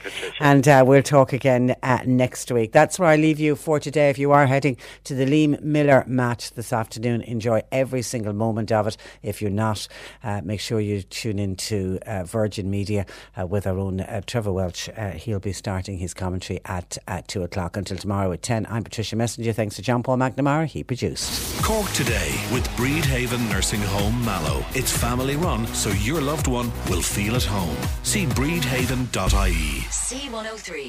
and 0.40 0.68
uh, 0.68 0.84
we'll 0.86 1.02
talk 1.02 1.32
again 1.32 1.74
uh, 1.82 2.00
next 2.04 2.52
week. 2.52 2.72
That's 2.72 2.98
where 2.98 3.08
I 3.08 3.16
leave 3.16 3.40
you 3.40 3.56
for 3.56 3.80
today. 3.80 4.10
If 4.10 4.18
you 4.18 4.32
are 4.32 4.44
heading 4.44 4.76
to 5.04 5.14
the 5.14 5.24
Liam 5.24 5.58
Miller 5.62 6.04
match 6.06 6.50
this 6.50 6.70
afternoon, 6.70 7.22
enjoy 7.22 7.62
every 7.72 8.02
single 8.02 8.34
moment 8.34 8.70
of 8.70 8.86
it. 8.86 8.98
If 9.22 9.40
you're 9.40 9.50
not, 9.50 9.88
uh, 10.22 10.42
make 10.44 10.60
sure 10.60 10.78
you 10.78 11.00
tune 11.00 11.38
in 11.38 11.56
to 11.56 11.98
uh, 12.04 12.24
Virgin 12.24 12.68
Media 12.70 13.06
uh, 13.40 13.46
with 13.46 13.66
our 13.66 13.78
own 13.78 14.00
uh, 14.00 14.20
Trevor 14.26 14.52
Welch. 14.52 14.90
Uh, 14.94 15.12
he'll 15.12 15.40
be 15.40 15.54
starting 15.54 15.96
his 15.96 16.12
commentary 16.12 16.60
at, 16.66 16.98
at 17.08 17.28
2 17.28 17.44
o'clock. 17.44 17.78
Until 17.78 17.96
tomorrow 17.96 18.30
at 18.32 18.42
10, 18.42 18.66
I'm 18.68 18.84
Patricia 18.84 19.16
Messenger. 19.38 19.52
Thanks 19.52 19.76
to 19.76 19.82
John 19.82 20.02
Paul 20.02 20.16
McNamara. 20.16 20.66
He 20.66 20.82
produced. 20.82 21.62
Cork 21.62 21.88
today 21.92 22.34
with 22.52 22.66
Bridhaven 22.76 23.50
Nursing 23.50 23.80
Home 23.80 24.24
Mallow. 24.24 24.64
It's 24.74 24.96
family 24.96 25.36
run, 25.36 25.66
so 25.68 25.90
your 25.90 26.20
loved 26.20 26.46
one 26.48 26.70
will 26.88 27.02
feel 27.02 27.36
at 27.36 27.44
home. 27.44 27.76
See 28.02 28.26
bridhaven.ie. 28.26 29.84
C103. 29.90 30.88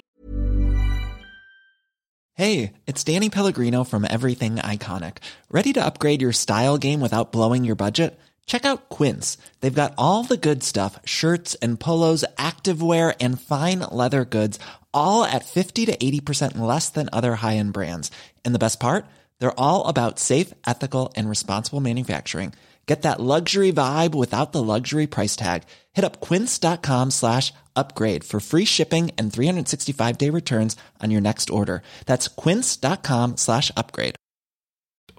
Hey, 2.34 2.74
it's 2.88 3.04
Danny 3.04 3.30
Pellegrino 3.30 3.84
from 3.84 4.08
Everything 4.10 4.56
Iconic. 4.56 5.18
Ready 5.52 5.74
to 5.74 5.86
upgrade 5.86 6.22
your 6.22 6.32
style 6.32 6.78
game 6.78 7.02
without 7.02 7.34
blowing 7.34 7.66
your 7.66 7.76
budget? 7.76 8.18
Check 8.46 8.66
out 8.66 8.90
Quince. 8.90 9.38
They've 9.60 9.82
got 9.82 9.94
all 9.96 10.24
the 10.24 10.38
good 10.38 10.64
stuff 10.64 11.00
shirts 11.06 11.56
and 11.62 11.80
polos, 11.80 12.26
activewear, 12.38 13.14
and 13.20 13.40
fine 13.40 13.82
leather 13.92 14.26
goods, 14.26 14.58
all 14.94 15.26
at 15.26 15.46
50 15.46 15.88
to 15.88 15.98
80% 15.98 16.58
less 16.58 16.90
than 16.90 17.10
other 17.12 17.36
high 17.36 17.58
end 17.58 17.74
brands. 17.74 18.12
And 18.46 18.56
the 18.56 18.66
best 18.66 18.80
part? 18.80 19.06
They're 19.40 19.60
all 19.60 19.88
about 19.88 20.20
safe, 20.20 20.54
ethical, 20.66 21.12
and 21.16 21.30
responsible 21.30 21.82
manufacturing. 21.82 22.54
Get 22.86 23.04
that 23.04 23.20
luxury 23.20 23.72
vibe 23.72 24.16
without 24.16 24.52
the 24.52 24.64
luxury 24.64 25.06
price 25.06 25.36
tag. 25.36 25.62
Hit 25.94 26.04
up 26.04 26.20
quince.com 26.22 27.12
slash 27.12 27.54
upgrade 27.76 28.24
for 28.24 28.40
free 28.40 28.66
shipping 28.66 29.12
and 29.16 29.32
365 29.32 30.18
day 30.18 30.32
returns 30.32 30.76
on 31.00 31.12
your 31.12 31.22
next 31.22 31.52
order. 31.52 31.84
That's 32.08 32.28
quince.com 32.28 33.38
slash 33.38 33.72
upgrade. 33.78 34.16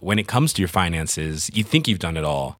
when 0.00 0.18
it 0.18 0.26
comes 0.26 0.52
to 0.54 0.62
your 0.62 0.68
finances, 0.68 1.50
you 1.54 1.62
think 1.62 1.86
you've 1.86 1.98
done 1.98 2.16
it 2.16 2.24
all. 2.24 2.59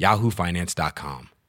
yahoofinance.com. 0.00 1.39